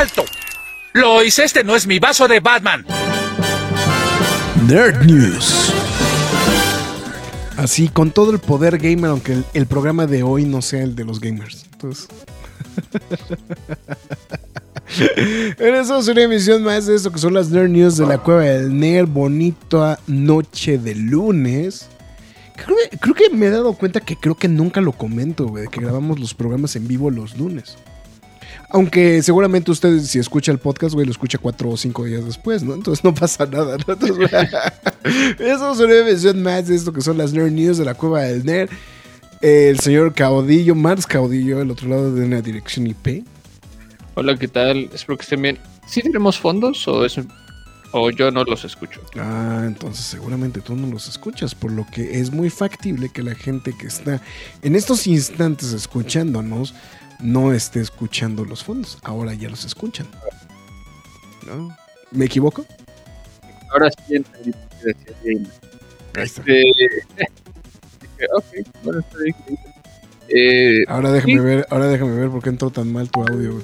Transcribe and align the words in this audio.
¡Alto! 0.00 0.24
Lois, 0.94 1.38
este 1.38 1.62
no 1.62 1.76
es 1.76 1.86
mi 1.86 1.98
vaso 1.98 2.26
de 2.26 2.40
Batman. 2.40 2.86
Nerd 4.66 5.04
News. 5.04 5.74
Así, 7.58 7.90
con 7.90 8.10
todo 8.10 8.30
el 8.30 8.38
poder 8.38 8.78
gamer, 8.78 9.10
aunque 9.10 9.42
el, 9.52 9.66
programa 9.66 10.06
de 10.06 10.22
hoy 10.22 10.46
no 10.46 10.62
sea 10.62 10.82
el 10.84 10.96
de 10.96 11.04
los 11.04 11.20
gamers. 11.20 11.66
Entonces. 11.72 12.08
en 15.58 15.74
eso 15.74 15.98
es 15.98 16.08
una 16.08 16.22
emisión 16.22 16.62
más 16.62 16.86
de 16.86 16.96
esto 16.96 17.12
que 17.12 17.18
son 17.18 17.34
las 17.34 17.50
Nerd 17.50 17.68
News 17.68 17.98
de 17.98 18.06
la 18.06 18.16
Cueva 18.16 18.44
del 18.44 18.74
Nerd. 18.80 19.06
Bonita 19.06 20.00
noche 20.06 20.78
de 20.78 20.94
lunes. 20.94 21.90
Creo 22.56 23.14
que, 23.14 23.28
me 23.28 23.48
he 23.48 23.50
dado 23.50 23.74
cuenta 23.74 24.00
que 24.00 24.16
creo 24.16 24.34
que 24.34 24.48
nunca 24.48 24.80
lo 24.80 24.92
comento, 24.92 25.46
güey, 25.46 25.68
que 25.68 25.82
grabamos 25.82 26.18
los 26.18 26.32
programas 26.32 26.74
en 26.76 26.88
vivo 26.88 27.10
los 27.10 27.36
lunes. 27.36 27.76
Aunque 28.72 29.20
seguramente 29.22 29.72
ustedes, 29.72 30.06
si 30.06 30.20
escucha 30.20 30.52
el 30.52 30.58
podcast, 30.58 30.94
güey, 30.94 31.04
lo 31.04 31.10
escucha 31.10 31.38
cuatro 31.38 31.70
o 31.70 31.76
cinco 31.76 32.04
días 32.04 32.24
después, 32.24 32.62
¿no? 32.62 32.74
Entonces 32.74 33.02
no 33.02 33.12
pasa 33.12 33.44
nada, 33.44 33.76
¿no? 33.86 33.94
eso 35.38 35.72
es 35.72 35.78
una 35.80 35.94
emisión 35.94 36.40
más 36.42 36.68
de 36.68 36.76
esto 36.76 36.92
que 36.92 37.00
son 37.00 37.18
las 37.18 37.32
Nerd 37.32 37.50
News 37.50 37.78
de 37.78 37.84
la 37.84 37.94
Cueva 37.94 38.22
del 38.22 38.44
Nerd. 38.44 38.70
El 39.40 39.80
señor 39.80 40.14
Caudillo, 40.14 40.76
Mars 40.76 41.04
Caudillo, 41.04 41.60
el 41.60 41.70
otro 41.70 41.88
lado 41.88 42.14
de 42.14 42.24
una 42.24 42.40
dirección 42.42 42.86
IP. 42.86 43.24
Hola, 44.14 44.36
¿qué 44.36 44.46
tal? 44.46 44.88
Espero 44.92 45.16
que 45.16 45.22
estén 45.22 45.42
bien. 45.42 45.58
¿Sí 45.86 46.00
tenemos 46.02 46.38
fondos 46.38 46.86
o, 46.86 47.04
es, 47.04 47.18
o 47.90 48.10
yo 48.10 48.30
no 48.30 48.44
los 48.44 48.64
escucho? 48.64 49.00
Ah, 49.16 49.64
entonces 49.66 50.04
seguramente 50.04 50.60
tú 50.60 50.76
no 50.76 50.86
los 50.86 51.08
escuchas, 51.08 51.56
por 51.56 51.72
lo 51.72 51.86
que 51.92 52.20
es 52.20 52.30
muy 52.30 52.50
factible 52.50 53.08
que 53.08 53.24
la 53.24 53.34
gente 53.34 53.72
que 53.76 53.88
está 53.88 54.20
en 54.62 54.76
estos 54.76 55.08
instantes 55.08 55.72
escuchándonos 55.72 56.74
no 57.22 57.52
esté 57.52 57.80
escuchando 57.80 58.44
los 58.44 58.64
fondos. 58.64 58.98
Ahora 59.02 59.34
ya 59.34 59.48
los 59.48 59.64
escuchan. 59.64 60.06
¿No? 61.46 61.76
¿Me 62.10 62.26
equivoco? 62.26 62.64
Ahora 63.70 63.90
sí 63.90 64.16
entendí 64.16 64.52
Ahí 66.16 66.24
está. 66.24 66.42
Este, 66.42 66.64
bueno, 68.82 69.04
eh, 70.28 70.84
ahora 70.88 71.12
déjame 71.12 71.40
ver, 71.40 71.66
ahora 71.70 71.86
déjame 71.86 72.16
ver 72.16 72.30
por 72.30 72.42
qué 72.42 72.50
entró 72.50 72.70
tan 72.70 72.92
mal 72.92 73.10
tu 73.10 73.22
audio. 73.22 73.62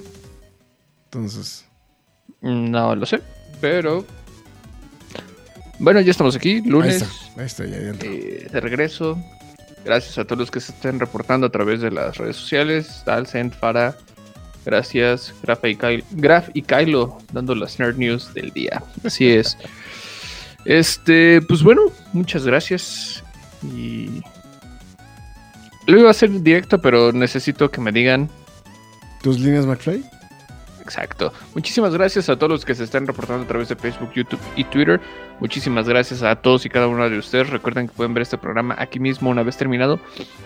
Entonces. 1.05 1.65
No 2.41 2.95
lo 2.95 3.07
sé, 3.07 3.21
pero 3.61 4.05
bueno, 5.79 6.01
ya 6.01 6.11
estamos 6.11 6.35
aquí, 6.35 6.63
lunes. 6.63 7.05
Ahí 7.37 7.47
está, 7.47 7.67
ya, 7.67 7.77
eh, 7.77 8.49
de 8.51 8.61
regreso. 8.61 9.19
Gracias 9.87 10.19
a 10.19 10.25
todos 10.25 10.41
los 10.41 10.51
que 10.51 10.59
se 10.59 10.73
estén 10.73 10.99
reportando 10.99 11.47
a 11.47 11.51
través 11.51 11.81
de 11.81 11.93
las 11.93 12.19
redes 12.19 12.35
sociales. 12.35 13.05
Dalcent, 13.07 13.55
Fara, 13.55 13.97
gracias. 14.65 15.33
Graf 15.45 15.65
y, 15.65 15.77
Kylo, 15.77 16.05
Graf 16.11 16.49
y 16.55 16.63
Kylo 16.63 17.19
dando 17.33 17.55
las 17.55 17.79
nerd 17.79 17.97
news 17.97 18.35
del 18.35 18.51
día. 18.51 18.83
Así 19.05 19.31
es. 19.31 19.57
Este, 20.69 21.41
pues 21.43 21.63
bueno, 21.63 21.83
muchas 22.13 22.45
gracias. 22.45 23.23
Y. 23.63 24.21
Lo 25.87 26.01
iba 26.01 26.09
a 26.09 26.11
hacer 26.11 26.29
directo, 26.43 26.81
pero 26.81 27.13
necesito 27.13 27.71
que 27.71 27.81
me 27.81 27.93
digan. 27.93 28.29
¿Tus 29.23 29.39
líneas, 29.39 29.65
McFly? 29.65 30.05
Exacto. 30.87 31.33
Muchísimas 31.53 31.93
gracias 31.95 32.29
a 32.29 32.37
todos 32.37 32.49
los 32.49 32.65
que 32.65 32.73
se 32.77 32.85
están 32.85 33.09
reportando 33.09 33.43
a 33.43 33.49
través 33.49 33.69
de 33.69 33.75
Facebook, 33.75 34.13
YouTube 34.15 34.39
y 34.55 34.63
Twitter. 34.63 35.01
Muchísimas 35.41 35.89
gracias 35.89 36.23
a 36.23 36.37
todos 36.37 36.65
y 36.65 36.69
cada 36.69 36.87
uno 36.87 37.11
de 37.11 37.19
ustedes. 37.19 37.51
Recuerden 37.51 37.89
que 37.89 37.95
pueden 37.95 38.15
ver 38.15 38.23
este 38.23 38.39
programa 38.39 38.77
aquí 38.79 39.01
mismo 39.01 39.29
una 39.29 39.43
vez 39.43 39.57
terminado. 39.57 39.99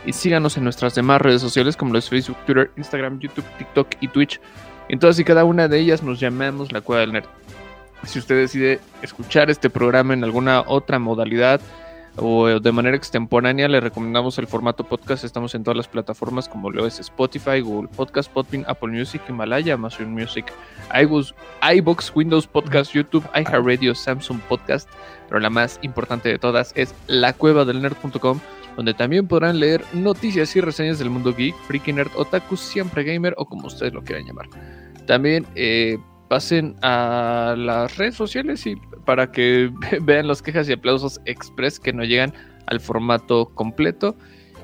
Y 0.07 0.15
síganos 0.15 0.57
en 0.57 0.65
nuestras 0.65 0.95
demás 0.95 1.21
redes 1.21 1.43
sociales 1.43 1.77
como 1.77 1.93
los 1.93 2.09
Facebook, 2.09 2.39
Twitter, 2.47 2.71
Instagram, 2.79 3.19
YouTube, 3.21 3.45
TikTok 3.59 3.89
y 4.01 4.09
Twitch. 4.09 4.41
En 4.89 4.99
todas 4.99 5.19
y 5.19 5.25
cada 5.25 5.45
una 5.45 5.69
de 5.69 5.79
ellas 5.79 6.03
nos 6.03 6.19
llamamos 6.19 6.73
La 6.73 6.81
Cueva 6.81 7.03
del 7.03 7.13
Nerd. 7.13 7.27
Si 8.05 8.19
usted 8.19 8.39
decide 8.39 8.81
escuchar 9.03 9.51
este 9.51 9.69
programa 9.69 10.15
en 10.15 10.25
alguna 10.25 10.63
otra 10.67 10.99
modalidad, 10.99 11.61
o 12.17 12.49
eh, 12.49 12.61
de 12.61 12.73
manera 12.73 12.97
extemporánea 12.97 13.69
le 13.69 13.81
recomendamos 13.81 14.39
el 14.39 14.47
formato 14.47 14.85
podcast. 14.85 15.25
Estamos 15.25 15.55
en 15.55 15.65
todas 15.65 15.77
las 15.77 15.89
plataformas 15.89 16.49
como 16.49 16.71
lo 16.71 16.87
es 16.87 16.99
Spotify, 17.01 17.61
Google 17.61 17.89
Podcast, 17.95 18.31
Podbean, 18.31 18.65
Apple 18.69 18.91
Music, 18.91 19.23
Himalaya, 19.29 19.75
Amazon 19.75 20.13
Music, 20.13 20.53
iBooks, 20.95 22.13
Windows 22.15 22.47
Podcast, 22.47 22.93
YouTube, 22.93 23.27
iHeartRadio, 23.35 23.95
Samsung 23.95 24.41
Podcast. 24.43 24.89
Pero 25.29 25.41
la 25.41 25.51
más 25.51 25.79
importante 25.83 26.29
de 26.29 26.39
todas 26.39 26.73
es 26.77 26.95
lacuevadelnerd.com 27.07 28.41
donde 28.77 28.95
también 28.95 29.27
podrán 29.27 29.61
leer 29.61 29.85
noticias 29.93 30.55
y 30.57 30.61
reseñas 30.61 30.99
del 30.99 31.11
mundo 31.11 31.35
geek, 31.35 31.55
freaky 31.67 31.93
nerd, 31.93 32.11
otaku, 32.17 32.57
siempre 32.57 33.05
gamer 33.05 33.35
o 33.37 33.45
como 33.45 33.67
ustedes 33.67 33.93
lo 33.93 34.03
quieran 34.03 34.25
llamar. 34.27 34.47
También 35.07 35.47
eh, 35.55 35.99
pasen 36.31 36.77
a 36.83 37.55
las 37.59 37.99
redes 37.99 38.15
sociales 38.15 38.65
y 38.65 38.77
para 39.05 39.33
que 39.33 39.73
vean 40.03 40.29
las 40.29 40.43
quejas 40.43 40.69
y 40.69 40.73
aplausos 40.73 41.21
express 41.25 41.81
que 41.81 41.93
no 41.93 42.05
llegan 42.05 42.33
al 42.67 42.79
formato 42.79 43.47
completo. 43.47 44.15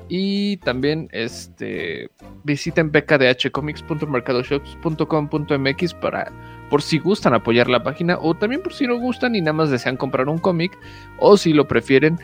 Y 0.07 0.55
también 0.57 1.09
este, 1.11 2.09
visiten 2.45 2.93
bkdhcomics.mercadoshops.com.mx 2.93 5.93
para 5.95 6.31
por 6.69 6.81
si 6.81 6.99
gustan 6.99 7.33
apoyar 7.33 7.67
la 7.67 7.83
página 7.83 8.17
o 8.17 8.33
también 8.33 8.61
por 8.61 8.71
si 8.71 8.87
no 8.87 8.97
gustan 8.97 9.35
y 9.35 9.41
nada 9.41 9.51
más 9.51 9.69
desean 9.69 9.97
comprar 9.97 10.29
un 10.29 10.37
cómic 10.37 10.71
o 11.19 11.35
si 11.35 11.51
lo 11.51 11.67
prefieren 11.67 12.17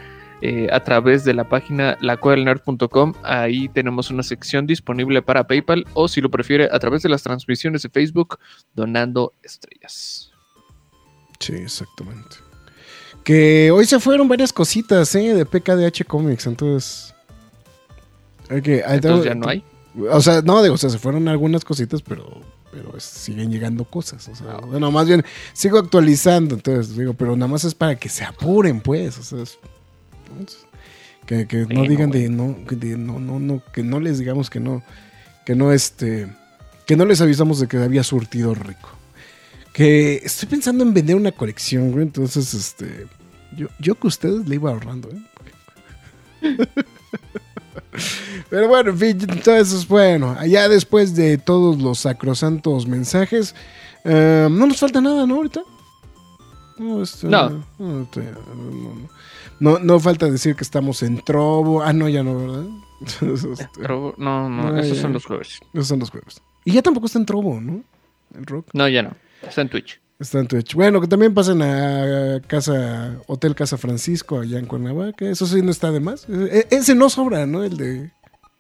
eh, 0.46 0.68
a 0.74 0.82
través 0.82 1.24
de 1.24 1.34
la 1.34 1.48
página 1.48 1.98
lacuadelnerd.com. 2.02 3.14
Ahí 3.24 3.70
tenemos 3.70 4.10
una 4.12 4.24
sección 4.24 4.68
disponible 4.68 5.22
para 5.22 5.48
PayPal 5.48 5.86
o 5.94 6.10
si 6.10 6.20
lo 6.20 6.30
prefiere 6.30 6.68
a 6.70 6.80
través 6.80 7.02
de 7.02 7.08
las 7.08 7.24
transmisiones 7.24 7.84
de 7.84 7.88
Facebook 7.88 8.40
donando 8.74 9.32
estrellas. 9.42 10.34
Sí, 11.40 11.54
exactamente. 11.54 12.36
Que 13.24 13.72
hoy 13.72 13.86
se 13.86 14.02
fueron 14.02 14.28
varias 14.28 14.52
cositas 14.52 15.16
¿eh? 15.16 15.34
de 15.34 15.46
PKDH 15.46 16.04
Comics, 16.06 16.46
entonces... 16.46 17.16
entonces 18.50 19.24
ya 19.24 19.36
no 19.36 19.48
hay. 19.48 19.64
O 20.12 20.20
sea, 20.20 20.42
no, 20.42 20.62
digo, 20.62 20.76
o 20.76 20.78
sea, 20.78 20.90
se 20.90 21.00
fueron 21.00 21.30
algunas 21.30 21.64
cositas, 21.64 22.02
pero 22.02 22.42
pero 22.70 23.00
siguen 23.00 23.50
llegando 23.50 23.86
cosas. 23.86 24.28
O 24.28 24.36
sea, 24.36 24.58
bueno, 24.58 24.92
más 24.92 25.08
bien 25.08 25.24
sigo 25.54 25.80
actualizando, 25.80 26.56
entonces 26.56 26.98
digo, 26.98 27.14
pero 27.14 27.34
nada 27.38 27.50
más 27.50 27.64
es 27.64 27.76
para 27.76 27.96
que 27.96 28.10
se 28.10 28.26
apuren, 28.26 28.82
pues. 28.82 29.18
O 29.20 29.24
sea, 29.24 29.46
que, 31.26 31.68
no 31.70 31.84
digan 31.84 32.12
de 32.12 32.30
no, 32.30 32.58
no, 32.98 33.20
no, 33.20 33.40
no, 33.40 33.62
que 33.74 33.84
no 33.84 34.00
les 34.00 34.20
digamos 34.20 34.50
que 34.50 34.60
no, 34.60 34.84
que 35.46 35.56
no 35.56 35.72
este, 35.72 36.28
que 36.86 36.96
no 36.96 37.06
les 37.06 37.22
avisamos 37.22 37.60
de 37.60 37.68
que 37.68 37.78
había 37.78 38.04
surtido 38.04 38.54
rico. 38.54 38.90
Que 39.72 40.22
estoy 40.24 40.50
pensando 40.50 40.84
en 40.84 40.94
vender 40.94 41.16
una 41.16 41.32
colección, 41.32 41.92
güey. 41.92 42.04
Entonces, 42.04 42.54
este, 42.54 43.08
yo, 43.56 43.68
yo 43.80 43.96
que 43.96 44.08
ustedes 44.08 44.48
le 44.48 44.56
iba 44.56 44.70
ahorrando, 44.70 45.10
¿eh? 45.10 45.22
Pero 48.50 48.68
bueno, 48.68 48.92
en 48.92 48.98
fin, 48.98 49.18
entonces, 49.28 49.88
bueno, 49.88 50.36
allá 50.38 50.68
después 50.68 51.16
de 51.16 51.38
todos 51.38 51.82
los 51.82 52.00
sacrosantos 52.00 52.88
mensajes, 52.88 53.56
eh, 54.04 54.48
no 54.50 54.68
nos 54.68 54.78
falta 54.78 55.02
nada, 55.02 55.26
¿no? 55.26 55.36
Ahorita. 55.36 55.62
No, 56.78 57.02
este, 57.02 57.28
no. 57.28 57.50
no, 57.50 57.64
no, 57.80 58.08
no 59.64 60.00
falta 60.00 60.30
decir 60.30 60.56
que 60.56 60.64
estamos 60.64 61.04
en 61.04 61.24
Trovo. 61.24 61.82
Ah, 61.84 61.94
no, 61.94 62.10
ya 62.10 62.24
no, 62.24 62.38
¿verdad? 62.38 62.66
Trovo, 63.74 64.14
no, 64.18 64.50
no, 64.50 64.78
esos 64.78 64.98
son 64.98 65.14
los 65.14 65.26
jueves. 65.26 65.60
Esos 65.74 65.88
son 65.88 66.00
los 66.00 66.10
jueves. 66.10 66.42
Y 66.66 66.74
ya 66.74 66.82
tampoco 66.82 67.08
está 67.08 67.20
en 67.20 67.26
Trovo, 67.26 67.60
¿no? 67.60 67.84
El 68.36 68.46
rock. 68.46 68.68
No, 68.74 68.88
ya 68.88 69.04
no. 69.04 69.16
Está 69.42 69.62
en 69.62 69.70
Twitch. 69.70 70.00
Está 70.20 70.40
en 70.40 70.48
Twitch. 70.48 70.74
Bueno, 70.74 71.02
que 71.02 71.08
también 71.08 71.34
pasen 71.34 71.62
a 71.62 72.42
Casa, 72.48 73.18
Hotel 73.28 73.56
Casa 73.56 73.78
Francisco, 73.78 74.40
allá 74.40 74.60
en 74.60 74.66
Cuernavaca. 74.66 75.26
Eso 75.26 75.46
sí 75.46 75.62
no 75.62 75.72
está 75.72 75.92
de 75.92 76.00
más. 76.00 76.28
E, 76.30 76.68
ese 76.72 76.96
no 76.96 77.10
sobra, 77.10 77.46
¿no? 77.46 77.64
El 77.64 77.78
de 77.78 78.12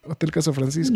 Hotel 0.04 0.32
Casa 0.32 0.52
Francisco. 0.52 0.94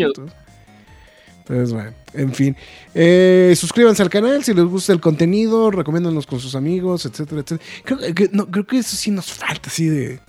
Entonces, 1.50 1.74
bueno, 1.74 1.94
en 2.14 2.34
fin. 2.34 2.58
Eh, 2.94 3.54
suscríbanse 3.58 4.02
al 4.04 4.10
canal 4.10 4.44
si 4.44 4.54
les 4.54 4.66
gusta 4.66 4.92
el 4.92 5.00
contenido, 5.00 5.72
recomiéndanos 5.72 6.28
con 6.28 6.40
sus 6.40 6.56
amigos, 6.56 7.06
etcétera, 7.06 7.42
etcétera. 7.42 7.70
Creo 7.86 8.00
que, 8.14 8.30
creo 8.30 8.68
que 8.68 8.78
eso 8.80 8.96
sí 8.98 9.12
nos 9.12 9.32
falta, 9.32 9.70
así 9.70 9.88
de, 9.88 10.20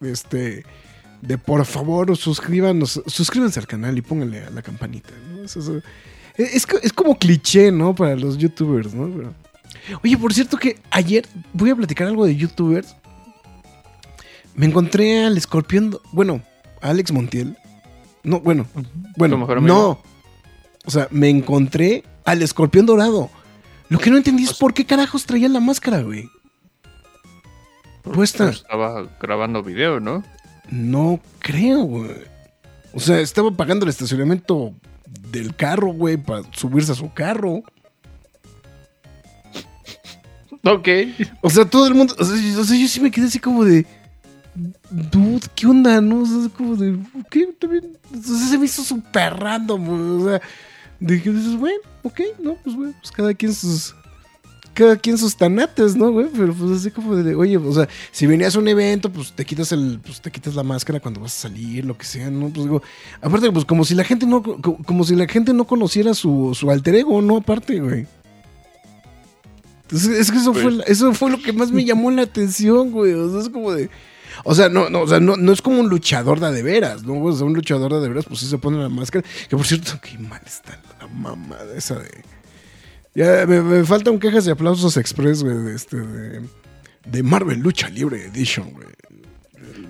de, 0.00 0.12
este, 0.12 0.64
de 1.20 1.38
por 1.38 1.64
favor 1.66 2.16
suscríbanos, 2.16 3.02
suscríbanse 3.06 3.60
al 3.60 3.66
canal 3.66 3.96
y 3.98 4.02
pónganle 4.02 4.44
a 4.44 4.50
la 4.50 4.62
campanita. 4.62 5.10
es, 5.44 6.66
es 6.82 6.92
como 6.92 7.18
cliché, 7.18 7.70
¿no? 7.70 7.94
Para 7.94 8.16
los 8.16 8.38
youtubers, 8.38 8.94
¿no? 8.94 9.08
Pero- 9.14 9.34
oye, 10.02 10.16
por 10.16 10.32
cierto 10.32 10.56
que 10.56 10.78
ayer 10.90 11.26
voy 11.52 11.70
a 11.70 11.76
platicar 11.76 12.06
algo 12.06 12.24
de 12.24 12.36
youtubers. 12.36 12.96
Me 14.54 14.66
encontré 14.66 15.24
al 15.24 15.36
escorpión, 15.36 15.98
bueno, 16.12 16.40
a 16.80 16.90
Alex 16.90 17.12
Montiel. 17.12 17.56
No, 18.24 18.40
bueno, 18.40 18.66
bueno, 19.16 19.36
no. 19.60 20.02
O 20.86 20.90
sea, 20.90 21.08
me 21.10 21.28
encontré 21.28 22.04
al 22.24 22.42
escorpión 22.42 22.86
dorado. 22.86 23.30
Lo 23.88 23.98
que 23.98 24.10
no 24.10 24.16
entendí 24.16 24.44
es 24.44 24.54
por 24.54 24.74
qué 24.74 24.84
carajos 24.84 25.26
traía 25.26 25.48
la 25.48 25.60
máscara, 25.60 26.00
güey. 26.02 26.28
Puesta. 28.02 28.50
Estaba 28.50 29.06
grabando 29.20 29.62
video, 29.62 30.00
¿no? 30.00 30.24
No 30.70 31.20
creo, 31.38 31.82
güey. 31.84 32.10
O 32.92 33.00
sea, 33.00 33.20
estaba 33.20 33.50
pagando 33.50 33.84
el 33.84 33.90
estacionamiento 33.90 34.72
del 35.30 35.54
carro, 35.54 35.92
güey, 35.92 36.16
para 36.16 36.42
subirse 36.52 36.92
a 36.92 36.94
su 36.94 37.12
carro. 37.12 37.62
Ok. 40.64 40.88
O 41.42 41.50
sea, 41.50 41.64
todo 41.64 41.86
el 41.86 41.94
mundo. 41.94 42.14
O 42.18 42.24
sea, 42.24 42.36
yo, 42.36 42.60
o 42.60 42.64
sea, 42.64 42.78
yo 42.78 42.88
sí 42.88 43.00
me 43.00 43.10
quedé 43.10 43.26
así 43.26 43.38
como 43.38 43.64
de. 43.64 43.86
Dude, 44.90 45.46
¿qué 45.54 45.66
onda? 45.66 46.00
¿No? 46.00 46.20
O 46.22 46.26
sea, 46.26 46.42
es 46.46 46.48
como 46.52 46.76
de. 46.76 46.98
¿Qué? 47.30 47.46
También. 47.58 47.96
Sea, 48.22 48.48
se 48.48 48.58
me 48.58 48.66
hizo 48.66 48.82
súper 48.82 49.34
random. 49.34 50.20
O 50.20 50.28
sea, 50.28 50.40
dije, 51.00 51.30
dices, 51.32 51.56
bueno, 51.56 51.78
ok, 52.02 52.20
no, 52.42 52.54
pues, 52.62 52.76
güey, 52.76 52.92
pues 53.00 53.10
cada 53.10 53.34
quien 53.34 53.52
sus. 53.54 53.94
Cada 54.72 54.96
quien 54.96 55.16
sus 55.18 55.36
tanates, 55.36 55.94
¿no, 55.94 56.10
güey? 56.10 56.26
Pero 56.36 56.52
pues 56.52 56.80
así 56.80 56.90
como 56.90 57.14
de, 57.14 57.36
oye, 57.36 57.56
o 57.58 57.72
sea, 57.72 57.88
si 58.10 58.26
venías 58.26 58.56
a 58.56 58.58
un 58.58 58.66
evento, 58.66 59.08
pues 59.08 59.30
te 59.32 59.44
quitas 59.44 59.70
el, 59.70 60.00
pues 60.04 60.20
te 60.20 60.32
quitas 60.32 60.56
la 60.56 60.64
máscara 60.64 60.98
cuando 60.98 61.20
vas 61.20 61.32
a 61.38 61.42
salir, 61.42 61.84
lo 61.84 61.96
que 61.96 62.04
sea, 62.04 62.28
¿no? 62.28 62.48
Pues 62.48 62.64
digo, 62.66 62.82
aparte, 63.22 63.52
pues 63.52 63.64
como 63.64 63.84
si 63.84 63.94
la 63.94 64.02
gente 64.02 64.26
no, 64.26 64.42
co- 64.42 64.78
como 64.84 65.04
si 65.04 65.14
la 65.14 65.28
gente 65.28 65.52
no 65.52 65.64
conociera 65.64 66.12
su, 66.12 66.56
su 66.58 66.72
alter 66.72 66.96
ego, 66.96 67.22
¿no? 67.22 67.36
Aparte, 67.36 67.78
güey. 67.78 68.08
Entonces, 69.82 70.18
es 70.18 70.30
que 70.32 70.38
eso, 70.38 70.50
Pues- 70.52 70.62
fue, 70.64 70.72
la- 70.72 70.84
eso 70.84 71.14
fue 71.14 71.30
lo 71.30 71.40
que 71.40 71.52
más 71.52 71.70
me 71.70 71.84
llamó 71.84 72.10
la 72.10 72.22
atención, 72.22 72.90
güey. 72.90 73.12
O 73.12 73.30
sea, 73.30 73.42
es 73.42 73.48
como 73.50 73.70
de. 73.72 73.90
O 74.42 74.54
sea, 74.54 74.68
no, 74.68 74.90
no, 74.90 75.02
o 75.02 75.06
sea, 75.08 75.20
no, 75.20 75.36
no 75.36 75.52
es 75.52 75.62
como 75.62 75.78
un 75.80 75.88
luchador 75.88 76.40
de 76.40 76.50
de 76.50 76.62
veras, 76.62 77.04
¿no? 77.04 77.22
O 77.22 77.32
sea, 77.32 77.46
un 77.46 77.54
luchador 77.54 78.00
de 78.00 78.08
veras, 78.08 78.24
pues 78.26 78.40
sí 78.40 78.46
se 78.46 78.58
pone 78.58 78.78
la 78.78 78.88
máscara. 78.88 79.24
Que 79.48 79.56
por 79.56 79.66
cierto, 79.66 79.92
qué 80.02 80.18
mal 80.18 80.40
está 80.44 80.78
la 81.00 81.06
mamada 81.06 81.76
esa 81.76 81.94
de. 81.96 82.10
Ya 83.14 83.46
me, 83.46 83.62
me 83.62 83.84
faltan 83.84 84.18
quejas 84.18 84.46
y 84.46 84.50
aplausos 84.50 84.96
express, 84.96 85.44
güey, 85.44 85.56
de 85.56 85.74
este, 85.74 85.96
de, 85.98 86.40
de 87.06 87.22
Marvel 87.22 87.60
Lucha 87.60 87.88
Libre 87.88 88.24
Edition, 88.26 88.72
güey. 88.72 88.88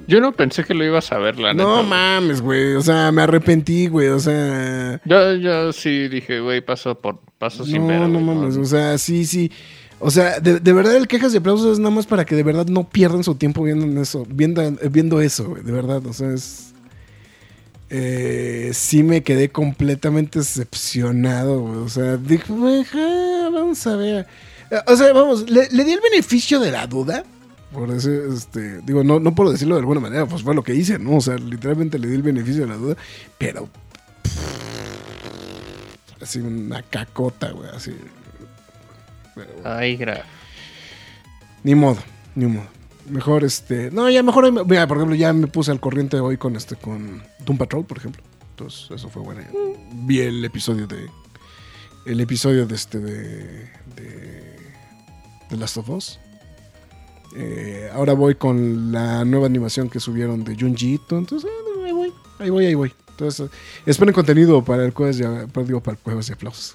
Yo 0.06 0.20
no 0.20 0.32
pensé 0.32 0.64
que 0.64 0.74
lo 0.74 0.84
ibas 0.84 1.10
a 1.12 1.18
ver, 1.18 1.38
la 1.38 1.54
No 1.54 1.76
neta. 1.82 1.88
mames, 1.88 2.42
güey. 2.42 2.74
O 2.74 2.82
sea, 2.82 3.10
me 3.10 3.22
arrepentí, 3.22 3.86
güey. 3.86 4.08
O 4.08 4.18
sea. 4.20 5.00
Yo, 5.06 5.34
yo 5.36 5.72
sí 5.72 6.08
dije, 6.08 6.40
güey, 6.40 6.60
paso 6.60 7.00
por 7.00 7.20
paso 7.38 7.64
sin 7.64 7.80
No, 7.82 7.86
ver. 7.86 8.00
no 8.00 8.20
mames, 8.20 8.56
o 8.58 8.64
sea, 8.66 8.98
sí, 8.98 9.24
sí. 9.24 9.50
O 10.00 10.10
sea, 10.10 10.40
de, 10.40 10.60
de 10.60 10.72
verdad 10.72 10.96
el 10.96 11.08
quejas 11.08 11.32
y 11.34 11.38
aplausos 11.38 11.72
es 11.74 11.78
nada 11.78 11.94
más 11.94 12.06
para 12.06 12.24
que 12.24 12.34
de 12.34 12.42
verdad 12.42 12.66
no 12.66 12.88
pierdan 12.88 13.24
su 13.24 13.36
tiempo 13.36 13.62
viendo 13.62 13.86
en 13.86 13.96
eso, 13.98 14.26
viendo, 14.28 14.62
viendo 14.90 15.20
eso, 15.20 15.48
güey, 15.48 15.62
de 15.62 15.72
verdad, 15.72 16.04
o 16.06 16.12
sea, 16.12 16.30
es... 16.32 16.74
eh, 17.90 18.70
sí 18.74 19.02
me 19.02 19.22
quedé 19.22 19.50
completamente 19.50 20.40
decepcionado, 20.40 21.60
güey, 21.60 21.76
o 21.76 21.88
sea, 21.88 22.16
dije, 22.16 22.52
vamos 23.52 23.86
a 23.86 23.96
ver. 23.96 24.26
Eh, 24.70 24.78
O 24.86 24.96
sea, 24.96 25.12
vamos, 25.12 25.48
le, 25.48 25.68
di 25.68 25.92
el 25.92 26.00
beneficio 26.00 26.60
de 26.60 26.70
la 26.70 26.86
duda, 26.86 27.24
por 27.72 27.90
eso, 27.90 28.10
este, 28.10 28.80
digo, 28.82 29.04
no, 29.04 29.20
no 29.20 29.34
puedo 29.34 29.52
decirlo 29.52 29.74
de 29.76 29.80
alguna 29.80 30.00
manera, 30.00 30.26
pues 30.26 30.42
fue 30.42 30.54
lo 30.54 30.62
que 30.62 30.74
hice, 30.74 30.98
¿no? 30.98 31.16
O 31.16 31.20
sea, 31.20 31.36
literalmente 31.36 31.98
le 31.98 32.08
di 32.08 32.14
el 32.14 32.22
beneficio 32.22 32.62
de 32.62 32.68
la 32.68 32.76
duda, 32.76 32.96
pero... 33.38 33.68
Así 36.20 36.38
una 36.40 36.82
cacota, 36.82 37.50
güey, 37.50 37.68
así. 37.74 37.92
Pero, 39.34 39.52
bueno, 39.54 39.68
Ay, 39.68 39.96
gra. 39.96 40.24
ni 41.62 41.74
modo, 41.74 41.98
ni 42.34 42.46
modo. 42.46 42.66
Mejor 43.08 43.44
este. 43.44 43.90
No, 43.90 44.08
ya 44.08 44.22
mejor. 44.22 44.50
Mira, 44.66 44.86
por 44.86 44.96
ejemplo, 44.96 45.14
ya 45.14 45.32
me 45.32 45.46
puse 45.46 45.70
al 45.70 45.80
corriente 45.80 46.18
hoy 46.20 46.36
con 46.38 46.56
este. 46.56 46.76
con 46.76 47.22
Doom 47.44 47.58
Patrol, 47.58 47.84
por 47.84 47.98
ejemplo. 47.98 48.22
Entonces, 48.50 48.90
eso 48.90 49.08
fue 49.10 49.22
bueno. 49.22 49.42
Vi 50.06 50.20
el 50.20 50.44
episodio 50.44 50.86
de. 50.86 51.10
El 52.06 52.20
episodio 52.20 52.66
de 52.66 52.74
este 52.74 52.98
de. 52.98 53.70
de. 53.96 54.56
The 55.50 55.56
Last 55.56 55.76
of 55.76 55.90
Us. 55.90 56.18
Eh, 57.36 57.90
ahora 57.92 58.12
voy 58.14 58.36
con 58.36 58.92
la 58.92 59.24
nueva 59.24 59.46
animación 59.46 59.90
que 59.90 60.00
subieron 60.00 60.44
de 60.44 60.56
Junji 60.56 60.94
Ito. 60.94 61.18
Entonces, 61.18 61.50
eh, 61.50 61.84
ahí 61.84 61.92
voy, 61.92 62.12
ahí 62.38 62.50
voy, 62.50 62.66
ahí 62.66 62.74
voy. 62.74 62.92
Entonces, 63.10 63.48
eh, 63.50 63.50
esperen 63.86 64.14
contenido 64.14 64.64
para 64.64 64.84
el 64.84 64.92
jueves 64.92 65.18
de, 65.18 65.46
para, 65.48 65.66
digo, 65.66 65.82
para 65.82 65.96
el 65.98 66.02
jueves 66.02 66.28
de 66.28 66.34
aplausos. 66.34 66.74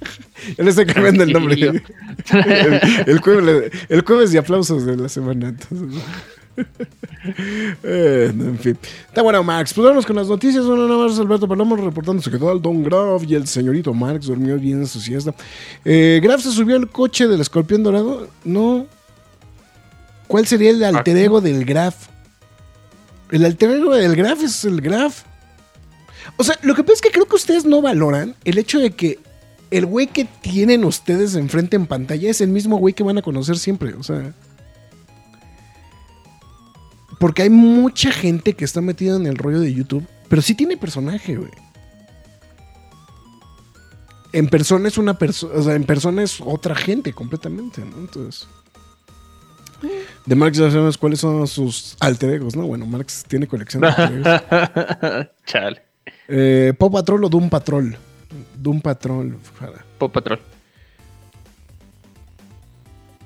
ya 0.56 0.64
le 0.64 0.70
estoy 0.70 0.86
cambiando 0.86 1.24
el 1.24 1.32
nombre. 1.32 1.54
El, 1.60 1.82
el 3.06 3.18
jueves, 3.20 3.72
el 3.88 4.00
jueves 4.02 4.32
de 4.32 4.38
aplausos 4.38 4.84
de 4.86 4.96
la 4.96 5.08
semana. 5.08 5.48
entonces. 5.48 6.02
Eh, 7.84 8.30
en 8.32 8.58
fin. 8.58 8.78
Está 9.06 9.22
bueno, 9.22 9.42
Max. 9.42 9.72
Pues 9.74 9.84
vámonos 9.84 10.06
con 10.06 10.16
las 10.16 10.28
noticias. 10.28 10.64
Bueno, 10.64 10.88
nada 10.88 11.06
más 11.06 11.18
Alberto 11.18 11.46
Palomo 11.46 11.76
reportando 11.76 12.22
se 12.22 12.30
quedó 12.30 12.50
al 12.50 12.60
Don 12.62 12.82
Graf 12.82 13.22
y 13.26 13.34
el 13.34 13.46
señorito 13.46 13.92
Marx 13.94 14.26
durmió 14.26 14.56
bien 14.58 14.78
en 14.80 14.86
su 14.86 15.00
siesta. 15.00 15.34
Eh, 15.84 16.20
Graf 16.22 16.40
se 16.42 16.50
subió 16.50 16.76
al 16.76 16.88
coche 16.90 17.26
del 17.28 17.40
escorpión 17.40 17.82
dorado. 17.82 18.28
No. 18.44 18.86
¿Cuál 20.26 20.46
sería 20.46 20.70
el 20.70 20.82
alter 20.84 21.14
Aquí. 21.16 21.24
ego 21.24 21.40
del 21.40 21.64
Graf? 21.64 22.08
El 23.30 23.44
alter 23.44 23.70
ego 23.70 23.94
del 23.94 24.14
Graf 24.16 24.42
es 24.42 24.64
el 24.64 24.80
Graf. 24.80 25.22
O 26.36 26.44
sea, 26.44 26.58
lo 26.62 26.74
que 26.74 26.82
pasa 26.82 26.94
es 26.94 27.00
que 27.00 27.10
creo 27.10 27.26
que 27.26 27.36
ustedes 27.36 27.64
no 27.64 27.80
valoran 27.80 28.34
el 28.44 28.58
hecho 28.58 28.78
de 28.78 28.90
que 28.90 29.18
el 29.70 29.86
güey 29.86 30.06
que 30.06 30.24
tienen 30.24 30.84
ustedes 30.84 31.34
enfrente 31.34 31.76
en 31.76 31.86
pantalla 31.86 32.30
es 32.30 32.40
el 32.40 32.48
mismo 32.48 32.76
güey 32.76 32.94
que 32.94 33.02
van 33.02 33.18
a 33.18 33.22
conocer 33.22 33.58
siempre. 33.58 33.94
O 33.94 34.02
sea. 34.02 34.32
Porque 37.18 37.42
hay 37.42 37.50
mucha 37.50 38.12
gente 38.12 38.54
que 38.54 38.64
está 38.64 38.80
metida 38.80 39.16
en 39.16 39.26
el 39.26 39.36
rollo 39.36 39.60
de 39.60 39.74
YouTube, 39.74 40.06
pero 40.28 40.40
sí 40.40 40.54
tiene 40.54 40.76
personaje, 40.76 41.36
güey. 41.36 41.50
En 44.32 44.48
persona 44.48 44.88
es 44.88 44.98
una 44.98 45.18
persona, 45.18 45.54
o 45.54 45.62
sea, 45.62 45.74
en 45.74 45.84
persona 45.84 46.22
es 46.22 46.40
otra 46.40 46.74
gente 46.74 47.12
completamente, 47.12 47.82
¿no? 47.84 47.96
Entonces. 47.98 48.46
De 50.26 50.34
Marx 50.34 50.58
ya 50.58 50.70
sabemos 50.70 50.98
cuáles 50.98 51.20
son 51.20 51.46
sus 51.46 51.96
alter 52.00 52.30
egos, 52.30 52.54
¿no? 52.54 52.66
Bueno, 52.66 52.86
Marx 52.86 53.24
tiene 53.26 53.46
colección 53.46 53.82
de 53.82 53.88
alter 53.88 54.12
egos. 54.12 55.26
Chale. 55.46 55.82
Eh, 56.28 56.72
¿Pop 56.78 56.92
Patrol 56.92 57.24
o 57.24 57.28
Doom 57.28 57.48
Patrol? 57.48 57.96
Doom 58.60 58.80
Patrol. 58.80 59.36
Pop 59.98 60.12
Patrol. 60.12 60.38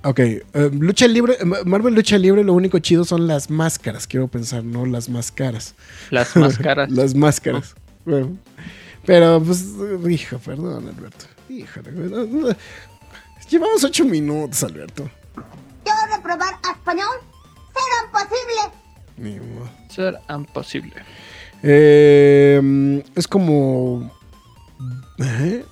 Ok, 0.05 0.19
eh, 0.19 0.43
lucha 0.73 1.07
libre, 1.07 1.37
Ma- 1.45 1.59
Marvel 1.65 1.95
Lucha 1.95 2.19
Libre, 2.19 2.43
lo 2.43 2.55
único 2.55 2.81
chido 2.81 3.05
son 3.05 3.29
las 3.29 3.51
máscaras, 3.51 4.09
quiero 4.09 4.27
pensar, 4.27 4.65
no 4.65 4.85
las 4.85 5.09
máscaras. 5.09 5.77
Las 6.11 6.35
máscaras. 6.37 6.91
las 6.91 7.15
máscaras. 7.15 7.77
Bueno, 8.05 8.37
pero 9.07 9.41
pues, 9.41 9.65
hijo, 10.11 10.39
perdón, 10.39 10.89
Alberto. 10.89 11.27
Híjole, 11.49 11.93
güey, 11.93 12.11
no, 12.11 12.25
no. 12.49 12.57
Llevamos 13.49 13.85
ocho 13.85 14.05
minutos, 14.05 14.65
Alberto. 14.65 15.09
Yo 15.37 15.93
reprobar 16.17 16.55
a 16.65 16.73
español 16.73 17.17
será 17.73 18.07
imposible. 18.07 18.79
Ni 19.19 19.39
modo. 19.39 19.71
Ser 19.89 20.19
imposible. 20.29 20.95
Eh, 21.63 23.05
es 23.15 23.29
como. 23.29 24.11
¿Eh? 25.27 25.65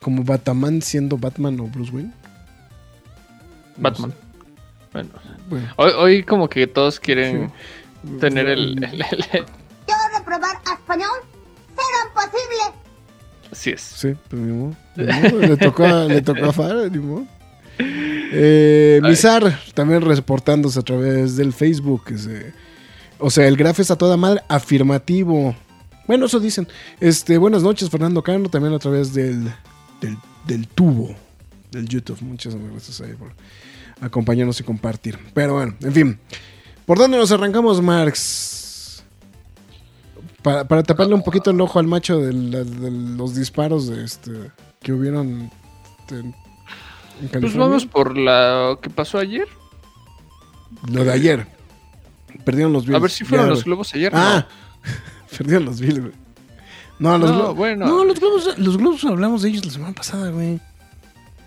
Como 0.00 0.22
Batman 0.24 0.82
siendo 0.82 1.16
Batman 1.16 1.58
o 1.60 1.64
Bruce 1.64 1.90
Wayne. 1.92 2.12
Batman. 3.76 4.14
Bueno. 4.92 5.10
Bueno, 5.48 5.66
Hoy, 5.76 5.92
hoy 5.96 6.22
como 6.22 6.48
que 6.48 6.66
todos 6.66 6.98
quieren 6.98 7.52
tener 8.20 8.48
el, 8.48 8.82
el- 8.82 8.84
el- 9.02 9.44
Yo 9.46 9.94
reprobar 10.18 10.56
a 10.64 10.74
español 10.74 11.10
será 11.68 12.08
imposible. 12.08 12.80
Así 13.52 13.70
es. 13.70 13.80
sí, 13.80 14.14
pues 14.28 14.42
ni 14.42 14.52
modo. 14.52 14.76
Ni 14.96 15.04
modo, 15.06 15.38
le 15.46 15.56
tocó 15.56 15.84
a, 15.84 16.04
le 16.04 16.22
tocó 16.22 16.46
a 16.46 16.52
Farah, 16.52 16.88
ni 16.88 16.98
modo. 16.98 17.26
Eh. 17.78 19.00
Mizar 19.02 19.60
también 19.74 20.00
reportándose 20.02 20.78
a 20.78 20.82
través 20.82 21.36
del 21.36 21.52
Facebook. 21.52 22.04
ese- 22.10 22.52
o 23.18 23.30
sea, 23.30 23.46
el 23.46 23.56
graf 23.56 23.78
es 23.80 23.90
a 23.90 23.96
toda 23.96 24.16
madre 24.16 24.40
afirmativo. 24.48 25.54
Bueno, 26.06 26.26
eso 26.26 26.40
dicen. 26.40 26.68
Este, 27.00 27.38
buenas 27.38 27.62
noches, 27.62 27.90
Fernando 27.90 28.22
Cano, 28.22 28.48
también 28.48 28.74
a 28.74 28.78
través 28.78 29.12
del, 29.12 29.44
del, 30.00 30.16
del 30.46 30.68
tubo 30.68 31.14
del 31.70 31.88
YouTube. 31.88 32.18
Muchas 32.22 32.54
gracias 32.54 33.00
ahí 33.00 33.14
por 33.14 33.32
acompañarnos 34.00 34.60
y 34.60 34.64
compartir. 34.64 35.18
Pero 35.34 35.54
bueno, 35.54 35.74
en 35.80 35.92
fin. 35.92 36.18
¿Por 36.86 36.98
dónde 36.98 37.16
nos 37.18 37.32
arrancamos, 37.32 37.82
Marx? 37.82 39.02
Para, 40.42 40.66
para 40.68 40.82
taparle 40.84 41.14
un 41.14 41.22
poquito 41.24 41.50
el 41.50 41.60
ojo 41.60 41.80
al 41.80 41.86
macho 41.88 42.20
de, 42.20 42.32
la- 42.32 42.62
de 42.62 42.90
los 42.90 43.34
disparos 43.34 43.88
de 43.88 44.04
este 44.04 44.32
que 44.80 44.92
hubieron 44.92 45.50
en. 46.10 46.34
Pues 47.40 47.56
vamos 47.56 47.86
por 47.86 48.16
la 48.16 48.78
que 48.80 48.90
pasó 48.90 49.18
ayer. 49.18 49.48
Lo 50.92 51.02
de 51.04 51.12
ayer. 51.12 51.46
perdieron 52.44 52.72
los 52.72 52.84
Bills. 52.84 52.96
A 52.96 53.00
ver 53.00 53.10
si 53.10 53.24
fueron 53.24 53.46
Ya, 53.46 53.50
los 53.50 53.64
globos 53.64 53.92
ayer. 53.94 54.12
Ah, 54.14 54.46
perdieron 55.36 55.64
los 55.66 55.80
Bills, 55.80 56.00
güey. 56.00 56.12
No, 56.98 57.18
los 57.18 57.30
No, 57.30 57.36
globos. 57.36 57.56
bueno. 57.56 57.86
No, 57.86 58.04
los 58.04 58.18
globos, 58.18 58.58
los 58.58 58.78
globos 58.78 59.04
hablamos 59.04 59.42
de 59.42 59.50
ellos 59.50 59.64
la 59.66 59.72
semana 59.72 59.94
pasada, 59.94 60.30
güey. 60.30 60.54
No. 60.54 60.60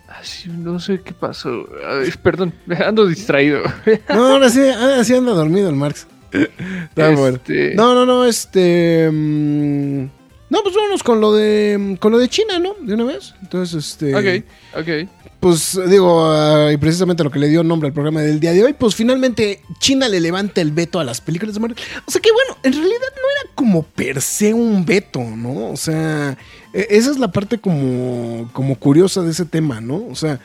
Ah, 0.08 0.20
sí, 0.24 0.50
no 0.50 0.80
sé 0.80 1.02
qué 1.02 1.14
pasó. 1.14 1.68
Ay, 1.88 2.12
perdón, 2.22 2.54
ando 2.86 3.06
distraído. 3.08 3.62
No, 4.10 4.26
ahora 4.34 4.50
sí, 4.50 4.60
ahora 4.68 5.04
sí 5.04 5.16
anda 5.16 5.34
dormido 5.34 5.70
el 5.70 5.76
Marx. 5.76 6.08
Está 6.32 7.10
bueno. 7.12 7.38
Este- 7.38 7.74
No, 7.76 7.94
no, 7.96 8.06
no, 8.06 8.26
este. 8.26 9.10
mm, 9.12 10.02
no, 10.50 10.64
pues 10.64 10.76
vámonos 10.76 11.04
con 11.04 11.22
lo 11.22 11.34
de. 11.34 11.98
Con 12.00 12.12
lo 12.12 12.18
de 12.18 12.28
China, 12.28 12.58
¿no? 12.60 12.76
De 12.82 12.94
una 12.96 13.04
vez. 13.06 13.34
Entonces, 13.42 13.86
este. 13.88 14.16
Ok, 14.16 14.46
ok. 14.80 15.10
Pues 15.40 15.80
digo, 15.88 16.26
ah, 16.26 16.70
y 16.74 16.78
precisamente 16.78 17.24
lo 17.24 17.32
que 17.32 17.40
le 17.40 17.48
dio 17.48 17.64
nombre 17.64 17.88
al 17.88 17.94
programa 17.94 18.22
del 18.22 18.42
día 18.42 18.52
de 18.52 18.62
hoy, 18.64 18.74
pues 18.74 18.94
finalmente 18.94 19.62
China 19.80 20.10
le 20.10 20.20
levanta 20.20 20.60
el 20.60 20.72
veto 20.72 21.00
a 21.00 21.06
las 21.06 21.22
películas 21.22 21.56
de 21.56 21.62
Marvel. 21.62 21.78
O 22.06 22.12
sea 22.12 22.20
que 22.20 22.30
bueno, 22.32 22.58
en 22.64 22.74
realidad 22.74 23.08
no 23.16 23.42
era 23.42 23.56
como 23.56 23.84
per 23.84 24.22
se 24.22 24.54
un 24.54 24.84
veto, 24.86 25.22
¿no? 25.22 25.72
O 25.72 25.78
sea, 25.78 26.38
e- 26.74 26.88
esa 26.90 27.12
es 27.12 27.20
la 27.20 27.32
parte 27.32 27.58
como, 27.58 28.50
como 28.52 28.76
curiosa 28.76 29.22
de 29.22 29.32
ese 29.32 29.46
tema, 29.46 29.80
¿no? 29.80 30.06
O 30.08 30.16
sea, 30.16 30.42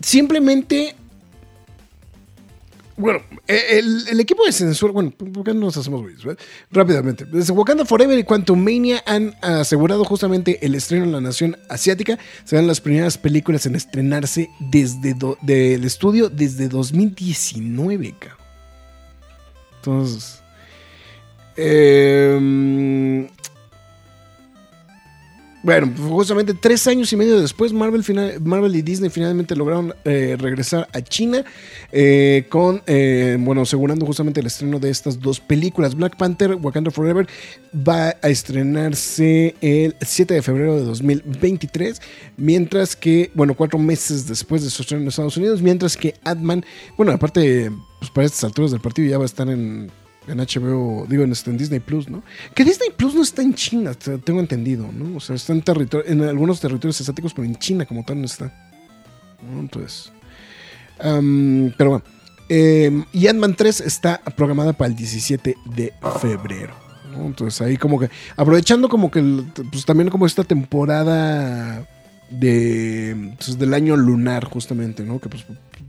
simplemente... 0.00 0.96
Bueno, 3.02 3.20
e- 3.48 3.78
el, 4.08 4.20
equipo 4.20 4.44
de 4.46 4.52
censura, 4.52 4.92
bueno, 4.92 5.10
¿por 5.10 5.42
qué 5.44 5.52
no 5.52 5.60
nos 5.60 5.76
hacemos 5.76 6.02
güeyes? 6.02 6.20
Rápidamente. 6.70 7.24
Desde 7.24 7.52
Wakanda 7.52 7.84
Forever 7.84 8.18
y 8.18 8.22
Quantum 8.24 8.62
Mania 8.62 9.02
han 9.06 9.34
asegurado 9.42 10.04
justamente 10.04 10.64
el 10.64 10.74
estreno 10.76 11.04
en 11.04 11.12
la 11.12 11.20
nación 11.20 11.56
asiática. 11.68 12.18
Serán 12.44 12.66
las 12.68 12.80
primeras 12.80 13.18
películas 13.18 13.66
en 13.66 13.74
estrenarse 13.74 14.48
desde 14.60 15.14
do- 15.14 15.36
del 15.42 15.84
estudio 15.84 16.28
desde 16.30 16.68
2019, 16.68 18.14
cabrón. 18.18 18.38
Entonces. 19.78 20.38
em, 21.56 23.26
bueno, 25.62 25.92
justamente 26.08 26.54
tres 26.54 26.86
años 26.88 27.12
y 27.12 27.16
medio 27.16 27.40
después, 27.40 27.72
Marvel, 27.72 28.02
final- 28.02 28.40
Marvel 28.40 28.74
y 28.74 28.82
Disney 28.82 29.10
finalmente 29.10 29.54
lograron 29.54 29.94
eh, 30.04 30.36
regresar 30.38 30.88
a 30.92 31.00
China 31.02 31.44
eh, 31.92 32.46
con, 32.48 32.82
eh, 32.86 33.36
bueno, 33.38 33.62
asegurando 33.62 34.04
justamente 34.04 34.40
el 34.40 34.46
estreno 34.46 34.80
de 34.80 34.90
estas 34.90 35.20
dos 35.20 35.38
películas. 35.40 35.94
Black 35.94 36.16
Panther, 36.16 36.54
Wakanda 36.60 36.90
Forever, 36.90 37.28
va 37.76 38.16
a 38.22 38.28
estrenarse 38.28 39.54
el 39.60 39.94
7 40.00 40.34
de 40.34 40.42
febrero 40.42 40.76
de 40.76 40.84
2023, 40.84 42.00
mientras 42.36 42.96
que, 42.96 43.30
bueno, 43.34 43.54
cuatro 43.54 43.78
meses 43.78 44.26
después 44.26 44.64
de 44.64 44.70
su 44.70 44.82
estreno 44.82 45.02
en 45.02 45.08
Estados 45.08 45.36
Unidos, 45.36 45.62
mientras 45.62 45.96
que 45.96 46.14
Ant-Man, 46.24 46.64
bueno, 46.96 47.12
aparte, 47.12 47.70
pues 48.00 48.10
para 48.10 48.26
estas 48.26 48.44
alturas 48.44 48.72
del 48.72 48.80
partido 48.80 49.08
ya 49.08 49.18
va 49.18 49.24
a 49.24 49.26
estar 49.26 49.48
en... 49.48 49.90
En 50.28 50.38
HBO, 50.38 51.04
digo, 51.08 51.24
en, 51.24 51.32
este, 51.32 51.50
en 51.50 51.58
Disney 51.58 51.80
Plus, 51.80 52.08
¿no? 52.08 52.22
Que 52.54 52.64
Disney 52.64 52.90
Plus 52.96 53.14
no 53.14 53.22
está 53.22 53.42
en 53.42 53.54
China, 53.54 53.92
te- 53.94 54.18
tengo 54.18 54.38
entendido, 54.40 54.88
¿no? 54.92 55.16
O 55.16 55.20
sea, 55.20 55.34
está 55.34 55.52
en, 55.52 55.62
en 56.06 56.22
algunos 56.22 56.60
territorios 56.60 57.00
asiáticos, 57.00 57.34
pero 57.34 57.44
en 57.46 57.56
China 57.56 57.86
como 57.86 58.04
tal 58.04 58.20
no 58.20 58.26
está. 58.26 58.52
Entonces. 59.58 60.12
pero 61.76 61.90
bueno. 61.90 62.04
em, 62.48 63.04
y 63.12 63.26
Ant-Man 63.26 63.54
3 63.56 63.80
está 63.80 64.20
programada 64.36 64.72
para 64.72 64.88
el 64.90 64.96
17 64.96 65.56
de 65.74 65.92
febrero. 66.20 66.74
Entonces 67.16 67.60
ahí 67.60 67.76
como 67.76 67.98
que. 67.98 68.08
Aprovechando 68.36 68.88
como 68.88 69.10
que. 69.10 69.20
pues 69.70 69.84
también 69.84 70.08
como 70.08 70.26
esta 70.26 70.44
temporada 70.44 71.86
de 72.30 73.34
pues, 73.38 73.58
del 73.58 73.74
año 73.74 73.96
lunar 73.96 74.44
justamente, 74.44 75.02
¿no? 75.02 75.18
Que 75.20 75.28
pues 75.28 75.44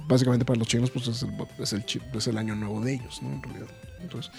básicamente 0.08 0.44
para 0.44 0.60
los 0.60 0.68
chinos 0.68 0.90
pues 0.92 1.08
es 1.08 1.24
el, 1.24 1.30
es 1.60 1.74
el, 1.74 1.86
es 2.14 2.28
el 2.28 2.38
año 2.38 2.56
nuevo 2.56 2.82
de 2.82 2.96
ellos, 2.96 3.22
¿no? 3.22 3.32
En 3.34 3.44
realidad. 3.44 3.68
Entonces, 4.04 4.32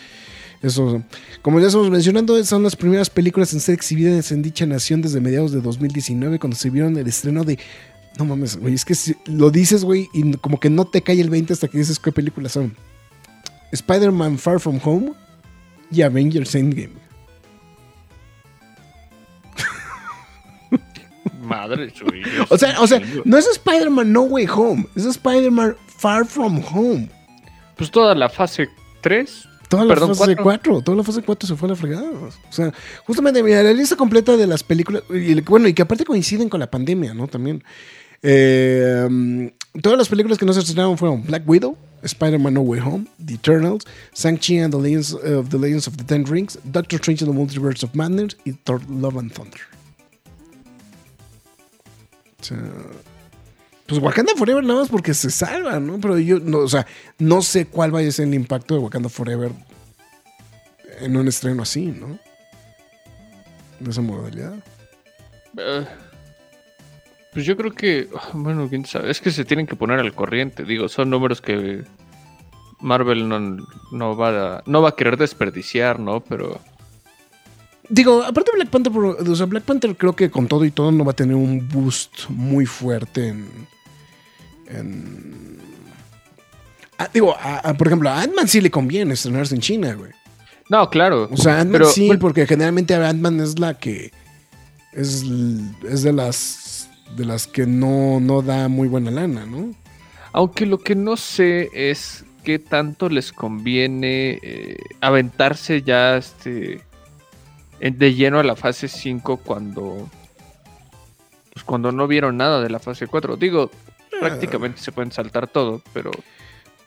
eso, 0.63 1.03
como 1.43 1.59
ya 1.61 1.67
estamos 1.67 1.91
mencionando, 1.91 2.43
son 2.45 2.63
las 2.63 2.77
primeras 2.77 3.11
películas 3.11 3.53
en 3.53 3.61
ser 3.61 3.75
exhibidas 3.75 4.31
en 4.33 4.43
dicha 4.43 4.65
nación 4.67 5.03
desde 5.03 5.21
mediados 5.21 5.51
de 5.53 5.61
2019 5.61 6.39
cuando 6.39 6.57
se 6.57 6.71
vieron 6.71 6.97
el 6.97 7.07
estreno 7.09 7.43
de 7.45 7.59
no 8.17 8.25
mames, 8.25 8.57
güey, 8.57 8.75
es 8.75 8.85
que 8.85 8.95
si- 8.95 9.17
lo 9.27 9.51
dices, 9.51 9.83
güey, 9.85 10.09
y 10.15 10.35
como 10.37 10.61
que 10.61 10.71
no 10.71 10.85
te 10.85 11.03
cae 11.03 11.21
el 11.21 11.31
20 11.31 11.53
hasta 11.53 11.67
que 11.67 11.79
dices 11.79 11.99
qué 11.99 12.13
películas 12.13 12.53
son. 12.53 12.77
Spider-Man 13.73 14.39
Far 14.39 14.61
From 14.61 14.79
Home 14.85 15.13
y 15.91 16.03
Avengers 16.03 16.55
Endgame. 16.55 16.93
Madre 21.43 21.91
suya. 21.95 22.25
O 22.51 22.57
sea, 22.59 22.81
o 22.81 22.87
sea, 22.87 23.01
no 23.25 23.37
es 23.37 23.47
Spider-Man 23.49 24.13
No 24.13 24.23
Way 24.23 24.47
Home, 24.55 24.87
es 24.95 25.05
Spider-Man 25.05 25.77
Far 25.99 26.25
From 26.27 26.63
Home. 26.73 27.09
Pues 27.77 27.91
toda 27.91 28.15
la 28.15 28.29
fase 28.29 28.69
3. 29.01 29.49
Toda 29.75 29.87
la 29.87 29.95
Perdón, 29.95 30.15
fase 30.15 30.37
cuatro. 30.37 30.73
4, 30.75 30.83
toda 30.83 30.97
la 30.97 31.03
fase 31.03 31.23
4 31.23 31.49
se 31.49 31.57
fue 31.57 31.67
a 31.67 31.71
la 31.71 31.77
fregada. 31.77 32.11
O 32.11 32.53
sea, 32.53 32.73
justamente, 33.07 33.43
mira, 33.43 33.63
la 33.63 33.73
lista 33.73 33.97
completa 33.97 34.37
de 34.37 34.47
las 34.47 34.63
películas, 34.63 35.03
y 35.11 35.41
bueno, 35.41 35.67
y 35.67 35.75
que 35.75 35.83
aparte 35.83 36.05
coinciden 36.05 36.49
con 36.49 36.61
la 36.61 36.71
pandemia, 36.71 37.13
¿no? 37.13 37.27
También. 37.27 37.65
Eh, 38.23 39.05
um, 39.07 39.51
todas 39.83 39.99
las 39.99 40.09
películas 40.09 40.39
que 40.39 40.47
no 40.47 40.53
se 40.53 40.61
estrenaron 40.61 40.97
fueron 40.97 41.25
Black 41.25 41.43
Widow, 41.47 41.77
Spider-Man 42.03 42.55
No 42.55 42.61
Way 42.61 42.81
Home, 42.81 43.07
The 43.25 43.35
Eternals, 43.35 43.85
Shang-Chi 44.15 44.61
and 44.61 44.73
the 44.73 44.81
Legends 44.81 45.13
of 45.13 45.49
the 45.51 45.59
Legends 45.59 45.89
of 45.89 45.97
the 45.97 46.05
Ten 46.05 46.25
Rings, 46.25 46.59
Doctor 46.65 46.97
Strange 46.99 47.25
and 47.25 47.33
the 47.33 47.39
Multiverse 47.39 47.83
of 47.83 47.95
Madness 47.95 48.37
y 48.47 48.53
Thor 48.65 48.81
Love 48.89 49.19
and 49.19 49.33
Thunder. 49.33 49.61
O 52.41 52.45
sea, 52.45 52.57
pues 53.87 54.01
Wakanda 54.01 54.33
Forever 54.37 54.65
nada 54.65 54.81
más 54.81 54.89
porque 54.89 55.15
se 55.15 55.31
salva, 55.31 55.79
¿no? 55.81 56.01
Pero 56.01 56.19
yo, 56.19 56.39
no, 56.41 56.59
o 56.59 56.69
sea, 56.69 56.87
no 57.19 57.43
sé 57.43 57.67
cuál 57.67 57.91
vaya 57.91 58.09
a 58.09 58.13
ser 58.13 58.27
el 58.29 58.35
impacto 58.35 58.75
de 58.75 58.81
Wakanda 58.81 59.09
Forever 59.09 59.53
en 61.01 61.17
un 61.17 61.29
estreno 61.29 61.63
así, 61.63 61.87
¿no? 61.87 62.19
De 63.81 63.91
esa 63.91 64.01
modalidad. 64.01 64.55
Eh, 65.59 65.87
pues 67.33 67.45
yo 67.45 67.57
creo 67.57 67.73
que, 67.73 68.09
ah, 68.17 68.31
bueno, 68.33 68.69
quién 68.69 68.87
sabe, 68.87 69.11
es 69.11 69.21
que 69.21 69.31
se 69.31 69.45
tienen 69.45 69.67
que 69.67 69.77
poner 69.77 69.99
al 69.99 70.15
corriente, 70.15 70.65
digo, 70.65 70.89
son 70.89 71.11
números 71.11 71.41
que 71.41 71.85
Marvel 72.81 73.29
no, 73.29 73.67
no 73.93 74.17
va 74.17 74.57
a, 74.57 74.63
no 74.67 74.83
va 74.83 74.91
a 74.91 74.97
querer 74.97 75.17
desperdiciar, 75.17 76.01
¿no? 76.01 76.21
Pero 76.21 76.61
Digo, 77.89 78.23
aparte 78.23 78.51
Black 78.55 78.71
Panther, 78.71 78.93
o 78.97 79.37
sea, 79.37 79.47
Black 79.47 79.65
Panther 79.65 79.95
creo 79.97 80.17
que 80.17 80.31
con 80.31 80.49
todo 80.49 80.65
y 80.65 80.71
todo 80.71 80.91
no 80.91 81.05
va 81.05 81.13
a 81.13 81.17
tener 81.17 81.37
un 81.37 81.69
boost 81.69 82.29
muy 82.31 82.67
fuerte 82.67 83.29
en. 83.29 83.69
En- 84.69 85.59
Ah, 86.99 87.09
digo, 87.13 87.35
a- 87.37 87.59
a- 87.59 87.75
por 87.75 87.89
ejemplo, 87.89 88.09
a 88.09 88.21
Ant-Man 88.23 88.47
sí 88.49 88.61
le 88.61 88.71
conviene 88.71 89.15
estrenarse 89.15 89.55
en 89.55 89.61
China, 89.61 89.95
güey. 89.95 90.13
no, 90.69 90.89
claro. 90.91 91.29
O 91.31 91.37
sea, 91.37 91.61
Ant-Man 91.61 91.83
sí, 91.87 92.11
porque 92.21 92.47
generalmente 92.47 92.95
Ant-Man 92.95 93.41
es 93.41 93.59
la 93.59 93.75
que. 93.79 94.13
Es, 94.93 95.25
es 95.89 96.03
de 96.03 96.13
las. 96.13 96.89
De 97.17 97.25
las 97.25 97.47
que 97.47 97.67
no, 97.67 98.19
no 98.21 98.43
da 98.43 98.69
muy 98.69 98.89
buena 98.89 99.11
lana, 99.11 99.45
¿no? 99.47 99.73
aunque 100.37 100.67
lo 100.67 100.79
que 100.79 100.97
no 100.97 101.17
sé 101.17 101.69
es 101.75 102.25
qué 102.43 102.59
tanto 102.59 103.09
les 103.09 103.31
conviene 103.33 104.41
eh, 104.43 104.77
aventarse 105.01 105.83
ya 105.83 106.17
este 106.17 106.81
de 107.81 108.15
lleno 108.15 108.41
a 108.41 108.43
la 108.43 108.57
fase 108.57 108.89
5 108.89 109.37
cuando 109.37 110.09
pues 111.53 111.65
cuando 111.65 111.93
no 111.93 112.09
vieron 112.09 112.37
nada 112.37 112.61
de 112.61 112.69
la 112.69 112.81
fase 112.81 113.07
4. 113.07 113.37
Digo, 113.37 113.71
prácticamente 114.29 114.81
se 114.81 114.93
pueden 114.93 115.13
saltar 115.13 115.47
todo, 115.49 115.83
pero 115.93 116.11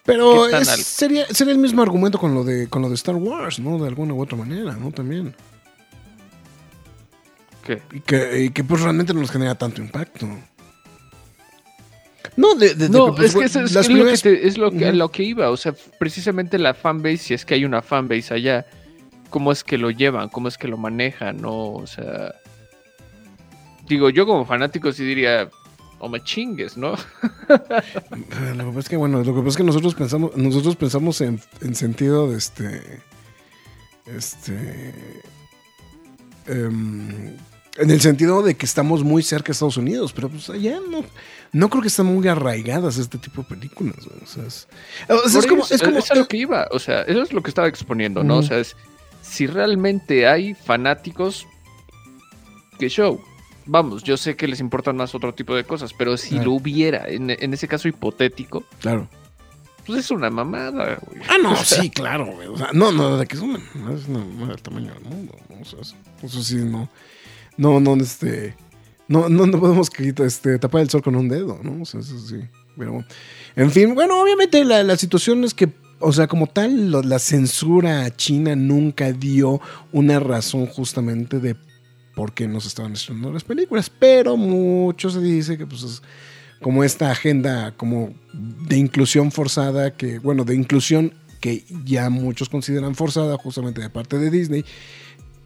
Pero 0.05 0.45
¿Qué 0.45 0.51
tan 0.51 0.61
es- 0.61 0.69
al- 0.69 0.79
sería, 0.79 1.25
sería 1.27 1.53
el 1.53 1.59
mismo 1.59 1.81
argumento 1.81 2.17
con 2.17 2.33
lo 2.33 2.43
de 2.43 2.67
con 2.69 2.81
lo 2.81 2.87
de 2.89 2.95
Star 2.95 3.15
Wars, 3.15 3.59
¿no? 3.59 3.77
De 3.77 3.87
alguna 3.87 4.13
u 4.13 4.21
otra 4.21 4.37
manera, 4.37 4.73
¿no? 4.75 4.91
También. 4.91 5.35
¿qué? 7.65 7.81
Y 7.91 7.99
que, 8.01 8.43
y 8.45 8.49
que, 8.51 8.63
pues 8.63 8.81
realmente 8.81 9.13
no 9.13 9.19
nos 9.21 9.31
genera 9.31 9.55
tanto 9.55 9.81
impacto. 9.81 10.27
No, 12.35 12.55
de, 12.55 12.69
de- 12.75 12.87
de 12.87 12.89
No, 12.89 13.15
pues, 13.15 13.31
es 13.33 13.35
que 13.39 13.45
eso 13.45 13.61
es, 13.61 13.73
las 13.73 13.87
es 13.89 13.91
lo 13.95 14.05
que 14.05 14.17
te- 14.17 14.47
es 14.47 14.57
lo 14.57 14.71
que, 14.71 14.93
lo 14.93 15.09
que 15.11 15.23
iba. 15.23 15.49
O 15.49 15.57
sea, 15.57 15.73
precisamente 15.99 16.57
la 16.59 16.73
fanbase, 16.73 17.17
si 17.17 17.33
es 17.33 17.45
que 17.45 17.55
hay 17.55 17.65
una 17.65 17.81
fanbase 17.81 18.33
allá, 18.33 18.65
¿cómo 19.29 19.51
es 19.51 19.63
que 19.63 19.77
lo 19.77 19.89
llevan? 19.91 20.29
¿Cómo 20.29 20.47
es 20.47 20.57
que 20.57 20.67
lo 20.67 20.77
manejan? 20.77 21.41
¿No? 21.41 21.73
O 21.73 21.87
sea. 21.87 22.33
Digo, 23.87 24.09
yo 24.09 24.25
como 24.25 24.45
fanático 24.45 24.91
sí 24.91 25.03
diría. 25.03 25.49
O 25.99 26.09
me 26.09 26.23
chingues, 26.23 26.77
¿no? 26.77 26.91
Lo 28.55 28.65
que 28.65 28.65
pasa 28.65 28.79
es 28.79 28.89
que, 28.89 28.97
bueno, 28.97 29.23
lo 29.23 29.33
que 29.33 29.39
pasa 29.39 29.49
es 29.49 29.57
que 29.57 29.63
nosotros 29.63 29.95
pensamos, 29.95 30.37
nosotros 30.37 30.75
pensamos 30.75 31.21
en, 31.21 31.41
en 31.61 31.75
sentido 31.75 32.29
de 32.29 32.37
este. 32.37 33.01
Este. 34.05 34.93
em, 36.45 37.35
en 37.77 37.91
el 37.91 38.01
sentido 38.01 38.41
de 38.41 38.55
que 38.55 38.65
estamos 38.65 39.03
muy 39.03 39.23
cerca 39.23 39.47
de 39.47 39.51
Estados 39.53 39.77
Unidos, 39.77 40.13
pero 40.13 40.29
pues 40.29 40.49
allá 40.49 40.79
no, 40.89 41.03
no 41.51 41.69
creo 41.69 41.81
que 41.81 41.87
están 41.87 42.07
muy 42.07 42.27
arraigadas 42.27 42.97
este 42.97 43.17
tipo 43.17 43.41
de 43.41 43.49
películas. 43.49 43.97
O 44.21 44.25
sea, 44.25 44.45
es, 44.45 44.67
o 45.09 45.29
sea, 45.29 45.39
es 45.39 45.47
como. 45.47 45.63
eso, 45.63 45.75
Es 45.75 45.81
como 45.81 45.99
a 45.99 46.15
lo 46.15 46.27
que 46.27 46.37
iba. 46.37 46.67
O 46.71 46.79
sea, 46.79 47.01
eso 47.03 47.21
es 47.21 47.33
lo 47.33 47.41
que 47.41 47.49
estaba 47.49 47.67
exponiendo, 47.67 48.23
¿no? 48.23 48.37
O 48.37 48.43
sea, 48.43 48.59
es. 48.59 48.75
Si 49.21 49.47
realmente 49.47 50.27
hay 50.27 50.53
fanáticos. 50.53 51.47
¿Qué 52.79 52.89
show? 52.89 53.19
Vamos, 53.67 54.03
yo 54.03 54.17
sé 54.17 54.35
que 54.35 54.47
les 54.47 54.59
importan 54.59 54.95
más 54.97 55.13
otro 55.13 55.33
tipo 55.33 55.53
de 55.55 55.63
cosas, 55.65 55.93
pero 55.93 56.17
si 56.17 56.29
Claro. 56.31 56.45
lo 56.45 56.51
hubiera, 56.53 57.07
en, 57.09 57.29
en 57.29 57.53
ese 57.53 57.67
caso 57.67 57.87
hipotético, 57.87 58.63
Claro. 58.79 59.07
pues 59.85 59.99
es 59.99 60.11
una 60.11 60.29
mamada, 60.29 60.97
güey. 61.05 61.21
Ah, 61.29 61.35
no, 61.41 61.55
sí, 61.57 61.89
claro, 61.89 62.25
güey. 62.27 62.47
O 62.47 62.57
sea, 62.57 62.69
no, 62.73 62.91
no, 62.91 63.17
de 63.17 63.25
que 63.27 63.35
es 63.35 63.41
una, 63.41 63.59
no 63.75 63.93
es 63.95 64.07
una 64.07 64.19
mamada 64.19 64.47
del 64.53 64.61
tamaño 64.61 64.93
del 64.93 65.03
mundo. 65.03 65.35
¿no? 65.49 65.61
O 65.61 65.65
sea, 65.65 65.79
eso, 66.23 66.41
sí, 66.43 66.55
no. 66.55 66.89
No, 67.57 67.79
no, 67.79 67.95
este. 67.95 68.55
No, 69.09 69.29
no, 69.29 69.45
no 69.45 69.59
podemos 69.59 69.89
este, 70.19 70.59
tapar 70.59 70.81
el 70.81 70.89
sol 70.89 71.01
con 71.01 71.15
un 71.15 71.29
dedo, 71.29 71.59
¿no? 71.63 71.81
O 71.81 71.85
sea, 71.85 71.99
eso 72.01 72.19
sí. 72.19 72.37
Pero, 72.77 73.03
en 73.55 73.71
fin, 73.71 73.95
bueno, 73.95 74.21
obviamente 74.21 74.63
la, 74.65 74.83
la 74.83 74.97
situación 74.97 75.43
es 75.45 75.53
que, 75.53 75.69
o 75.99 76.11
sea, 76.13 76.27
como 76.27 76.47
tal, 76.47 76.91
la 76.91 77.17
censura 77.17 78.03
a 78.05 78.15
China 78.15 78.55
nunca 78.55 79.11
dio 79.13 79.59
una 79.93 80.19
razón 80.19 80.67
justamente 80.67 81.39
de 81.39 81.55
por 82.17 82.33
qué 82.33 82.47
nos 82.47 82.65
estaban 82.65 82.93
estrenando 82.93 83.31
las 83.31 83.43
películas. 83.43 83.91
Pero 83.91 84.35
mucho 84.37 85.11
se 85.11 85.21
dice 85.21 85.55
que, 85.55 85.67
pues, 85.67 85.83
es 85.83 86.01
como 86.63 86.83
esta 86.83 87.11
agenda 87.11 87.75
como 87.77 88.13
de 88.33 88.75
inclusión 88.77 89.31
forzada, 89.31 89.95
que, 89.95 90.17
bueno, 90.17 90.43
de 90.43 90.55
inclusión 90.55 91.13
que 91.39 91.63
ya 91.85 92.09
muchos 92.09 92.49
consideran 92.49 92.95
forzada 92.95 93.37
justamente 93.37 93.79
de 93.81 93.91
parte 93.91 94.17
de 94.17 94.31
Disney, 94.31 94.65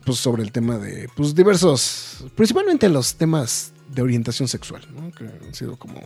pues 0.05 0.17
sobre 0.19 0.43
el 0.43 0.53
tema 0.53 0.77
de, 0.77 1.09
pues 1.17 1.35
diversos, 1.35 2.23
principalmente 2.35 2.87
los 2.87 3.15
temas 3.15 3.73
de 3.93 4.01
orientación 4.01 4.47
sexual, 4.47 4.87
¿no? 4.95 5.11
Que 5.11 5.25
han 5.25 5.53
sido 5.53 5.75
como, 5.77 5.99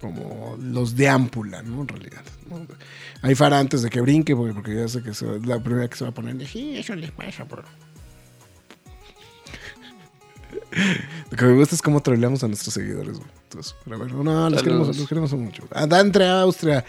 como 0.00 0.56
los 0.60 0.94
de 0.94 1.08
ámpula, 1.08 1.62
¿no? 1.62 1.80
En 1.80 1.88
realidad. 1.88 2.22
¿no? 2.50 2.66
Hay 3.22 3.34
Fara 3.34 3.58
antes 3.58 3.80
de 3.80 3.88
que 3.88 4.02
brinque, 4.02 4.36
porque, 4.36 4.74
ya 4.76 4.86
sé 4.88 5.02
que 5.02 5.14
se- 5.14 5.36
es 5.36 5.46
la 5.46 5.62
primera 5.62 5.88
que 5.88 5.96
se 5.96 6.04
va 6.04 6.10
a 6.10 6.14
poner, 6.14 6.46
sí, 6.46 6.76
eso 6.76 6.94
les 6.94 7.10
pasa, 7.10 7.46
por... 7.46 7.64
Lo 11.30 11.36
que 11.36 11.44
me 11.44 11.54
gusta 11.54 11.74
es 11.74 11.82
cómo 11.82 12.00
troleamos 12.00 12.42
a 12.44 12.48
nuestros 12.48 12.74
seguidores, 12.74 13.16
güey. 13.18 13.30
Entonces, 13.44 13.74
pero 13.84 13.98
bueno, 13.98 14.22
no, 14.24 14.50
los 14.50 14.62
queremos, 14.62 14.96
los 14.96 15.08
queremos 15.08 15.32
mucho. 15.34 15.64
A 15.72 15.86
Dantre 15.86 16.26
Austria, 16.28 16.84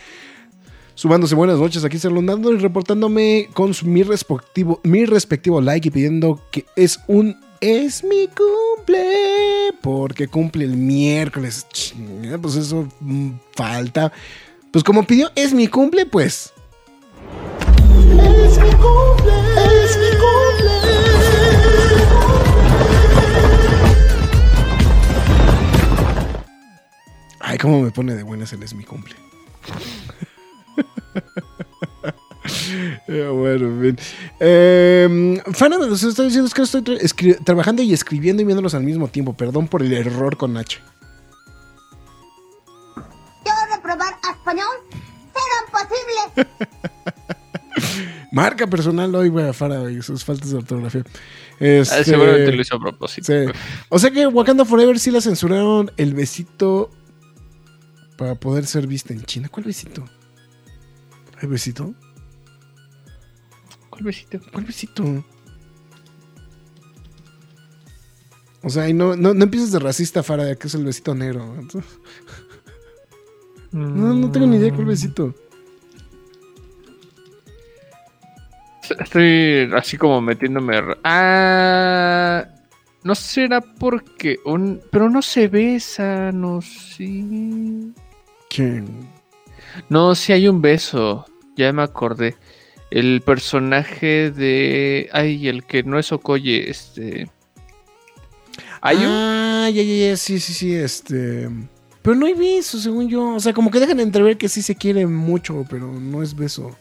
sumándose 0.96 1.36
buenas 1.36 1.60
noches 1.60 1.84
aquí 1.84 1.98
saludando 2.00 2.52
y 2.54 2.58
reportándome 2.58 3.50
con 3.54 3.74
su- 3.74 3.86
mi 3.86 4.04
respectivo, 4.04 4.80
mi 4.84 5.06
respectivo 5.06 5.62
like 5.62 5.88
y 5.88 5.92
pidiendo 5.92 6.42
que 6.52 6.66
es 6.76 7.00
un 7.08 7.38
es 7.62 8.04
mi 8.04 8.28
cumple 8.28 9.74
porque 9.82 10.28
cumple 10.28 10.66
el 10.66 10.76
miércoles. 10.76 11.66
Pues 12.42 12.56
eso 12.56 12.88
mm, 13.00 13.32
falta. 13.56 14.12
Pues 14.72 14.84
como 14.84 15.04
pidió 15.08 15.32
es 15.36 15.54
mi 15.54 15.68
cumple, 15.68 16.06
pues. 16.06 16.52
Es 18.18 18.58
mi 18.60 18.70
cumple, 18.72 19.34
es 19.84 19.98
mi 19.98 20.15
Ay, 27.48 27.60
cómo 27.60 27.80
me 27.82 27.92
pone 27.92 28.16
de 28.16 28.24
buenas 28.24 28.52
el 28.54 28.64
es 28.64 28.74
mi 28.74 28.84
cumple. 28.84 29.16
Eh, 33.08 33.28
bueno, 33.32 33.68
en 33.68 33.82
fin. 33.82 33.98
Eh, 34.40 35.42
Fana 35.54 35.78
nos 35.80 36.04
está 36.04 36.24
diciendo 36.24 36.48
es 36.48 36.54
que 36.54 36.62
estoy 36.62 36.82
tra- 36.82 37.44
trabajando 37.44 37.82
y 37.82 37.92
escribiendo 37.94 38.42
y 38.42 38.46
viéndolos 38.46 38.74
al 38.76 38.84
mismo 38.84 39.08
tiempo. 39.08 39.34
Perdón 39.34 39.68
por 39.68 39.82
el 39.82 39.92
error 39.94 40.38
con 40.38 40.56
H. 40.58 40.80
Yo 43.46 43.52
reprobar 43.76 44.16
español. 44.32 44.68
Será 45.34 45.56
imposible. 45.66 46.48
Marca 48.32 48.68
personal 48.68 49.14
hoy, 49.16 49.30
güey, 49.30 49.48
a 49.50 49.54
Fara 49.54 49.90
y 49.92 50.02
sus 50.02 50.24
faltas 50.24 50.50
de 50.52 50.58
ortografía. 50.58 51.04
Ah, 51.06 51.12
Este, 51.60 52.04
seguramente 52.06 52.52
lo 52.52 52.62
hizo 52.62 52.76
a 52.76 52.80
propósito. 52.80 53.26
sí. 53.32 53.52
O 53.90 53.98
sea 53.98 54.12
que 54.12 54.28
Wakanda 54.28 54.66
Forever 54.66 55.00
sí 55.00 55.10
la 55.10 55.22
censuraron 55.22 55.92
el 55.98 56.14
besito 56.14 56.92
para 58.18 58.36
poder 58.36 58.66
ser 58.66 58.88
vista 58.88 59.14
en 59.14 59.24
China. 59.24 59.50
¿Cuál 59.50 59.66
besito? 59.66 60.06
¿Hay 61.42 61.48
besito? 61.48 61.94
¿Cuál 63.90 64.04
besito? 64.04 64.40
¿Cuál 64.52 64.66
besito? 64.66 65.26
O 68.64 68.70
sea, 68.70 68.92
no, 68.94 69.16
no, 69.16 69.34
no 69.34 69.44
empieces 69.44 69.72
de 69.72 69.80
racista, 69.80 70.24
Fara, 70.24 70.56
que 70.56 70.68
es 70.68 70.76
el 70.76 70.86
besito 70.86 71.14
negro. 71.14 71.56
No, 73.72 74.14
no 74.14 74.32
tengo 74.32 74.48
ni 74.48 74.58
idea 74.58 74.74
cuál 74.74 74.86
besito. 74.86 75.36
Estoy 79.00 79.70
así 79.76 79.98
como 79.98 80.22
metiéndome. 80.22 80.80
Ah. 81.04 82.46
No 83.04 83.14
será 83.14 83.62
porque. 83.62 84.40
Pero 84.92 85.10
no 85.12 85.22
se 85.22 85.48
besa, 85.48 86.32
no 86.32 86.60
sí. 86.62 87.94
No, 89.90 90.16
sí 90.16 90.34
hay 90.34 90.48
un 90.48 90.62
beso. 90.62 91.26
Ya 91.56 91.72
me 91.74 91.84
acordé. 91.84 92.36
El 92.92 93.22
personaje 93.22 94.32
de. 94.32 95.10
Ay, 95.12 95.48
el 95.48 95.64
que 95.64 95.84
no 95.84 96.00
es 96.00 96.12
Okoye, 96.12 96.70
este. 96.70 97.30
Hay 98.82 98.98
un. 98.98 99.08
Ah, 99.08 99.70
ya, 99.74 99.82
ya, 99.82 100.10
ya, 100.10 100.18
sí, 100.18 100.40
sí, 100.40 100.54
sí, 100.54 100.74
este... 100.76 101.50
Pero 102.02 102.16
no 102.16 102.28
hay 102.28 102.36
beso, 102.36 102.80
según 102.80 103.10
yo. 103.10 103.36
O 103.36 103.40
sea, 103.40 103.52
como 103.52 103.72
que 103.72 103.80
dejan 103.80 104.00
entrever 104.00 104.38
que 104.38 104.48
sí 104.48 104.62
se 104.62 104.76
quiere 104.76 105.08
mucho, 105.08 105.66
pero 105.68 105.92
no 105.92 106.22
es 106.22 106.36
beso. 106.36 106.76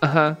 Ajá. 0.00 0.38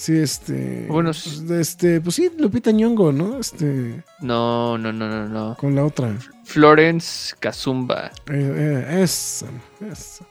Sí, 0.00 0.16
este... 0.16 0.86
Bueno, 0.88 1.10
pues, 1.10 1.42
este, 1.50 2.00
pues 2.00 2.14
sí, 2.14 2.30
Lupita 2.38 2.70
Nyong'o, 2.70 3.12
¿no? 3.12 3.38
Este, 3.38 4.02
No, 4.22 4.78
no, 4.78 4.94
no, 4.94 5.06
no, 5.06 5.28
no. 5.28 5.56
con 5.56 5.74
la 5.74 5.84
otra. 5.84 6.16
Florence 6.44 7.34
Kazumba. 7.38 8.06
Eh, 8.32 8.86
eh, 8.88 9.02
esa, 9.02 9.44
esa. 9.92 10.24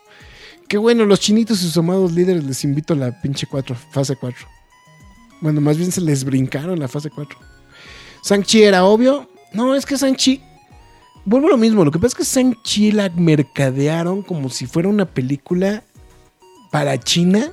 Qué 0.67 0.79
bueno, 0.79 1.05
los 1.05 1.19
chinitos 1.19 1.61
y 1.61 1.65
sus 1.65 1.77
amados 1.77 2.13
líderes 2.13 2.45
les 2.45 2.63
invito 2.63 2.95
a 2.95 2.97
la 2.97 3.21
pinche 3.21 3.45
4, 3.45 3.75
fase 3.91 4.15
4. 4.15 4.47
Bueno, 5.41 5.61
más 5.61 5.77
bien 5.77 5.91
se 5.91 6.01
les 6.01 6.23
brincaron 6.23 6.79
la 6.79 6.87
fase 6.87 7.11
4. 7.11 7.37
Sanchi 8.23 8.63
era 8.63 8.85
obvio. 8.85 9.29
No, 9.53 9.75
es 9.75 9.85
que 9.85 9.99
Sanchi. 9.99 10.41
Vuelvo 11.25 11.45
a 11.45 11.51
lo 11.51 11.57
mismo. 11.57 11.85
Lo 11.85 11.91
que 11.91 11.99
pasa 11.99 12.07
es 12.07 12.15
que 12.15 12.25
Sanchi 12.25 12.91
la 12.91 13.09
mercadearon 13.09 14.23
como 14.23 14.49
si 14.49 14.65
fuera 14.65 14.89
una 14.89 15.05
película 15.05 15.83
para 16.71 16.99
China. 16.99 17.51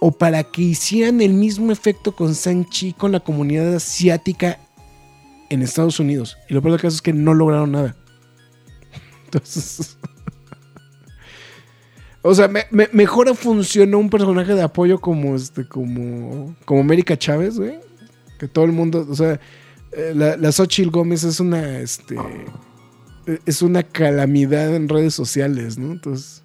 O 0.00 0.12
para 0.12 0.44
que 0.44 0.62
hicieran 0.62 1.20
el 1.20 1.32
mismo 1.34 1.72
efecto 1.72 2.14
con 2.14 2.34
Sanchi 2.34 2.92
con 2.92 3.12
la 3.12 3.20
comunidad 3.20 3.74
asiática 3.74 4.58
en 5.48 5.62
Estados 5.62 5.98
Unidos. 6.00 6.36
Y 6.48 6.54
lo 6.54 6.60
peor 6.62 6.72
del 6.72 6.80
caso 6.82 6.96
es 6.96 7.02
que 7.02 7.12
no 7.12 7.32
lograron 7.34 7.72
nada. 7.72 7.96
Entonces. 9.24 9.96
O 12.22 12.34
sea, 12.34 12.48
me, 12.48 12.64
me- 12.72 12.88
mejor 12.92 13.32
funcionó 13.36 13.98
un 13.98 14.10
personaje 14.10 14.52
de 14.54 14.62
apoyo 14.62 14.98
como 15.00 15.36
este, 15.36 15.64
como. 15.68 16.56
como 16.64 16.80
América 16.80 17.16
Chávez, 17.16 17.56
güey. 17.56 17.78
Que 18.40 18.48
todo 18.48 18.64
el 18.64 18.72
mundo. 18.72 19.06
O 19.08 19.14
sea, 19.14 19.38
eh, 19.92 20.12
la, 20.12 20.36
la 20.36 20.50
Xochitl 20.50 20.90
Gómez 20.90 21.22
es 21.22 21.38
una. 21.38 21.78
Este. 21.78 22.16
Es 23.44 23.62
una 23.62 23.84
calamidad 23.84 24.74
en 24.74 24.88
redes 24.88 25.14
sociales, 25.14 25.78
¿no? 25.78 25.92
Entonces. 25.92 26.42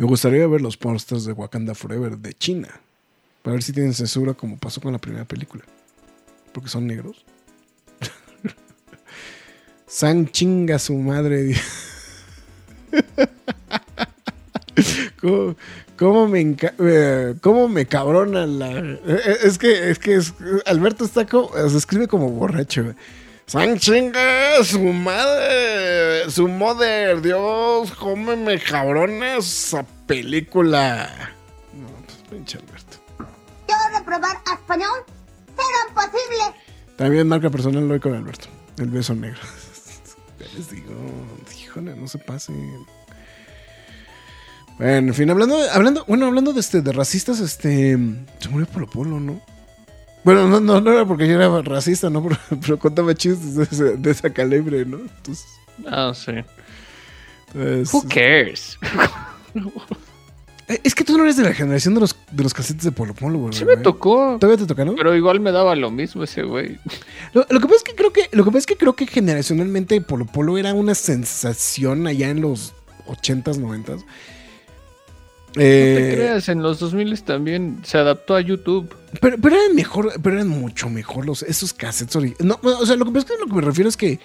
Me 0.00 0.06
gustaría 0.06 0.46
ver 0.46 0.62
los 0.62 0.78
posters 0.78 1.26
de 1.26 1.32
Wakanda 1.34 1.74
Forever 1.74 2.16
de 2.16 2.32
China. 2.32 2.68
Para 3.42 3.52
ver 3.52 3.62
si 3.62 3.74
tienen 3.74 3.92
censura 3.92 4.32
como 4.32 4.56
pasó 4.56 4.80
con 4.80 4.92
la 4.92 4.98
primera 4.98 5.26
película. 5.26 5.62
Porque 6.54 6.70
son 6.70 6.86
negros. 6.86 7.22
San 9.86 10.26
chinga 10.30 10.78
su 10.78 10.94
madre. 10.94 11.54
¿Cómo, 15.96 16.26
me 16.28 16.56
eh, 16.78 17.34
cómo 17.42 17.68
me 17.68 17.84
cabrona 17.84 18.46
la. 18.46 18.70
eh, 18.78 19.36
Es 19.42 19.58
que, 19.58 19.90
es 19.90 19.98
que 19.98 20.14
es- 20.16 20.32
Alberto 20.64 21.04
está 21.04 21.26
como. 21.26 21.50
Se 21.68 21.76
escribe 21.76 22.08
como 22.08 22.30
borracho. 22.30 22.94
San 23.50 23.80
chinga 23.80 24.62
su 24.62 24.78
madre. 24.78 26.30
Su 26.30 26.46
mother. 26.46 27.20
Dios, 27.20 27.90
cómeme 27.98 28.60
cabrona 28.60 29.38
esa 29.38 29.84
película. 30.06 31.10
No, 31.72 31.88
pues 31.88 32.18
pinche 32.30 32.58
Alberto. 32.58 32.98
Yo 33.68 33.74
reprobar 33.98 34.40
español. 34.52 35.00
Será 35.48 35.88
imposible. 35.88 36.94
También 36.96 37.26
marca 37.26 37.50
personal 37.50 37.88
lo 37.88 38.00
con 38.00 38.14
Alberto. 38.14 38.46
El 38.78 38.90
beso 38.90 39.16
negro. 39.16 39.40
ya 40.38 40.46
les 40.56 40.70
digo, 40.70 40.94
híjole, 41.60 41.96
no 41.96 42.06
se 42.06 42.18
pasen. 42.18 42.86
Bueno, 44.78 45.08
en 45.08 45.14
fin, 45.14 45.28
hablando, 45.28 45.58
hablando, 45.72 46.04
bueno, 46.06 46.26
hablando 46.26 46.52
de 46.52 46.60
este, 46.60 46.82
de 46.82 46.92
racistas, 46.92 47.40
este, 47.40 47.98
se 48.38 48.48
murió 48.48 48.68
Polo 48.68 48.86
Polo, 48.88 49.18
¿no? 49.18 49.42
Bueno, 50.24 50.46
no, 50.48 50.60
no, 50.60 50.80
no 50.80 50.92
era 50.92 51.04
porque 51.06 51.26
yo 51.26 51.34
era 51.34 51.62
racista, 51.62 52.10
¿no? 52.10 52.22
Pero, 52.28 52.36
pero 52.60 52.78
contaba 52.78 53.14
chistes 53.14 53.54
de, 53.56 53.62
ese- 53.64 53.96
de 53.96 54.10
esa 54.10 54.30
calibre, 54.30 54.84
¿no? 54.84 54.98
Entonces, 54.98 55.46
Ah, 55.86 56.12
sí. 56.14 56.32
entonces- 57.54 57.92
Who 57.94 58.04
cares? 58.08 58.78
Eh, 60.68 60.80
es 60.84 60.94
que 60.94 61.04
tú 61.04 61.16
no 61.16 61.24
eres 61.24 61.36
de 61.36 61.44
la 61.44 61.54
generación 61.54 61.94
de 61.94 62.00
los, 62.00 62.16
de 62.30 62.42
los 62.42 62.52
casetes 62.54 62.84
de 62.84 62.92
Polo 62.92 63.14
Polo, 63.14 63.38
güey. 63.38 63.52
Sí 63.54 63.64
me 63.64 63.76
tocó. 63.78 64.36
¿Todavía 64.38 64.58
te 64.58 64.66
tocaron? 64.66 64.94
Pero 64.94 65.16
igual 65.16 65.40
me 65.40 65.52
daba 65.52 65.74
lo 65.74 65.90
mismo 65.90 66.22
ese 66.24 66.42
güey. 66.42 66.78
Lo, 67.32 67.46
lo 67.48 67.60
que 67.60 67.66
pasa 67.66 67.76
es 67.78 67.82
que 67.84 67.94
creo 67.94 68.12
que 68.12 68.28
lo 68.32 68.42
que 68.44 68.50
pasa 68.50 68.58
es 68.58 68.66
que 68.66 68.76
creo 68.76 68.94
que 68.94 69.06
generacionalmente 69.06 70.00
Polo 70.00 70.26
Polo 70.26 70.58
era 70.58 70.74
una 70.74 70.94
sensación 70.94 72.06
allá 72.08 72.28
en 72.28 72.40
los 72.40 72.74
80s, 73.06 73.58
90s. 73.60 74.04
No 75.50 75.62
te 75.62 76.12
Eh, 76.12 76.14
creas, 76.14 76.48
en 76.48 76.62
los 76.62 76.78
2000 76.78 77.20
también 77.22 77.80
se 77.84 77.98
adaptó 77.98 78.36
a 78.36 78.40
YouTube. 78.40 78.94
pero, 79.20 79.36
pero 79.38 79.56
eran 79.56 79.74
mejor, 79.74 80.12
pero 80.22 80.36
eran 80.36 80.48
mucho 80.48 80.88
mejor 80.88 81.26
los, 81.26 81.42
esos 81.42 81.72
cassettes. 81.72 82.16
No, 82.40 82.58
o 82.62 82.86
sea, 82.86 82.96
lo 82.96 83.04
que 83.04 83.10
pasa 83.10 83.26
es 83.26 83.32
que 83.32 83.38
lo 83.38 83.46
que 83.46 83.54
me 83.54 83.62
refiero 83.62 83.88
es 83.88 83.96
que. 83.96 84.20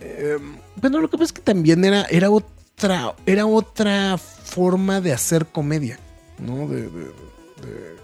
eh, 0.00 0.38
bueno, 0.76 1.00
lo 1.00 1.10
que 1.10 1.16
pasa 1.18 1.24
es 1.26 1.32
que 1.32 1.42
también 1.42 1.84
era, 1.84 2.04
era 2.04 2.30
otra. 2.30 3.14
Era 3.26 3.44
otra 3.44 4.16
forma 4.16 5.00
de 5.02 5.12
hacer 5.12 5.44
comedia. 5.46 5.98
¿No? 6.38 6.66
De. 6.68 6.82
de- 6.82 6.88
de- 6.88 8.00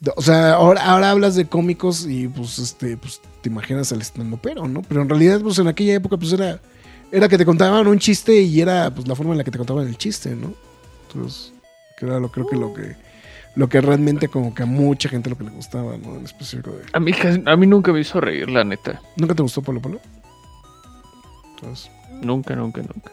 de- 0.00 0.12
o 0.14 0.22
sea, 0.22 0.52
ahora, 0.54 0.84
ahora 0.84 1.10
hablas 1.10 1.34
de 1.34 1.46
cómicos 1.46 2.06
y 2.06 2.28
pues 2.28 2.58
este, 2.60 2.96
pues 2.96 3.20
te 3.42 3.48
imaginas 3.48 3.90
al 3.90 4.00
estando 4.02 4.36
pero, 4.36 4.68
¿no? 4.68 4.82
Pero 4.82 5.02
en 5.02 5.08
realidad, 5.08 5.40
pues 5.40 5.58
en 5.58 5.66
aquella 5.66 5.94
época, 5.94 6.16
pues 6.16 6.32
era. 6.32 6.60
Era 7.10 7.28
que 7.28 7.38
te 7.38 7.44
contaban 7.46 7.86
un 7.86 7.98
chiste 7.98 8.40
y 8.42 8.60
era 8.60 8.92
pues 8.94 9.06
la 9.08 9.14
forma 9.16 9.32
en 9.32 9.38
la 9.38 9.44
que 9.44 9.50
te 9.50 9.58
contaban 9.58 9.86
el 9.88 9.96
chiste, 9.96 10.34
¿no? 10.36 10.52
Entonces, 11.16 11.52
que 11.96 12.06
era 12.06 12.20
lo, 12.20 12.30
creo 12.30 12.46
que 12.46 12.56
lo 12.56 12.72
que 12.74 12.96
lo 13.54 13.68
que 13.70 13.80
realmente 13.80 14.28
como 14.28 14.54
que 14.54 14.64
a 14.64 14.66
mucha 14.66 15.08
gente 15.08 15.30
lo 15.30 15.38
que 15.38 15.44
le 15.44 15.50
gustaba, 15.50 15.96
¿no? 15.96 16.16
En 16.16 16.24
específico 16.26 16.72
de... 16.72 16.84
A 16.92 17.00
mí, 17.00 17.12
a 17.46 17.56
mí 17.56 17.66
nunca 17.66 17.90
me 17.90 18.00
hizo 18.00 18.20
reír, 18.20 18.50
la 18.50 18.64
neta. 18.64 19.00
¿Nunca 19.16 19.34
te 19.34 19.42
gustó 19.42 19.62
Polo 19.62 19.80
Polo? 19.80 19.98
Entonces, 21.54 21.90
Nunca, 22.22 22.54
nunca, 22.54 22.82
nunca. 22.82 23.12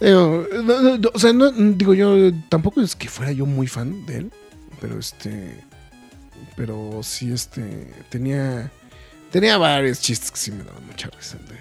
eh, 0.00 0.06
digo, 0.06 0.46
no, 0.62 0.82
no, 0.82 0.98
no, 0.98 1.10
o 1.12 1.18
sea, 1.18 1.32
no, 1.32 1.50
digo 1.50 1.94
yo, 1.94 2.32
tampoco 2.48 2.80
es 2.80 2.94
que 2.96 3.08
fuera 3.08 3.32
yo 3.32 3.46
muy 3.46 3.66
fan 3.66 4.04
de 4.06 4.18
él, 4.18 4.32
pero 4.80 4.98
este, 4.98 5.62
pero 6.56 7.00
sí, 7.02 7.32
este, 7.32 7.92
tenía, 8.10 8.70
tenía 9.30 9.56
varios 9.58 10.00
chistes 10.00 10.30
que 10.30 10.36
sí 10.38 10.50
me 10.50 10.64
daban 10.64 10.86
mucha 10.86 11.08
risa. 11.08 11.38
De, 11.38 11.56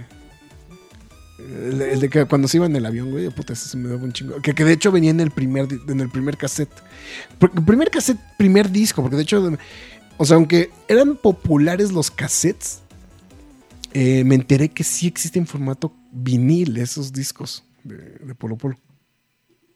el 1.69 1.77
de- 1.79 1.93
el 1.93 1.99
de 1.99 2.10
que 2.10 2.25
cuando 2.25 2.47
se 2.47 2.58
iba 2.58 2.65
en 2.65 2.75
el 2.75 2.86
avión, 2.86 3.12
güey, 3.12 3.29
puta, 3.29 3.53
ese 3.53 3.67
se 3.69 3.77
me 3.77 3.89
daba 3.89 4.03
un 4.03 4.12
chingo. 4.13 4.41
Que, 4.41 4.53
que 4.53 4.63
de 4.63 4.73
hecho 4.73 4.91
venía 4.91 5.12
en 5.12 5.19
el 5.19 5.32
primer, 5.32 5.67
en 5.88 5.99
el 5.99 6.10
primer 6.10 6.38
cassette. 6.38 6.71
Porque- 7.39 7.62
primer 7.62 7.89
cassette, 7.89 8.19
primer 8.38 8.69
disco, 8.71 9.01
porque 9.01 9.17
de 9.17 9.23
hecho, 9.23 9.51
o 10.17 10.25
sea, 10.25 10.36
aunque 10.38 10.69
eran 10.88 11.15
populares 11.15 11.91
los 11.91 12.10
cassettes, 12.12 12.79
eh, 13.93 14.23
me 14.23 14.36
enteré 14.36 14.69
que 14.69 14.84
sí 14.84 15.08
existe 15.08 15.38
en 15.39 15.45
formato 15.47 15.93
vinil 16.12 16.77
esos 16.77 17.13
discos 17.13 17.63
de, 17.84 17.97
de 17.97 18.36
Polo 18.36 18.58
Polo. 18.58 18.77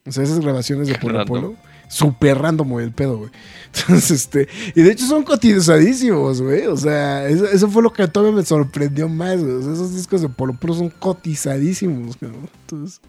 O 0.05 0.11
sea, 0.11 0.23
esas 0.23 0.39
grabaciones 0.39 0.87
de 0.87 0.95
Polo. 0.95 1.25
Polo. 1.25 1.55
Súper 1.89 2.37
random 2.37 2.79
el 2.79 2.91
pedo, 2.91 3.17
güey. 3.17 3.31
Entonces, 3.73 4.11
este. 4.11 4.47
Y 4.75 4.81
de 4.81 4.91
hecho 4.91 5.05
son 5.05 5.23
cotizadísimos, 5.23 6.41
güey. 6.41 6.67
O 6.67 6.77
sea, 6.77 7.27
eso, 7.27 7.69
fue 7.69 7.81
lo 7.81 7.93
que 7.93 8.07
todavía 8.07 8.35
me 8.35 8.45
sorprendió 8.45 9.07
más, 9.07 9.41
güey. 9.41 9.59
Esos 9.59 9.95
discos 9.95 10.21
de 10.21 10.29
Polo 10.29 10.53
Polo 10.53 10.73
son 10.73 10.89
cotizadísimos, 10.89 12.17
güey. 12.19 12.31
Entonces. 12.61 13.01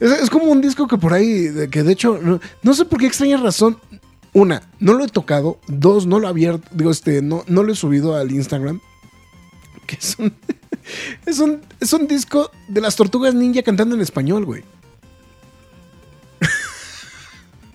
Es, 0.00 0.28
como 0.30 0.46
un 0.46 0.60
disco 0.60 0.86
que 0.86 0.98
por 0.98 1.12
ahí, 1.12 1.50
que 1.70 1.82
de 1.82 1.92
hecho, 1.92 2.20
no, 2.62 2.74
sé 2.74 2.84
por 2.84 2.98
qué 2.98 3.06
extraña 3.06 3.36
razón. 3.36 3.78
Una, 4.32 4.62
no 4.80 4.92
lo 4.92 5.04
he 5.04 5.08
tocado. 5.08 5.58
Dos, 5.66 6.06
no 6.06 6.18
lo 6.18 6.26
he 6.26 6.30
abierto. 6.30 6.68
Digo, 6.72 6.90
este, 6.90 7.22
no, 7.22 7.44
no 7.46 7.62
lo 7.62 7.72
he 7.72 7.76
subido 7.76 8.14
al 8.16 8.32
Instagram. 8.32 8.80
Que 9.86 9.96
es 9.96 10.16
es 11.26 11.38
un, 11.38 11.60
es 11.80 11.92
un 11.92 12.06
disco 12.06 12.50
de 12.68 12.80
las 12.80 12.96
tortugas 12.96 13.34
ninja 13.34 13.62
cantando 13.62 13.94
en 13.94 14.00
español, 14.00 14.44
güey. 14.44 14.64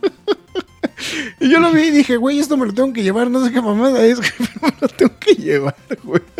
y 1.40 1.50
yo 1.50 1.60
lo 1.60 1.72
vi 1.72 1.84
y 1.84 1.92
dije, 1.92 2.18
güey, 2.18 2.40
esto 2.40 2.58
me 2.58 2.66
lo 2.66 2.74
tengo 2.74 2.94
que 2.94 3.04
llevar. 3.04 3.30
No 3.30 3.44
sé 3.46 3.52
qué 3.52 3.62
mamada 3.62 4.04
es, 4.06 4.20
pero 4.38 4.50
me 4.62 4.74
lo 4.82 4.88
tengo 4.88 5.20
que 5.20 5.34
llevar, 5.36 5.76
güey. 6.04 6.22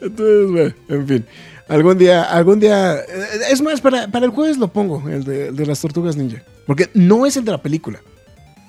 Entonces, 0.00 0.50
bueno, 0.50 0.74
en 0.88 1.08
fin. 1.08 1.26
Algún 1.68 1.98
día, 1.98 2.22
algún 2.24 2.58
día. 2.58 2.96
eh, 2.96 3.06
Es 3.50 3.62
más, 3.62 3.80
para, 3.80 4.08
para 4.08 4.26
el 4.26 4.32
jueves 4.32 4.58
lo 4.58 4.68
pongo, 4.68 5.08
el 5.08 5.24
de, 5.24 5.52
de 5.52 5.66
las 5.66 5.80
tortugas 5.80 6.16
ninja. 6.16 6.42
Porque 6.66 6.90
no 6.94 7.26
es 7.26 7.36
el 7.36 7.44
de 7.44 7.52
la 7.52 7.62
película. 7.62 8.00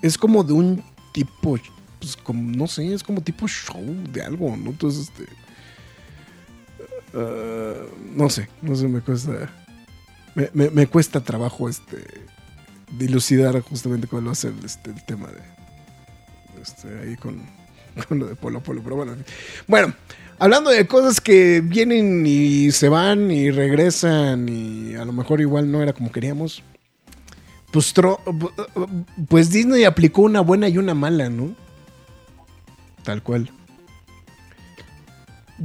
Es 0.02 0.18
como 0.18 0.44
de 0.44 0.54
un 0.54 0.84
tipo. 1.14 1.58
Pues 2.00 2.16
como, 2.18 2.42
no 2.56 2.68
sé, 2.68 2.94
es 2.94 3.04
como 3.04 3.22
tipo 3.22 3.48
show 3.48 3.80
de 4.12 4.24
algo, 4.24 4.56
¿no? 4.58 4.72
Entonces, 4.72 5.10
este. 5.10 5.32
ah, 7.14 7.74
no 8.16 8.30
sé, 8.30 8.50
no 8.62 8.76
sé, 8.76 8.88
me 8.88 9.02
cuesta. 9.02 9.52
Me, 10.36 10.70
me- 10.70 10.88
cuesta 10.88 11.22
trabajo 11.22 11.68
este. 11.70 12.04
Dilucidar 12.98 13.60
justamente 13.62 14.08
cuál 14.08 14.28
va 14.28 14.32
a 14.34 14.36
ser 14.36 14.54
este, 14.64 14.92
el 14.92 15.04
tema 15.06 15.28
de. 15.28 15.42
Este, 16.62 16.88
ahí 17.00 17.16
con, 17.16 17.42
con 18.08 18.20
lo 18.20 18.28
de 18.28 18.36
Polo 18.36 18.62
Polo. 18.62 18.82
Pero 18.84 18.96
bueno. 18.96 19.16
Bueno, 19.68 19.94
hablando 20.40 20.70
de 20.70 20.88
cosas 20.88 21.22
que 21.22 21.62
vienen 21.62 22.26
y 22.26 22.72
se 22.72 22.90
van 22.90 23.32
y 23.32 23.50
regresan 23.52 24.48
y 24.50 24.96
a 24.96 25.06
lo 25.06 25.14
mejor 25.14 25.42
igual 25.42 25.72
no 25.72 25.82
era 25.82 25.94
como 25.94 26.12
queríamos. 26.12 26.64
Pues, 27.72 27.94
pues 29.30 29.50
Disney 29.50 29.86
aplicó 29.86 30.24
una 30.24 30.42
buena 30.42 30.68
y 30.68 30.78
una 30.78 30.94
mala, 30.94 31.30
¿no? 31.30 31.56
Tal 33.04 33.24
cual. 33.24 33.50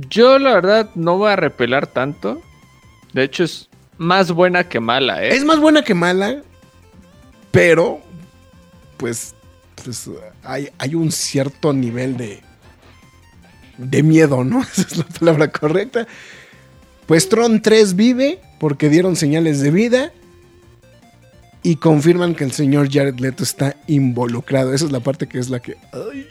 Yo, 0.09 0.39
la 0.39 0.55
verdad, 0.55 0.91
no 0.95 1.19
voy 1.19 1.31
a 1.33 1.37
repelar 1.37 1.87
tanto. 1.87 2.41
De 3.13 3.25
hecho, 3.25 3.45
es 3.45 3.69
más 3.99 4.33
buena 4.33 4.69
que 4.69 4.81
mala, 4.81 5.25
¿eh? 5.25 5.35
Es 5.35 5.45
más 5.45 5.59
buena 5.59 5.83
que 5.83 5.95
mala, 5.95 6.43
pero 7.51 8.01
pues, 8.97 9.35
pues 9.83 10.11
hay, 10.43 10.69
hay 10.79 10.95
un 10.95 11.13
cierto 11.13 11.73
nivel 11.73 12.17
de, 12.17 12.43
de 13.79 14.03
miedo, 14.03 14.45
¿no? 14.45 14.63
Esa 14.73 14.83
es 14.83 14.97
la 14.97 15.05
palabra 15.05 15.51
correcta. 15.51 16.07
Pues 17.07 17.29
Tron 17.29 17.63
3 17.63 17.95
vive 17.95 18.41
porque 18.59 18.89
dieron 18.89 19.17
señales 19.17 19.61
de 19.61 19.71
vida 19.71 20.13
y 21.63 21.77
confirman 21.77 22.35
que 22.35 22.45
el 22.45 22.53
señor 22.53 22.93
Jared 22.93 23.19
Leto 23.19 23.43
está 23.43 23.77
involucrado. 23.87 24.75
Esa 24.75 24.87
es 24.87 24.93
la 24.93 25.01
parte 25.01 25.27
que 25.27 25.39
es 25.39 25.51
la 25.51 25.61
que... 25.61 25.77
ay. 25.93 26.29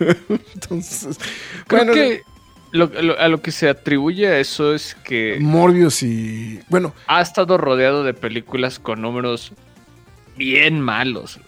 Entonces, 0.54 1.18
Creo 1.66 1.84
bueno, 1.84 1.92
que 1.92 2.22
lo- 2.72 2.86
lo- 3.02 3.18
a 3.18 3.28
lo 3.28 3.40
que 3.42 3.50
se 3.52 3.68
atribuye 3.68 4.26
a 4.28 4.38
eso 4.38 4.74
es 4.74 4.94
que 5.04 5.38
Morbius 5.40 6.02
y... 6.02 6.60
Bueno, 6.68 6.94
ha 7.06 7.20
estado 7.20 7.58
rodeado 7.58 8.04
de 8.04 8.14
películas 8.14 8.78
con 8.78 9.02
números 9.02 9.52
bien 10.36 10.80
malos. 10.80 11.40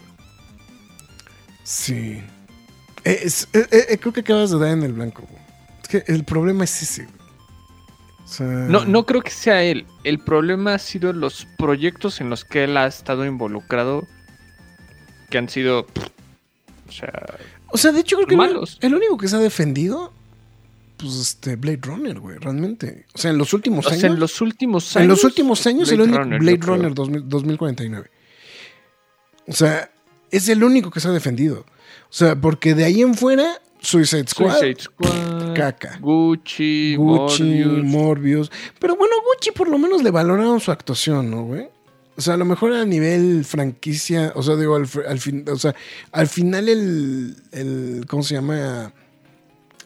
Sí. 1.64 2.22
Eh, 3.04 3.20
es- 3.24 3.48
eh, 3.52 3.66
eh, 3.90 3.98
creo 3.98 4.12
que 4.12 4.20
acabas 4.20 4.50
de 4.50 4.58
dar 4.58 4.70
en 4.70 4.82
el 4.82 4.92
blanco. 4.92 5.26
Es 5.82 5.88
que 5.88 6.04
el 6.12 6.24
problema 6.24 6.64
es 6.64 6.82
ese. 6.82 7.08
O 8.24 8.28
sea, 8.28 8.46
No, 8.46 8.84
no 8.84 9.04
creo 9.06 9.22
que 9.22 9.30
sea 9.30 9.62
él. 9.62 9.86
El 10.04 10.18
problema 10.18 10.74
ha 10.74 10.78
sido 10.78 11.12
los 11.12 11.46
proyectos 11.58 12.20
en 12.20 12.30
los 12.30 12.44
que 12.44 12.64
él 12.64 12.76
ha 12.76 12.86
estado 12.86 13.24
involucrado 13.26 14.06
que 15.30 15.38
han 15.38 15.48
sido... 15.48 15.86
pff, 15.86 16.06
O 16.88 16.92
sea, 16.92 17.26
O 17.68 17.78
sea, 17.78 17.92
de 17.92 18.00
hecho 18.00 18.16
creo 18.16 18.28
que 18.28 18.36
malos. 18.36 18.78
el, 18.80 18.88
el 18.88 18.94
único 18.96 19.16
que 19.18 19.28
se 19.28 19.36
ha 19.36 19.38
defendido, 19.38 20.12
pues 21.02 21.16
este 21.16 21.56
Blade 21.56 21.80
Runner, 21.82 22.18
güey, 22.18 22.38
realmente. 22.38 23.06
O 23.12 23.18
sea, 23.18 23.32
en 23.32 23.38
los 23.38 23.52
últimos 23.52 23.84
o 23.86 23.88
años. 23.88 24.00
sea, 24.00 24.10
en 24.10 24.20
los 24.20 24.40
últimos 24.40 24.96
años... 24.96 25.02
en 25.02 25.08
los 25.08 25.24
últimos 25.24 25.66
años, 25.66 25.90
el 25.90 25.96
Blade 25.98 26.10
único 26.10 26.22
Runner, 26.22 26.38
Blade. 26.38 26.58
Runner 26.60 26.94
2000 26.94 27.28
2049. 27.28 28.10
O 29.48 29.52
sea, 29.52 29.90
es 30.30 30.48
el 30.48 30.62
único 30.62 30.90
que 30.90 31.00
se 31.00 31.08
ha 31.08 31.10
defendido. 31.10 31.60
O 31.60 32.14
sea, 32.14 32.40
porque 32.40 32.74
de 32.74 32.84
ahí 32.84 33.02
en 33.02 33.14
fuera, 33.14 33.60
Suicide 33.80 34.28
Squad, 34.28 34.58
Suicide 34.58 34.80
Squad, 34.80 35.54
caca. 35.54 35.98
Gucci, 36.00 36.94
Gucci, 36.96 37.64
Morbius. 37.64 37.84
Morbius. 37.84 38.52
Pero 38.78 38.96
bueno, 38.96 39.14
Gucci 39.26 39.50
por 39.50 39.68
lo 39.68 39.78
menos 39.78 40.02
le 40.02 40.10
valoraron 40.10 40.60
su 40.60 40.70
actuación, 40.70 41.30
¿no, 41.30 41.42
güey? 41.44 41.68
O 42.16 42.20
sea, 42.20 42.34
a 42.34 42.36
lo 42.36 42.44
mejor 42.44 42.72
a 42.74 42.84
nivel 42.84 43.44
franquicia, 43.44 44.32
o 44.36 44.42
sea, 44.42 44.56
digo, 44.56 44.76
al, 44.76 44.86
al 45.08 45.18
fin, 45.18 45.44
o 45.50 45.56
sea, 45.56 45.74
al 46.12 46.28
final 46.28 46.68
el, 46.68 47.36
el 47.50 48.04
¿cómo 48.06 48.22
se 48.22 48.34
llama? 48.34 48.92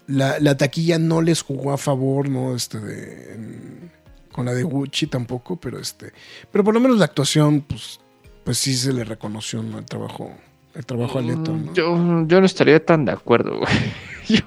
La, 0.08 0.38
la 0.40 0.56
taquilla 0.56 0.98
no 0.98 1.20
les 1.22 1.42
jugó 1.42 1.72
a 1.72 1.78
favor, 1.78 2.28
¿no? 2.28 2.54
Este, 2.54 2.78
de, 2.80 3.34
en- 3.34 3.90
con 4.32 4.44
la 4.46 4.52
de 4.54 4.62
Gucci 4.62 5.06
tampoco, 5.06 5.56
pero 5.56 5.78
este, 5.80 6.12
pero 6.52 6.62
por 6.62 6.74
lo 6.74 6.80
menos 6.80 6.98
la 6.98 7.06
actuación, 7.06 7.62
pues, 7.62 7.98
pues 8.44 8.58
sí 8.58 8.74
se 8.76 8.92
le 8.92 9.02
reconoció, 9.04 9.62
¿no? 9.62 9.78
El 9.78 9.84
trabajo, 9.86 10.30
el 10.74 10.84
trabajo 10.86 11.18
a 11.18 11.22
Leto, 11.22 11.52
¿no? 11.52 11.72
Mm, 11.72 11.74
Yo, 11.74 12.26
yo 12.28 12.40
no 12.40 12.46
estaría 12.46 12.84
tan 12.84 13.04
de 13.06 13.12
acuerdo, 13.12 13.58
güey. 13.58 13.72
Yo- 14.28 14.44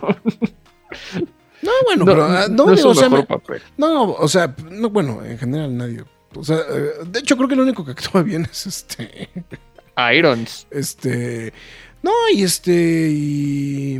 no, 1.61 1.71
bueno, 1.85 1.99
no, 1.99 2.05
pero, 2.05 2.23
ah, 2.25 2.47
no, 2.49 2.65
no 2.67 2.75
digo, 2.75 2.89
o 2.89 2.95
sea, 2.95 3.09
papel. 3.25 3.61
No, 3.77 4.11
o 4.13 4.27
sea, 4.27 4.55
no, 4.71 4.89
bueno, 4.89 5.23
en 5.25 5.37
general 5.37 5.75
nadie. 5.75 6.03
O 6.35 6.43
sea, 6.43 6.57
eh, 6.57 6.91
de 7.05 7.19
hecho 7.19 7.35
creo 7.35 7.47
que 7.49 7.55
el 7.55 7.61
único 7.61 7.83
que 7.83 7.91
actúa 7.91 8.21
bien 8.23 8.47
es 8.49 8.65
este. 8.67 9.29
Irons. 10.15 10.67
Este. 10.71 11.51
No, 12.01 12.11
y 12.33 12.43
este. 12.43 13.09
Y. 13.11 13.99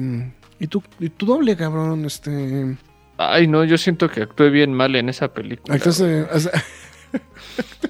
Y 0.60 0.68
tu, 0.68 0.84
y 1.00 1.10
tu 1.10 1.26
doble, 1.26 1.56
cabrón, 1.56 2.06
este. 2.06 2.78
Ay, 3.18 3.48
no, 3.48 3.64
yo 3.64 3.78
siento 3.78 4.10
que 4.10 4.22
actué 4.24 4.50
bien 4.50 4.74
mal 4.74 4.96
en 4.96 5.10
esa 5.10 5.34
película. 5.34 5.76
actúa- 5.76 6.28
o 6.32 6.40
sea, 6.40 6.64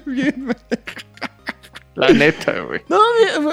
bien, 0.06 0.46
man. 0.46 0.56
La 1.96 2.08
neta, 2.10 2.60
güey. 2.60 2.80
No, 2.88 2.98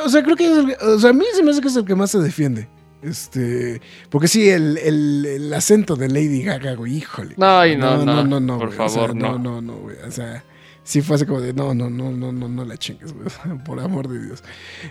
o 0.03 0.10
sea, 0.10 0.23
creo 0.23 0.36
que 0.36 0.45
es 0.45 0.58
el, 0.58 0.75
o 0.82 0.99
sea, 0.99 1.10
a 1.10 1.13
mí 1.13 1.25
se 1.34 1.43
me 1.43 1.51
hace 1.51 1.62
que 1.62 1.67
es 1.67 1.75
el 1.75 1.86
que 1.86 1.95
más 1.95 2.12
se 2.12 2.19
defiende. 2.19 2.67
Este, 3.01 3.80
porque 4.10 4.27
sí, 4.27 4.49
el, 4.49 4.77
el- 4.77 5.25
el 5.25 5.53
acento 5.53 5.95
de 5.95 6.08
Lady 6.08 6.43
Gaga, 6.43 6.73
güey, 6.75 6.97
híjole. 6.97 7.36
Ay, 7.39 7.75
no, 7.77 8.03
no, 8.06 8.23
no, 8.23 8.39
no, 8.39 8.58
por 8.58 8.67
güey, 8.75 8.80
o 8.80 8.89
sea, 8.89 9.01
favor, 9.01 9.15
no, 9.15 9.34
no. 9.34 9.39
no, 9.39 9.62
no, 9.62 9.73
güey, 9.77 9.97
o 10.08 10.12
sea, 10.12 10.43
sí 10.84 11.01
fue 11.01 11.15
así 11.15 11.25
como 11.25 11.41
de, 11.41 11.53
no, 11.53 11.73
no, 11.75 11.89
no, 11.89 12.12
no, 12.12 12.32
no, 12.32 12.47
no 12.49 12.65
la 12.65 12.75
chingues, 12.77 13.13
güey, 13.13 13.27
por 13.65 13.80
amor 13.80 14.08
de 14.08 14.25
Dios. 14.25 14.43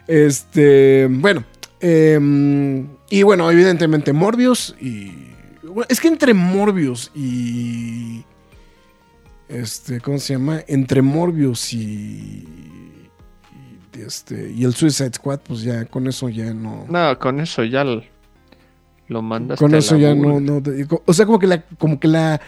Este, 0.07 1.09
bueno, 1.11 1.45
em, 1.81 2.87
y 3.11 3.23
bueno, 3.23 3.51
evidentemente 3.51 4.13
Morbius 4.13 4.75
y, 4.81 5.13
bueno, 5.63 5.87
es 5.89 6.01
que 6.01 6.09
entre 6.09 6.35
Morbius 6.35 7.11
y, 7.15 8.25
este, 9.49 10.01
¿cómo 10.01 10.19
se 10.19 10.35
llama? 10.35 10.61
Entre 10.67 11.03
Morbius 11.03 11.73
y, 11.73 12.45
y 13.95 14.01
este, 14.01 14.53
y 14.53 14.65
el 14.65 14.75
Suicide 14.75 15.13
Squad, 15.15 15.41
pues 15.47 15.63
ya, 15.63 15.85
con 15.87 16.07
eso 16.07 16.29
ya 16.29 16.53
no... 16.53 16.87
No, 16.89 17.19
con 17.19 17.41
eso 17.41 17.63
ya 17.65 17.85
lo, 17.85 18.03
lo 19.09 19.23
mandaste 19.23 19.65
Con 19.65 19.75
eso 19.75 19.97
ya 19.97 20.15
no, 20.15 20.33
burla. 20.35 20.41
no 20.41 20.63
te- 20.63 20.87
o 21.05 21.13
sea, 21.13 21.27
como 21.27 21.39
que 21.39 21.47
la, 21.47 21.63
como 21.79 22.01
que 22.01 22.09
la, 22.09 22.41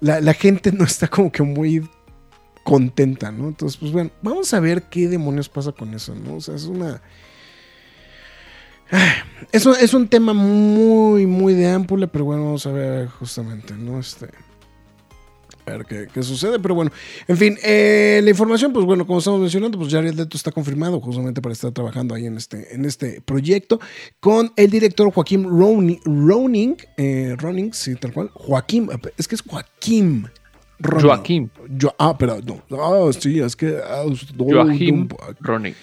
la, 0.00 0.20
la 0.20 0.34
gente 0.34 0.70
no 0.72 0.84
está 0.84 1.08
como 1.08 1.30
que 1.32 1.42
muy 1.42 1.88
contenta, 2.62 3.30
¿no? 3.30 3.48
Entonces, 3.48 3.76
pues 3.78 3.92
bueno, 3.92 4.10
vamos 4.22 4.54
a 4.54 4.60
ver 4.60 4.84
qué 4.84 5.08
demonios 5.08 5.48
pasa 5.48 5.72
con 5.72 5.92
eso, 5.92 6.14
¿no? 6.14 6.36
O 6.36 6.40
sea, 6.40 6.54
es 6.54 6.64
una. 6.64 7.02
Es 9.52 9.66
un, 9.66 9.74
es 9.80 9.94
un 9.94 10.08
tema 10.08 10.32
muy, 10.32 11.26
muy 11.26 11.54
de 11.54 11.68
ámpula, 11.68 12.06
pero 12.06 12.24
bueno, 12.24 12.44
vamos 12.44 12.66
a 12.66 12.72
ver 12.72 13.08
justamente, 13.08 13.74
¿no? 13.74 13.98
Este. 14.00 14.28
A 15.66 15.70
ver 15.70 15.86
qué, 15.86 16.08
qué 16.12 16.22
sucede, 16.22 16.58
pero 16.58 16.74
bueno. 16.74 16.90
En 17.26 17.36
fin, 17.38 17.56
eh, 17.62 18.20
la 18.22 18.28
información, 18.30 18.72
pues 18.74 18.84
bueno, 18.84 19.06
como 19.06 19.20
estamos 19.20 19.40
mencionando, 19.40 19.78
pues 19.78 19.90
Jared 19.90 20.12
Leto 20.12 20.36
está 20.36 20.52
confirmado 20.52 21.00
justamente 21.00 21.40
para 21.40 21.54
estar 21.54 21.72
trabajando 21.72 22.14
ahí 22.14 22.26
en 22.26 22.36
este, 22.36 22.74
en 22.74 22.84
este 22.84 23.22
proyecto 23.22 23.80
con 24.20 24.52
el 24.56 24.70
director 24.70 25.10
Joaquín 25.10 25.44
Roning, 25.44 26.00
Roning, 26.04 26.76
eh, 26.98 27.34
Roning, 27.38 27.72
sí, 27.72 27.94
tal 27.94 28.12
cual, 28.12 28.30
Joaquín, 28.34 28.90
es 29.16 29.26
que 29.26 29.36
es 29.36 29.42
Joaquín. 29.42 30.28
Roning. 30.80 31.06
Joaquín. 31.06 31.50
Jo- 31.80 31.94
ah, 31.98 32.18
pero 32.18 32.40
no, 32.42 32.62
ah, 33.08 33.10
sí, 33.18 33.40
es 33.40 33.56
que... 33.56 33.78
ah, 33.82 34.02
no, 34.36 34.44
Ronig. 35.40 35.76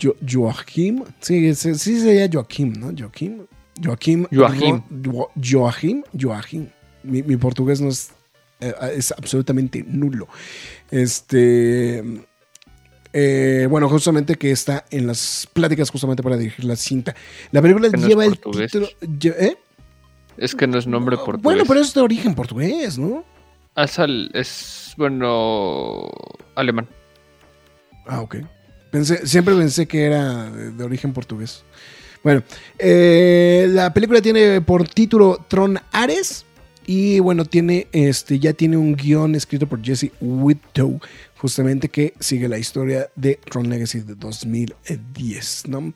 Jo- 0.00 0.14
Jo- 0.14 0.16
Jo- 0.20 0.40
Joaquim, 0.52 1.04
sí, 1.20 1.54
sí, 1.54 1.74
sí 1.74 2.00
sería 2.00 2.28
Joaquim, 2.32 2.72
¿no? 2.72 2.92
Joaquim. 2.96 3.46
Joaquim. 3.82 4.26
Joaquim. 4.32 4.82
Ro- 5.02 5.12
Jo- 5.12 5.30
Joaquim. 5.42 6.02
Joaquim. 6.18 6.68
Mi, 7.02 7.22
mi 7.22 7.36
portugués 7.36 7.80
no 7.80 7.88
es, 7.88 8.10
eh, 8.60 8.72
es 8.96 9.12
absolutamente 9.12 9.84
nulo. 9.86 10.28
Este. 10.90 12.02
eh, 13.12 13.66
bueno, 13.70 13.88
justamente 13.88 14.36
que 14.36 14.50
está 14.50 14.84
en 14.90 15.06
las 15.06 15.48
pláticas 15.52 15.90
justamente 15.90 16.22
para 16.22 16.36
dirigir 16.36 16.64
la 16.64 16.76
cinta. 16.76 17.14
La 17.52 17.60
película 17.62 17.88
no 17.88 17.98
lleva 18.08 18.24
el 18.24 18.32
título. 18.62 18.88
¿eh? 19.38 19.56
Es 20.36 20.54
que 20.54 20.66
no 20.66 20.78
es 20.78 20.86
nombre 20.86 21.16
portugués. 21.16 21.42
Bueno, 21.42 21.64
pero 21.66 21.80
es 21.80 21.94
de 21.94 22.00
origen 22.00 22.34
portugués, 22.34 22.98
¿no? 22.98 23.24
Ah, 23.76 23.84
es, 23.84 23.98
al- 23.98 24.30
es, 24.34 24.94
bueno, 24.96 26.10
alemán. 26.56 26.88
Ah, 28.06 28.20
ok. 28.20 28.36
Siempre 29.02 29.54
pensé 29.54 29.86
que 29.86 30.04
era 30.04 30.50
de, 30.50 30.70
de 30.70 30.84
origen 30.84 31.12
portugués. 31.12 31.64
Bueno, 32.24 32.42
eh, 32.78 33.66
la 33.68 33.92
película 33.92 34.22
tiene 34.22 34.62
por 34.62 34.88
título 34.88 35.44
Tron 35.46 35.78
Ares. 35.92 36.46
Y 36.86 37.18
bueno, 37.18 37.44
tiene 37.44 37.86
este, 37.92 38.38
ya 38.38 38.52
tiene 38.52 38.76
un 38.76 38.94
guion 38.94 39.34
escrito 39.34 39.66
por 39.66 39.82
Jesse 39.82 40.10
Whittow, 40.20 41.00
justamente 41.36 41.88
que 41.88 42.12
sigue 42.20 42.48
la 42.48 42.58
historia 42.58 43.08
de 43.14 43.38
Tron 43.50 43.70
Legacy 43.70 44.00
de 44.00 44.14
2010, 44.14 45.68
¿no? 45.68 45.92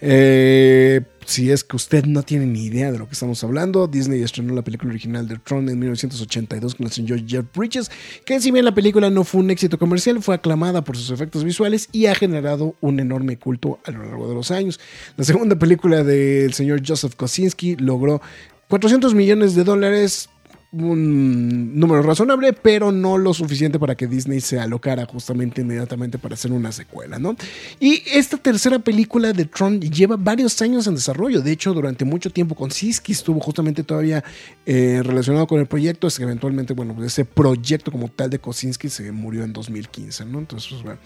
Eh, 0.00 1.00
si 1.26 1.50
es 1.50 1.64
que 1.64 1.76
usted 1.76 2.04
no 2.04 2.22
tiene 2.22 2.46
ni 2.46 2.64
idea 2.64 2.90
de 2.90 2.98
lo 2.98 3.06
que 3.06 3.12
estamos 3.12 3.42
hablando, 3.44 3.86
Disney 3.86 4.22
estrenó 4.22 4.54
la 4.54 4.62
película 4.62 4.90
original 4.90 5.28
de 5.28 5.38
Tron 5.38 5.68
en 5.68 5.78
1982 5.78 6.74
con 6.74 6.86
el 6.86 6.92
señor 6.92 7.26
Jeff 7.26 7.44
Bridges, 7.54 7.90
que 8.24 8.40
si 8.40 8.50
bien 8.50 8.64
la 8.64 8.74
película 8.74 9.10
no 9.10 9.24
fue 9.24 9.40
un 9.40 9.50
éxito 9.50 9.78
comercial, 9.78 10.22
fue 10.22 10.34
aclamada 10.34 10.82
por 10.82 10.96
sus 10.96 11.10
efectos 11.10 11.44
visuales 11.44 11.88
y 11.92 12.06
ha 12.06 12.14
generado 12.14 12.74
un 12.80 13.00
enorme 13.00 13.38
culto 13.38 13.78
a 13.84 13.90
lo 13.90 14.04
largo 14.04 14.28
de 14.28 14.34
los 14.34 14.50
años. 14.50 14.80
La 15.16 15.24
segunda 15.24 15.56
película 15.56 16.02
del 16.02 16.52
señor 16.52 16.82
Joseph 16.86 17.14
Kosinski 17.14 17.76
logró 17.76 18.20
400 18.68 19.14
millones 19.14 19.54
de 19.54 19.64
dólares, 19.64 20.28
un 20.72 21.78
número 21.78 22.02
razonable, 22.02 22.52
pero 22.52 22.92
no 22.92 23.18
lo 23.18 23.34
suficiente 23.34 23.78
para 23.78 23.96
que 23.96 24.06
Disney 24.06 24.40
se 24.40 24.60
alocara 24.60 25.04
justamente 25.04 25.62
inmediatamente 25.62 26.18
para 26.18 26.34
hacer 26.34 26.52
una 26.52 26.70
secuela, 26.70 27.18
¿no? 27.18 27.34
Y 27.80 28.02
esta 28.12 28.36
tercera 28.36 28.78
película 28.78 29.32
de 29.32 29.46
Tron 29.46 29.80
lleva 29.80 30.16
varios 30.16 30.60
años 30.62 30.86
en 30.86 30.94
desarrollo. 30.94 31.40
De 31.40 31.50
hecho, 31.50 31.74
durante 31.74 32.04
mucho 32.04 32.30
tiempo 32.30 32.54
Kosinski 32.54 33.12
estuvo 33.12 33.40
justamente 33.40 33.82
todavía 33.82 34.22
eh, 34.64 35.02
relacionado 35.04 35.46
con 35.46 35.58
el 35.58 35.66
proyecto. 35.66 36.06
Es 36.06 36.18
que 36.18 36.24
eventualmente, 36.24 36.72
bueno, 36.72 36.96
ese 37.04 37.24
proyecto 37.24 37.90
como 37.90 38.08
tal 38.08 38.30
de 38.30 38.38
Kosinski 38.38 38.88
se 38.88 39.10
murió 39.10 39.42
en 39.42 39.52
2015, 39.52 40.24
¿no? 40.26 40.38
Entonces, 40.38 40.70
pues 40.70 40.82
bueno. 40.82 41.00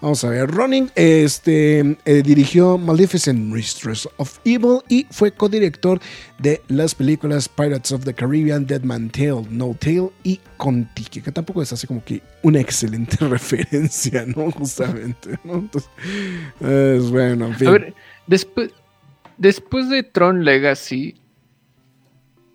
Vamos 0.00 0.24
a 0.24 0.30
ver, 0.30 0.50
Ronin 0.50 0.90
este, 0.94 1.80
eh, 2.06 2.22
dirigió 2.24 2.78
Maleficent 2.78 3.38
Mistress 3.38 4.08
of 4.16 4.38
Evil 4.46 4.78
y 4.88 5.06
fue 5.10 5.30
codirector 5.30 6.00
de 6.38 6.62
las 6.68 6.94
películas 6.94 7.50
Pirates 7.50 7.92
of 7.92 8.04
the 8.06 8.14
Caribbean, 8.14 8.66
Dead 8.66 8.80
Man 8.82 9.10
Tale, 9.10 9.44
No 9.50 9.76
Tale 9.78 10.08
y 10.24 10.40
Contiki, 10.56 11.20
que 11.20 11.30
tampoco 11.30 11.60
es 11.60 11.74
así 11.74 11.86
como 11.86 12.02
que 12.02 12.22
una 12.42 12.60
excelente 12.60 13.16
referencia, 13.28 14.24
¿no? 14.24 14.50
Justamente, 14.52 15.38
¿no? 15.44 15.68
Es 16.60 17.10
bueno, 17.10 17.48
en 17.48 17.54
fin. 17.56 17.68
A 17.68 17.72
ver, 17.72 17.94
después, 18.26 19.90
de 19.90 20.02
Tron 20.02 20.46
Legacy, 20.46 21.20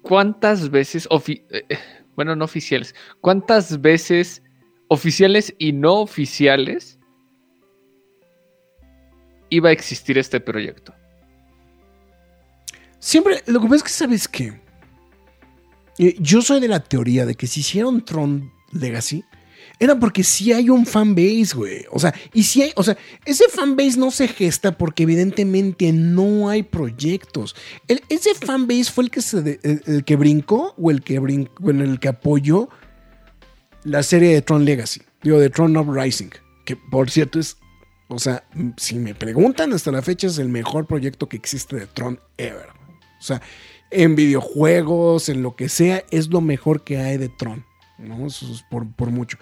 ¿cuántas 0.01 0.71
veces, 0.71 1.07
eh, 1.27 1.43
eh, 1.51 1.77
bueno, 2.15 2.35
no 2.35 2.45
oficiales, 2.45 2.95
cuántas 3.21 3.81
veces 3.81 4.41
oficiales 4.87 5.53
y 5.59 5.73
no 5.73 6.01
oficiales 6.01 6.94
iba 9.49 9.69
a 9.69 9.71
existir 9.71 10.17
este 10.17 10.39
proyecto? 10.39 10.93
Siempre, 12.99 13.43
lo 13.45 13.59
que 13.61 13.67
pasa 13.67 13.75
es 13.77 13.83
que, 13.83 13.89
¿sabes 13.89 14.27
qué? 14.27 14.59
Eh, 15.99 16.15
Yo 16.19 16.41
soy 16.41 16.59
de 16.59 16.67
la 16.67 16.79
teoría 16.81 17.25
de 17.25 17.35
que 17.35 17.47
si 17.47 17.59
hicieron 17.59 18.03
Tron 18.03 18.51
Legacy, 18.71 19.23
era 19.79 19.99
porque 19.99 20.23
sí 20.23 20.53
hay 20.53 20.69
un 20.69 20.85
fanbase, 20.85 21.53
güey. 21.53 21.85
O 21.91 21.99
sea, 21.99 22.13
y 22.33 22.43
si 22.43 22.61
hay, 22.63 22.71
o 22.75 22.83
sea, 22.83 22.97
ese 23.25 23.49
fanbase 23.49 23.97
no 23.99 24.09
se 24.09 24.27
gesta 24.27 24.77
porque 24.77 25.03
evidentemente 25.03 25.91
no 25.91 26.49
hay 26.49 26.63
proyectos. 26.63 27.55
El- 27.87 28.01
ese 28.09 28.33
fanbase 28.35 28.85
fue 28.85 29.03
el 29.05 29.11
que 29.11 29.21
se 29.21 29.59
el, 29.63 30.03
que 30.05 30.15
brincó 30.15 30.73
o 30.77 30.91
el 30.91 31.01
que 31.01 31.17
el 31.17 31.99
que 31.99 32.07
apoyó 32.07 32.69
la 33.83 34.01
serie 34.01 34.33
de 34.33 34.41
Tron 34.41 34.65
Legacy. 34.65 35.01
Digo, 35.21 35.39
de 35.39 35.49
Tron 35.49 35.75
Uprising. 35.75 36.31
Que 36.65 36.75
por 36.75 37.11
cierto 37.11 37.39
es 37.39 37.57
o 38.07 38.19
sea, 38.19 38.43
si 38.77 38.95
me 38.95 39.15
preguntan, 39.15 39.73
hasta 39.73 39.91
la 39.91 40.01
fecha 40.01 40.27
es 40.27 40.37
el 40.37 40.49
mejor 40.49 40.85
proyecto 40.85 41.27
que 41.27 41.37
existe 41.37 41.75
de 41.75 41.87
Tron 41.87 42.19
ever. 42.37 42.67
O 43.19 43.23
sea, 43.23 43.41
en 43.91 44.15
videojuegos, 44.15 45.29
en 45.29 45.41
lo 45.41 45.55
que 45.55 45.69
sea, 45.69 46.03
es 46.11 46.27
lo 46.27 46.41
mejor 46.41 46.83
que 46.83 46.97
hay 46.97 47.17
de 47.17 47.29
Tron. 47.29 47.65
¿no? 47.97 48.27
Por, 48.69 48.91
por 48.93 49.09
mucho. 49.09 49.37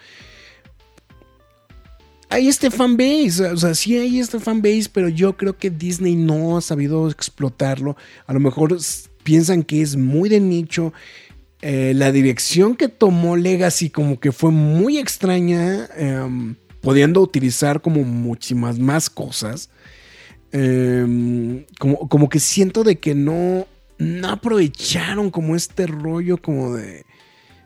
Hay 2.30 2.48
este 2.48 2.72
fanbase, 2.72 3.46
o 3.52 3.58
sea, 3.58 3.76
sí 3.76 3.96
hay 3.96 4.20
este 4.20 4.40
fanbase, 4.40 4.90
pero 4.92 5.08
yo 5.08 5.38
creo 5.38 5.56
que 5.56 5.70
Disney 5.70 6.16
no 6.16 6.58
ha 6.58 6.62
sabido 6.62 7.10
explotarlo. 7.10 7.96
A 8.26 8.34
lo 8.34 8.40
mejor 8.40 8.76
piensan 9.24 9.64
que 9.64 9.82
es 9.82 9.96
muy 9.98 10.30
de 10.30 10.40
nicho. 10.40 10.94
Eh, 11.62 11.94
la 11.96 12.12
dirección 12.12 12.76
que 12.76 12.90
tomó 12.90 13.38
Legacy 13.38 13.90
como 13.90 14.20
que 14.20 14.32
fue 14.32 14.52
muy 14.52 14.98
extraña, 14.98 15.88
em, 15.96 16.56
pudiendo 16.84 17.22
utilizar 17.22 17.82
como 17.82 18.04
muchísimas 18.04 18.78
más 18.78 19.10
cosas. 19.10 19.70
Em, 20.52 21.66
como, 21.80 22.08
como 22.08 22.30
que 22.30 22.40
siento 22.40 22.84
de 22.84 23.00
que 23.00 23.16
no, 23.16 23.66
no 23.98 24.30
aprovecharon 24.30 25.32
como 25.32 25.56
este 25.56 25.88
rollo 25.88 26.38
como 26.38 26.76
de, 26.76 27.06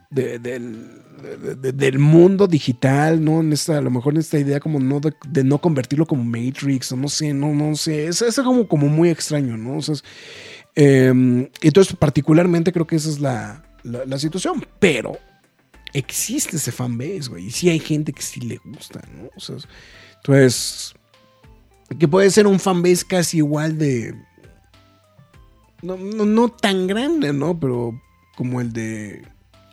de- 0.09 0.39
del, 0.39 1.01
de- 1.41 1.55
de- 1.55 1.71
del 1.73 1.99
mundo 1.99 2.47
digital, 2.47 3.21
¿no? 3.21 3.41
En 3.41 3.51
esta, 3.51 3.79
a 3.79 3.81
lo 3.81 3.89
mejor 3.91 4.13
en 4.13 4.19
esta 4.21 4.39
idea 4.39 4.61
como 4.61 4.79
no 4.79 5.01
de, 5.01 5.43
no 5.43 5.57
convertirlo 5.57 6.05
como 6.05 6.23
Matrix, 6.23 6.91
o 6.93 6.95
no 6.95 7.09
sé, 7.09 7.33
no, 7.33 7.53
no 7.53 7.75
sé. 7.75 8.07
Es, 8.07 8.21
es 8.21 8.35
como, 8.35 8.67
como 8.69 8.87
muy 8.87 9.09
extraño, 9.09 9.57
¿no? 9.57 9.77
O 9.79 9.81
em, 10.75 11.49
entonces, 11.61 11.95
particularmente 11.97 12.71
creo 12.71 12.87
que 12.87 12.95
esa 12.95 13.09
es 13.09 13.19
la- 13.19 13.63
la 13.83 14.19
situación. 14.19 14.63
Pero 14.79 15.17
existe 15.97 16.57
ese 16.57 16.71
fanbase, 16.71 17.29
güey. 17.29 17.47
Y 17.47 17.51
sí 17.51 17.69
hay 17.69 17.79
gente 17.79 18.13
que 18.13 18.21
sí 18.21 18.39
le 18.41 18.57
gusta, 18.57 19.01
¿no? 19.15 19.29
O 19.35 19.39
sea, 19.39 19.57
entonces, 20.17 20.93
que 21.99 22.07
puede 22.07 22.29
ser 22.29 22.47
un 22.47 22.59
fanbase 22.59 23.05
casi 23.05 23.37
igual 23.37 23.77
de. 23.77 24.15
No, 25.81 25.97
no, 25.97 26.49
tan 26.49 26.87
grande, 26.87 27.33
¿no? 27.33 27.59
Pero 27.59 27.99
como 28.35 28.61
el 28.61 28.73
de 28.73 29.23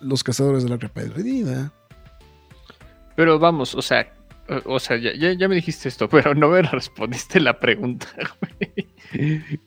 los 0.00 0.22
cazadores 0.22 0.62
de 0.62 0.68
la 0.68 0.76
Arca 0.76 0.88
perdida. 0.88 1.72
Pero 3.16 3.38
vamos, 3.38 3.74
o 3.74 3.82
sea, 3.82 4.12
o 4.64 4.78
sea, 4.78 4.96
ya, 4.96 5.14
ya, 5.14 5.32
ya 5.32 5.48
me 5.48 5.54
dijiste 5.54 5.88
esto, 5.88 6.08
pero 6.10 6.34
no 6.34 6.48
me 6.48 6.62
respondiste 6.62 7.40
la 7.40 7.58
pregunta. 7.58 8.08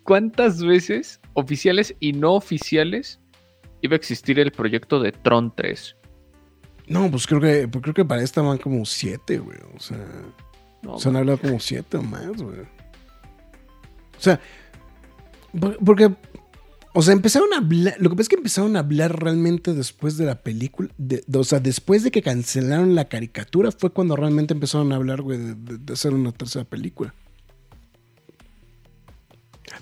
¿Cuántas 0.04 0.64
veces, 0.64 1.20
oficiales 1.34 1.96
y 2.00 2.14
no 2.14 2.34
oficiales, 2.34 3.20
iba 3.82 3.94
a 3.94 3.98
existir 3.98 4.40
el 4.40 4.52
proyecto 4.52 5.00
de 5.00 5.12
Tron 5.12 5.54
3? 5.56 5.98
No, 6.88 7.12
pues 7.12 7.28
creo 7.28 7.42
que, 7.42 7.68
pues 7.68 7.82
creo 7.82 7.94
que 7.94 8.06
para 8.06 8.22
esta 8.24 8.42
van 8.42 8.58
como 8.58 8.86
siete, 8.86 9.40
güey. 9.40 9.58
O 9.76 9.80
sea, 9.80 9.98
No, 10.82 10.98
se 11.00 11.10
han 11.10 11.16
hablado 11.18 11.40
como 11.40 11.60
siete 11.60 11.98
o 11.98 12.02
más, 12.04 12.38
güey. 12.38 12.60
O 12.62 14.20
sea, 14.20 14.40
por- 15.60 15.78
porque, 15.84 16.14
o 16.94 17.02
sea, 17.02 17.14
empezaron 17.14 17.54
a 17.54 17.58
hablar, 17.58 17.96
lo 18.00 18.10
que 18.10 18.16
pasa 18.16 18.22
es 18.24 18.30
que 18.30 18.36
empezaron 18.36 18.76
a 18.76 18.80
hablar 18.80 19.22
realmente 19.22 19.74
después 19.74 20.18
de 20.18 20.26
la 20.26 20.42
película, 20.42 20.90
de- 20.98 21.24
de- 21.28 21.40
o 21.40 21.44
sea, 21.44 21.60
después 21.60 22.04
de 22.04 22.12
que 22.12 22.22
cancelaron 22.22 22.96
la 22.96 23.06
caricatura 23.10 23.72
fue 23.72 23.90
cuando 23.92 24.16
realmente 24.16 24.54
empezaron 24.54 24.92
a 24.94 24.96
hablar, 24.96 25.22
güey, 25.22 25.38
de, 25.40 25.56
de- 25.56 25.78
de 25.78 25.94
hacer 25.94 26.14
una 26.14 26.32
tercera 26.32 26.64
película. 26.66 27.14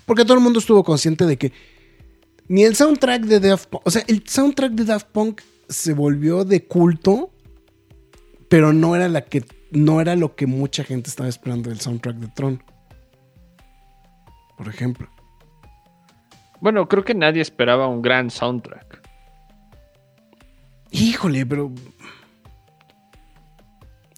Porque 0.04 0.24
todo 0.24 0.34
el 0.34 0.42
mundo 0.42 0.58
estuvo 0.58 0.82
consciente 0.84 1.24
de 1.26 1.36
que 1.36 1.52
ni 2.48 2.64
el 2.64 2.76
soundtrack 2.76 3.22
de 3.24 3.40
Daft 3.40 3.66
Punk, 3.70 3.82
o 3.86 3.90
sea, 3.90 4.02
el 4.06 4.22
soundtrack 4.26 4.72
de 4.72 4.84
Daft 4.84 5.06
Punk 5.08 5.40
se 5.68 5.94
volvió 5.94 6.44
de 6.44 6.64
culto, 6.66 7.32
pero 8.48 8.72
no 8.72 8.96
era 8.96 9.08
la 9.08 9.22
que 9.22 9.44
no 9.70 10.00
era 10.00 10.16
lo 10.16 10.36
que 10.36 10.46
mucha 10.46 10.84
gente 10.84 11.10
estaba 11.10 11.28
esperando 11.28 11.70
del 11.70 11.80
soundtrack 11.80 12.16
de 12.16 12.28
Tron. 12.28 12.62
Por 14.56 14.68
ejemplo. 14.68 15.08
Bueno, 16.60 16.88
creo 16.88 17.04
que 17.04 17.14
nadie 17.14 17.42
esperaba 17.42 17.86
un 17.88 18.00
gran 18.00 18.30
soundtrack. 18.30 19.02
Híjole, 20.90 21.44
pero 21.44 21.70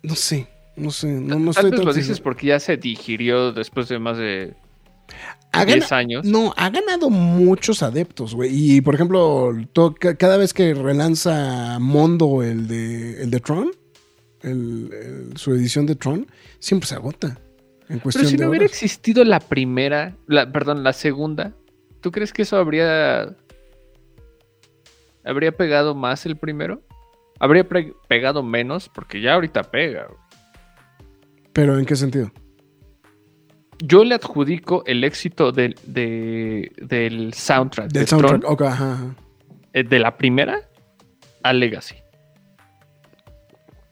no 0.02 0.14
sé, 0.14 0.48
no 0.76 0.90
sé, 0.90 1.08
no, 1.08 1.38
no 1.38 1.52
Tal 1.52 1.66
estoy 1.66 1.78
vez 1.78 1.87
lo 1.87 1.92
dices 1.92 2.20
porque 2.20 2.46
ya 2.48 2.61
se 2.61 2.76
digirió 2.76 3.52
después 3.52 3.88
de 3.88 3.98
más 3.98 4.16
de 4.16 4.54
Ha 5.52 5.64
10 5.64 5.80
gana- 5.88 5.96
años. 5.98 6.24
No, 6.26 6.52
ha 6.56 6.70
ganado 6.70 7.11
muchos 7.11 7.82
adeptos, 7.82 8.34
güey. 8.34 8.50
Y 8.52 8.80
por 8.80 8.94
ejemplo, 8.94 9.52
cada 10.18 10.37
vez 10.37 10.52
que 10.52 10.74
relanza 10.74 11.78
Mondo 11.80 12.42
el 12.42 12.68
de, 12.68 13.22
el 13.22 13.30
de 13.30 13.40
Tron, 13.40 13.70
el- 14.42 14.90
el- 14.92 15.37
su 15.37 15.52
edición 15.54 15.87
de 15.87 15.94
Tron, 15.96 16.26
siempre 16.58 16.87
se 16.88 16.94
agota. 16.94 17.38
En 17.88 17.98
cuestión 18.00 18.22
Pero 18.22 18.30
si 18.30 18.37
de 18.37 18.44
no 18.44 18.50
hubiera 18.50 18.66
horas. 18.66 18.72
existido 18.72 19.24
la 19.24 19.40
primera, 19.40 20.14
la, 20.26 20.52
perdón, 20.52 20.84
la 20.84 20.92
segunda, 20.92 21.54
¿tú 22.02 22.12
crees 22.12 22.32
que 22.34 22.42
eso 22.42 22.56
habría 22.58 23.34
habría 25.24 25.52
pegado 25.52 25.94
más 25.94 26.24
el 26.26 26.37
primero? 26.37 26.82
¿Habría 27.40 27.66
pegado 28.08 28.42
menos? 28.42 28.88
Porque 28.88 29.20
ya 29.20 29.34
ahorita 29.34 29.62
pega. 29.70 30.06
güey. 30.06 30.18
Pero 31.52 31.78
¿en 31.78 31.87
qué 31.87 31.96
sentido? 31.96 32.30
Yo 33.81 34.05
le 34.05 34.14
adjudico 34.17 34.83
el 34.87 35.05
éxito 35.05 35.53
del, 35.53 35.77
de- 35.85 36.73
del 36.83 37.33
soundtrack, 37.35 37.91
Del 37.93 38.03
de, 38.05 38.07
soundtrack. 38.09 38.41
Tron, 38.41 38.53
ok, 38.53 38.62
ajá, 38.62 38.93
ajá. 38.95 39.14
eh, 39.73 39.85
de 39.85 39.99
la 39.99 40.17
primera 40.17 40.69
a 41.43 41.53
Legacy. 41.53 41.97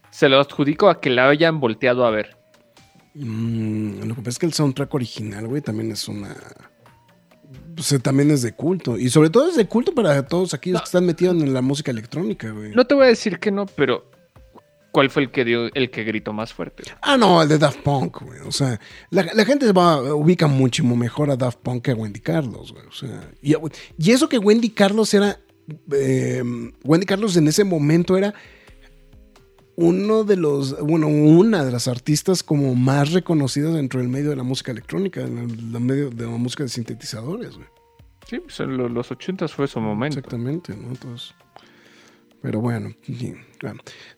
Se 0.09 0.29
lo 0.29 0.39
adjudico 0.39 0.89
a 0.89 0.99
que 0.99 1.09
la 1.09 1.29
hayan 1.29 1.59
volteado 1.59 2.05
a 2.05 2.09
ver. 2.09 2.35
Mm, 3.13 4.03
lo 4.03 4.15
que 4.15 4.21
pasa 4.21 4.29
es 4.29 4.39
que 4.39 4.45
el 4.47 4.53
soundtrack 4.53 4.93
original, 4.93 5.47
güey, 5.47 5.61
también 5.61 5.91
es 5.91 6.07
una. 6.07 6.35
Pues, 7.75 7.91
eh, 7.93 7.99
también 7.99 8.31
es 8.31 8.41
de 8.41 8.53
culto. 8.53 8.97
Y 8.97 9.09
sobre 9.09 9.29
todo 9.29 9.47
es 9.49 9.55
de 9.55 9.67
culto 9.67 9.93
para 9.93 10.25
todos 10.27 10.53
aquellos 10.53 10.79
No. 10.79 10.83
que 10.83 10.85
están 10.85 11.05
metidos 11.05 11.35
en 11.41 11.53
la 11.53 11.61
música 11.61 11.91
electrónica, 11.91 12.49
güey. 12.51 12.71
No 12.71 12.85
te 12.85 12.95
voy 12.95 13.05
a 13.05 13.07
decir 13.07 13.39
que 13.39 13.51
no, 13.51 13.65
pero 13.67 14.09
¿cuál 14.91 15.09
fue 15.09 15.23
el 15.23 15.31
que 15.31 15.45
dio 15.45 15.73
el 15.73 15.89
que 15.91 16.03
gritó 16.03 16.33
más 16.33 16.53
fuerte? 16.53 16.83
Ah, 17.01 17.17
no, 17.17 17.41
el 17.41 17.49
de 17.49 17.57
Daft 17.57 17.81
Punk, 17.81 18.21
güey. 18.21 18.39
O 18.41 18.51
sea, 18.51 18.79
la, 19.09 19.27
la 19.33 19.45
gente 19.45 19.71
va, 19.71 20.01
ubica 20.15 20.47
muchísimo 20.47 20.95
mejor 20.95 21.29
a 21.31 21.35
Daft 21.35 21.59
Punk 21.59 21.83
que 21.85 21.91
a 21.91 21.95
Wendy 21.95 22.19
Carlos, 22.19 22.73
güey. 22.73 22.85
O 22.87 22.91
sea, 22.91 23.31
y, 23.41 23.53
y 23.97 24.11
eso 24.11 24.27
que 24.29 24.37
Wendy 24.39 24.69
Carlos 24.71 25.13
era. 25.13 25.39
eh, 25.91 26.43
Wendy 26.83 27.05
Carlos 27.05 27.35
en 27.37 27.47
ese 27.47 27.63
momento 27.63 28.17
era 28.17 28.33
uno 29.75 30.23
de 30.23 30.37
los, 30.37 30.79
bueno, 30.81 31.07
una 31.07 31.63
de 31.63 31.71
las 31.71 31.87
artistas 31.87 32.41
como 32.41 32.73
más 32.73 33.11
reconocidas 33.11 33.75
dentro 33.75 33.99
del 33.99 34.09
medio 34.09 34.31
de 34.31 34.35
la 34.35 34.41
música 34.43 34.71
electrónica, 34.71 35.21
en 35.21 35.37
el, 35.37 35.79
medio 35.79 36.09
de 36.09 36.23
la 36.25 36.31
música 36.31 36.63
de 36.63 36.69
sintetizadores, 36.69 37.55
güey. 37.55 37.67
Sí, 38.27 38.39
pues 38.39 38.59
en 38.59 38.75
lo- 38.75 38.89
los 38.89 39.11
ochentas 39.11 39.53
fue 39.53 39.67
su 39.67 39.79
momento. 39.79 40.17
Exactamente, 40.17 40.75
¿no? 40.75 40.87
Entonces, 40.89 41.33
pero 42.41 42.61
bueno, 42.61 42.93
sí. 43.05 43.33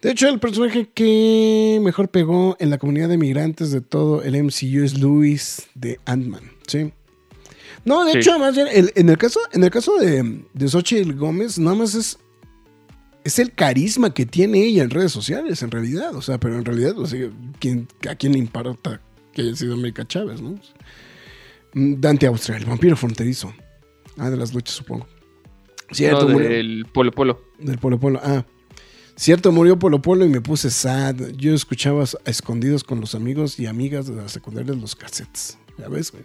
De 0.01 0.11
hecho, 0.11 0.27
el 0.27 0.39
personaje 0.39 0.89
que 0.93 1.79
mejor 1.81 2.09
pegó 2.09 2.57
en 2.59 2.69
la 2.69 2.77
comunidad 2.77 3.07
de 3.09 3.17
migrantes 3.17 3.71
de 3.71 3.81
todo 3.81 4.21
el 4.23 4.35
MCU 4.35 4.83
es 4.83 4.99
Luis 4.99 5.67
de 5.75 5.99
Ant-Man, 6.05 6.43
¿sí? 6.67 6.91
No, 7.85 8.03
de 8.05 8.11
Sí. 8.13 8.17
hecho, 8.19 8.37
más 8.37 8.55
bien, 8.55 8.67
el- 8.71 8.91
en 8.95 9.09
el 9.09 9.17
caso, 9.17 9.39
en 9.53 9.63
el 9.63 9.69
caso 9.71 9.97
de, 9.97 10.43
de 10.53 10.67
Xochitl 10.67 11.13
Gómez, 11.13 11.57
nada 11.57 11.77
más 11.77 11.95
es, 11.95 12.19
es 13.23 13.39
el 13.39 13.53
carisma 13.53 14.13
que 14.13 14.25
tiene 14.25 14.63
ella 14.65 14.83
en 14.83 14.89
redes 14.89 15.11
sociales, 15.13 15.63
en 15.63 15.71
realidad. 15.71 16.13
O 16.15 16.21
sea, 16.21 16.37
pero 16.39 16.57
en 16.57 16.65
realidad, 16.65 16.97
o 16.99 17.05
sea, 17.05 17.29
¿quién- 17.59 17.87
¿a 18.09 18.15
quién 18.15 18.33
le 18.33 18.39
importa 18.39 19.01
que 19.33 19.41
haya 19.43 19.55
sido 19.55 19.75
América 19.75 20.05
Chávez, 20.05 20.41
no? 20.41 20.59
Dante 21.73 22.27
Austria, 22.27 22.57
el 22.57 22.65
vampiro 22.65 22.97
fronterizo. 22.97 23.53
Ah, 24.17 24.29
de 24.29 24.37
las 24.37 24.53
luchas, 24.53 24.75
supongo. 24.75 25.07
Cierto, 25.91 26.27
no, 26.27 26.37
del 26.39 26.85
Polo 26.91 27.11
Polo. 27.11 27.41
Del 27.59 27.77
Polo. 27.77 28.19
Ah. 28.23 28.45
Cierto, 29.15 29.51
murió 29.51 29.77
Polo 29.77 30.01
Polo 30.01 30.25
y 30.25 30.29
me 30.29 30.39
puse 30.39 30.69
sad. 30.69 31.15
Yo 31.35 31.53
escuchaba 31.53 32.05
escondidos 32.25 32.83
con 32.83 33.01
los 33.01 33.15
amigos 33.15 33.59
y 33.59 33.65
amigas 33.65 34.07
de 34.07 34.15
la 34.15 34.29
secundaria 34.29 34.73
los 34.73 34.95
cassettes. 34.95 35.57
Ya 35.77 35.89
ves, 35.89 36.11
güey. 36.11 36.23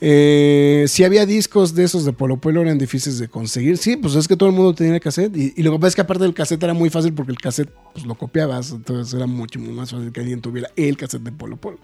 Eh, 0.00 0.84
si 0.86 1.02
había 1.02 1.26
discos 1.26 1.74
de 1.74 1.82
esos 1.82 2.04
de 2.04 2.12
Polo 2.12 2.36
Polo 2.36 2.60
eran 2.60 2.78
difíciles 2.78 3.18
de 3.18 3.28
conseguir. 3.28 3.78
Sí, 3.78 3.96
pues 3.96 4.14
es 4.14 4.28
que 4.28 4.36
todo 4.36 4.48
el 4.48 4.54
mundo 4.54 4.74
tenía 4.74 5.00
cassette. 5.00 5.36
Y, 5.36 5.54
y 5.56 5.62
lo 5.62 5.72
que 5.72 5.78
pasa 5.78 5.88
es 5.88 5.94
que 5.94 6.00
aparte 6.02 6.24
del 6.24 6.34
cassette 6.34 6.62
era 6.62 6.74
muy 6.74 6.90
fácil 6.90 7.14
porque 7.14 7.32
el 7.32 7.38
cassette 7.38 7.72
pues, 7.94 8.06
lo 8.06 8.14
copiabas. 8.14 8.70
Entonces 8.70 9.14
era 9.14 9.26
mucho 9.26 9.58
más 9.58 9.90
fácil 9.90 10.12
que 10.12 10.20
alguien 10.20 10.40
tuviera 10.40 10.70
el 10.76 10.96
cassette 10.96 11.22
de 11.22 11.32
Polo 11.32 11.56
Polo. 11.56 11.78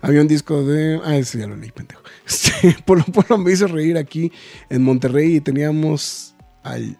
Había 0.00 0.20
un 0.20 0.28
disco 0.28 0.64
de. 0.64 1.00
Ah, 1.04 1.16
ese 1.16 1.38
ya 1.38 1.46
lo 1.46 1.56
leí, 1.56 1.70
pendejo. 1.70 2.02
Este, 2.26 2.76
Polo 2.84 3.04
Polo 3.04 3.38
me 3.38 3.52
hizo 3.52 3.66
reír 3.66 3.98
aquí 3.98 4.32
en 4.68 4.82
Monterrey 4.82 5.36
y 5.36 5.40
teníamos 5.40 6.34
al 6.62 6.98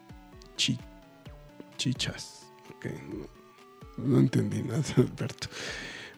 Chi- 0.56 0.78
Chichas. 1.76 2.46
Ok, 2.76 2.86
no, 3.98 4.06
no 4.06 4.18
entendí 4.20 4.62
nada, 4.62 4.82
Alberto. 4.96 5.48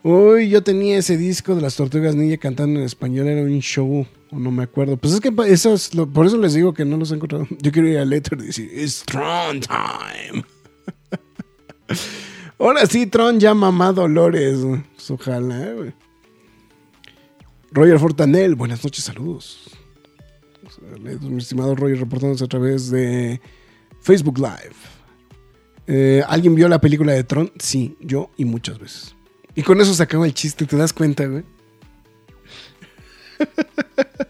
Uy, 0.02 0.48
yo 0.50 0.62
tenía 0.62 0.98
ese 0.98 1.16
disco 1.16 1.54
de 1.56 1.62
las 1.62 1.74
Tortugas 1.76 2.14
Ninja 2.14 2.36
cantando 2.36 2.78
en 2.78 2.86
español, 2.86 3.26
era 3.26 3.42
un 3.42 3.58
show, 3.60 4.06
o 4.30 4.38
no 4.38 4.50
me 4.52 4.62
acuerdo. 4.62 4.96
Pues 4.96 5.14
es 5.14 5.20
que 5.20 5.32
eso 5.48 5.74
es 5.74 5.94
lo- 5.94 6.06
por 6.08 6.26
eso 6.26 6.36
les 6.38 6.54
digo 6.54 6.74
que 6.74 6.84
no 6.84 6.96
los 6.96 7.10
he 7.10 7.14
encontrado. 7.16 7.46
Yo 7.60 7.72
quiero 7.72 7.88
ir 7.88 7.98
a 7.98 8.04
Letter 8.04 8.38
y 8.40 8.46
decir, 8.46 8.70
it's 8.72 9.02
Tron 9.04 9.60
time. 9.60 10.44
Ahora 12.58 12.86
sí, 12.86 13.06
Tron 13.06 13.38
ya 13.40 13.54
mamá 13.54 13.92
Dolores. 13.92 14.58
Pues 14.94 15.10
ojalá, 15.10 15.72
güey. 15.72 15.92
Roger 17.72 17.98
Fortanel, 17.98 18.54
buenas 18.54 18.82
noches, 18.84 19.04
saludos. 19.04 19.70
Saludos, 20.74 21.22
Mi 21.30 21.38
estimado 21.38 21.74
Roger 21.74 21.98
reportándose 22.00 22.44
a 22.44 22.48
través 22.48 22.90
de 22.90 23.40
Facebook 24.06 24.38
Live. 24.38 24.76
Eh, 25.88 26.22
¿Alguien 26.28 26.54
vio 26.54 26.68
la 26.68 26.80
película 26.80 27.12
de 27.12 27.24
Tron? 27.24 27.50
Sí, 27.58 27.96
yo 28.00 28.30
y 28.36 28.44
muchas 28.44 28.78
veces. 28.78 29.16
Y 29.56 29.62
con 29.62 29.80
eso 29.80 29.92
se 29.94 30.02
acaba 30.02 30.26
el 30.26 30.32
chiste, 30.32 30.64
¿te 30.64 30.76
das 30.76 30.92
cuenta, 30.92 31.26
güey? 31.26 31.42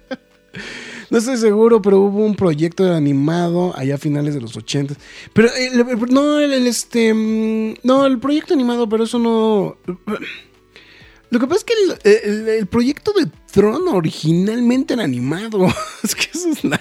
No 1.09 1.19
estoy 1.19 1.37
seguro, 1.37 1.81
pero 1.81 2.01
hubo 2.01 2.25
un 2.25 2.35
proyecto 2.35 2.93
animado 2.93 3.73
allá 3.77 3.95
a 3.95 3.99
finales 3.99 4.35
de 4.35 4.41
los 4.41 4.57
80. 4.57 4.95
Pero 5.33 5.49
eh, 5.57 5.71
no, 6.11 6.41
el, 6.41 6.67
este. 6.67 7.15
mm, 7.15 7.75
No, 7.85 8.07
el 8.07 8.19
proyecto 8.19 8.55
animado, 8.55 8.89
pero 8.89 9.05
eso 9.05 9.21
no. 9.21 9.77
Lo 11.31 11.39
que 11.39 11.47
pasa 11.47 11.61
es 11.61 11.65
que 11.65 12.59
el, 12.59 12.67
proyecto 12.67 13.13
de 13.13 13.31
Tron 13.53 13.87
originalmente 13.87 14.95
era 14.95 15.05
animado. 15.05 15.69
Es 16.03 16.17
que 16.17 16.27
eso 16.35 16.51
es 16.51 16.65
la. 16.65 16.81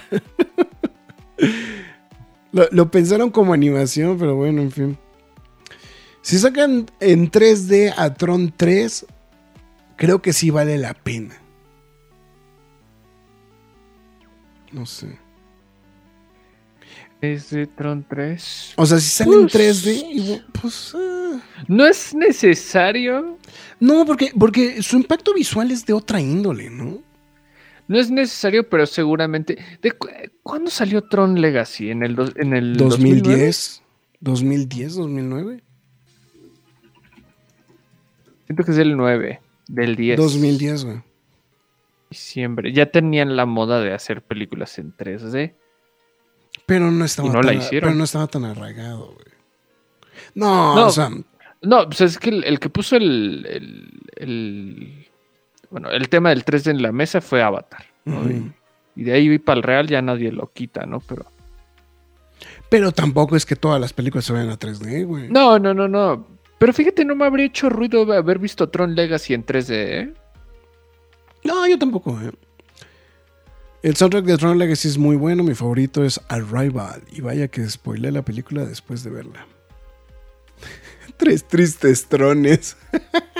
Lo, 2.56 2.66
lo 2.70 2.90
pensaron 2.90 3.28
como 3.30 3.52
animación, 3.52 4.16
pero 4.18 4.34
bueno, 4.34 4.62
en 4.62 4.70
fin. 4.72 4.98
Si 6.22 6.38
sacan 6.38 6.86
en 7.00 7.30
3D 7.30 7.92
a 7.96 8.14
Tron 8.14 8.50
3, 8.56 9.04
creo 9.96 10.22
que 10.22 10.32
sí 10.32 10.48
vale 10.50 10.78
la 10.78 10.94
pena. 10.94 11.36
No 14.72 14.86
sé. 14.86 15.18
Es 17.20 17.50
de 17.50 17.66
Tron 17.66 18.04
3. 18.08 18.72
O 18.76 18.86
sea, 18.86 18.98
si 19.00 19.08
sale 19.10 19.34
en 19.34 19.42
Pues- 19.42 19.52
3D, 19.52 20.10
igual, 20.12 20.46
pues. 20.60 20.92
ah. 20.94 21.40
No 21.68 21.86
es 21.86 22.14
necesario. 22.14 23.38
No, 23.80 24.04
porque, 24.06 24.32
porque 24.38 24.82
su 24.82 24.96
impacto 24.96 25.34
visual 25.34 25.70
es 25.70 25.84
de 25.84 25.92
otra 25.92 26.20
índole, 26.20 26.70
¿no? 26.70 26.98
No 27.88 27.98
es 27.98 28.10
necesario, 28.10 28.68
pero 28.68 28.86
seguramente. 28.86 29.58
¿De 29.80 29.92
cu- 29.92 30.08
¿Cuándo 30.42 30.70
salió 30.70 31.02
Tron 31.02 31.40
Legacy? 31.40 31.90
¿En 31.90 32.02
el, 32.02 32.16
dos- 32.16 32.32
en 32.36 32.52
el 32.54 32.76
2009? 32.76 33.20
2010, 33.20 33.82
2010, 34.20 34.94
2009. 34.96 35.62
Siento 38.46 38.64
que 38.64 38.70
es 38.70 38.78
el 38.78 38.96
9 38.96 39.40
del 39.68 39.96
10. 39.96 40.16
2010, 40.18 40.84
güey. 40.84 41.02
Diciembre. 42.10 42.72
Ya 42.72 42.86
tenían 42.86 43.36
la 43.36 43.46
moda 43.46 43.80
de 43.80 43.92
hacer 43.92 44.22
películas 44.22 44.78
en 44.78 44.92
3D. 44.96 45.54
Pero 46.64 46.90
no 46.90 47.04
estaba, 47.04 47.28
Y 47.28 47.32
no 47.32 47.42
la 47.42 47.52
tan, 47.52 47.58
hicieron. 47.60 47.88
pero 47.88 47.98
no 47.98 48.04
estaba 48.04 48.26
tan 48.28 48.44
arraigado, 48.44 49.12
güey. 49.14 49.26
No, 50.34 50.74
No. 50.76 50.86
o 50.86 50.90
sea, 50.90 51.10
No, 51.62 51.84
pues 51.86 52.00
es 52.02 52.18
que 52.18 52.30
el, 52.30 52.44
el 52.44 52.60
que 52.60 52.68
puso 52.68 52.96
el, 52.96 53.46
el, 53.48 54.00
el- 54.16 55.06
Bueno, 55.70 55.90
el 55.90 56.08
tema 56.08 56.30
del 56.30 56.44
3D 56.44 56.70
en 56.70 56.82
la 56.82 56.92
mesa 56.92 57.20
fue 57.20 57.42
Avatar. 57.42 57.84
y, 58.04 59.00
y 59.00 59.04
de 59.04 59.12
ahí 59.12 59.38
para 59.38 59.58
el 59.58 59.62
real 59.62 59.86
ya 59.88 60.00
nadie 60.02 60.32
lo 60.32 60.52
quita, 60.52 60.86
¿no? 60.86 61.00
Pero. 61.00 61.26
pero 62.68 62.92
tampoco 62.92 63.36
es 63.36 63.44
que 63.44 63.56
todas 63.56 63.80
las 63.80 63.92
películas 63.92 64.24
se 64.24 64.32
vayan 64.32 64.50
a 64.50 64.58
3D, 64.58 65.06
güey. 65.06 65.28
No, 65.28 65.58
no, 65.58 65.74
no, 65.74 65.88
no. 65.88 66.26
Pero 66.58 66.72
fíjate, 66.72 67.04
no 67.04 67.14
me 67.14 67.26
habría 67.26 67.46
hecho 67.46 67.68
ruido 67.68 68.10
haber 68.12 68.38
visto 68.38 68.68
Tron 68.68 68.94
Legacy 68.94 69.34
en 69.34 69.44
3D, 69.44 69.70
¿eh? 69.70 70.14
No, 71.44 71.66
yo 71.68 71.78
tampoco, 71.78 72.18
eh. 72.20 72.32
El 73.82 73.94
soundtrack 73.94 74.24
de 74.24 74.36
Tron 74.38 74.58
Legacy 74.58 74.88
es 74.88 74.98
muy 74.98 75.16
bueno, 75.16 75.44
mi 75.44 75.54
favorito 75.54 76.02
es 76.04 76.20
Arrival. 76.28 77.02
Y 77.12 77.20
vaya 77.20 77.48
que 77.48 77.68
spoilé 77.68 78.10
la 78.10 78.22
película 78.22 78.64
después 78.64 79.04
de 79.04 79.10
verla. 79.10 79.46
Tres 81.18 81.46
tristes 81.46 82.06
trones. 82.06 82.76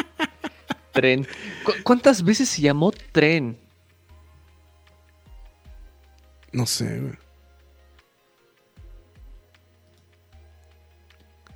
Tren. 0.96 1.26
¿Cu- 1.64 1.72
¿Cuántas 1.84 2.24
veces 2.24 2.48
se 2.48 2.62
llamó 2.62 2.90
tren? 3.12 3.56
No 6.52 6.66
sé, 6.66 7.00
güey. 7.00 7.12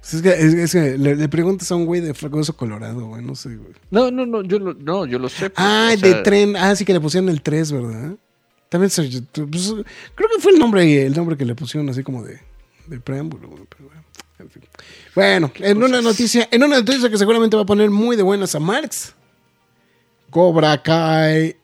Es 0.03 0.23
que, 0.23 0.29
es, 0.31 0.55
es 0.55 0.73
que 0.73 0.99
le, 0.99 1.15
le 1.15 1.29
preguntas 1.29 1.71
a 1.71 1.77
un 1.77 1.87
güey 1.87 2.01
de 2.01 2.15
fragoso 2.15 2.57
colorado, 2.57 3.07
güey, 3.07 3.23
no 3.25 3.35
sé, 3.37 3.55
güey. 3.55 3.73
No, 3.91 4.11
no, 4.11 4.27
no, 4.27 4.43
yo 4.43 4.59
lo, 4.59 4.75
no, 4.75 5.07
yo 5.07 5.19
lo 5.21 5.29
sé. 5.29 5.51
pues, 5.51 5.53
Ah, 5.57 5.91
de 6.01 6.11
sea, 6.11 6.23
tren. 6.25 6.57
Ah, 6.57 6.75
sí 6.75 6.85
que 6.85 6.93
le 6.93 7.01
pusieron 7.01 7.29
el 7.29 7.43
3, 7.43 7.71
¿verdad? 7.71 8.17
También 8.69 8.91
se- 8.91 9.03
pues, 9.33 9.73
creo 10.15 10.29
que 10.29 10.41
fue 10.41 10.53
el 10.53 10.59
nombre, 10.59 11.07
el 11.07 11.15
nombre 11.15 11.37
que 11.37 11.45
le 11.45 11.55
pusieron 11.55 11.89
así 11.91 12.03
como 12.03 12.23
de, 12.25 12.41
de 12.89 12.99
preámbulo, 13.01 13.49
güey, 13.49 13.63
pero 13.69 13.85
bueno, 13.89 14.03
en 14.41 14.51
fin. 14.51 14.63
Bueno, 15.15 15.53
en 15.57 15.83
una 15.83 16.01
noticia, 16.01 16.49
en 16.51 16.65
una 16.65 16.79
noticia 16.79 17.09
que 17.09 17.19
seguramente 17.19 17.57
va 17.57 17.63
a 17.63 17.67
poner 17.67 17.91
muy 17.91 18.17
de 18.17 18.23
buenas 18.23 18.55
a 18.55 18.59
Marx. 18.61 19.15
Cobra 20.31 20.83
Kai 20.83 21.57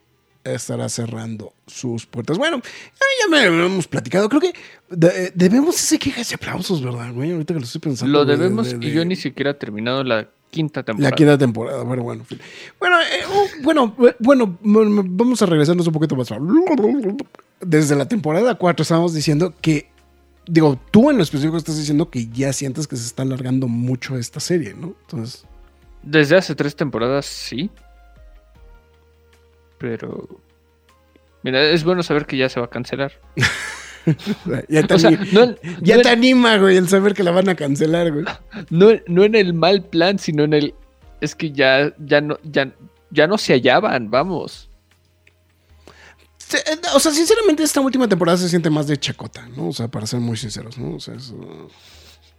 estará 0.45 0.89
cerrando 0.89 1.53
sus 1.67 2.07
puertas. 2.07 2.39
Bueno, 2.39 2.61
ya, 2.63 3.29
me 3.29 3.45
hemos 3.47 3.89
platicado. 3.89 4.29
Creo 4.29 4.41
que 4.41 4.53
de- 4.91 5.33
debemos 5.35 5.77
ese 5.77 5.99
quejas 5.99 6.31
y 6.31 6.35
aplausos, 6.35 6.83
¿verdad, 6.83 7.13
güey? 7.13 7.33
Ahorita 7.33 7.55
que 7.55 7.61
lo 7.61 7.67
estoy 7.67 7.81
pensando. 7.81 8.13
Lo 8.13 8.25
de- 8.25 8.37
debemos 8.37 8.79
de- 8.79 8.87
y 8.87 8.93
yo 8.93 9.05
ni 9.05 9.17
siquiera 9.17 9.51
he 9.51 9.55
terminado 9.55 10.05
la 10.05 10.29
quinta 10.51 10.83
temporada. 10.85 11.11
la 11.11 11.17
quinta 11.17 11.37
temporada, 11.39 11.85
pero 11.89 12.03
bueno. 12.05 12.23
en 12.23 12.27
fin. 12.27 12.41
Bueno, 12.79 12.97
eh, 13.01 13.25
oh, 13.29 13.47
bueno, 13.63 13.97
eh, 14.09 14.15
bueno, 14.21 14.57
vamos 14.63 15.43
a 15.43 15.47
regresarnos 15.47 15.87
un 15.87 15.93
poquito 15.93 16.15
más. 16.17 16.29
Desde 17.61 17.97
la 17.97 18.07
temporada 18.07 18.55
4 18.55 18.83
estábamos 18.83 19.15
diciendo 19.15 19.53
que, 19.61 19.89
digo, 20.47 20.79
tú 20.91 21.11
en 21.11 21.17
lo 21.17 21.23
específico 21.25 21.57
estás 21.57 21.77
diciendo 21.77 22.09
que 22.11 22.29
ya 22.29 22.53
sientes 22.53 22.87
que 22.87 22.97
se 22.97 23.05
está 23.07 23.23
alargando 23.23 23.67
mucho 23.67 24.17
esta 24.17 24.39
serie, 24.41 24.75
¿no? 24.75 24.95
Entonces, 25.03 25.45
Desde 26.03 26.37
hace 26.37 26.55
tres 26.55 26.77
temporadas, 26.77 27.27
sí. 27.27 27.69
Pero. 29.79 30.29
Mira, 31.43 31.63
es 31.71 31.85
bueno 31.85 32.03
saber 32.03 32.27
que 32.27 32.37
ya 32.37 32.49
se 32.49 32.59
va 32.61 32.67
a 32.67 32.71
cancelar. 32.71 33.13
ya 34.69 34.83
te, 34.87 34.95
O 34.95 34.99
sea, 34.99 35.11
ani- 35.11 35.31
no, 35.33 35.43
en- 35.45 35.59
ya 35.81 35.97
no 35.97 36.03
te 36.03 36.09
en- 36.09 36.19
anima, 36.19 36.57
güey, 36.59 36.77
el 36.77 36.89
saber 36.89 37.15
que 37.15 37.23
la 37.23 37.31
van 37.31 37.49
a 37.49 37.55
cancelar, 37.55 38.13
güey. 38.13 38.25
no 38.71 38.91
en- 38.91 39.03
no 39.07 39.25
en 39.25 39.35
el 39.35 39.55
mal 39.55 39.83
plan, 39.85 40.19
sino 40.19 40.45
en 40.45 40.55
el. 40.55 40.75
Es 41.21 41.35
que 41.35 41.53
ya, 41.53 41.95
ya 41.99 42.21
no, 42.21 42.39
ya, 42.43 42.73
ya 43.11 43.27
no 43.27 43.39
se 43.39 43.55
hallaban, 43.55 44.11
vamos. 44.11 44.69
O 46.95 47.01
sea, 47.01 47.11
sinceramente, 47.11 47.63
esta 47.65 47.81
última 47.81 48.07
temporada 48.09 48.39
se 48.39 48.49
siente 48.49 48.71
más 48.71 48.87
de 48.87 48.97
chacota, 48.99 49.49
¿no? 49.57 49.69
O 49.69 49.73
sea, 49.73 49.89
para 49.89 50.07
ser 50.07 50.21
muy 50.21 50.37
sinceros, 50.37 50.79
¿no? 50.79 50.95
O 50.97 51.01
sea, 51.01 51.15
eso- 51.15 51.69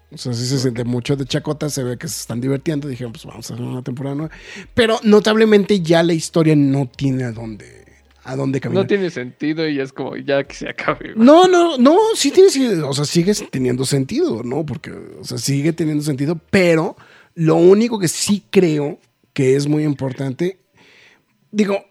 o 0.09 0.17
sea, 0.17 0.33
sí 0.33 0.45
se 0.45 0.57
siente 0.59 0.85
mucho 0.85 1.15
de 1.17 1.25
chacota, 1.25 1.69
se 1.69 1.83
ve 1.83 1.97
que 1.97 2.07
se 2.07 2.21
están 2.21 2.39
divirtiendo. 2.39 2.87
Dijeron, 2.87 3.11
pues 3.11 3.25
vamos 3.25 3.49
a 3.49 3.53
hacer 3.53 3.65
una 3.65 3.81
temporada 3.81 4.15
nueva. 4.15 4.33
Pero 4.73 4.99
notablemente 5.03 5.81
ya 5.81 6.01
la 6.01 6.13
historia 6.13 6.55
no 6.55 6.87
tiene 6.87 7.25
a 7.25 7.31
dónde, 7.31 7.85
a 8.23 8.35
dónde 8.37 8.61
caminar. 8.61 8.83
No 8.83 8.87
tiene 8.87 9.09
sentido 9.09 9.67
y 9.67 9.79
es 9.81 9.91
como 9.91 10.15
ya 10.15 10.45
que 10.45 10.55
se 10.55 10.69
acabe. 10.69 11.13
güey. 11.13 11.25
No, 11.25 11.47
no, 11.47 11.77
no, 11.77 11.97
sí 12.15 12.31
tiene, 12.31 12.49
sí, 12.49 12.65
o 12.67 12.93
sea, 12.93 13.03
sigue 13.03 13.33
teniendo 13.51 13.83
sentido, 13.85 14.43
¿no? 14.43 14.65
Porque, 14.65 14.91
o 14.91 15.25
sea, 15.25 15.37
sigue 15.37 15.73
teniendo 15.73 16.03
sentido, 16.03 16.39
pero 16.49 16.95
lo 17.35 17.55
único 17.55 17.99
que 17.99 18.07
sí 18.07 18.45
creo 18.49 18.99
que 19.33 19.57
es 19.57 19.67
muy 19.67 19.83
importante, 19.83 20.57
digo, 21.51 21.83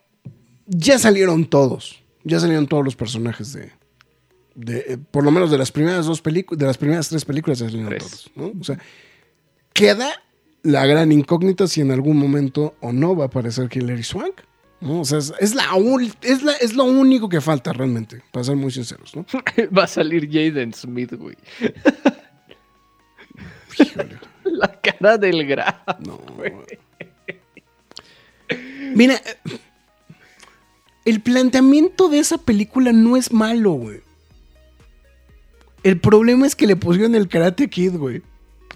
ya 0.67 0.99
salieron 0.99 1.45
todos, 1.45 2.03
ya 2.25 2.41
salieron 2.41 2.67
todos 2.67 2.83
los 2.83 2.97
personajes 2.97 3.53
de, 3.53 3.71
de 4.57 4.79
eh, 4.79 4.99
por 5.11 5.23
lo 5.23 5.31
menos 5.31 5.51
de 5.51 5.59
las 5.59 5.71
primeras 5.71 6.07
dos 6.07 6.21
películas, 6.21 6.59
de 6.59 6.67
las 6.67 6.79
primeras 6.79 7.09
tres 7.09 7.25
películas 7.25 7.59
ya 7.59 7.67
salieron 7.67 7.97
todos, 7.99 8.31
¿no? 8.35 8.53
O 8.59 8.65
sea, 8.65 8.79
queda 9.73 10.11
la 10.63 10.85
gran 10.87 11.13
incógnita 11.13 11.69
si 11.69 11.83
en 11.83 11.93
algún 11.93 12.17
momento 12.17 12.75
o 12.81 12.93
no 12.93 13.15
va 13.15 13.25
a 13.25 13.27
aparecer 13.29 13.69
Hilary 13.71 14.03
Swank. 14.03 14.41
¿no? 14.81 15.01
O 15.01 15.05
sea, 15.05 15.19
es, 15.19 15.33
es 15.41 15.55
la, 15.55 15.65
es, 16.23 16.43
la, 16.43 16.53
es 16.53 16.75
lo 16.75 16.85
único 16.85 17.29
que 17.29 17.41
falta 17.41 17.73
realmente, 17.73 18.23
para 18.31 18.45
ser 18.45 18.57
muy 18.57 18.71
sinceros, 18.71 19.15
¿no? 19.17 19.25
Va 19.77 19.85
a 19.85 19.87
salir 19.87 20.29
Jaden 20.31 20.75
Smith, 20.75 21.15
güey. 21.15 21.37
La 24.45 24.81
cara 24.81 25.19
del 25.19 25.47
gra. 25.47 25.83
no. 26.01 26.21
Mira, 28.95 29.15
eh, 29.15 29.59
el 31.05 31.21
planteamiento 31.21 32.09
de 32.09 32.19
esa 32.19 32.39
película 32.39 32.93
no 32.93 33.17
es 33.17 33.33
malo, 33.33 33.73
güey. 33.73 34.06
El 35.87 36.01
problema 36.01 36.47
es 36.47 36.57
que 36.57 36.67
le 36.67 36.75
pusieron 36.75 37.15
el 37.15 37.29
Karate 37.29 37.69
Kid, 37.71 37.93
güey. 37.97 38.23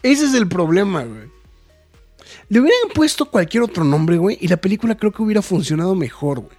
Ese 0.03 0.27
es 0.27 0.35
el 0.35 0.47
problema, 0.47 1.03
güey. 1.03 1.29
Le 2.49 2.61
hubieran 2.61 2.91
puesto 2.95 3.25
cualquier 3.29 3.65
otro 3.65 3.83
nombre, 3.83 4.17
güey, 4.17 4.39
y 4.41 4.47
la 4.47 4.57
película 4.59 4.97
creo 4.97 5.11
que 5.11 5.21
hubiera 5.23 5.43
funcionado 5.43 5.97
mejor, 5.97 6.39
güey. 6.41 6.57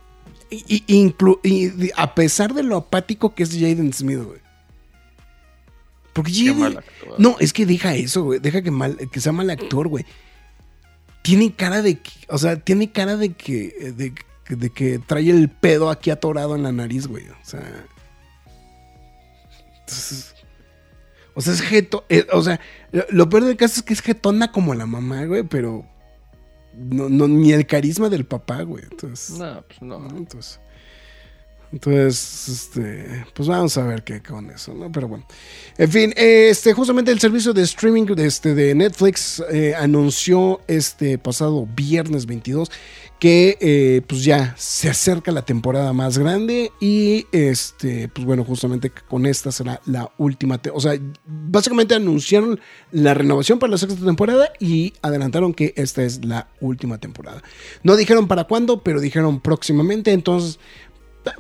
Y, 0.50 0.84
y- 0.88 1.06
inclu- 1.06 1.40
y 1.44 1.68
de- 1.68 1.94
a 1.96 2.14
pesar 2.16 2.54
de 2.54 2.64
lo 2.64 2.76
apático 2.76 3.34
que 3.34 3.44
es 3.44 3.52
Jaden 3.54 3.94
Smith, 3.94 4.20
güey. 4.20 4.40
Porque 6.12 6.32
Jaden- 6.34 6.56
mal. 6.58 6.84
No, 7.18 7.38
es 7.40 7.54
que 7.54 7.66
deja 7.66 7.96
eso, 7.96 8.24
güey. 8.24 8.40
Deja 8.40 8.62
que, 8.62 8.72
mal, 8.72 8.98
que 9.10 9.22
sea 9.22 9.32
mal 9.32 9.50
actor, 9.50 9.88
güey. 9.88 10.06
Tiene 11.22 11.54
cara 11.54 11.82
de 11.82 12.00
que, 12.00 12.12
o 12.28 12.38
sea, 12.38 12.58
tiene 12.58 12.92
cara 12.92 13.16
de 13.16 13.32
que, 13.34 13.94
de, 13.96 14.14
de 14.56 14.70
que 14.70 15.00
trae 15.00 15.30
el 15.30 15.48
pedo 15.50 15.90
aquí 15.90 16.10
atorado 16.10 16.56
en 16.58 16.64
la 16.64 16.74
nariz, 16.74 17.08
güey. 17.08 17.30
O 17.30 17.36
sea. 17.46 17.86
Entonces, 19.80 20.31
o 21.34 21.42
sea, 21.42 21.54
es 21.54 21.62
jeto. 21.62 22.06
eh, 22.10 22.26
o 22.32 22.42
sea, 22.42 22.60
lo, 22.92 23.04
lo 23.10 23.30
peor 23.30 23.46
del 23.46 23.58
caso 23.58 23.80
es 23.80 23.84
que 23.84 23.94
es 23.94 24.02
jetona 24.02 24.52
como 24.52 24.74
la 24.74 24.86
mamá, 24.86 25.26
güey, 25.26 25.44
pero. 25.44 25.86
No, 26.74 27.10
no, 27.10 27.28
ni 27.28 27.52
el 27.52 27.68
carisma 27.68 28.08
del 28.08 28.26
papá, 28.26 28.62
güey. 28.62 28.86
Entonces. 28.90 29.38
No, 29.38 29.62
pues 29.68 29.82
no. 29.82 30.00
¿no? 30.00 30.18
Entonces, 30.18 30.61
entonces, 31.72 32.50
este, 32.50 33.26
pues 33.34 33.48
vamos 33.48 33.78
a 33.78 33.84
ver 33.84 34.04
qué 34.04 34.22
con 34.22 34.50
eso, 34.50 34.74
¿no? 34.74 34.92
Pero 34.92 35.08
bueno. 35.08 35.26
En 35.78 35.90
fin, 35.90 36.14
este, 36.18 36.74
justamente 36.74 37.12
el 37.12 37.20
servicio 37.20 37.54
de 37.54 37.62
streaming 37.64 38.06
de, 38.06 38.26
este, 38.26 38.54
de 38.54 38.76
Netflix 38.76 39.42
eh, 39.52 39.74
anunció 39.76 40.62
este 40.68 41.18
pasado 41.18 41.68
viernes 41.74 42.26
22 42.26 42.70
que 43.22 43.56
eh, 43.62 44.02
pues 44.08 44.24
ya 44.24 44.56
se 44.58 44.90
acerca 44.90 45.32
la 45.32 45.44
temporada 45.44 45.94
más 45.94 46.18
grande 46.18 46.72
y 46.80 47.28
este, 47.32 48.08
pues 48.08 48.26
bueno, 48.26 48.44
justamente 48.44 48.90
con 48.90 49.28
esta 49.28 49.52
será 49.52 49.80
la 49.86 50.12
última, 50.18 50.60
o 50.74 50.82
sea, 50.82 51.00
básicamente 51.28 51.94
anunciaron 51.94 52.60
la 52.92 53.14
renovación 53.14 53.60
para 53.60 53.70
la 53.70 53.78
sexta 53.78 54.04
temporada 54.04 54.52
y 54.60 54.94
adelantaron 55.04 55.54
que 55.54 55.72
esta 55.78 56.02
es 56.02 56.26
la 56.26 56.48
última 56.62 56.98
temporada. 56.98 57.44
No 57.84 57.96
dijeron 57.96 58.28
para 58.28 58.46
cuándo, 58.46 58.82
pero 58.82 59.00
dijeron 59.00 59.40
próximamente, 59.40 60.14
entonces, 60.14 60.60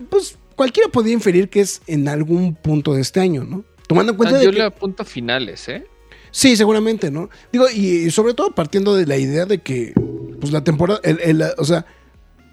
pues 0.10 0.38
cualquiera 0.56 0.90
podría 0.90 1.14
inferir 1.14 1.50
que 1.50 1.62
es 1.62 1.82
en 1.88 2.08
algún 2.08 2.56
punto 2.56 2.94
de 2.94 3.02
este 3.02 3.20
año, 3.20 3.44
¿no? 3.44 3.64
Tomando 3.88 4.12
en 4.14 4.18
cuenta 4.18 4.36
Ah, 4.36 4.40
de 4.40 4.46
yo 4.46 4.52
que- 4.52 4.58
le 4.58 4.64
apunto 4.64 5.04
finales, 5.06 5.68
¿eh? 5.70 5.88
Sí, 6.32 6.56
seguramente, 6.56 7.12
¿no? 7.12 7.30
Digo, 7.52 7.66
y, 7.70 8.06
y 8.06 8.12
sobre 8.12 8.34
todo 8.34 8.56
partiendo 8.56 8.96
de 8.96 9.06
la 9.06 9.18
idea 9.18 9.46
de 9.46 9.58
que, 9.58 9.94
pues 10.40 10.54
la 10.54 10.64
temporada, 10.64 11.00
el, 11.04 11.20
el- 11.22 11.44
o 11.58 11.66
sea, 11.66 11.86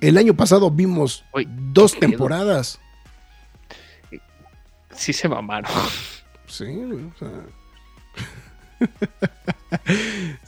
el 0.00 0.16
año 0.18 0.34
pasado 0.34 0.70
vimos 0.70 1.24
Uy, 1.32 1.46
dos 1.72 1.98
temporadas. 1.98 2.80
Sí 4.96 5.12
se 5.12 5.28
mamaron. 5.28 5.70
Sí, 6.46 6.64
o 6.64 7.18
sea. 7.18 7.30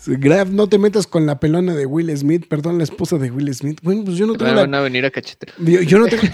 Graf, 0.07 0.49
no 0.49 0.67
te 0.69 0.79
metas 0.79 1.07
con 1.07 1.27
la 1.27 1.39
pelona 1.41 1.75
de 1.75 1.87
Will 1.87 2.17
Smith, 2.17 2.47
perdón, 2.49 2.79
la 2.79 2.85
esposa 2.85 3.17
de 3.19 3.31
Will 3.31 3.53
Smith. 3.55 3.79
Bueno, 3.83 4.05
pues 4.05 4.17
yo 4.17 4.27
no 4.27 4.33
Me 4.33 4.39
tengo 4.39 4.55
van 4.55 4.71
la, 4.71 4.79
a 4.79 4.81
venir 4.83 5.05
a 5.05 5.11
cachetear. 5.11 5.53
yo, 5.59 5.83
yo 5.83 5.99
no 5.99 6.07
tengo 6.07 6.23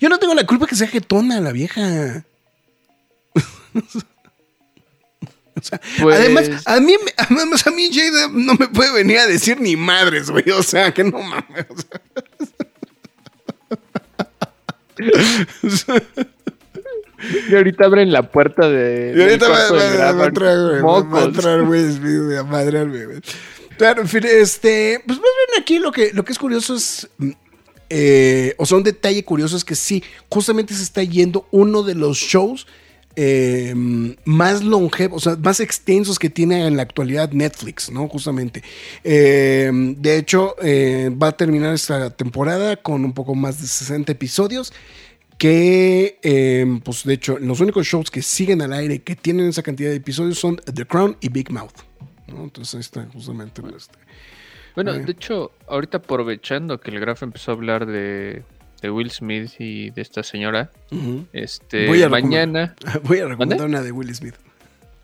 Yo 0.00 0.08
no 0.08 0.18
tengo 0.18 0.34
la 0.34 0.44
culpa 0.46 0.66
que 0.66 0.74
sea 0.76 0.88
jetona 0.88 1.40
la 1.40 1.52
vieja. 1.52 2.24
sea, 5.62 5.80
Pues- 6.00 6.16
además, 6.18 6.50
a 6.66 6.80
mí, 6.80 6.94
me- 7.04 7.12
además, 7.16 7.66
a 7.66 7.70
mí 7.70 7.90
Jada 7.92 8.28
no 8.32 8.54
me 8.54 8.68
puede 8.68 8.92
venir 8.92 9.18
a 9.18 9.26
decir 9.26 9.60
ni 9.60 9.76
madres, 9.76 10.30
güey. 10.30 10.48
O 10.50 10.62
sea, 10.62 10.92
que 10.92 11.04
no 11.04 11.18
mames. 11.18 11.66
o 15.62 15.68
sea. 15.70 16.02
Y 17.50 17.54
ahorita 17.54 17.84
abren 17.84 18.12
la 18.12 18.30
puerta 18.30 18.68
de. 18.68 19.14
Y 19.16 19.20
ahorita 19.22 19.48
va, 19.48 20.12
va- 20.12 20.24
a 20.24 20.26
entrar, 20.26 20.56
güey, 20.58 20.82
va- 20.82 21.02
va 21.02 21.20
a 21.20 21.24
entrar, 21.24 21.64
güey, 21.64 22.36
a 22.36 22.42
madrearme, 22.44 23.06
güey. 23.06 23.20
Claro, 23.78 24.02
en 24.02 24.08
fin, 24.08 24.22
este, 24.24 25.00
pues 25.06 25.18
más 25.18 25.28
bien 25.48 25.62
aquí 25.62 25.78
lo 25.78 25.90
que, 25.92 26.12
lo 26.12 26.24
que 26.24 26.32
es 26.32 26.38
curioso 26.38 26.74
es, 26.76 27.08
mm, 27.18 27.30
eh, 27.90 28.54
o 28.58 28.66
sea, 28.66 28.76
un 28.78 28.84
detalle 28.84 29.24
curioso 29.24 29.56
es 29.56 29.64
que 29.64 29.74
sí, 29.74 30.02
justamente 30.28 30.74
se 30.74 30.82
está 30.82 31.02
yendo 31.02 31.46
uno 31.50 31.82
de 31.82 31.94
los 31.94 32.16
shows 32.18 32.66
eh, 33.16 33.74
más 34.24 34.62
longevos, 34.62 35.26
o 35.26 35.30
sea, 35.30 35.38
más 35.42 35.60
extensos 35.60 36.18
que 36.18 36.30
tiene 36.30 36.66
en 36.66 36.76
la 36.76 36.82
actualidad 36.82 37.30
Netflix, 37.32 37.90
¿no? 37.90 38.08
Justamente. 38.08 38.62
Eh, 39.04 39.70
de 39.72 40.16
hecho, 40.16 40.54
va 41.22 41.28
a 41.28 41.32
terminar 41.36 41.74
esta 41.74 42.08
temporada 42.10 42.76
con 42.76 43.04
un 43.04 43.12
poco 43.12 43.34
más 43.34 43.60
de 43.60 43.66
60 43.66 44.12
episodios 44.12 44.72
que, 45.42 46.20
eh, 46.22 46.64
pues 46.84 47.02
de 47.02 47.14
hecho, 47.14 47.36
los 47.40 47.58
únicos 47.58 47.84
shows 47.84 48.12
que 48.12 48.22
siguen 48.22 48.62
al 48.62 48.72
aire 48.72 49.00
que 49.00 49.16
tienen 49.16 49.48
esa 49.48 49.64
cantidad 49.64 49.90
de 49.90 49.96
episodios 49.96 50.38
son 50.38 50.54
The 50.72 50.84
Crown 50.86 51.16
y 51.20 51.30
Big 51.30 51.50
Mouth. 51.50 51.72
¿no? 52.28 52.44
Entonces 52.44 52.74
ahí 52.76 52.80
está 52.80 53.08
justamente. 53.12 53.60
este, 53.76 53.98
Bueno, 54.76 54.94
Eh. 54.94 55.00
de 55.00 55.10
hecho, 55.10 55.50
ahorita 55.66 55.98
aprovechando 55.98 56.78
que 56.78 56.92
el 56.92 57.00
Graf 57.00 57.24
empezó 57.24 57.50
a 57.50 57.54
hablar 57.54 57.86
de, 57.86 58.44
de 58.82 58.90
Will 58.92 59.10
Smith 59.10 59.50
y 59.58 59.90
de 59.90 60.00
esta 60.02 60.22
señora, 60.22 60.70
este, 61.32 61.88
Voy 61.88 62.04
a 62.04 62.08
mañana. 62.08 62.76
Voy 63.02 63.18
a 63.18 63.26
recomendar 63.26 63.66
una 63.66 63.82
de 63.82 63.90
Will 63.90 64.14
Smith. 64.14 64.34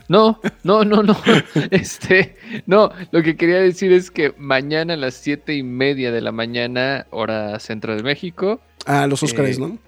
No, 0.07 0.41
no, 0.63 0.85
no, 0.85 1.03
no. 1.03 1.17
Este, 1.73 2.37
no, 2.67 2.93
lo 3.11 3.25
que 3.25 3.37
quería 3.37 3.57
decir 3.59 3.91
es 3.91 4.13
que 4.13 4.33
mañana 4.39 4.95
a 4.95 4.97
las 4.97 5.15
siete 5.15 5.57
y 5.57 5.65
media 5.65 6.13
de 6.13 6.21
la 6.21 6.31
mañana, 6.31 7.07
hora 7.11 7.59
centro 7.59 7.97
de 7.97 8.05
México, 8.05 8.61
Ah, 8.87 9.09
los 9.09 9.21
Oscars, 9.25 9.57
Eh, 9.59 9.61
¿no? 9.61 9.79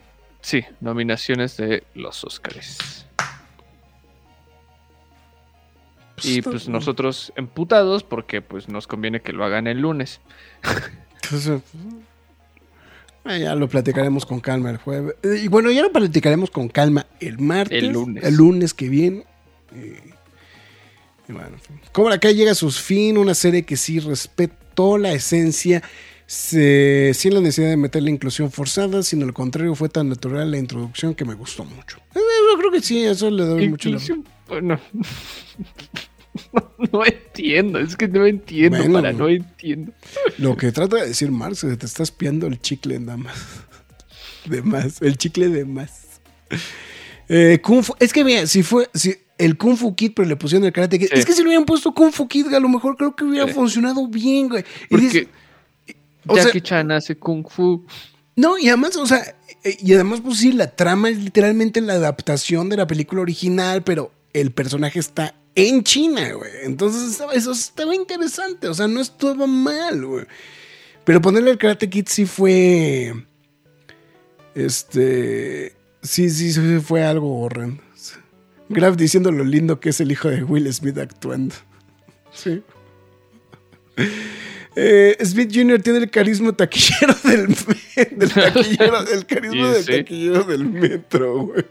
Sí, 0.43 0.65
nominaciones 0.81 1.57
de 1.57 1.85
los 1.95 2.25
Óscares. 2.25 3.07
Y 6.23 6.39
está- 6.39 6.51
pues 6.51 6.69
nosotros 6.69 7.33
emputados 7.37 8.03
porque 8.03 8.43
pues 8.43 8.69
nos 8.69 8.87
conviene 8.87 9.21
que 9.23 9.33
lo 9.33 9.45
hagan 9.45 9.67
el 9.67 9.81
lunes. 9.81 10.21
Entonces, 11.25 11.63
ah, 13.25 13.39
ya 13.39 13.55
lo 13.55 13.69
platicaremos 13.69 14.27
con 14.27 14.41
calma 14.41 14.71
el 14.71 14.77
jueves. 14.77 15.15
Eh, 15.23 15.41
Y 15.45 15.49
bueno, 15.49 15.71
ya 15.71 15.83
lo 15.83 15.93
platicaremos 15.93 16.51
con 16.51 16.69
calma 16.69 17.07
el 17.21 17.39
martes. 17.39 17.83
El 17.83 17.93
lunes. 17.93 18.23
El 18.25 18.35
lunes 18.35 18.75
que 18.75 18.89
viene. 18.91 19.25
Y- 19.75 20.11
y 21.31 21.33
bueno. 21.33 21.57
Cobra 21.93 22.19
Kai 22.19 22.35
llega 22.35 22.53
a 22.53 22.57
su 22.57 22.71
fin, 22.71 23.17
una 23.17 23.35
serie 23.35 23.65
que 23.65 23.77
sí 23.79 23.99
respetó 24.01 24.99
la 24.99 25.13
esencia, 25.13 25.83
se- 26.33 27.11
sin 27.13 27.35
la 27.35 27.41
necesidad 27.41 27.71
de 27.71 27.77
meter 27.77 28.05
la 28.05 28.11
inclusión 28.11 28.53
forzada, 28.53 29.03
sino 29.03 29.25
al 29.27 29.33
contrario, 29.35 29.75
fue 29.75 29.89
tan 29.89 30.09
natural 30.09 30.49
la 30.49 30.59
introducción 30.59 31.13
que 31.13 31.25
me 31.25 31.35
gustó 31.35 31.65
mucho. 31.65 31.99
Eh, 32.15 32.21
Yo 32.53 32.57
creo 32.59 32.71
que 32.71 32.81
sí, 32.81 33.03
eso 33.05 33.29
le 33.33 33.45
doy 33.45 33.69
mucho 33.69 33.91
la- 33.91 33.99
bueno, 34.47 34.81
no 36.93 37.05
entiendo, 37.05 37.81
es 37.81 37.97
que 37.97 38.07
no 38.07 38.25
entiendo, 38.27 38.79
Bueno, 38.79 38.95
para, 38.95 39.13
no 39.13 39.29
entiendo. 39.29 39.93
Lo 40.39 40.57
que 40.57 40.71
trata 40.71 40.99
de 40.99 41.09
decir 41.09 41.33
Marx, 41.33 41.65
es 41.65 41.71
que 41.71 41.77
te 41.77 41.87
estás 41.87 42.13
piando 42.13 42.47
el 42.47 42.61
chicle 42.61 43.01
nada 43.01 43.17
más. 43.17 43.35
De 44.45 44.63
más, 44.63 45.03
el 45.03 45.19
chicle 45.19 45.49
de 45.49 45.65
más. 45.65 46.21
Eh, 47.29 47.59
Kung 47.61 47.83
Fu, 47.83 47.93
es 47.99 48.13
que 48.13 48.25
mira, 48.25 48.47
si 48.47 48.63
fue 48.63 48.89
si 48.95 49.17
el 49.37 49.59
Kung 49.59 49.77
Fu 49.77 49.97
Kid, 49.97 50.13
pero 50.15 50.29
le 50.29 50.37
pusieron 50.37 50.65
el 50.65 50.73
Karate 50.73 50.97
Kid. 50.99 51.09
Sí. 51.13 51.19
Es 51.19 51.27
que 51.27 51.33
si 51.33 51.41
le 51.43 51.49
hubieran 51.49 51.67
puesto 51.67 51.93
Kung 51.93 52.13
Fu 52.13 52.29
Kid, 52.29 52.55
a 52.55 52.61
lo 52.61 52.69
mejor 52.69 52.97
creo 52.97 53.17
que 53.17 53.25
hubiera 53.25 53.49
Sí. 53.49 53.53
funcionado 53.53 54.07
bien, 54.07 54.49
güey. 54.49 54.63
Y 54.85 54.87
Porque 54.89 55.05
dices- 55.07 55.29
o 56.31 56.35
sea- 56.35 56.45
Jackie 56.45 56.61
Chan 56.61 56.91
hace 56.93 57.17
Kung 57.17 57.47
Fu. 57.49 57.85
no, 58.37 58.59
y 58.59 58.69
además, 58.69 58.97
o 58.97 59.07
sea, 59.07 59.37
eh, 59.65 59.77
y 59.81 59.93
además, 59.95 60.21
pues 60.25 60.39
sí, 60.39 60.53
la 60.53 60.71
trama 60.75 61.09
es 61.11 61.19
literalmente 61.19 61.81
la 61.81 61.95
adaptación 61.95 62.69
de 62.69 62.77
la 62.77 62.87
película 62.87 63.23
original, 63.23 63.83
pero 63.83 64.13
el 64.33 64.53
personaje 64.53 64.99
está 64.99 65.35
en 65.55 65.83
China, 65.83 66.33
güey. 66.33 66.51
Entonces, 66.63 67.11
estaba- 67.11 67.33
eso 67.35 67.53
estaba 67.53 67.95
interesante, 67.95 68.69
o 68.69 68.75
sea, 68.75 68.87
no 68.89 69.01
estuvo 69.01 69.47
mal, 69.47 70.05
güey. 70.07 70.27
Pero 71.05 71.21
ponerle 71.21 71.51
el 71.51 71.59
Karate 71.59 71.91
Kid 71.91 72.07
sí 72.09 72.25
fue. 72.27 73.13
Este. 74.55 75.75
Sí, 76.03 76.31
sí, 76.31 76.53
sí 76.53 76.81
fue 76.81 77.03
algo 77.05 77.41
horrendo. 77.41 77.83
Graf 78.69 78.97
diciendo 78.97 79.33
lo 79.33 79.43
lindo 79.45 79.81
que 79.81 79.89
es 79.89 80.01
el 80.01 80.13
hijo 80.13 80.29
de 80.29 80.45
Will 80.45 80.73
Smith 80.73 80.97
actuando. 80.99 81.55
Sí. 82.33 82.63
Eh, 84.77 85.17
Smith 85.25 85.51
Jr. 85.53 85.83
tiene 85.83 85.99
el 85.99 86.11
carisma 86.11 86.53
taquillero 86.53 87.15
del, 87.25 87.47
del 88.19 88.33
taquillero, 88.33 88.99
el 89.13 89.27
carisma 89.27 89.73
del 89.73 89.85
sí. 89.85 89.93
taquillero 89.99 90.45
del 90.45 90.65
metro, 90.65 91.47
güey. 91.47 91.65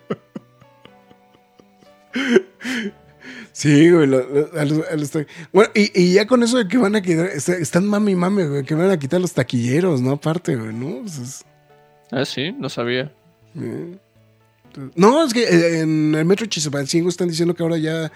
Sí, 3.52 3.89
güey. 3.91 4.08
lo- 4.08 4.28
lo- 4.30 4.60
a 4.60 4.66
los- 4.66 4.88
a 4.88 4.95
los 4.95 5.12
ta- 5.12 5.26
bueno, 5.52 5.70
y, 5.76 5.91
y 6.02 6.14
ya 6.14 6.26
con 6.28 6.43
eso 6.43 6.58
de 6.58 6.68
que 6.68 6.78
van 6.78 6.95
a 6.95 7.02
quitar, 7.02 7.26
está- 7.28 7.58
están 7.58 7.86
mami 7.88 8.16
mami, 8.16 8.43
güey, 8.43 8.64
que 8.64 8.74
van 8.76 8.89
a 8.89 8.97
quitar 9.00 9.20
los 9.20 9.34
taquilleros, 9.34 10.02
¿no? 10.02 10.12
Aparte, 10.12 10.56
güey, 10.56 10.74
¿no? 10.74 11.02
Pues 11.02 11.18
es- 11.20 11.45
Ah, 12.12 12.26
sí, 12.26 12.52
no 12.58 12.70
sabía. 12.70 13.12
eh. 13.56 13.97
No, 14.95 15.26
es 15.26 15.34
que 15.34 15.43
eh, 15.43 15.82
en 15.82 16.16
el 16.16 16.26
metro 16.26 16.45
Chisapancingo 16.45 17.10
están 17.10 17.28
diciendo 17.28 17.54
que 17.56 17.64
ahora 17.64 17.78
ya 17.78 18.12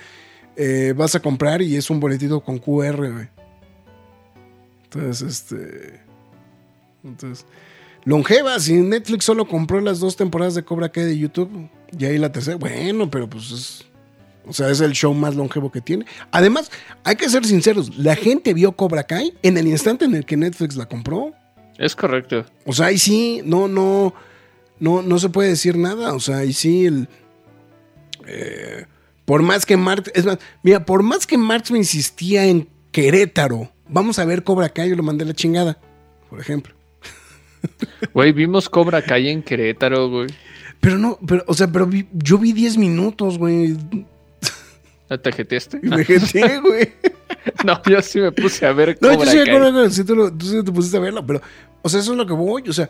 eh, 0.56 0.94
vas 0.96 1.16
a 1.16 1.20
comprar 1.20 1.62
y 1.62 1.76
es 1.76 1.90
un 1.90 2.00
boletito 2.00 2.40
con 2.42 2.58
QR, 2.60 2.96
güey. 3.12 3.28
Entonces, 4.96 5.22
este. 5.22 6.02
Entonces. 7.04 7.46
Longeva, 8.06 8.60
si 8.60 8.74
Netflix 8.74 9.24
solo 9.24 9.48
compró 9.48 9.80
las 9.80 10.00
dos 10.00 10.18
temporadas 10.18 10.56
de 10.56 10.64
Cobra 10.64 10.90
Kai 10.90 11.06
de 11.06 11.18
YouTube, 11.18 11.70
y 11.98 12.06
ahí 12.06 12.18
la 12.18 12.32
tercera, 12.32 12.58
bueno, 12.58 13.10
pero 13.10 13.30
pues 13.30 13.52
es. 13.52 13.86
O 14.46 14.52
sea, 14.52 14.70
es 14.70 14.82
el 14.82 14.92
show 14.92 15.14
más 15.14 15.36
longevo 15.36 15.72
que 15.72 15.80
tiene. 15.80 16.06
Además, 16.32 16.70
hay 17.06 17.16
que 17.16 17.30
ser 17.30 17.46
sinceros, 17.46 17.96
la 17.98 18.16
gente 18.18 18.54
vio 18.54 18.74
Cobra 18.74 19.04
Kai 19.04 19.34
en 19.42 19.58
el 19.58 19.68
instante 19.68 20.04
en 20.04 20.16
el 20.16 20.26
que 20.26 20.36
Netflix 20.36 20.76
la 20.76 20.86
compró. 20.86 21.34
Es 21.78 21.96
correcto. 21.96 22.46
O 22.66 22.74
sea, 22.74 22.88
ahí 22.88 22.98
sí, 22.98 23.42
no, 23.46 23.70
no, 23.70 24.14
no, 24.80 25.02
no 25.02 25.18
se 25.18 25.30
puede 25.30 25.50
decir 25.50 25.78
nada. 25.78 26.14
O 26.14 26.20
sea, 26.20 26.40
ahí 26.40 26.52
sí, 26.52 26.86
el, 26.86 27.08
eh, 28.28 28.86
por 29.26 29.42
más 29.42 29.66
que 29.66 29.78
Marx, 29.78 30.12
es 30.14 30.26
más, 30.26 30.40
mira, 30.62 30.86
por 30.86 31.04
más 31.04 31.26
que 31.26 31.38
Marx 31.38 31.72
me 31.72 31.78
insistía 31.78 32.46
en 32.46 32.68
Querétaro, 32.92 33.72
vamos 33.88 34.20
a 34.20 34.26
ver 34.26 34.44
Cobra 34.44 34.70
Kai, 34.70 34.90
yo 34.90 34.96
lo 34.96 35.04
mandé 35.04 35.24
a 35.24 35.28
la 35.28 35.34
chingada, 35.34 35.78
por 36.30 36.40
ejemplo. 36.40 36.74
Güey, 38.14 38.32
vimos 38.32 38.70
Cobra 38.70 39.02
Kai 39.02 39.30
en 39.30 39.42
Querétaro, 39.44 40.10
güey. 40.10 40.28
Pero 40.82 40.98
no, 40.98 41.18
pero, 41.26 41.44
o 41.48 41.54
sea, 41.54 41.68
pero 41.72 41.86
vi- 41.88 42.08
yo 42.12 42.38
vi 42.38 42.52
10 42.52 42.78
minutos, 42.78 43.38
güey, 43.38 43.78
¿La 45.10 45.22
tajeteaste? 45.22 45.80
y 45.84 45.88
me 45.88 46.04
jeté, 46.04 46.60
güey. 46.62 46.94
No, 47.64 47.82
yo 47.86 48.02
sí 48.02 48.20
me 48.20 48.32
puse 48.32 48.66
a 48.66 48.74
ver 48.74 48.98
No, 49.00 49.12
yo 49.12 49.18
Cobra 49.18 49.32
sí 49.32 49.38
me 49.38 49.44
acuerdo, 49.44 49.90
sí 49.90 50.04
tú, 50.04 50.16
lo- 50.16 50.34
tú 50.34 50.46
sí 50.46 50.64
te 50.64 50.72
pusiste 50.72 50.98
a 50.98 51.02
verlo, 51.02 51.26
pero, 51.26 51.42
o 51.82 51.90
sea, 51.90 52.00
eso 52.00 52.12
es 52.12 52.18
lo 52.18 52.26
que 52.26 52.34
voy, 52.34 52.64
o 52.68 52.74
sea, 52.74 52.90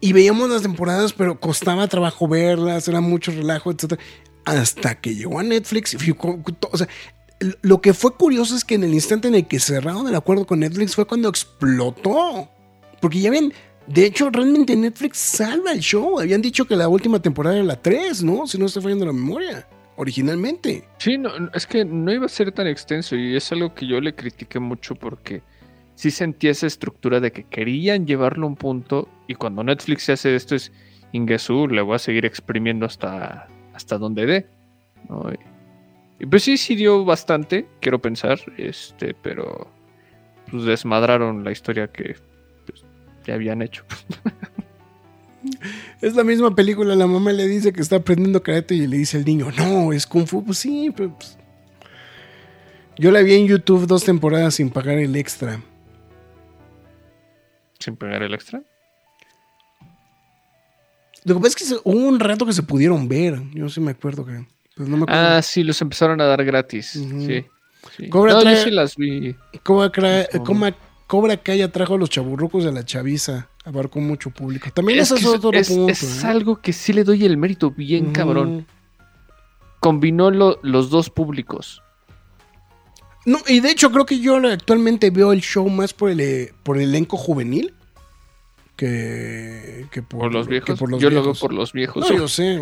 y 0.00 0.12
veíamos 0.12 0.48
las 0.50 0.62
temporadas, 0.62 1.12
pero 1.12 1.40
costaba 1.40 1.88
trabajo 1.88 2.28
verlas, 2.28 2.86
era 2.88 3.00
mucho 3.00 3.32
relajo, 3.32 3.72
etcétera, 3.72 4.00
hasta 4.44 5.00
que 5.00 5.14
llegó 5.14 5.38
a 5.40 5.42
Netflix, 5.42 5.94
y 5.94 5.98
fui 5.98 6.14
o 6.70 6.76
sea, 6.78 6.88
lo 7.62 7.80
que 7.80 7.94
fue 7.94 8.14
curioso 8.14 8.56
es 8.56 8.64
que 8.64 8.74
en 8.74 8.84
el 8.84 8.94
instante 8.94 9.28
en 9.28 9.34
el 9.34 9.46
que 9.46 9.58
cerraron 9.58 10.08
el 10.08 10.14
acuerdo 10.14 10.46
con 10.46 10.60
Netflix 10.60 10.94
fue 10.94 11.06
cuando 11.06 11.28
explotó, 11.28 12.48
porque 13.00 13.20
ya 13.20 13.30
ven, 13.30 13.52
de 13.86 14.06
hecho, 14.06 14.30
realmente 14.30 14.76
Netflix 14.76 15.18
salva 15.18 15.72
el 15.72 15.80
show, 15.80 16.20
habían 16.20 16.42
dicho 16.42 16.64
que 16.64 16.76
la 16.76 16.88
última 16.88 17.20
temporada 17.20 17.56
era 17.56 17.64
la 17.64 17.80
3, 17.80 18.22
¿no? 18.24 18.46
Si 18.46 18.58
no 18.58 18.66
estoy 18.66 18.82
fallando 18.82 19.06
la 19.06 19.12
memoria, 19.12 19.66
originalmente. 19.96 20.84
Sí, 20.98 21.18
no, 21.18 21.30
es 21.52 21.66
que 21.66 21.84
no 21.84 22.12
iba 22.12 22.26
a 22.26 22.28
ser 22.28 22.52
tan 22.52 22.66
extenso 22.66 23.16
y 23.16 23.36
es 23.36 23.52
algo 23.52 23.74
que 23.74 23.86
yo 23.86 24.00
le 24.00 24.14
critiqué 24.14 24.58
mucho 24.58 24.94
porque 24.94 25.42
sí 25.94 26.10
sentía 26.10 26.50
esa 26.50 26.66
estructura 26.66 27.20
de 27.20 27.32
que 27.32 27.44
querían 27.44 28.06
llevarlo 28.06 28.46
a 28.46 28.50
un 28.50 28.56
punto 28.56 29.08
y 29.28 29.34
cuando 29.34 29.62
Netflix 29.62 30.04
se 30.04 30.12
hace 30.12 30.34
esto 30.34 30.54
es 30.54 30.72
Ingesú, 31.12 31.68
le 31.68 31.82
voy 31.82 31.94
a 31.94 31.98
seguir 31.98 32.24
exprimiendo 32.24 32.86
hasta, 32.86 33.48
hasta 33.72 33.98
donde 33.98 34.26
dé. 34.26 34.46
¿no? 35.08 35.30
Pues 36.28 36.42
sí, 36.42 36.56
sí 36.56 36.74
dio 36.74 37.04
bastante, 37.04 37.66
quiero 37.80 38.00
pensar, 38.00 38.40
este, 38.56 39.14
pero 39.14 39.70
pues 40.50 40.64
desmadraron 40.64 41.44
la 41.44 41.52
historia 41.52 41.88
que 41.88 42.16
pues, 42.66 42.84
ya 43.26 43.34
habían 43.34 43.62
hecho. 43.62 43.84
Es 46.00 46.14
la 46.14 46.24
misma 46.24 46.54
película, 46.54 46.94
la 46.94 47.06
mamá 47.06 47.32
le 47.32 47.46
dice 47.46 47.72
que 47.72 47.80
está 47.80 47.96
aprendiendo 47.96 48.42
karate 48.42 48.74
y 48.74 48.86
le 48.86 48.98
dice 48.98 49.18
al 49.18 49.24
niño, 49.24 49.50
no, 49.56 49.92
es 49.92 50.06
kung 50.06 50.26
fu. 50.26 50.44
Pues 50.44 50.58
sí, 50.58 50.90
pues... 50.94 51.38
Yo 52.96 53.10
la 53.10 53.20
vi 53.22 53.34
en 53.34 53.46
YouTube 53.46 53.86
dos 53.86 54.04
temporadas 54.04 54.54
sin 54.54 54.70
pagar 54.70 54.98
el 54.98 55.16
extra. 55.16 55.60
Sin 57.78 57.96
pegar 57.96 58.22
el 58.22 58.34
extra. 58.34 58.62
Lo 61.24 61.34
que 61.34 61.40
pasa 61.40 61.56
es 61.58 61.72
que 61.72 61.80
hubo 61.84 62.08
un 62.08 62.20
rato 62.20 62.46
que 62.46 62.52
se 62.52 62.62
pudieron 62.62 63.08
ver. 63.08 63.40
Yo 63.52 63.68
sí 63.68 63.80
me 63.80 63.90
acuerdo 63.90 64.24
que... 64.24 64.46
Pues 64.76 64.88
no 64.88 64.96
me 64.96 65.02
acuerdo. 65.04 65.20
Ah, 65.36 65.42
sí, 65.42 65.62
los 65.62 65.80
empezaron 65.82 66.20
a 66.20 66.24
dar 66.24 66.44
gratis. 66.44 66.88
Sí. 66.90 67.44
sí. 67.96 68.08
Cobra 68.08 68.32
no, 68.34 68.40
trae- 68.42 68.56
yo 68.56 68.64
sí 68.64 68.70
las 68.70 68.96
vi. 68.96 69.36
Cobra, 69.62 69.90
Cra- 69.92 70.42
Coma- 70.44 70.74
Cobra 71.06 71.36
Kai 71.36 71.62
atrajo 71.62 71.94
a 71.94 71.98
los 71.98 72.10
chaburrucos 72.10 72.64
de 72.64 72.72
la 72.72 72.84
chaviza. 72.84 73.48
Abarcó 73.64 74.00
mucho 74.00 74.30
público. 74.30 74.70
También 74.74 74.98
Es, 74.98 75.10
es, 75.10 75.24
otro 75.24 75.52
es- 75.52 75.68
punto. 75.68 75.92
es 75.92 76.22
¿eh? 76.24 76.26
algo 76.26 76.60
que 76.60 76.72
sí 76.72 76.92
le 76.92 77.04
doy 77.04 77.24
el 77.24 77.36
mérito 77.36 77.70
bien 77.70 78.12
cabrón. 78.12 78.66
Combinó 79.80 80.30
lo- 80.30 80.58
los 80.62 80.90
dos 80.90 81.10
públicos. 81.10 81.82
No, 83.26 83.38
y 83.48 83.60
de 83.60 83.70
hecho 83.70 83.90
creo 83.90 84.04
que 84.04 84.18
yo 84.18 84.36
actualmente 84.36 85.10
veo 85.10 85.32
el 85.32 85.40
show 85.40 85.68
más 85.70 85.94
por 85.94 86.10
el, 86.10 86.20
eh, 86.20 86.52
por 86.62 86.76
el 86.76 86.84
elenco 86.90 87.16
juvenil 87.16 87.72
que, 88.76 89.86
que 89.90 90.02
por, 90.02 90.20
¿Por 90.20 90.32
los 90.32 90.46
que 90.46 90.50
viejos? 90.52 90.78
por 90.78 90.90
los 90.90 91.00
yo 91.00 91.08
lo 91.10 91.14
veo 91.16 91.22
viejos. 91.24 91.40
por 91.40 91.52
los 91.52 91.72
viejos. 91.72 92.08
No, 92.10 92.16
yo 92.16 92.28
sé. 92.28 92.58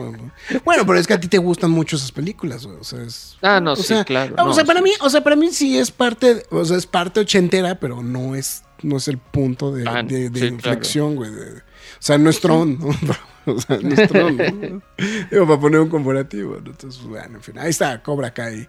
Bueno, 0.65 0.85
pero 0.87 0.99
es 0.99 1.07
que 1.07 1.15
a 1.15 1.21
ti 1.21 1.29
te 1.29 1.39
gustan 1.39 1.71
mucho 1.71 1.97
esas 1.97 2.13
películas, 2.13 2.67
güey. 2.67 2.79
O 2.79 2.85
sea, 2.85 3.03
es... 3.03 3.37
Ah, 3.43 3.61
no, 3.61 3.73
o 3.73 3.77
sí, 3.77 3.83
sea, 3.85 4.05
claro. 4.05 4.35
o 4.39 4.45
no, 4.47 4.55
sea, 4.55 4.65
para 4.65 4.83
mí, 4.83 4.91
o 5.01 5.09
sea, 5.11 5.23
para 5.25 5.37
mí 5.37 5.51
sí 5.53 5.79
es 5.79 5.91
parte, 5.91 6.45
o 6.51 6.65
sea, 6.65 6.77
es 6.77 6.87
parte 6.87 7.21
ochentera, 7.21 7.77
pero 7.81 8.03
no 8.03 8.35
es, 8.35 8.63
no 8.83 8.97
es 8.99 9.09
el 9.09 9.19
punto 9.19 9.73
de, 9.73 9.89
Ah, 9.89 10.03
de- 10.03 10.31
de 10.31 10.41
sí, 10.41 10.47
inflexión, 10.47 11.17
güey. 11.17 11.31
de- 11.31 11.53
o 11.59 12.05
sea, 12.05 12.19
no 12.19 12.31
es 12.31 12.41
Tron, 12.41 12.79
¿no? 12.79 12.89
O 13.45 13.61
sea, 13.61 13.77
no 13.83 13.89
es 13.93 14.09
Tron, 14.09 14.37
¿no? 14.37 14.83
Digo, 15.31 15.47
para 15.49 15.61
poner 15.61 15.81
un 15.81 15.89
comparativo. 15.89 16.57
Entonces, 16.59 17.03
bueno, 17.03 17.39
en 17.39 17.43
fin, 17.43 17.59
ahí 17.59 17.71
está 17.71 18.01
Cobra 18.03 18.33
Kai 18.33 18.69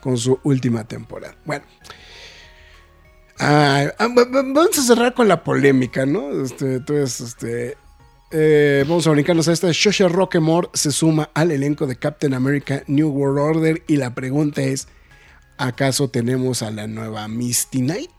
con 0.00 0.16
su 0.16 0.38
última 0.44 0.84
temporada. 0.84 1.34
Bueno. 1.44 1.64
Ah, 3.44 3.86
va- 4.00 4.06
va- 4.24 4.42
vamos 4.42 4.78
a 4.78 4.82
cerrar 4.82 5.14
con 5.14 5.26
la 5.26 5.42
polémica, 5.42 6.06
¿no? 6.06 6.30
Este, 6.44 6.76
entonces, 6.76 7.20
este, 7.20 7.76
eh, 8.30 8.84
vamos 8.86 9.06
a 9.06 9.10
brincarnos 9.10 9.48
a 9.48 9.52
esta. 9.52 9.68
Shosha 9.72 10.06
Rockemore 10.08 10.68
se 10.74 10.92
suma 10.92 11.30
al 11.34 11.50
elenco 11.50 11.86
de 11.88 11.96
Captain 11.96 12.34
America 12.34 12.82
New 12.86 13.08
World 13.08 13.38
Order 13.56 13.82
y 13.88 13.96
la 13.96 14.14
pregunta 14.14 14.62
es, 14.62 14.86
¿acaso 15.58 16.08
tenemos 16.08 16.62
a 16.62 16.70
la 16.70 16.86
nueva 16.86 17.26
Misty 17.26 17.80
Knight? 17.80 18.10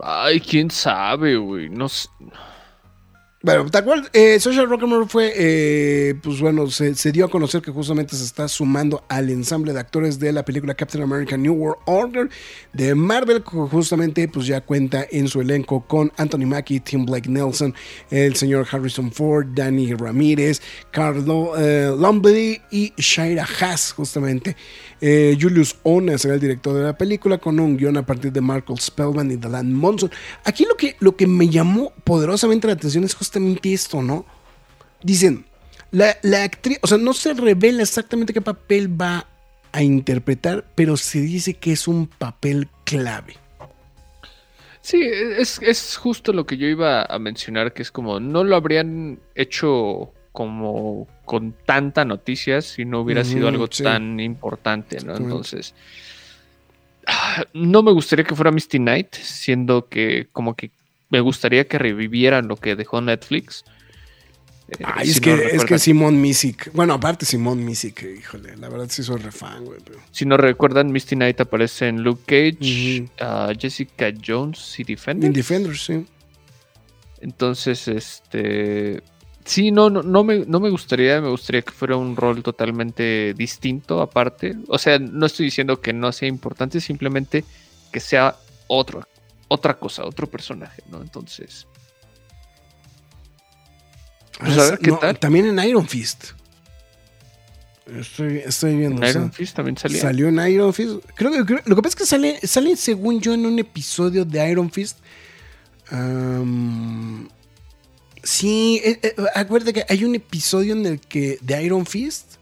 Ay, 0.00 0.40
quién 0.40 0.70
sabe, 0.70 1.36
güey. 1.36 1.68
No 1.68 1.88
sé. 1.88 2.08
Bueno, 3.40 3.70
tal 3.70 3.84
cual, 3.84 4.10
eh, 4.14 4.40
Social 4.40 4.68
Rock'n'Roll 4.68 5.08
fue, 5.08 5.32
eh, 5.36 6.14
pues 6.20 6.40
bueno, 6.40 6.68
se, 6.72 7.12
dio 7.12 7.24
a 7.24 7.30
conocer 7.30 7.62
que 7.62 7.70
justamente 7.70 8.16
se 8.16 8.24
está 8.24 8.48
sumando 8.48 9.04
al 9.08 9.30
ensamble 9.30 9.72
de 9.72 9.78
actores 9.78 10.18
de 10.18 10.32
la 10.32 10.44
película 10.44 10.74
Captain 10.74 11.04
America 11.04 11.36
New 11.36 11.54
World 11.54 11.80
Order 11.84 12.30
de 12.72 12.96
Marvel, 12.96 13.44
que 13.44 13.50
justamente 13.50 14.26
pues 14.26 14.48
ya 14.48 14.60
cuenta 14.60 15.06
en 15.08 15.28
su 15.28 15.40
elenco 15.40 15.86
con 15.86 16.10
Anthony 16.16 16.46
Mackie, 16.46 16.80
Tim 16.80 17.06
Blake 17.06 17.30
Nelson, 17.30 17.72
el 18.10 18.34
señor 18.34 18.66
Harrison 18.68 19.12
Ford, 19.12 19.46
Danny 19.54 19.94
Ramírez, 19.94 20.60
Carlo 20.90 21.52
eh, 21.56 21.94
Lumbly 21.96 22.60
y 22.72 22.92
Shaira 22.96 23.46
Haas, 23.60 23.92
justamente. 23.92 24.56
Eh, 25.00 25.38
Julius 25.40 25.76
Ona 25.84 26.18
será 26.18 26.34
el 26.34 26.40
director 26.40 26.74
de 26.74 26.82
la 26.82 26.98
película 26.98 27.38
con 27.38 27.60
un 27.60 27.76
guion 27.76 27.96
a 27.98 28.04
partir 28.04 28.32
de 28.32 28.40
Michael 28.40 28.80
Spellman 28.80 29.30
y 29.30 29.36
Delan 29.36 29.72
Monson. 29.72 30.10
Aquí 30.42 30.64
lo 30.64 30.76
que, 30.76 30.96
lo 30.98 31.14
que 31.14 31.28
me 31.28 31.48
llamó 31.48 31.92
poderosamente 32.02 32.66
la 32.66 32.72
atención 32.72 33.04
es 33.04 33.14
justamente 33.14 33.27
esto, 33.64 34.02
¿no? 34.02 34.24
Dicen, 35.02 35.44
la, 35.90 36.16
la 36.22 36.44
actriz, 36.44 36.78
o 36.82 36.86
sea, 36.86 36.98
no 36.98 37.12
se 37.12 37.34
revela 37.34 37.82
exactamente 37.82 38.32
qué 38.32 38.40
papel 38.40 39.00
va 39.00 39.26
a 39.72 39.82
interpretar, 39.82 40.64
pero 40.74 40.96
se 40.96 41.20
dice 41.20 41.54
que 41.54 41.72
es 41.72 41.88
un 41.88 42.06
papel 42.06 42.68
clave. 42.84 43.36
Sí, 44.80 45.02
es, 45.02 45.60
es 45.62 45.96
justo 45.96 46.32
lo 46.32 46.46
que 46.46 46.56
yo 46.56 46.66
iba 46.66 47.02
a 47.02 47.18
mencionar, 47.18 47.72
que 47.74 47.82
es 47.82 47.90
como 47.90 48.20
no 48.20 48.44
lo 48.44 48.56
habrían 48.56 49.18
hecho 49.34 50.12
como 50.32 51.08
con 51.24 51.52
tanta 51.66 52.04
noticia 52.04 52.62
si 52.62 52.84
no 52.84 53.00
hubiera 53.00 53.24
sido 53.24 53.48
algo 53.48 53.66
sí. 53.70 53.82
tan 53.82 54.20
importante, 54.20 54.98
¿no? 55.04 55.16
Entonces, 55.16 55.74
ah, 57.06 57.44
no 57.52 57.82
me 57.82 57.92
gustaría 57.92 58.24
que 58.24 58.34
fuera 58.34 58.50
Misty 58.50 58.78
Knight, 58.78 59.14
siendo 59.14 59.88
que 59.88 60.28
como 60.32 60.54
que 60.54 60.70
me 61.10 61.20
gustaría 61.20 61.66
que 61.66 61.78
revivieran 61.78 62.48
lo 62.48 62.56
que 62.56 62.76
dejó 62.76 63.00
Netflix. 63.00 63.64
Eh, 64.68 64.84
Ay, 64.84 65.06
si 65.06 65.12
es, 65.12 65.16
no 65.16 65.22
que, 65.22 65.56
es 65.56 65.64
que 65.64 65.78
Simón 65.78 66.20
Misic, 66.20 66.70
bueno, 66.74 66.94
aparte 66.94 67.24
Simón 67.24 67.64
Misic, 67.64 68.02
híjole, 68.02 68.56
la 68.58 68.68
verdad 68.68 68.86
sí 68.90 69.02
soy 69.02 69.18
refan, 69.18 69.64
güey, 69.64 69.80
pero... 69.82 69.98
Si 70.10 70.26
no 70.26 70.36
recuerdan, 70.36 70.92
Misty 70.92 71.16
Knight 71.16 71.40
aparece 71.40 71.88
en 71.88 72.02
Luke 72.02 72.22
Cage, 72.26 73.08
ah, 73.20 73.52
Jessica 73.58 74.12
Jones 74.24 74.78
y 74.78 74.84
Defender. 74.84 75.28
In 75.28 75.32
Defenders, 75.32 75.84
sí. 75.84 76.04
Entonces, 77.20 77.88
este. 77.88 79.02
Sí, 79.44 79.70
no, 79.70 79.88
no, 79.88 80.02
no, 80.02 80.24
me, 80.24 80.40
no 80.40 80.60
me 80.60 80.68
gustaría, 80.68 81.20
me 81.22 81.30
gustaría 81.30 81.62
que 81.62 81.72
fuera 81.72 81.96
un 81.96 82.16
rol 82.16 82.42
totalmente 82.42 83.32
distinto 83.34 84.02
aparte. 84.02 84.56
O 84.68 84.78
sea, 84.78 84.98
no 84.98 85.24
estoy 85.24 85.46
diciendo 85.46 85.80
que 85.80 85.94
no 85.94 86.12
sea 86.12 86.28
importante, 86.28 86.80
simplemente 86.80 87.44
que 87.90 88.00
sea 88.00 88.36
otro, 88.66 89.08
otra 89.48 89.78
cosa, 89.78 90.04
otro 90.04 90.26
personaje, 90.30 90.82
¿no? 90.90 91.00
Entonces, 91.02 91.66
Pues 94.38 94.56
a 94.58 94.70
ver 94.70 94.78
qué 94.78 94.90
no, 94.90 94.98
tal. 94.98 95.18
También 95.18 95.46
en 95.46 95.58
Iron 95.68 95.86
Fist. 95.88 96.26
Estoy, 97.86 98.38
estoy 98.38 98.76
viendo. 98.76 98.96
en 99.02 99.12
sea, 99.12 99.20
Iron 99.20 99.32
Fist 99.32 99.56
también 99.56 99.76
salía. 99.76 100.00
Salió 100.00 100.28
en 100.28 100.38
Iron 100.50 100.72
Fist. 100.74 100.96
Creo 101.16 101.32
que 101.32 101.44
creo- 101.44 101.62
lo 101.64 101.74
que 101.74 101.82
pasa 101.82 101.94
es 101.94 101.96
que 101.96 102.06
sale, 102.06 102.38
sale, 102.46 102.76
según 102.76 103.20
yo, 103.20 103.32
en 103.34 103.46
un 103.46 103.58
episodio 103.58 104.24
de 104.24 104.50
Iron 104.50 104.70
Fist. 104.70 104.98
Sí, 108.22 108.80
eh, 108.84 109.00
eh, 109.02 109.14
acuérdate 109.34 109.72
que 109.72 109.84
hay 109.88 110.04
un 110.04 110.14
episodio 110.14 110.74
en 110.74 110.84
el 110.86 111.00
que 111.00 111.38
de 111.40 111.62
Iron 111.62 111.86
Fist 111.86 112.34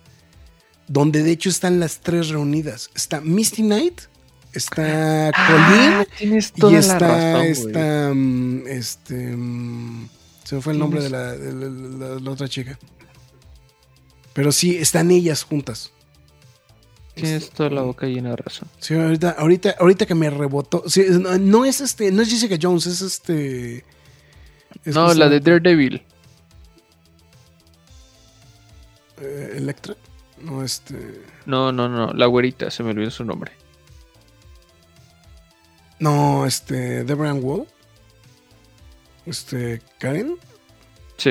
donde 0.88 1.22
de 1.22 1.30
hecho 1.32 1.48
están 1.48 1.78
las 1.80 2.00
tres 2.00 2.28
reunidas. 2.28 2.90
Está 2.94 3.20
Misty 3.20 3.62
Knight, 3.62 4.02
está 4.56 5.30
Ah, 5.34 6.04
tienes 6.18 6.52
y 6.56 6.74
está 6.74 7.44
esta, 7.46 8.12
mm, 8.14 8.66
este, 8.66 9.36
mm, 9.36 10.08
se 10.44 10.54
me 10.56 10.60
fue 10.62 10.72
el 10.72 10.78
nombre 10.78 11.02
de 11.02 11.10
la, 11.10 11.32
de 11.32 11.52
la- 11.52 12.08
la- 12.14 12.20
la 12.20 12.30
otra 12.30 12.48
chica. 12.48 12.78
Pero 14.32 14.52
sí, 14.52 14.76
están 14.76 15.10
ellas 15.10 15.42
juntas. 15.44 15.92
Tienes 17.14 17.48
toda 17.50 17.70
la 17.70 17.80
boca 17.80 18.06
llena 18.06 18.30
de 18.30 18.36
razón. 18.36 18.68
Sí, 18.78 18.92
ahorita, 18.94 19.30
ahorita, 19.38 19.76
ahorita 19.80 20.04
que 20.04 20.14
me 20.14 20.28
rebotó. 20.28 20.84
sí, 20.86 21.04
no, 21.08 21.38
no 21.38 21.64
es 21.64 21.80
este, 21.80 22.12
no 22.12 22.20
es 22.22 22.28
Jessica 22.28 22.58
Jones, 22.60 22.86
es 22.86 23.00
este. 23.00 23.84
es 24.84 24.94
No, 24.94 25.14
la 25.14 25.28
de 25.30 25.40
Daredevil. 25.40 26.02
eh, 29.20 29.54
Electra. 29.56 29.94
No, 30.42 30.62
este. 30.62 31.22
No, 31.46 31.72
no, 31.72 31.88
no, 31.88 32.12
la 32.12 32.26
güerita, 32.26 32.70
se 32.70 32.82
me 32.82 32.90
olvidó 32.90 33.10
su 33.10 33.24
nombre. 33.24 33.52
No, 35.98 36.46
este. 36.46 37.04
Deborah 37.04 37.34
Wall. 37.34 37.66
Este. 39.24 39.80
Karen. 39.98 40.36
Sí. 41.16 41.30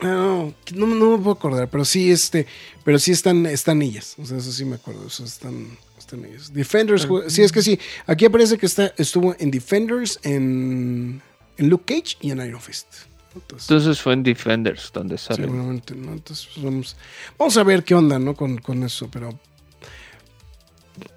Ah, 0.00 0.06
No, 0.06 0.54
no, 0.74 0.86
no 0.86 1.10
me 1.16 1.18
puedo 1.18 1.32
acordar, 1.32 1.68
pero 1.68 1.84
sí, 1.84 2.10
este, 2.10 2.46
pero 2.84 2.98
sí 3.00 3.10
están, 3.10 3.46
están 3.46 3.82
ellas. 3.82 4.14
O 4.18 4.24
sea, 4.24 4.38
eso 4.38 4.52
sí 4.52 4.64
me 4.64 4.76
acuerdo. 4.76 5.06
O 5.06 5.10
sea, 5.10 5.26
están, 5.26 5.76
están 5.98 6.24
ellas. 6.24 6.52
Defenders, 6.52 7.06
ju- 7.08 7.28
sí, 7.28 7.42
es 7.42 7.50
que 7.50 7.62
sí. 7.62 7.78
Aquí 8.06 8.24
aparece 8.24 8.56
que 8.58 8.66
está, 8.66 8.92
estuvo 8.96 9.34
en 9.38 9.50
Defenders, 9.50 10.20
en, 10.22 11.20
en 11.56 11.68
Luke 11.68 11.92
Cage 11.96 12.16
y 12.20 12.30
en 12.30 12.38
Iron 12.46 12.60
Fist. 12.60 12.86
Entonces, 13.34 13.68
Entonces 13.68 14.00
fue 14.00 14.12
en 14.14 14.22
Defenders 14.22 14.90
donde 14.92 15.18
sale. 15.18 15.42
seguramente, 15.44 15.94
¿no? 15.96 16.12
Entonces, 16.12 16.48
pues, 16.54 16.64
vamos, 16.64 16.96
vamos 17.36 17.56
a 17.56 17.62
ver 17.64 17.82
qué 17.84 17.94
onda, 17.96 18.18
¿no? 18.20 18.34
Con, 18.34 18.58
con 18.58 18.82
eso, 18.84 19.08
pero. 19.10 19.38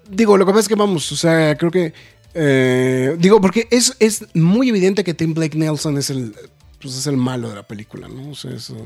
Digo, 0.08 0.36
lo 0.36 0.44
que 0.44 0.50
pasa 0.52 0.60
es 0.62 0.68
que 0.68 0.74
vamos, 0.74 1.10
o 1.12 1.16
sea, 1.16 1.56
creo 1.56 1.70
que. 1.70 1.92
Eh, 2.34 3.16
digo, 3.18 3.40
porque 3.40 3.68
es, 3.70 3.94
es 3.98 4.24
muy 4.34 4.68
evidente 4.68 5.04
que 5.04 5.14
Tim 5.14 5.34
Blake 5.34 5.56
Nelson 5.56 5.98
es 5.98 6.10
el. 6.10 6.34
Pues 6.80 6.96
es 6.96 7.06
el 7.06 7.16
malo 7.16 7.48
de 7.48 7.54
la 7.54 7.62
película, 7.62 8.08
¿no? 8.08 8.30
O 8.30 8.34
sea, 8.34 8.50
eso 8.52 8.76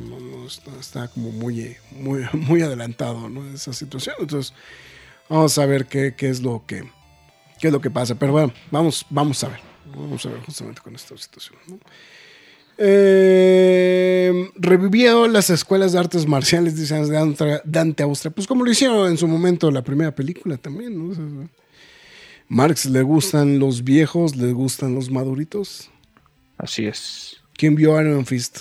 está, 0.79 1.09
como 1.09 1.31
muy, 1.31 1.77
muy, 1.93 2.27
muy 2.33 2.61
adelantado, 2.61 3.29
¿no? 3.29 3.47
Esa 3.55 3.73
situación. 3.73 4.17
Entonces, 4.19 4.53
vamos 5.31 5.57
a 5.57 5.65
ver 5.65 5.87
qué, 5.87 6.15
qué 6.15 6.29
es 6.29 6.43
lo 6.43 6.65
que. 6.67 6.85
qué 7.59 7.69
es 7.69 7.73
lo 7.73 7.81
que 7.81 7.91
pasa. 7.91 8.15
Pero 8.15 8.33
bueno, 8.33 8.53
vamos, 8.71 9.07
vamos 9.09 9.43
a 9.45 9.49
ver. 9.49 9.61
Vamos 9.95 10.27
a 10.27 10.31
ver 10.31 10.41
justamente 10.41 10.81
con 10.83 10.95
esta 10.95 11.17
situación, 11.17 11.59
¿no? 11.69 11.79
Eh, 12.79 14.51
revivió 14.57 15.27
las 15.29 15.49
escuelas 15.49 15.93
de 15.93 15.99
artes 15.99 16.27
marciales, 16.27 16.77
dice 16.77 16.95
Dante, 17.07 17.63
Dante 17.65 18.03
Austria. 18.03 18.31
Pues 18.31 18.47
como 18.47 18.65
lo 18.65 18.71
hicieron 18.71 19.09
en 19.09 19.17
su 19.17 19.27
momento 19.27 19.71
la 19.71 19.83
primera 19.83 20.15
película 20.15 20.59
también, 20.59 20.99
¿no? 20.99 21.13
O 21.13 21.15
sea, 21.15 21.25
Marx 22.49 22.87
le 22.87 23.03
gustan 23.03 23.59
los 23.59 23.83
viejos, 23.85 24.37
le 24.37 24.53
gustan 24.53 24.95
los 24.95 25.11
maduritos. 25.11 25.91
Así 26.59 26.87
es. 26.87 27.37
¿Quién 27.57 27.75
vio 27.75 28.01
Iron 28.01 28.25
Fist? 28.27 28.61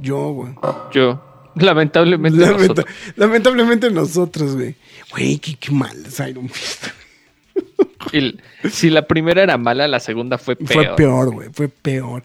Yo, 0.00 0.32
güey. 0.32 0.54
Yo, 0.92 1.22
lamentablemente, 1.56 2.38
Lamenta- 2.40 2.60
nosotros. 2.60 2.86
lamentablemente 3.16 3.90
nosotros, 3.90 4.54
güey. 4.56 4.76
Güey, 5.10 5.38
qué, 5.38 5.54
qué 5.56 5.70
mal 5.72 6.04
es 6.06 6.18
Iron 6.20 6.48
Fist. 6.48 6.84
Y 8.12 8.38
si 8.70 8.88
la 8.88 9.06
primera 9.06 9.42
era 9.42 9.58
mala, 9.58 9.86
la 9.86 10.00
segunda 10.00 10.38
fue 10.38 10.56
peor. 10.56 10.72
Fue 10.72 10.96
peor, 10.96 11.30
güey, 11.32 11.48
fue 11.52 11.68
peor. 11.68 12.22
O 12.22 12.24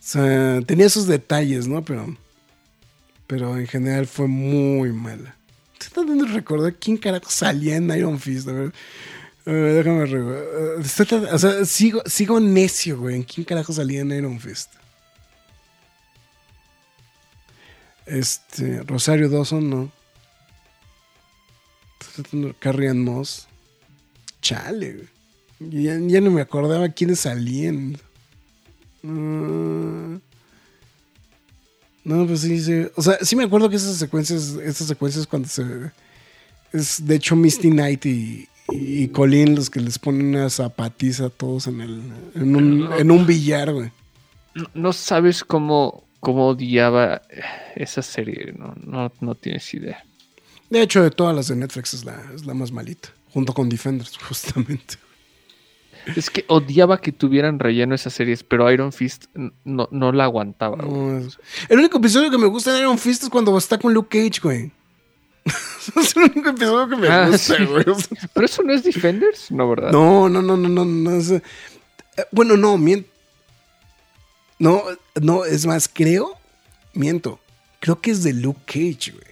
sea, 0.00 0.60
tenía 0.66 0.86
esos 0.86 1.06
detalles, 1.06 1.68
¿no? 1.68 1.82
Pero. 1.84 2.16
pero 3.28 3.56
en 3.56 3.68
general 3.68 4.06
fue 4.08 4.26
muy 4.26 4.90
mala. 4.92 5.36
Estoy 5.74 6.04
tratando 6.04 6.24
de 6.24 6.32
recordar 6.32 6.74
quién 6.74 6.96
carajo 6.96 7.30
salía 7.30 7.76
en 7.76 7.88
Iron 7.96 8.18
Fist. 8.18 8.48
A 8.48 8.52
ver, 8.52 8.72
déjame 9.44 10.06
recordar. 10.06 10.42
Eh, 10.42 11.32
o 11.32 11.38
sea, 11.38 11.64
sigo, 11.64 12.02
sigo 12.06 12.40
necio, 12.40 12.98
güey. 12.98 13.16
¿En 13.16 13.22
quién 13.22 13.44
carajo 13.44 13.72
salía 13.72 14.00
en 14.00 14.12
Iron 14.12 14.38
Fist? 14.40 14.72
Este, 18.06 18.82
Rosario 18.82 19.28
Dawson, 19.28 19.70
no. 19.70 19.92
Ann 22.62 23.04
Moss. 23.04 23.48
Chale, 24.40 24.92
güey. 24.92 25.08
Ya, 25.70 26.20
no 26.20 26.30
me 26.30 26.40
acordaba 26.40 26.88
quiénes 26.88 27.20
salían. 27.20 27.96
Mm. 29.02 30.16
No, 32.04 32.26
pues 32.26 32.40
sí, 32.40 32.60
sí. 32.60 32.86
O 32.96 33.02
sea, 33.02 33.18
sí 33.22 33.36
me 33.36 33.44
acuerdo 33.44 33.70
que 33.70 33.76
esas 33.76 33.96
secuencias, 33.96 34.56
esas 34.64 34.88
secuencias 34.88 35.26
cuando 35.26 35.48
se. 35.48 35.64
Es 36.72 37.04
de 37.04 37.14
hecho 37.14 37.36
Misty 37.36 37.70
Knight 37.70 38.06
y, 38.06 38.48
y 38.72 39.08
Colin 39.08 39.54
los 39.54 39.70
que 39.70 39.80
les 39.80 39.98
ponen 39.98 40.34
una 40.34 40.50
zapatiza 40.50 41.26
a 41.26 41.30
todos 41.30 41.66
en 41.66 41.80
el. 41.80 42.02
En 42.34 42.56
un, 42.56 42.90
en 42.98 43.10
un 43.10 43.26
billar, 43.26 43.72
güey. 43.72 43.90
No, 44.54 44.66
no 44.74 44.92
sabes 44.92 45.44
cómo, 45.44 46.04
cómo 46.20 46.48
odiaba 46.48 47.22
esa 47.74 48.02
serie, 48.02 48.54
no, 48.56 48.74
no, 48.84 49.12
no 49.20 49.34
tienes 49.34 49.72
idea. 49.74 50.04
De 50.70 50.82
hecho, 50.82 51.02
de 51.02 51.10
todas 51.10 51.34
las 51.34 51.48
de 51.48 51.56
Netflix 51.56 51.94
es 51.94 52.04
la, 52.04 52.22
es 52.34 52.46
la 52.46 52.54
más 52.54 52.72
malita. 52.72 53.10
Junto 53.32 53.52
con 53.52 53.68
Defenders, 53.68 54.16
justamente. 54.28 54.96
Es 56.16 56.30
que 56.30 56.44
odiaba 56.48 57.00
que 57.00 57.12
tuvieran 57.12 57.58
relleno 57.58 57.94
esas 57.94 58.12
series, 58.12 58.42
pero 58.42 58.70
Iron 58.72 58.92
Fist 58.92 59.26
no, 59.64 59.88
no 59.90 60.12
la 60.12 60.24
aguantaba. 60.24 60.76
No, 60.76 61.20
El 61.68 61.78
único 61.78 61.98
episodio 61.98 62.30
que 62.30 62.38
me 62.38 62.46
gusta 62.46 62.72
de 62.72 62.80
Iron 62.80 62.98
Fist 62.98 63.22
es 63.24 63.28
cuando 63.28 63.56
está 63.56 63.78
con 63.78 63.94
Luke 63.94 64.18
Cage, 64.18 64.40
güey. 64.42 64.72
es 66.00 66.16
el 66.16 66.22
único 66.24 66.50
episodio 66.50 66.88
que 66.88 66.96
me 66.96 67.08
Ah, 67.08 67.28
gusta, 67.28 67.56
sí. 67.56 67.64
güey. 67.64 67.84
Pero 68.32 68.46
eso 68.46 68.62
no 68.62 68.72
es 68.72 68.84
Defenders, 68.84 69.50
no, 69.50 69.68
¿verdad? 69.68 69.90
No, 69.92 70.28
no, 70.28 70.42
no, 70.42 70.56
no, 70.56 70.68
no, 70.68 70.84
no. 70.84 71.16
es, 71.16 71.30
eh, 71.30 71.42
bueno, 72.30 72.56
no, 72.56 72.76
miento. 72.78 73.08
No, 74.58 74.82
no, 75.20 75.44
es 75.44 75.66
más, 75.66 75.88
creo, 75.92 76.38
miento. 76.94 77.40
Creo 77.80 78.00
que 78.00 78.12
es 78.12 78.22
de 78.22 78.32
Luke 78.32 78.60
Cage, 78.66 79.10
güey. 79.12 79.26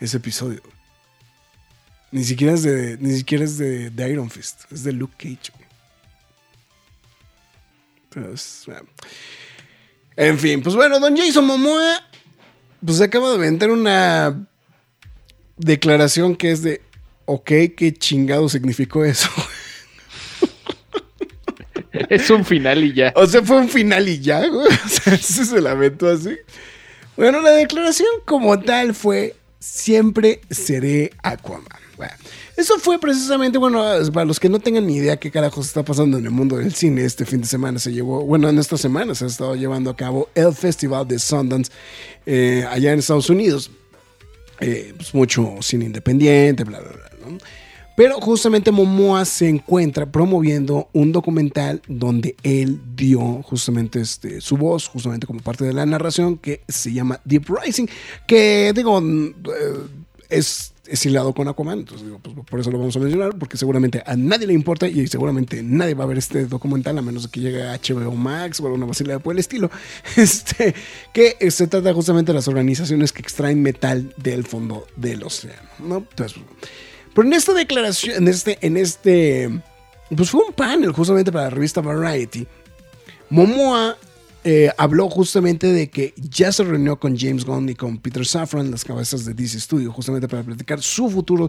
Ese 0.00 0.18
episodio. 0.18 0.60
Ni 2.10 2.22
siquiera 2.24 2.52
es 2.52 2.62
de, 2.62 2.98
ni 3.00 3.16
siquiera 3.16 3.44
es 3.44 3.56
de, 3.56 3.88
de 3.90 4.10
Iron 4.10 4.30
Fist. 4.30 4.70
Es 4.70 4.84
de 4.84 4.92
Luke 4.92 5.14
Cage, 5.16 5.52
güey. 5.56 5.64
Bueno. 8.66 8.86
En 10.16 10.38
fin, 10.38 10.62
pues 10.62 10.76
bueno, 10.76 11.00
don 11.00 11.16
Jason 11.16 11.44
Momoa, 11.44 12.00
pues 12.84 13.00
acaba 13.00 13.30
de 13.30 13.34
aventar 13.36 13.70
una 13.70 14.46
declaración 15.56 16.36
que 16.36 16.50
es 16.50 16.62
de, 16.62 16.80
ok, 17.26 17.50
¿qué 17.76 17.94
chingado 17.96 18.48
significó 18.48 19.04
eso? 19.04 19.28
Es 22.10 22.28
un 22.28 22.44
final 22.44 22.82
y 22.82 22.92
ya. 22.92 23.12
O 23.16 23.24
sea, 23.24 23.42
fue 23.42 23.56
un 23.58 23.68
final 23.68 24.08
y 24.08 24.18
ya, 24.18 24.46
güey. 24.48 24.66
O 24.84 24.88
sea, 24.88 25.16
se 25.16 25.60
lamentó 25.60 26.08
así. 26.08 26.36
Bueno, 27.16 27.40
la 27.40 27.52
declaración 27.52 28.08
como 28.24 28.58
tal 28.60 28.94
fue: 28.94 29.36
siempre 29.60 30.40
seré 30.50 31.12
Aquaman. 31.22 31.64
Bueno, 31.96 32.12
eso 32.56 32.78
fue 32.78 32.98
precisamente, 32.98 33.58
bueno, 33.58 33.84
para 34.12 34.26
los 34.26 34.40
que 34.40 34.48
no 34.48 34.58
tengan 34.58 34.86
ni 34.86 34.96
idea 34.96 35.16
qué 35.16 35.30
carajos 35.30 35.66
está 35.66 35.84
pasando 35.84 36.18
en 36.18 36.24
el 36.24 36.32
mundo 36.32 36.56
del 36.56 36.74
cine, 36.74 37.04
este 37.04 37.24
fin 37.24 37.40
de 37.40 37.46
semana 37.46 37.78
se 37.78 37.92
llevó, 37.92 38.24
bueno, 38.24 38.48
en 38.48 38.58
esta 38.58 38.76
semana 38.76 39.14
se 39.14 39.24
ha 39.24 39.28
estado 39.28 39.54
llevando 39.54 39.90
a 39.90 39.96
cabo 39.96 40.28
el 40.34 40.52
Festival 40.54 41.06
de 41.06 41.20
Sundance 41.20 41.70
eh, 42.26 42.66
allá 42.68 42.92
en 42.92 42.98
Estados 42.98 43.30
Unidos. 43.30 43.70
Eh, 44.60 44.94
pues 44.96 45.14
mucho 45.14 45.56
cine 45.60 45.86
independiente, 45.86 46.64
bla, 46.64 46.80
bla, 46.80 46.90
bla. 46.90 47.38
Pero 47.96 48.20
justamente 48.20 48.72
Momoa 48.72 49.24
se 49.24 49.48
encuentra 49.48 50.06
promoviendo 50.06 50.88
un 50.92 51.12
documental 51.12 51.80
donde 51.86 52.34
él 52.42 52.80
dio 52.96 53.40
justamente 53.44 54.00
este, 54.00 54.40
su 54.40 54.56
voz, 54.56 54.88
justamente 54.88 55.28
como 55.28 55.40
parte 55.40 55.64
de 55.64 55.72
la 55.72 55.86
narración, 55.86 56.36
que 56.36 56.62
se 56.66 56.92
llama 56.92 57.20
Deep 57.24 57.44
Rising, 57.48 57.86
que 58.26 58.72
digo, 58.74 59.00
eh, 59.00 59.32
es, 60.28 60.73
es 60.86 61.06
hilado 61.06 61.32
con 61.32 61.48
Aquaman, 61.48 61.80
entonces 61.80 62.06
digo, 62.06 62.18
pues 62.18 62.34
por 62.46 62.60
eso 62.60 62.70
lo 62.70 62.78
vamos 62.78 62.96
a 62.96 62.98
mencionar, 62.98 63.38
porque 63.38 63.56
seguramente 63.56 64.02
a 64.04 64.16
nadie 64.16 64.46
le 64.46 64.52
importa 64.52 64.86
y 64.86 65.06
seguramente 65.06 65.62
nadie 65.62 65.94
va 65.94 66.04
a 66.04 66.06
ver 66.06 66.18
este 66.18 66.46
documental 66.46 66.98
a 66.98 67.02
menos 67.02 67.24
de 67.24 67.28
que 67.30 67.40
llegue 67.40 67.62
a 67.62 67.78
HBO 67.78 68.12
Max 68.12 68.60
o 68.60 68.66
alguna 68.66 68.86
vacilada 68.86 69.18
por 69.18 69.32
el 69.32 69.38
estilo, 69.38 69.70
este, 70.16 70.74
que 71.12 71.36
eh, 71.40 71.50
se 71.50 71.66
trata 71.66 71.92
justamente 71.94 72.32
de 72.32 72.36
las 72.36 72.48
organizaciones 72.48 73.12
que 73.12 73.22
extraen 73.22 73.62
metal 73.62 74.14
del 74.16 74.44
fondo 74.44 74.86
del 74.96 75.22
océano, 75.22 75.68
¿no? 75.78 75.96
Entonces, 75.98 76.38
pero 77.14 77.28
en 77.28 77.34
esta 77.34 77.54
declaración, 77.54 78.16
en 78.16 78.28
este, 78.28 78.58
en 78.60 78.76
este, 78.76 79.60
pues 80.14 80.30
fue 80.30 80.44
un 80.44 80.52
panel 80.52 80.92
justamente 80.92 81.30
para 81.30 81.44
la 81.44 81.50
revista 81.50 81.80
Variety. 81.80 82.46
Momoa 83.30 83.96
eh, 84.44 84.70
habló 84.78 85.08
justamente 85.08 85.66
de 85.72 85.88
que 85.90 86.14
ya 86.16 86.52
se 86.52 86.62
reunió 86.64 87.00
con 87.00 87.16
James 87.18 87.44
Gunn 87.44 87.68
y 87.70 87.74
con 87.74 87.98
Peter 87.98 88.24
Safran, 88.26 88.70
las 88.70 88.84
cabezas 88.84 89.24
de 89.24 89.34
DC 89.34 89.58
Studio, 89.60 89.90
justamente 89.92 90.28
para 90.28 90.42
platicar 90.42 90.80
su 90.82 91.08
futuro 91.10 91.48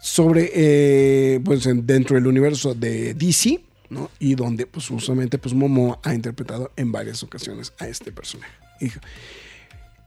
sobre, 0.00 0.50
eh, 0.54 1.40
pues 1.44 1.66
en- 1.66 1.86
dentro 1.86 2.16
del 2.16 2.26
universo 2.26 2.74
de 2.74 3.14
DC, 3.14 3.60
¿no? 3.90 4.10
Y 4.18 4.34
donde, 4.34 4.66
pues 4.66 4.86
justamente, 4.88 5.38
pues 5.38 5.54
Momoa 5.54 6.00
ha 6.02 6.14
interpretado 6.14 6.72
en 6.76 6.90
varias 6.92 7.22
ocasiones 7.22 7.72
a 7.78 7.86
este 7.86 8.10
personaje. 8.12 8.52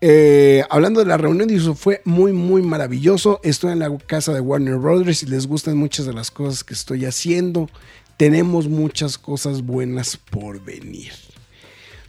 Eh, 0.02 0.64
hablando 0.70 1.00
de 1.00 1.06
la 1.06 1.18
reunión, 1.18 1.48
dijo, 1.48 1.76
fue 1.76 2.02
muy, 2.04 2.34
muy 2.34 2.62
maravilloso. 2.62 3.40
Estoy 3.44 3.72
en 3.72 3.80
la 3.80 3.98
casa 4.00 4.34
de 4.34 4.42
Warner 4.42 4.76
Brothers 4.78 5.24
y 5.24 5.28
les 5.28 5.48
gustan 5.48 5.78
muchas 5.78 6.06
de 6.06 6.14
las 6.14 6.30
cosas 6.32 6.64
que 6.64 6.74
estoy 6.74 7.06
haciendo. 7.06 7.70
Tenemos 8.18 8.68
muchas 8.68 9.18
cosas 9.18 9.62
buenas 9.62 10.18
por 10.18 10.62
venir. 10.64 11.14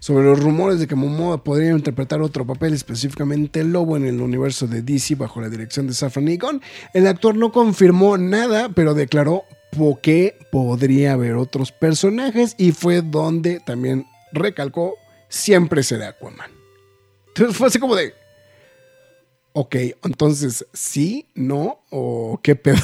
Sobre 0.05 0.27
los 0.27 0.39
rumores 0.39 0.79
de 0.79 0.87
que 0.87 0.95
Momoa 0.95 1.43
podría 1.43 1.71
interpretar 1.71 2.21
otro 2.21 2.47
papel, 2.47 2.75
específicamente 2.75 3.61
el 3.61 3.73
lobo 3.73 3.97
en 3.97 4.05
el 4.05 4.21
universo 4.21 4.67
de 4.67 4.83
DC 4.83 5.15
bajo 5.15 5.41
la 5.41 5.49
dirección 5.49 5.87
de 5.87 5.95
Safran 5.95 6.27
Gunn, 6.37 6.61
el 6.93 7.07
actor 7.07 7.35
no 7.35 7.51
confirmó 7.53 8.19
nada, 8.19 8.69
pero 8.69 8.93
declaró 8.93 9.45
que 10.03 10.37
podría 10.53 11.15
haber 11.15 11.37
otros 11.37 11.73
personajes 11.73 12.55
y 12.59 12.73
fue 12.73 13.01
donde 13.01 13.61
también 13.61 14.07
recalcó 14.31 14.93
siempre 15.31 15.83
será 15.83 16.09
Aquaman. 16.09 16.51
Entonces 17.29 17.57
fue 17.57 17.69
así 17.69 17.79
como 17.79 17.97
de. 17.97 18.13
Ok, 19.55 19.75
entonces, 20.05 20.67
¿sí? 20.75 21.31
¿No? 21.35 21.81
¿O 21.89 22.39
qué 22.43 22.57
pedo? 22.57 22.77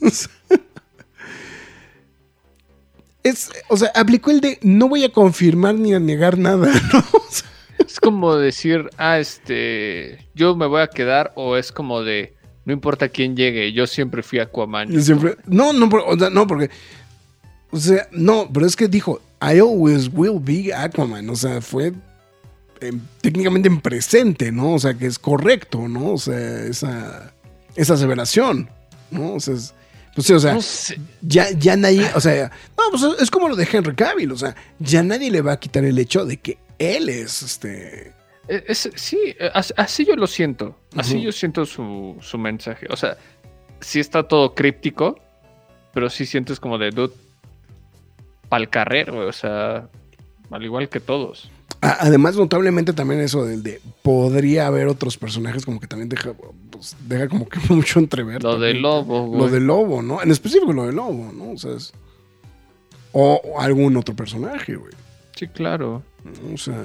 es, 3.22 3.50
o 3.68 3.76
sea, 3.76 3.90
aplicó 3.94 4.30
el 4.30 4.40
de 4.40 4.58
no 4.62 4.88
voy 4.88 5.04
a 5.04 5.12
confirmar 5.12 5.74
ni 5.74 5.92
a 5.94 6.00
negar 6.00 6.38
nada, 6.38 6.66
¿no? 6.92 6.98
O 7.12 7.22
sea, 7.30 7.48
Es 7.78 7.98
como 8.00 8.36
decir, 8.36 8.88
ah, 8.98 9.18
este, 9.18 10.26
yo 10.34 10.54
me 10.56 10.66
voy 10.66 10.82
a 10.82 10.88
quedar, 10.88 11.32
o 11.34 11.56
es 11.56 11.72
como 11.72 12.02
de, 12.02 12.34
no 12.64 12.72
importa 12.72 13.08
quién 13.08 13.36
llegue, 13.36 13.72
yo 13.72 13.86
siempre 13.86 14.22
fui 14.22 14.38
Aquaman. 14.38 14.90
yo 14.90 15.00
siempre. 15.00 15.36
No, 15.46 15.72
no, 15.72 15.88
o 16.06 16.18
sea, 16.18 16.30
no, 16.30 16.46
porque. 16.46 16.70
O 17.72 17.78
sea, 17.78 18.06
no, 18.12 18.48
pero 18.52 18.66
es 18.66 18.74
que 18.76 18.88
dijo, 18.88 19.20
I 19.40 19.58
always 19.60 20.10
will 20.12 20.38
be 20.40 20.74
Aquaman. 20.74 21.30
O 21.30 21.36
sea, 21.36 21.60
fue 21.60 21.92
em, 22.80 23.00
técnicamente 23.20 23.68
en 23.68 23.80
presente, 23.80 24.50
¿no? 24.52 24.74
O 24.74 24.78
sea, 24.78 24.94
que 24.94 25.06
es 25.06 25.18
correcto, 25.18 25.88
¿no? 25.88 26.12
O 26.12 26.18
sea, 26.18 26.64
esa, 26.64 27.32
esa 27.76 27.94
aseveración, 27.94 28.68
¿no? 29.10 29.34
O 29.34 29.40
sea, 29.40 29.54
es- 29.54 29.72
pues 30.26 30.30
o 30.36 30.40
sea, 30.40 30.54
No 30.54 30.62
sé. 30.62 30.98
ya, 31.22 31.50
ya 31.50 31.76
nadie, 31.76 32.06
o 32.14 32.20
sea, 32.20 32.50
no, 32.76 32.84
pues 32.90 33.02
es 33.20 33.30
como 33.30 33.48
lo 33.48 33.56
de 33.56 33.68
Henry 33.70 33.94
Cavill, 33.94 34.32
o 34.32 34.36
sea, 34.36 34.54
ya 34.78 35.02
nadie 35.02 35.30
le 35.30 35.40
va 35.42 35.52
a 35.52 35.60
quitar 35.60 35.84
el 35.84 35.98
hecho 35.98 36.24
de 36.24 36.36
que 36.38 36.58
él 36.78 37.08
es, 37.08 37.42
este, 37.42 38.12
Eh, 38.48 38.64
es- 38.68 38.90
sí, 38.96 39.18
eh, 39.38 39.50
as- 39.54 39.74
así 39.76 40.04
yo 40.04 40.16
lo 40.16 40.26
siento. 40.26 40.76
Así 40.96 41.20
yo 41.22 41.30
siento 41.30 41.64
su, 41.66 42.16
su 42.20 42.36
mensaje. 42.38 42.86
O 42.90 42.96
sea, 42.96 43.16
sí 43.80 44.00
está 44.00 44.24
todo 44.26 44.54
críptico, 44.54 45.20
pero 45.94 46.10
sí 46.10 46.26
sientes 46.26 46.58
como 46.58 46.76
de 46.78 46.90
dude 46.90 47.14
pa'l 48.48 48.68
carrer, 48.68 49.12
güey. 49.12 49.28
O 49.28 49.32
sea, 49.32 49.88
al 50.50 50.64
igual 50.64 50.88
que 50.88 50.98
todos. 51.00 51.50
Además, 51.82 52.36
notablemente 52.36 52.92
también 52.92 53.20
eso 53.20 53.44
del 53.46 53.62
de 53.62 53.80
podría 54.02 54.66
haber 54.66 54.86
otros 54.88 55.16
personajes, 55.16 55.64
como 55.64 55.80
que 55.80 55.86
también 55.86 56.10
deja, 56.10 56.34
pues, 56.70 56.94
deja 57.08 57.26
como 57.28 57.48
que 57.48 57.58
mucho 57.74 57.98
entrever. 58.00 58.42
Lo 58.42 58.52
también. 58.52 58.74
del 58.74 58.82
lobo, 58.82 59.26
güey. 59.28 59.40
Lo 59.40 59.48
del 59.48 59.66
lobo, 59.66 60.02
¿no? 60.02 60.22
En 60.22 60.30
específico 60.30 60.72
lo 60.74 60.84
del 60.86 60.96
lobo, 60.96 61.32
¿no? 61.32 61.52
O 61.52 61.56
sea, 61.56 61.72
es- 61.72 61.92
o, 63.12 63.40
o 63.42 63.60
algún 63.60 63.96
otro 63.96 64.14
personaje, 64.14 64.76
güey. 64.76 64.92
Sí, 65.34 65.48
claro. 65.48 66.02
O 66.52 66.58
sea. 66.58 66.82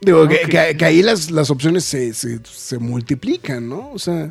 Digo, 0.00 0.26
que, 0.28 0.40
que- 0.48 0.76
que 0.76 0.84
ahí 0.84 1.02
las, 1.02 1.30
las 1.30 1.50
opciones 1.50 1.84
se, 1.84 2.14
se- 2.14 2.40
se 2.44 2.78
multiplican, 2.78 3.68
¿no? 3.68 3.90
O 3.92 3.98
sea. 3.98 4.30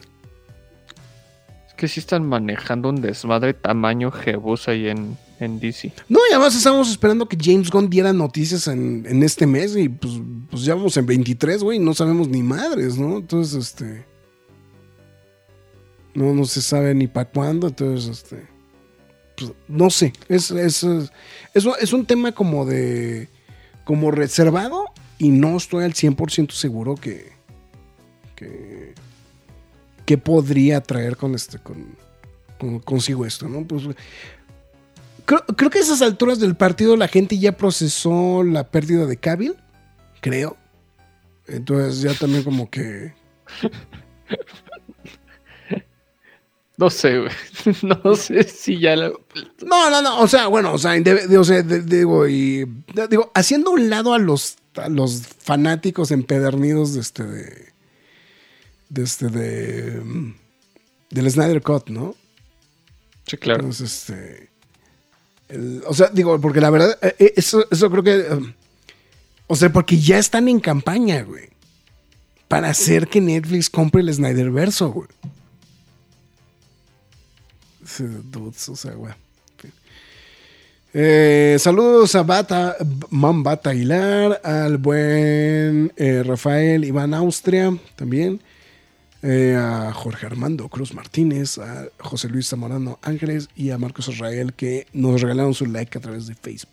Que 1.77 1.87
sí 1.87 1.99
están 1.99 2.25
manejando 2.27 2.89
un 2.89 3.01
desmadre 3.01 3.53
tamaño 3.53 4.09
Jebus 4.11 4.67
ahí 4.69 4.87
en, 4.87 5.17
en 5.39 5.59
DC. 5.59 5.91
No, 6.07 6.19
y 6.29 6.33
además 6.33 6.55
estábamos 6.55 6.89
esperando 6.89 7.27
que 7.27 7.37
James 7.39 7.69
Gunn 7.69 7.89
diera 7.89 8.13
noticias 8.13 8.67
en, 8.67 9.05
en 9.07 9.23
este 9.23 9.45
mes 9.45 9.75
y 9.75 9.89
pues, 9.89 10.13
pues 10.49 10.63
ya 10.63 10.75
vamos 10.75 10.95
en 10.97 11.05
23, 11.05 11.61
güey, 11.63 11.79
no 11.79 11.93
sabemos 11.93 12.29
ni 12.29 12.41
madres, 12.43 12.97
¿no? 12.97 13.17
Entonces, 13.17 13.55
este... 13.67 14.05
No, 16.13 16.33
no 16.33 16.45
se 16.45 16.61
sabe 16.61 16.95
ni 16.95 17.07
para 17.07 17.29
cuándo, 17.29 17.67
entonces, 17.67 18.09
este... 18.09 18.47
pues, 19.35 19.51
no 19.67 19.89
sé, 19.89 20.13
es, 20.29 20.49
es, 20.51 20.83
es, 21.53 21.65
es 21.81 21.93
un- 21.93 22.05
tema 22.05 22.31
como 22.31 22.65
de... 22.65 23.27
como 23.83 24.11
reservado 24.11 24.85
y 25.17 25.27
no 25.29 25.57
estoy 25.57 25.83
al 25.83 25.93
100% 25.93 26.51
seguro 26.51 26.95
que... 26.95 27.33
que... 28.37 28.74
que 30.05 30.17
podría 30.17 30.81
traer 30.81 31.17
con 31.17 31.35
este... 31.35 31.59
con, 31.59 31.95
con- 32.59 32.79
consigo 32.79 33.25
esto, 33.25 33.47
¿no? 33.49 33.65
Pues 33.65 33.83
Creo, 35.25 35.43
creo 35.57 35.69
que 35.71 35.79
a 35.79 35.81
esas 35.81 36.01
alturas 36.03 36.39
del 36.39 36.55
partido 36.55 36.95
la 36.97 37.07
gente 37.07 37.39
ya 37.39 37.57
procesó 37.57 38.43
la 38.43 38.67
pérdida 38.69 39.07
de 39.07 39.17
Cavill, 39.17 39.55
creo. 40.21 40.55
Entonces 41.47 42.01
ya 42.01 42.13
también 42.13 42.43
como 42.43 42.69
que... 42.69 43.13
No 46.77 46.89
sé, 46.89 47.19
güey. 47.19 47.31
No 48.03 48.15
sé 48.15 48.43
si 48.43 48.79
ya 48.79 48.95
la... 48.95 49.07
No, 49.65 49.89
no, 49.89 50.01
no, 50.01 50.19
o 50.19 50.27
sea, 50.27 50.47
bueno, 50.47 50.73
o 50.73 50.77
sea, 50.77 50.91
de- 50.91 51.27
de- 51.27 51.37
o 51.37 51.43
sea, 51.43 51.61
de- 51.63 51.81
digo, 51.81 52.27
y, 52.27 52.65
digo, 53.09 53.31
haciendo 53.33 53.71
un 53.71 53.89
lado 53.89 54.13
a 54.13 54.19
los, 54.19 54.57
a 54.75 54.89
los 54.89 55.21
fanáticos 55.39 56.11
empedernidos 56.11 56.93
de 56.93 56.99
este, 57.01 57.73
de, 58.89 59.03
este, 59.03 59.27
de, 59.29 60.01
del 61.09 61.31
Snyder 61.31 61.61
Cut, 61.61 61.89
¿no? 61.89 62.15
Sí, 63.27 63.37
claro. 63.37 63.61
Entonces, 63.61 64.09
este. 64.09 64.49
el- 65.49 65.83
o 65.87 65.93
sea, 65.93 66.09
digo, 66.09 66.39
porque 66.39 66.61
la 66.61 66.69
verdad, 66.69 66.97
eh, 67.01 67.15
eh, 67.19 67.33
eso, 67.37 67.65
eso 67.71 67.89
creo 67.89 68.03
que. 68.03 68.33
um, 68.33 68.53
o 69.47 69.55
sea, 69.55 69.71
porque 69.71 69.99
ya 69.99 70.17
están 70.17 70.47
en 70.47 70.59
campaña, 70.59 71.21
güey. 71.23 71.49
Para 72.47 72.69
hacer 72.69 73.07
que 73.07 73.21
Netflix 73.21 73.69
compre 73.69 74.01
el 74.01 74.13
Snyder 74.13 74.51
Verso, 74.51 74.91
güey. 74.91 75.07
Dudes, 78.31 78.69
o 78.69 78.75
sea, 78.75 78.93
güey. 78.93 79.13
Eh, 80.97 81.57
saludos 81.59 82.15
a 82.15 82.23
Bata, 82.23 82.77
Mam 83.09 83.43
Bata 83.43 83.71
Aguilar, 83.71 84.39
al 84.43 84.77
buen 84.77 85.91
eh, 85.97 86.23
Rafael 86.25 86.85
Iván 86.85 87.13
Austria 87.13 87.75
también, 87.97 88.39
eh, 89.25 89.55
a 89.57 89.91
Jorge 89.91 90.27
Armando 90.27 90.69
Cruz 90.69 90.93
Martínez, 90.93 91.57
a 91.57 91.87
José 91.99 92.29
Luis 92.29 92.47
Zamorano 92.47 92.99
Ángeles 93.01 93.49
y 93.55 93.71
a 93.71 93.77
Marcos 93.79 94.07
Israel 94.07 94.53
que 94.53 94.85
nos 94.93 95.19
regalaron 95.21 95.53
su 95.55 95.65
like 95.65 95.97
a 95.97 96.01
través 96.01 96.27
de 96.27 96.35
Facebook. 96.35 96.69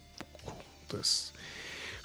Entonces, 0.82 1.32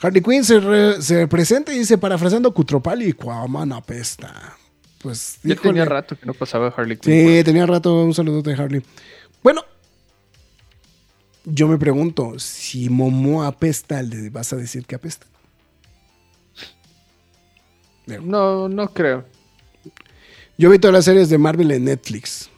Harley 0.02 0.22
Quinn 0.22 0.46
se, 0.46 0.60
re- 0.60 1.02
se 1.02 1.28
presenta 1.28 1.74
y 1.74 1.80
dice, 1.80 1.98
parafraseando 1.98 2.54
Cutropali, 2.54 3.12
Cuaman 3.14 3.74
apesta. 3.74 4.56
Pues, 5.00 5.40
híjole. 5.44 5.56
tenía 5.58 5.86
rato 5.86 6.18
que 6.18 6.26
no 6.26 6.34
pasaba 6.34 6.74
Harley 6.76 6.98
Quinn. 6.98 7.14
Sí, 7.38 7.44
tenía 7.44 7.66
rato. 7.66 8.04
Un 8.04 8.14
saludote, 8.14 8.54
Harley. 8.54 8.82
Bueno, 9.44 9.64
yo 11.46 11.68
me 11.68 11.78
pregunto, 11.78 12.40
si 12.40 12.90
Momo 12.90 13.44
apesta, 13.44 14.02
¿le 14.02 14.30
vas 14.30 14.54
a 14.54 14.56
decir 14.56 14.86
que 14.86 14.96
apesta? 14.96 15.26
No, 18.08 18.70
no 18.70 18.88
creo. 18.94 19.26
Yo 20.58 20.70
vi 20.70 20.80
todas 20.80 20.94
las 20.94 21.06
series 21.06 21.30
de 21.30 21.38
Marvel 21.38 21.72
en 21.72 21.86
Netflix. 21.86 22.50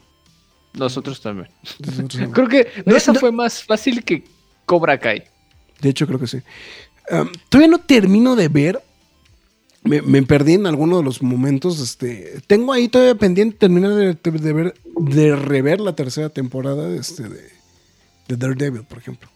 Nosotros 0.74 1.22
también. 1.22 1.50
Nosotros. 1.86 2.30
Creo 2.34 2.47
que 2.47 2.68
No, 2.86 2.95
esa 2.95 3.14
no. 3.14 3.20
fue 3.20 3.32
más 3.32 3.64
fácil 3.64 4.04
que 4.04 4.24
Cobra 4.66 4.97
Kai. 5.00 5.24
De 5.82 5.89
hecho, 5.89 6.06
creo 6.06 6.20
que 6.20 6.28
sí. 6.28 6.38
Um, 7.10 7.30
todavía 7.50 7.70
no 7.72 7.80
termino 7.80 8.36
de 8.36 8.47
ver. 8.50 8.82
Me, 9.84 10.02
me 10.02 10.22
perdí 10.24 10.54
en 10.56 10.68
alguno 10.68 10.97
de 10.97 11.04
los 11.04 11.22
momentos. 11.24 11.80
Este, 11.80 12.41
tengo 12.47 12.74
ahí 12.74 12.88
todavía 12.89 13.16
pendiente 13.16 13.58
terminar 13.58 13.91
de, 13.93 14.14
de 14.14 14.54
ver, 14.54 14.74
de 15.00 15.36
rever 15.36 15.80
la 15.80 15.95
tercera 15.95 16.30
temporada 16.30 16.88
de, 16.89 16.97
este, 17.00 17.24
de, 17.30 17.50
de 18.28 18.36
Daredevil, 18.38 18.84
por 18.84 18.97
ejemplo. 18.97 19.30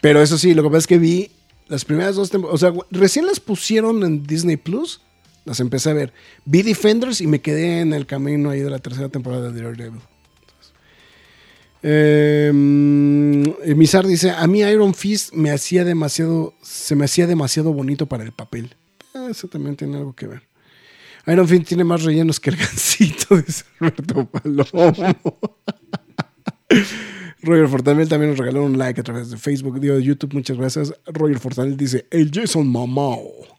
Pero 0.00 0.22
eso 0.22 0.38
sí, 0.38 0.54
lo 0.54 0.62
que 0.62 0.68
pasa 0.68 0.78
es 0.78 0.86
que 0.86 0.98
vi 0.98 1.30
las 1.66 1.84
primeras 1.84 2.14
dos 2.14 2.30
temporadas. 2.30 2.62
O 2.62 2.72
sea, 2.72 2.80
recién 2.92 3.26
las 3.26 3.40
pusieron 3.40 4.02
en 4.04 4.22
Disney 4.22 4.56
Plus. 4.56 5.00
Las 5.48 5.60
empecé 5.60 5.88
a 5.88 5.94
ver. 5.94 6.12
Vi 6.44 6.60
Defenders 6.60 7.22
y 7.22 7.26
me 7.26 7.40
quedé 7.40 7.80
en 7.80 7.94
el 7.94 8.04
camino 8.04 8.50
ahí 8.50 8.60
de 8.60 8.68
la 8.68 8.80
tercera 8.80 9.08
temporada 9.08 9.50
de 9.50 9.62
Daredevil. 9.62 10.02
Eh, 11.82 12.50
mm, 12.52 13.74
Mizar 13.74 14.06
dice, 14.06 14.30
a 14.30 14.46
mí 14.46 14.60
Iron 14.60 14.92
Fist 14.92 15.32
me 15.32 15.50
hacía 15.50 15.86
demasiado, 15.86 16.52
se 16.60 16.94
me 16.96 17.06
hacía 17.06 17.26
demasiado 17.26 17.72
bonito 17.72 18.04
para 18.04 18.24
el 18.24 18.32
papel. 18.32 18.74
Ah, 19.14 19.28
eso 19.30 19.48
también 19.48 19.74
tiene 19.74 19.96
algo 19.96 20.14
que 20.14 20.26
ver. 20.26 20.42
Iron 21.26 21.48
Fist 21.48 21.66
tiene 21.66 21.82
más 21.82 22.02
rellenos 22.02 22.38
que 22.38 22.50
el 22.50 22.56
gancito, 22.56 23.34
dice 23.46 23.64
Alberto 23.80 24.26
Palomo. 24.26 25.38
Roger 27.40 27.68
Fortanel 27.68 28.06
también 28.06 28.32
nos 28.32 28.38
regaló 28.38 28.64
un 28.64 28.76
like 28.76 29.00
a 29.00 29.04
través 29.04 29.30
de 29.30 29.38
Facebook, 29.38 29.80
digo, 29.80 29.94
de 29.94 30.02
YouTube, 30.02 30.34
muchas 30.34 30.58
gracias. 30.58 30.92
Roger 31.06 31.38
Fortanel 31.38 31.78
dice, 31.78 32.06
el 32.10 32.30
Jason 32.30 32.70
Mamao. 32.70 33.57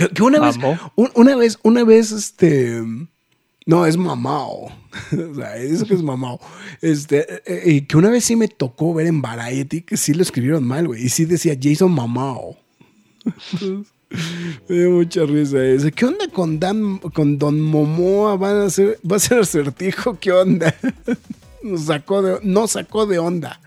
Que, 0.00 0.08
que 0.08 0.22
una 0.22 0.40
vez, 0.40 0.56
una 1.14 1.36
vez, 1.36 1.58
una 1.62 1.84
vez, 1.84 2.10
este... 2.10 2.82
No, 3.66 3.84
es 3.84 3.98
mamao. 3.98 4.72
o 5.30 5.34
sea, 5.34 5.56
eso 5.58 5.84
que 5.84 5.92
es 5.92 6.02
mamao. 6.02 6.40
Este, 6.80 7.20
eh, 7.44 7.62
eh, 7.66 7.86
que 7.86 7.96
una 7.98 8.08
vez 8.08 8.24
sí 8.24 8.34
me 8.34 8.48
tocó 8.48 8.94
ver 8.94 9.06
en 9.06 9.20
Variety 9.20 9.82
que 9.82 9.98
sí 9.98 10.14
lo 10.14 10.22
escribieron 10.22 10.64
mal, 10.64 10.86
güey. 10.86 11.04
Y 11.04 11.08
sí 11.10 11.26
decía 11.26 11.54
Jason 11.60 11.92
Mamao. 11.92 12.56
me 14.68 14.74
dio 14.74 14.90
mucha 14.90 15.24
risa 15.24 15.62
ese. 15.62 15.92
¿Qué 15.92 16.06
onda 16.06 16.28
con 16.28 16.58
Dan, 16.58 16.98
con 16.98 17.38
Don 17.38 17.60
Momoa? 17.60 18.36
¿Van 18.36 18.56
a 18.56 18.64
hacer, 18.64 18.98
¿Va 19.08 19.16
a 19.16 19.20
ser 19.20 19.40
acertijo? 19.40 20.18
¿Qué 20.18 20.32
onda? 20.32 20.74
nos 21.62 21.82
sacó 21.82 22.22
de, 22.22 22.40
no 22.42 22.66
sacó 22.66 23.04
de 23.04 23.18
onda. 23.18 23.60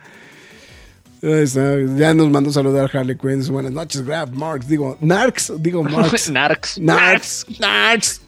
Ya 1.24 2.14
nos 2.14 2.30
mandó 2.30 2.52
saludar 2.52 2.92
Harley 2.94 3.18
Quinn. 3.18 3.42
Buenas 3.48 3.72
noches, 3.72 4.06
Grab, 4.06 4.34
Marks. 4.34 4.68
Digo, 4.68 4.98
Narks. 5.00 5.54
Digo, 5.58 5.82
Marks. 5.84 6.30
Narcs. 6.30 6.78
Narcs, 6.78 7.46
Narcs. 7.60 8.22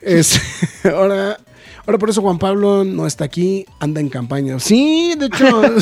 Es, 0.00 0.40
ahora, 0.84 1.38
ahora 1.84 1.98
por 1.98 2.08
eso 2.08 2.22
Juan 2.22 2.38
Pablo 2.38 2.84
no 2.84 3.06
está 3.06 3.24
aquí, 3.24 3.66
anda 3.80 4.00
en 4.00 4.08
campaña. 4.08 4.58
Sí, 4.60 5.14
de 5.18 5.26
hecho. 5.26 5.60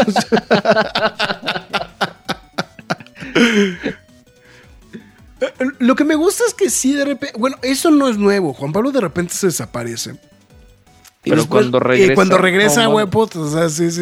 Lo 5.78 5.94
que 5.94 6.04
me 6.04 6.16
gusta 6.16 6.42
es 6.48 6.54
que 6.54 6.68
sí, 6.68 6.94
de 6.94 7.04
repente. 7.04 7.38
Bueno, 7.38 7.58
eso 7.62 7.92
no 7.92 8.08
es 8.08 8.18
nuevo. 8.18 8.52
Juan 8.54 8.72
Pablo 8.72 8.90
de 8.90 9.02
repente 9.02 9.34
se 9.34 9.46
desaparece. 9.46 10.16
Y 11.26 11.30
Pero 11.30 11.46
cuando 11.48 11.80
regresa, 11.80 12.12
Y 12.12 12.14
cuando 12.14 12.38
regresa, 12.38 12.86
güey, 12.86 13.04
o 13.12 13.50
sea, 13.50 13.68
sí, 13.68 13.90
sí. 13.90 14.00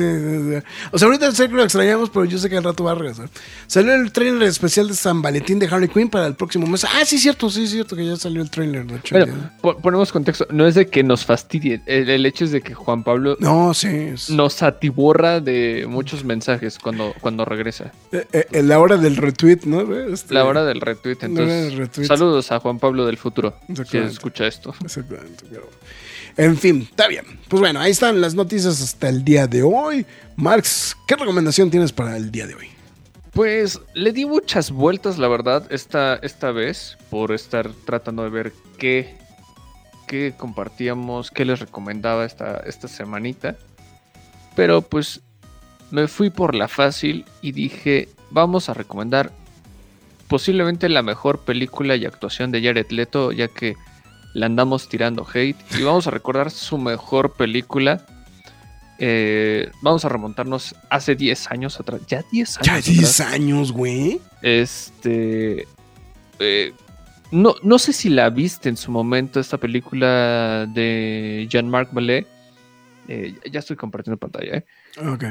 O 0.93 0.99
sea, 0.99 1.07
ahorita 1.09 1.33
sé 1.33 1.49
que 1.49 1.55
lo 1.55 1.63
extrañamos, 1.65 2.11
pero 2.11 2.27
yo 2.27 2.37
sé 2.37 2.51
que 2.51 2.59
al 2.59 2.65
rato 2.65 2.85
va 2.85 2.93
a 2.93 2.95
regresar. 2.97 3.31
Salió 3.67 3.95
el 3.95 4.13
trailer 4.13 4.43
especial 4.43 4.89
de 4.89 4.95
San 4.95 5.23
Valentín 5.23 5.59
de 5.59 5.67
Harley 5.67 5.89
Quinn 5.89 6.11
para 6.11 6.27
el 6.27 6.35
próximo 6.35 6.67
mes. 6.67 6.85
Ah, 6.85 7.03
sí, 7.07 7.19
cierto, 7.19 7.49
sí, 7.49 7.67
cierto 7.67 7.97
que 7.97 8.05
ya 8.05 8.17
salió 8.17 8.43
el 8.43 8.51
trailer. 8.51 8.85
De 8.87 8.97
hecho, 8.97 9.15
Bueno, 9.17 9.33
ya. 9.37 9.57
po- 9.63 9.79
ponemos 9.79 10.13
contexto. 10.13 10.47
No 10.51 10.67
es 10.67 10.75
de 10.75 10.87
que 10.89 11.03
nos 11.03 11.25
fastidie. 11.25 11.81
El, 11.87 12.11
el 12.11 12.27
hecho 12.27 12.45
es 12.45 12.51
de 12.53 12.61
que 12.61 12.75
Juan 12.75 13.03
Pablo 13.03 13.37
No, 13.41 13.73
sí. 13.73 14.11
nos 14.29 14.63
atiborra 14.63 15.41
de 15.41 15.87
muchos 15.89 16.25
mensajes 16.25 16.79
cuando, 16.79 17.15
cuando 17.23 17.47
regresa. 17.47 17.91
Eh, 18.13 18.27
eh, 18.35 18.47
en 18.53 18.69
la 18.69 18.79
hora 18.81 18.99
del 18.99 19.17
retweet, 19.17 19.61
¿no? 19.65 19.81
Este, 19.97 20.35
La 20.35 20.45
hora 20.45 20.65
del 20.67 20.83
retweet. 20.83 21.17
Del 21.17 21.31
Entonces, 21.31 21.75
retweet. 21.75 22.07
saludos 22.07 22.53
a 22.53 22.61
Juan 22.61 22.79
Pablo 22.79 23.07
del 23.07 23.17
futuro. 23.17 23.57
Exactamente. 23.69 24.13
escucha 24.13 24.47
esto. 24.47 24.75
Exactamente, 24.85 25.45
pero- 25.51 25.71
En 26.37 26.57
fin, 26.57 26.89
está 26.91 27.07
bien. 27.07 27.25
Pues 27.49 27.61
bueno, 27.61 27.81
ahí 27.81 27.93
están 27.93 28.21
las 28.21 28.35
noticias 28.35 28.81
hasta 28.83 29.09
el 29.09 29.25
día 29.25 29.47
de 29.47 29.63
hoy. 29.63 30.05
Marx, 30.37 30.97
¿qué 31.07 31.15
recomendación 31.15 31.71
tienes 31.71 31.93
para 31.93 32.17
el 32.17 32.31
día 32.31 32.47
de 32.47 32.55
hoy? 32.57 32.69
Pues 33.33 33.81
le 33.95 34.13
di 34.13 34.27
muchas 34.27 34.71
vueltas, 34.71 35.19
la 35.19 35.29
verdad, 35.29 35.67
esta, 35.71 36.17
esta 36.17 36.51
vez, 36.51 36.97
por 37.11 37.33
estar 37.33 37.71
tratando 37.85 38.25
de 38.25 38.31
ver 38.31 38.53
qué, 38.79 39.17
qué 40.07 40.35
compartíamos, 40.37 41.31
qué 41.31 41.45
les 41.45 41.61
recomendaba 41.61 42.25
esta, 42.25 42.59
esta 42.59 42.89
semanita. 42.89 43.57
Pero 44.57 44.83
pues 44.83 45.21
me 45.91 46.09
fui 46.09 46.31
por 46.31 46.55
la 46.55 46.69
fácil 46.69 47.25
y 47.43 47.53
dije, 47.53 48.09
vamos 48.31 48.69
a 48.69 48.75
recomendar 48.75 49.33
posiblemente 50.29 50.89
la 50.89 51.03
mejor 51.03 51.41
película 51.41 51.95
y 51.95 52.07
actuación 52.07 52.51
de 52.51 52.63
Jared 52.63 52.91
Leto, 52.91 53.31
ya 53.31 53.49
que 53.49 53.77
le 54.35 54.45
andamos 54.45 54.89
tirando 54.89 55.27
hate. 55.27 55.57
Y 55.79 55.83
vamos 55.83 56.07
a 56.07 56.11
recordar 56.11 56.51
su 56.51 56.77
mejor 56.77 57.33
película. 57.33 58.05
Eh, 58.99 59.71
vamos 59.81 60.05
a 60.05 60.09
remontarnos 60.09 60.75
hace 60.91 61.15
10 61.17 61.51
años 61.51 61.81
atrás. 61.81 62.03
Ya 62.07 62.23
10 62.31 62.59
años. 62.59 62.67
Ya 62.67 62.73
atrás. 62.75 62.85
10 62.85 63.21
años, 63.21 63.73
güey. 63.73 64.21
Este. 64.43 65.67
eh, 66.39 66.73
no, 67.31 67.55
no 67.63 67.79
sé 67.79 67.93
si 67.93 68.11
la 68.11 68.31
viste 68.31 68.69
en 68.69 68.77
su 68.77 68.93
momento, 68.93 69.41
esta 69.41 69.59
película 69.59 70.67
de 70.67 71.47
Jean-Marc 71.49 71.93
Ballet. 71.93 72.27
Eh, 73.09 73.35
ya 73.51 73.61
estoy 73.61 73.77
compartiendo 73.77 74.19
pantalla, 74.19 74.59
¿eh? 74.59 74.65
Ok. 75.05 75.25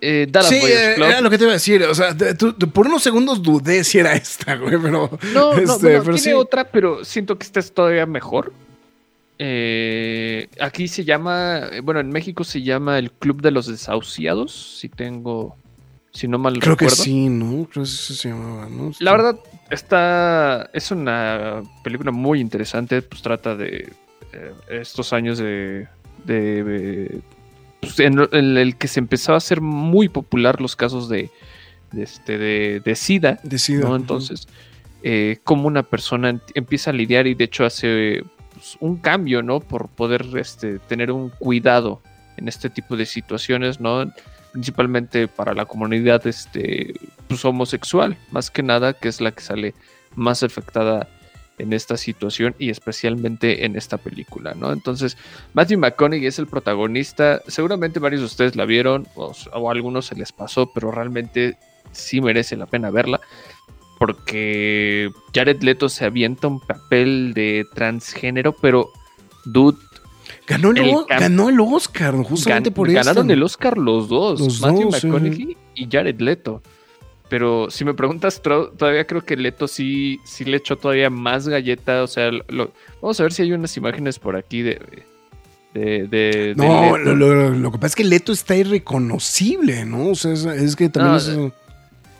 Eh, 0.00 0.26
Dallas 0.28 0.48
Sí, 0.50 0.56
eh, 0.62 0.92
Club. 0.96 1.06
era 1.06 1.20
lo 1.20 1.30
que 1.30 1.38
te 1.38 1.44
iba 1.44 1.52
a 1.52 1.54
decir. 1.54 1.82
O 1.84 1.94
sea, 1.94 2.16
te- 2.16 2.34
tú- 2.34 2.52
tú- 2.52 2.68
por 2.70 2.86
unos 2.86 3.02
segundos 3.02 3.42
dudé 3.42 3.84
si 3.84 3.98
era 3.98 4.12
esta, 4.14 4.56
güey, 4.56 4.76
pero. 4.80 5.10
No, 5.32 5.54
no, 5.54 5.58
este, 5.58 5.64
bueno, 5.64 5.78
pero 5.80 6.02
tiene 6.02 6.18
sí. 6.18 6.32
otra, 6.32 6.64
pero 6.64 7.04
siento 7.04 7.38
que 7.38 7.44
esta 7.44 7.60
es 7.60 7.72
todavía 7.72 8.04
mejor. 8.06 8.52
Eh, 9.38 10.48
aquí 10.60 10.86
se 10.88 11.04
llama, 11.04 11.62
bueno, 11.82 12.00
en 12.00 12.10
México 12.10 12.44
se 12.44 12.62
llama 12.62 12.98
el 12.98 13.10
Club 13.10 13.42
de 13.42 13.50
los 13.50 13.66
Desahuciados, 13.66 14.78
si 14.80 14.88
tengo, 14.88 15.56
si 16.12 16.28
no 16.28 16.38
mal 16.38 16.54
Creo 16.60 16.76
que 16.76 16.84
recuerdo. 16.84 17.02
sí, 17.02 17.28
¿no? 17.28 17.66
Creo 17.70 17.82
que 17.84 17.90
sí 17.90 18.14
se 18.14 18.28
llamaba, 18.28 18.68
¿no? 18.70 18.92
La 19.00 19.10
verdad, 19.10 19.36
está, 19.70 20.70
es 20.72 20.90
una 20.92 21.62
película 21.82 22.12
muy 22.12 22.40
interesante, 22.40 23.02
pues 23.02 23.22
trata 23.22 23.56
de 23.56 23.92
eh, 24.32 24.52
estos 24.70 25.12
años 25.12 25.38
de, 25.38 25.88
de, 26.24 27.20
pues, 27.84 28.00
en, 28.00 28.28
en 28.32 28.56
el 28.56 28.76
que 28.76 28.88
se 28.88 29.00
empezó 29.00 29.34
a 29.34 29.36
hacer 29.36 29.60
muy 29.60 30.08
popular 30.08 30.60
los 30.60 30.76
casos 30.76 31.08
de, 31.08 31.30
de, 31.92 32.02
este, 32.02 32.38
de, 32.38 32.80
de 32.80 32.94
SIDA. 32.94 33.40
¿no? 33.80 33.96
Entonces, 33.96 34.48
eh, 35.02 35.38
cómo 35.44 35.66
una 35.66 35.82
persona 35.82 36.40
empieza 36.54 36.90
a 36.90 36.94
lidiar 36.94 37.26
y 37.26 37.34
de 37.34 37.44
hecho 37.44 37.64
hace 37.64 38.24
pues, 38.52 38.76
un 38.80 38.96
cambio, 38.96 39.42
¿no? 39.42 39.60
Por 39.60 39.88
poder 39.88 40.26
este, 40.36 40.78
tener 40.78 41.12
un 41.12 41.30
cuidado 41.30 42.00
en 42.36 42.48
este 42.48 42.70
tipo 42.70 42.96
de 42.96 43.06
situaciones, 43.06 43.80
¿no? 43.80 44.12
Principalmente 44.52 45.28
para 45.28 45.52
la 45.52 45.66
comunidad 45.66 46.26
este, 46.26 46.94
pues, 47.28 47.44
homosexual, 47.44 48.16
más 48.30 48.50
que 48.50 48.62
nada, 48.62 48.94
que 48.94 49.08
es 49.08 49.20
la 49.20 49.32
que 49.32 49.42
sale 49.42 49.74
más 50.14 50.42
afectada 50.42 51.08
en 51.58 51.72
esta 51.72 51.96
situación 51.96 52.54
y 52.58 52.70
especialmente 52.70 53.64
en 53.64 53.76
esta 53.76 53.96
película, 53.98 54.54
¿no? 54.54 54.72
Entonces, 54.72 55.16
Matthew 55.52 55.78
McConaughey 55.78 56.26
es 56.26 56.38
el 56.38 56.46
protagonista, 56.46 57.42
seguramente 57.46 58.00
varios 58.00 58.20
de 58.22 58.26
ustedes 58.26 58.56
la 58.56 58.64
vieron 58.64 59.06
o, 59.14 59.32
o 59.52 59.68
a 59.68 59.72
algunos 59.72 60.06
se 60.06 60.16
les 60.16 60.32
pasó, 60.32 60.70
pero 60.74 60.90
realmente 60.90 61.56
sí 61.92 62.20
merece 62.20 62.56
la 62.56 62.66
pena 62.66 62.90
verla 62.90 63.20
porque 63.98 65.10
Jared 65.34 65.62
Leto 65.62 65.88
se 65.88 66.04
avienta 66.04 66.48
un 66.48 66.60
papel 66.60 67.32
de 67.34 67.64
transgénero, 67.74 68.52
pero 68.52 68.90
dude, 69.44 69.78
Ganó 70.46 70.70
el, 70.72 70.94
ganó 71.08 71.48
el 71.48 71.58
Oscar, 71.60 72.14
justamente 72.22 72.70
gan- 72.70 72.74
por 72.74 72.88
eso. 72.88 72.96
ganaron 72.96 73.30
el 73.30 73.42
Oscar 73.42 73.78
los 73.78 74.08
dos, 74.08 74.40
Los 74.40 74.60
Matthew 74.60 74.90
dos, 74.90 75.00
sí. 75.00 75.06
McConaughey 75.06 75.56
y 75.74 75.88
Jared 75.90 76.20
Leto. 76.20 76.62
Pero 77.34 77.68
si 77.68 77.84
me 77.84 77.94
preguntas, 77.94 78.40
todavía 78.40 79.04
creo 79.08 79.22
que 79.22 79.36
Leto 79.36 79.66
sí, 79.66 80.20
sí 80.24 80.44
le 80.44 80.58
echó 80.58 80.76
todavía 80.76 81.10
más 81.10 81.48
galleta. 81.48 82.04
O 82.04 82.06
sea, 82.06 82.30
lo- 82.30 82.70
vamos 83.02 83.18
a 83.18 83.24
ver 83.24 83.32
si 83.32 83.42
hay 83.42 83.50
unas 83.52 83.76
imágenes 83.76 84.20
por 84.20 84.36
aquí 84.36 84.62
de. 84.62 84.78
de, 85.74 86.06
de- 86.06 86.06
de 86.06 86.54
No, 86.56 86.96
Leto. 86.96 87.12
lo, 87.16 87.34
lo- 87.34 87.50
lo 87.50 87.72
que 87.72 87.78
pasa 87.78 87.86
es 87.88 87.94
que 87.96 88.04
Leto 88.04 88.30
está 88.32 88.54
irreconocible, 88.54 89.84
¿no? 89.84 90.10
O 90.10 90.14
sea, 90.14 90.30
es, 90.32 90.44
es 90.44 90.76
que 90.76 90.88
también 90.88 91.12
No, 91.40 91.48
es- 91.48 91.52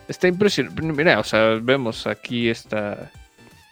Está 0.08 0.26
impresionante. 0.26 0.82
Mira, 0.82 1.20
o 1.20 1.24
sea, 1.24 1.60
vemos 1.62 2.08
aquí 2.08 2.48
esta. 2.48 3.12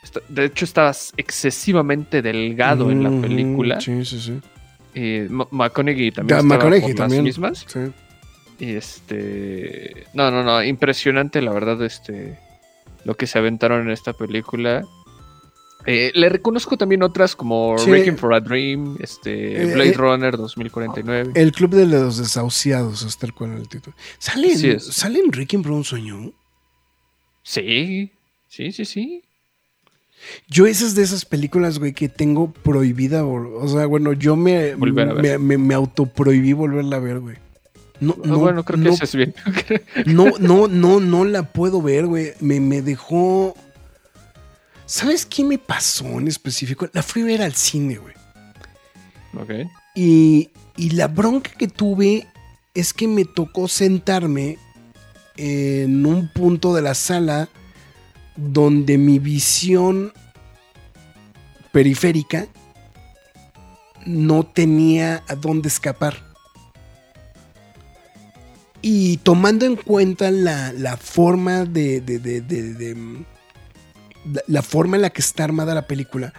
esta- 0.05 0.20
de 0.28 0.45
hecho, 0.45 0.64
está 0.64 0.93
excesivamente 1.16 2.22
delgado 2.22 2.88
en 2.93 3.03
la 3.03 3.11
película. 3.20 3.80
Sí, 3.80 4.05
sí, 4.05 4.20
sí. 4.20 4.40
Y 4.95 5.28
Ma- 5.28 5.49
McConaughey 5.51 6.12
también. 6.12 6.36
Da- 6.36 6.43
estaba 6.43 6.55
McConaughey 6.55 6.82
por 6.93 6.95
también. 6.95 7.24
Las 7.24 7.36
mismas. 7.38 7.64
Sí. 7.66 7.80
Y 8.62 8.76
este. 8.76 10.06
No, 10.14 10.30
no, 10.30 10.44
no. 10.44 10.62
Impresionante, 10.62 11.42
la 11.42 11.52
verdad, 11.52 11.82
este. 11.82 12.38
Lo 13.04 13.16
que 13.16 13.26
se 13.26 13.36
aventaron 13.36 13.82
en 13.82 13.90
esta 13.90 14.12
película. 14.12 14.84
Eh, 15.84 16.12
le 16.14 16.28
reconozco 16.28 16.76
también 16.78 17.02
otras 17.02 17.34
como 17.34 17.76
Sí. 17.76 17.90
Wreaking 17.90 18.16
for 18.16 18.32
a 18.32 18.38
Dream, 18.38 18.98
este, 19.00 19.62
Eh, 19.62 19.74
Blade 19.74 19.88
eh, 19.90 19.94
Runner 19.94 20.36
2049. 20.36 21.32
El 21.34 21.50
Club 21.50 21.70
de 21.74 21.86
los 21.86 22.18
Desahuciados, 22.18 23.02
hasta 23.02 23.26
el 23.26 23.34
cual 23.34 23.54
el 23.56 23.68
título. 23.68 23.96
¿Sale, 24.18 24.52
en-. 24.52 24.78
¿Sale 24.78 25.18
en 25.18 25.32
Rick 25.32 25.54
and 25.54 25.66
un 25.66 25.82
sueño? 25.82 26.30
Sí, 27.42 28.12
sí, 28.46 28.70
sí, 28.70 28.84
sí. 28.84 29.24
Yo 30.46 30.66
esas 30.66 30.94
de 30.94 31.02
esas 31.02 31.24
películas, 31.24 31.80
güey, 31.80 31.94
que 31.94 32.08
tengo 32.08 32.52
prohibida, 32.52 33.24
o 33.24 33.66
sea, 33.66 33.86
bueno, 33.86 34.12
yo 34.12 34.36
me, 34.36 34.76
me, 34.76 35.36
me, 35.36 35.58
me 35.58 35.74
autoprohibí 35.74 36.52
volverla 36.52 36.98
a 36.98 37.00
ver, 37.00 37.18
güey. 37.18 37.36
No, 38.03 38.16
Ah, 38.18 38.26
no, 38.26 38.38
bueno, 38.38 38.64
creo 38.64 38.80
que 38.82 38.88
no, 38.88 38.94
eso 38.94 39.05
es 39.05 39.14
bien. 39.14 39.34
no, 40.07 40.26
no, 40.40 40.66
no, 40.66 40.98
no 40.98 41.24
la 41.24 41.44
puedo 41.44 41.80
ver, 41.80 42.07
güey. 42.07 42.32
Me, 42.40 42.59
me 42.59 42.82
dejó... 42.82 43.55
¿Sabes 44.86 45.24
qué 45.24 45.44
me 45.44 45.57
pasó 45.57 46.05
en 46.18 46.26
específico? 46.26 46.88
La 46.92 47.03
fui 47.03 47.22
a 47.22 47.26
ver 47.26 47.42
al 47.42 47.55
cine, 47.55 47.96
güey. 47.98 48.14
ok. 49.40 49.70
Y, 49.94 50.50
y 50.76 50.90
la 50.90 51.07
bronca 51.07 51.53
que 51.57 51.68
tuve 51.68 52.26
es 52.74 52.92
que 52.92 53.07
me 53.07 53.24
tocó 53.24 53.68
sentarme 53.68 54.59
en 55.36 56.05
un 56.05 56.28
punto 56.28 56.74
de 56.74 56.82
la 56.82 56.94
sala 56.94 57.48
donde 58.36 58.98
mi 58.98 59.18
visión 59.18 60.12
periférica 61.70 62.48
no 64.05 64.42
tenía 64.44 65.22
a 65.28 65.36
dónde 65.36 65.68
escapar. 65.68 66.32
Y 68.83 69.18
tomando 69.18 69.64
en 69.64 69.76
cuenta 69.76 70.30
la, 70.33 70.72
la 70.72 70.97
forma 70.97 71.64
de, 71.64 72.01
de- 72.01 72.18
de- 72.18 73.24
la, 74.47 74.62
forma 74.62 74.97
en 74.97 75.03
la 75.03 75.11
que 75.11 75.20
está 75.20 75.45
armada 75.45 75.74
la 75.74 75.87
película, 75.87 76.33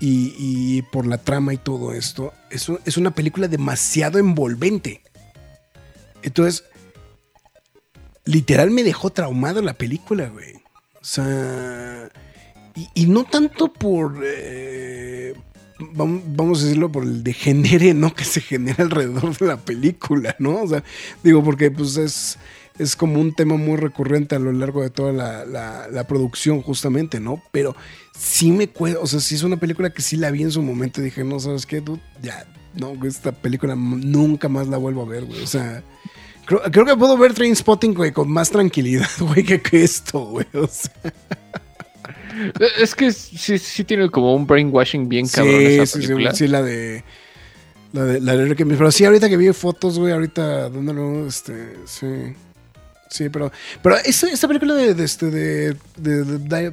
y, 0.00 0.34
y 0.38 0.82
por 0.82 1.06
la 1.06 1.18
trama 1.18 1.52
y 1.54 1.58
todo 1.58 1.92
esto, 1.92 2.32
es, 2.50 2.68
es 2.84 2.96
una 2.96 3.12
película 3.12 3.46
demasiado 3.48 4.18
envolvente. 4.18 5.02
Entonces, 6.22 6.64
literal 8.24 8.70
me 8.70 8.82
dejó 8.84 9.10
traumado 9.10 9.62
la 9.62 9.74
película, 9.74 10.28
güey. 10.28 10.54
O 11.00 11.04
sea, 11.04 12.08
y, 12.76 12.88
y 12.94 13.06
no 13.06 13.24
tanto 13.24 13.72
por, 13.72 14.20
eh, 14.24 15.34
vamos 15.92 16.60
a 16.60 16.64
decirlo, 16.64 16.90
por 16.92 17.04
el 17.04 17.22
degenere, 17.24 17.94
¿no? 17.94 18.14
Que 18.14 18.24
se 18.24 18.40
genera 18.40 18.84
alrededor 18.84 19.36
de 19.36 19.46
la 19.46 19.56
película, 19.58 20.36
¿no? 20.38 20.62
O 20.62 20.68
sea, 20.68 20.82
digo, 21.22 21.42
porque 21.42 21.70
pues 21.70 21.96
es, 21.96 22.38
es 22.78 22.96
como 22.96 23.20
un 23.20 23.34
tema 23.34 23.56
muy 23.56 23.76
recurrente 23.76 24.34
a 24.34 24.38
lo 24.38 24.52
largo 24.52 24.82
de 24.82 24.90
toda 24.90 25.12
la, 25.12 25.44
la- 25.44 26.06
producción, 26.06 26.62
justamente, 26.62 27.20
¿no? 27.20 27.42
Pero 27.52 27.74
sí 28.18 28.50
me 28.52 28.68
cuesta, 28.68 29.00
o 29.00 29.06
sea, 29.06 29.20
sí 29.20 29.34
es 29.34 29.42
una 29.42 29.56
película 29.58 29.90
que 29.90 30.02
sí 30.02 30.16
la 30.16 30.30
vi 30.30 30.42
en 30.42 30.50
su 30.52 30.62
momento 30.62 31.00
y 31.00 31.04
dije, 31.04 31.24
no, 31.24 31.38
¿sabes 31.40 31.66
qué? 31.66 31.80
Dude? 31.80 32.00
Ya, 32.22 32.46
no, 32.74 32.92
esta 33.06 33.32
película 33.32 33.74
nunca 33.76 34.48
más 34.48 34.68
la 34.68 34.76
vuelvo 34.78 35.02
a 35.02 35.06
ver, 35.06 35.24
güey. 35.24 35.42
O 35.42 35.46
sea, 35.46 35.82
creo, 36.46 36.60
creo 36.70 36.84
que 36.86 36.96
puedo 36.96 37.16
ver 37.16 37.34
Train 37.34 37.54
Spotting, 37.54 37.94
güey, 37.94 38.12
con 38.12 38.30
más 38.30 38.50
tranquilidad, 38.50 39.08
güey, 39.20 39.44
que, 39.44 39.60
que 39.60 39.84
esto, 39.84 40.20
güey. 40.26 40.46
O 40.54 40.66
sea, 40.66 40.92
Es 42.80 42.94
que 42.94 43.12
sí, 43.12 43.58
sí 43.58 43.84
tiene 43.84 44.08
como 44.10 44.34
un 44.34 44.46
brainwashing 44.46 45.08
bien 45.08 45.26
cabrón 45.28 45.58
sí, 45.58 45.66
esa 45.66 45.86
sí, 45.86 45.92
sí, 46.02 46.08
película. 46.08 46.34
sí, 46.34 46.48
la 46.48 46.62
de. 46.62 47.04
La 47.92 48.04
de, 48.04 48.20
la 48.20 48.36
de. 48.36 48.54
Pero 48.56 48.90
sí, 48.90 49.04
ahorita 49.04 49.28
que 49.28 49.36
vi 49.36 49.52
fotos, 49.52 49.98
güey, 49.98 50.12
ahorita, 50.12 50.68
¿dónde 50.70 50.94
lo? 50.94 51.26
Este, 51.26 51.76
sí. 51.84 52.06
Sí, 53.10 53.28
pero. 53.28 53.52
Pero 53.82 53.96
esta, 53.98 54.30
esta 54.30 54.48
película 54.48 54.72
de, 54.74 54.94
de, 54.94 55.04
este, 55.04 55.30
de, 55.30 55.76
de- 55.98 56.70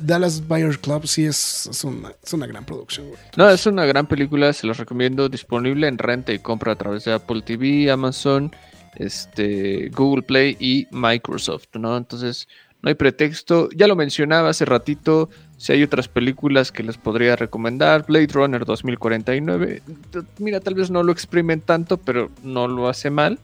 Dallas 0.00 0.46
Buyers 0.46 0.78
Club 0.78 1.04
sí 1.08 1.24
es, 1.24 1.66
es, 1.68 1.82
una, 1.82 2.12
es 2.24 2.32
una 2.32 2.46
gran 2.46 2.64
producción, 2.64 3.08
güey. 3.08 3.18
No, 3.36 3.50
es 3.50 3.66
una 3.66 3.84
gran 3.86 4.06
película, 4.06 4.52
se 4.52 4.68
los 4.68 4.78
recomiendo, 4.78 5.28
disponible 5.28 5.88
en 5.88 5.98
renta 5.98 6.32
y 6.32 6.38
compra 6.38 6.72
a 6.72 6.76
través 6.76 7.04
de 7.04 7.12
Apple 7.14 7.42
TV, 7.42 7.90
Amazon, 7.90 8.54
este, 8.94 9.88
Google 9.92 10.22
Play 10.22 10.56
y 10.60 10.86
Microsoft, 10.92 11.66
¿no? 11.74 11.96
Entonces, 11.96 12.46
no 12.82 12.88
hay 12.88 12.94
pretexto. 12.94 13.68
Ya 13.74 13.86
lo 13.86 13.96
mencionaba 13.96 14.50
hace 14.50 14.64
ratito, 14.64 15.28
si 15.58 15.72
hay 15.72 15.82
otras 15.82 16.08
películas 16.08 16.72
que 16.72 16.82
les 16.82 16.96
podría 16.96 17.36
recomendar, 17.36 18.06
Blade 18.06 18.28
Runner 18.32 18.64
2049, 18.64 19.82
t- 20.10 20.18
mira, 20.38 20.60
tal 20.60 20.74
vez 20.74 20.90
no 20.90 21.02
lo 21.02 21.12
exprimen 21.12 21.60
tanto, 21.60 21.96
pero 21.98 22.30
no 22.42 22.66
lo 22.68 22.88
hace 22.88 23.10
mal. 23.10 23.38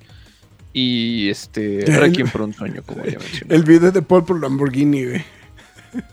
Y 0.73 1.29
este, 1.31 1.85
Requiem 1.87 2.29
por 2.29 2.43
un 2.43 2.53
sueño, 2.53 2.83
como 2.85 3.05
ya 3.05 3.19
mencioné. 3.19 3.55
El 3.55 3.63
video 3.65 3.91
de 3.93 4.03
Paul 4.03 4.25
por 4.25 4.41
Lamborghini, 4.41 5.05
güey. 5.07 5.25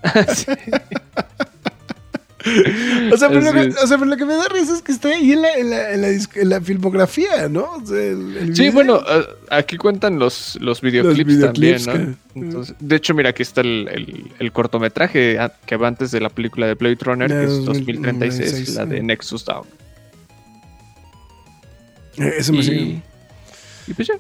O 3.14 3.18
sea, 3.18 3.30
pero 3.30 3.42
lo 3.42 3.52
que, 3.54 3.68
o 3.82 3.88
sea, 3.88 3.98
pero 3.98 4.06
lo 4.10 4.18
que 4.18 4.26
me 4.26 4.34
da 4.36 4.48
risa 4.50 4.74
es 4.76 4.82
que 4.82 4.92
está 4.92 5.10
ahí 5.10 5.32
en 5.32 5.42
la, 5.42 5.54
en 5.54 5.70
la, 5.70 5.92
en 5.94 6.02
la, 6.02 6.08
disc- 6.10 6.36
en 6.42 6.50
la 6.50 6.60
filmografía, 6.62 7.48
¿no? 7.50 7.72
O 7.76 7.86
sea, 7.86 7.98
el- 7.98 8.38
el 8.38 8.56
Sí, 8.56 8.64
video. 8.64 8.74
bueno, 8.74 9.00
eh, 9.08 9.26
aquí 9.50 9.78
cuentan 9.78 10.20
los, 10.20 10.58
los 10.62 10.82
videoclips, 10.82 11.28
videoclips 11.28 11.86
también, 11.86 12.08
¿no? 12.10 12.16
que- 12.34 12.40
Entonces, 12.40 12.76
de 12.80 12.96
hecho, 12.96 13.14
mira, 13.14 13.30
aquí 13.30 13.44
está 13.44 13.62
el, 13.62 14.32
el- 14.40 14.52
cortometraje 14.52 15.38
que 15.66 15.76
va 15.78 15.88
antes 15.88 16.12
de 16.12 16.20
la 16.20 16.30
película 16.30 16.68
de 16.68 16.74
Blade 16.76 16.98
Runner, 17.02 17.30
que 17.30 17.44
es 17.46 17.66
2036, 17.66 18.52
2036, 18.52 18.76
la 18.76 18.86
de 18.86 18.98
sí. 19.00 19.04
Nexus 19.06 19.46
Down. 19.46 19.66
Eh, 22.18 22.34
Ese 22.38 22.52
me 22.52 22.60
Y, 22.60 22.64
sigue. 22.64 23.02
y 23.88 23.94
pues 23.94 24.08
ya. 24.08 24.16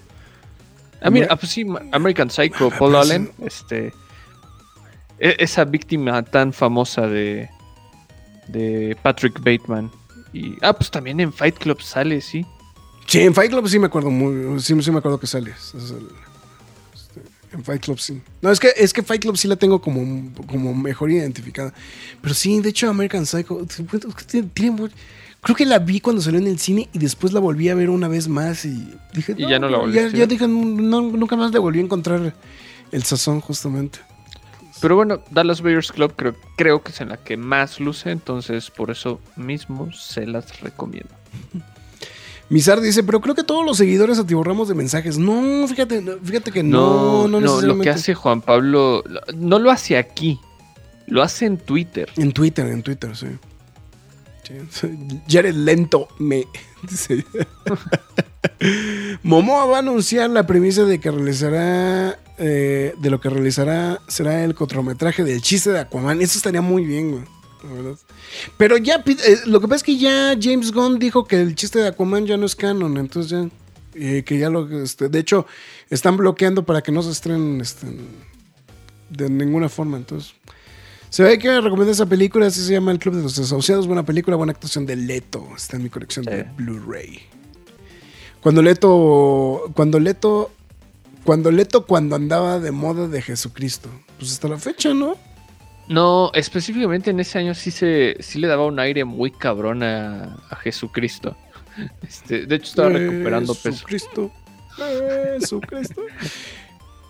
Ah, 1.01 1.09
mira, 1.09 1.27
ah, 1.29 1.35
pues 1.35 1.51
sí, 1.51 1.65
American 1.91 2.29
Psycho, 2.29 2.69
Ah, 2.73 2.77
Paul 2.79 2.91
pero 2.91 3.01
Allen, 3.01 3.31
este... 3.45 3.93
e- 5.19 5.35
Esa 5.39 5.65
víctima 5.65 6.23
tan 6.23 6.53
famosa 6.53 7.07
de, 7.07 7.49
de 8.47 8.97
Patrick 9.01 9.39
Bateman. 9.39 9.91
Y, 10.33 10.55
ah, 10.61 10.73
pues 10.73 10.89
también 10.89 11.19
en 11.19 11.31
Fight 11.31 11.57
Club 11.57 11.81
sale, 11.81 12.19
sí. 12.21 12.45
Sí, 13.05 13.19
en 13.19 13.33
Fight 13.35 13.51
Club 13.51 13.67
sí 13.67 13.77
me 13.79 13.87
acuerdo 13.87 14.09
muy, 14.09 14.59
sí, 14.61 14.79
sí 14.81 14.91
me 14.91 14.97
acuerdo 14.99 15.19
que 15.19 15.27
sale. 15.27 15.51
Es 15.51 15.73
el- 15.73 16.07
este, 16.93 17.21
en 17.51 17.63
Fight 17.63 17.81
Club 17.83 17.99
sí. 17.99 18.21
No, 18.41 18.49
es 18.51 18.59
que, 18.59 18.69
es 18.75 18.93
que 18.93 19.03
Fight 19.03 19.21
Club 19.21 19.37
sí 19.37 19.47
la 19.47 19.55
tengo 19.57 19.81
como, 19.81 20.33
como 20.47 20.73
mejor 20.73 21.11
identificada. 21.11 21.73
Pero 22.21 22.33
sí, 22.33 22.59
de 22.61 22.69
hecho, 22.69 22.89
American 22.89 23.25
Psycho 23.25 23.65
tiene- 24.27 24.49
Creo 25.41 25.55
que 25.57 25.65
la 25.65 25.77
vi 25.79 25.99
cuando 25.99 26.21
salió 26.21 26.39
en 26.39 26.47
el 26.47 26.57
cine 26.57 26.87
y 26.93 26.99
después 26.99 27.33
la 27.33 27.41
volví 27.41 27.67
a 27.67 27.75
ver 27.75 27.89
una 27.89 28.07
vez 28.07 28.29
más 28.29 28.63
y 28.63 28.89
dije, 29.13 29.35
Y 29.37 29.45
ya 29.49 29.59
no 29.59 29.67
la 29.67 29.77
volviste 29.77 30.01
ya, 30.03 30.07
a 30.07 30.11
ya 30.11 30.17
ver. 30.19 30.27
dije, 30.29 30.47
no, 30.47 31.01
nunca 31.01 31.35
más 31.35 31.51
le 31.51 31.59
volví 31.59 31.79
a 31.79 31.83
encontrar 31.83 32.33
el 32.93 33.03
sazón 33.03 33.41
justamente. 33.41 33.99
Pero 34.81 34.95
bueno, 34.95 35.21
Dallas 35.31 35.61
Buyers 35.61 35.91
Club 35.91 36.13
creo, 36.15 36.35
creo 36.57 36.83
que 36.83 36.91
es 36.91 36.99
en 37.01 37.09
la 37.09 37.17
que 37.17 37.37
más 37.37 37.79
luce, 37.79 38.11
entonces 38.11 38.69
por 38.69 38.91
eso 38.91 39.19
mismo 39.35 39.91
se 39.93 40.25
las 40.27 40.59
recomiendo. 40.61 41.09
Mizar 42.49 42.81
dice, 42.81 43.03
pero 43.03 43.21
creo 43.21 43.33
que 43.35 43.43
todos 43.43 43.65
los 43.65 43.77
seguidores 43.77 44.19
atiborramos 44.19 44.67
de 44.67 44.75
mensajes. 44.75 45.17
No, 45.17 45.65
fíjate, 45.67 46.03
fíjate 46.23 46.51
que 46.51 46.61
No, 46.61 47.27
no, 47.27 47.27
no, 47.27 47.27
no, 47.27 47.39
lo 47.39 47.39
necesariamente. 47.51 47.83
que 47.85 47.89
hace 47.89 48.13
Juan 48.15 48.41
Pablo 48.41 49.03
lo- 49.07 49.21
no 49.35 49.59
lo 49.59 49.71
hace 49.71 49.97
aquí, 49.97 50.39
lo 51.07 51.23
hace 51.23 51.45
en 51.45 51.57
Twitter. 51.57 52.09
En 52.17 52.31
Twitter, 52.33 52.67
en 52.67 52.83
Twitter, 52.83 53.15
sí. 53.15 53.27
Sí, 54.69 54.89
Jared 55.29 55.55
Lento 55.55 56.09
me 56.19 56.45
dice. 56.87 57.25
Momoa 59.23 59.65
va 59.65 59.77
a 59.77 59.79
anunciar 59.79 60.29
la 60.29 60.45
premisa 60.45 60.83
de 60.83 60.99
que 60.99 61.11
realizará. 61.11 62.19
Eh, 62.37 62.93
de 62.97 63.09
lo 63.09 63.19
que 63.21 63.29
realizará 63.29 64.01
será 64.07 64.43
el 64.43 64.55
cortometraje 64.55 65.23
del 65.23 65.41
chiste 65.41 65.71
de 65.71 65.79
Aquaman. 65.79 66.21
Eso 66.21 66.37
estaría 66.37 66.61
muy 66.61 66.85
bien, 66.85 67.11
güey. 67.11 67.23
Pero 68.57 68.77
ya. 68.77 69.03
eh, 69.05 69.37
lo 69.45 69.61
que 69.61 69.67
pasa 69.67 69.77
es 69.77 69.83
que 69.83 69.97
ya 69.97 70.35
James 70.41 70.71
Gunn 70.71 70.99
dijo 70.99 71.25
que 71.25 71.39
el 71.39 71.55
chiste 71.55 71.79
de 71.79 71.87
Aquaman 71.87 72.25
ya 72.25 72.37
no 72.37 72.45
es 72.45 72.55
canon. 72.55 72.97
Entonces 72.97 73.31
ya. 73.31 73.49
eh, 73.95 74.23
que 74.23 74.37
ya 74.37 74.49
lo. 74.49 74.69
este, 74.83 75.09
de 75.09 75.19
hecho, 75.19 75.45
están 75.89 76.17
bloqueando 76.17 76.65
para 76.65 76.81
que 76.81 76.91
no 76.91 77.01
se 77.01 77.11
estrenen 77.11 77.61
este, 77.61 77.87
de 79.09 79.29
ninguna 79.29 79.69
forma. 79.69 79.97
Entonces. 79.97 80.33
Se 81.09 81.21
ve 81.21 81.37
que 81.37 81.61
recomendar 81.61 81.93
esa 81.93 82.07
película, 82.07 82.47
así 82.47 82.59
se 82.59 82.73
llama 82.73 82.91
El 82.91 82.97
Club 82.97 83.13
de 83.15 83.21
los 83.21 83.35
Desahuciados. 83.35 83.85
Buena 83.85 84.03
película, 84.03 84.35
buena 84.35 84.51
actuación 84.51 84.87
de 84.87 84.95
Leto. 84.95 85.47
Está 85.55 85.77
en 85.77 85.83
mi 85.83 85.89
colección 85.89 86.25
de. 86.25 86.43
Blu-ray. 86.57 87.19
Cuando 88.41 88.63
Leto. 88.63 89.71
Cuando 89.75 89.99
Leto. 89.99 90.51
Cuando 91.23 91.51
Leto, 91.51 91.85
cuando 91.85 92.15
andaba 92.15 92.59
de 92.59 92.71
moda 92.71 93.07
de 93.07 93.21
Jesucristo. 93.21 93.89
Pues 94.19 94.31
hasta 94.33 94.47
la 94.47 94.57
fecha, 94.57 94.93
¿no? 94.93 95.15
No, 95.87 96.31
específicamente 96.33 97.11
en 97.11 97.19
ese 97.19 97.39
año 97.39 97.53
sí 97.53 97.69
se 97.71 98.15
sí 98.19 98.39
le 98.39 98.47
daba 98.47 98.65
un 98.65 98.79
aire 98.79 99.03
muy 99.05 99.31
cabrón 99.31 99.83
a, 99.83 100.37
a 100.49 100.55
Jesucristo. 100.57 101.35
Este, 102.07 102.45
de 102.45 102.55
hecho 102.55 102.65
estaba 102.67 102.89
recuperando 102.89 103.55
peso. 103.55 103.71
Jesucristo. 103.71 104.31
Jesucristo. 105.39 106.01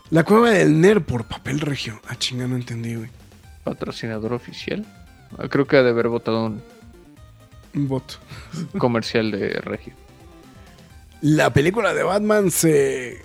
La 0.09 0.24
cueva 0.24 0.51
del 0.51 0.80
Ner 0.80 1.03
por 1.03 1.26
papel 1.28 1.59
regio. 1.59 1.99
Ah, 2.07 2.16
chinga, 2.18 2.47
no 2.47 2.55
entendí, 2.55 2.95
güey. 2.95 3.09
Patrocinador 3.66 4.32
oficial. 4.32 4.86
Ah, 5.38 5.47
Creo 5.49 5.66
que 5.68 5.76
ha 5.78 5.84
de 5.84 5.89
haber 5.89 6.07
votado 6.07 6.45
un 6.45 6.61
Un 7.76 7.88
voto. 7.89 8.16
comercial 8.78 9.32
de 9.32 9.49
Regio. 9.59 9.93
La 11.22 11.51
película 11.51 11.93
de 11.93 12.03
Batman 12.03 12.49
se. 12.51 13.22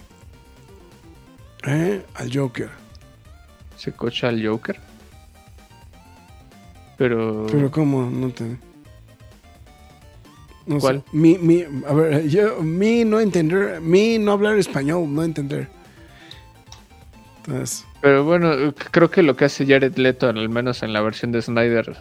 ¿Eh? 1.64 2.04
Al 2.14 2.36
Joker. 2.36 2.70
Se 3.76 3.92
cocha 3.92 4.28
al 4.28 4.46
Joker. 4.46 4.78
Pero, 6.96 7.46
Pero 7.50 7.70
¿cómo? 7.70 8.10
No 8.10 8.30
te... 8.30 8.56
No 10.66 10.78
¿Cuál? 10.78 10.98
sé. 10.98 11.16
Mi, 11.16 11.38
mi, 11.38 11.64
a 11.86 11.92
ver, 11.94 12.28
yo, 12.28 12.62
mi 12.62 13.04
no 13.04 13.20
entender, 13.20 13.80
mi 13.80 14.18
no 14.18 14.32
hablar 14.32 14.58
español, 14.58 15.12
no 15.12 15.22
entender. 15.22 15.68
Entonces, 17.38 17.86
pero 18.00 18.24
bueno, 18.24 18.74
creo 18.90 19.10
que 19.10 19.22
lo 19.22 19.36
que 19.36 19.46
hace 19.46 19.66
Jared 19.66 19.96
Leto, 19.96 20.28
al 20.28 20.48
menos 20.48 20.82
en 20.82 20.92
la 20.92 21.00
versión 21.00 21.32
de 21.32 21.42
Snyder, 21.42 21.96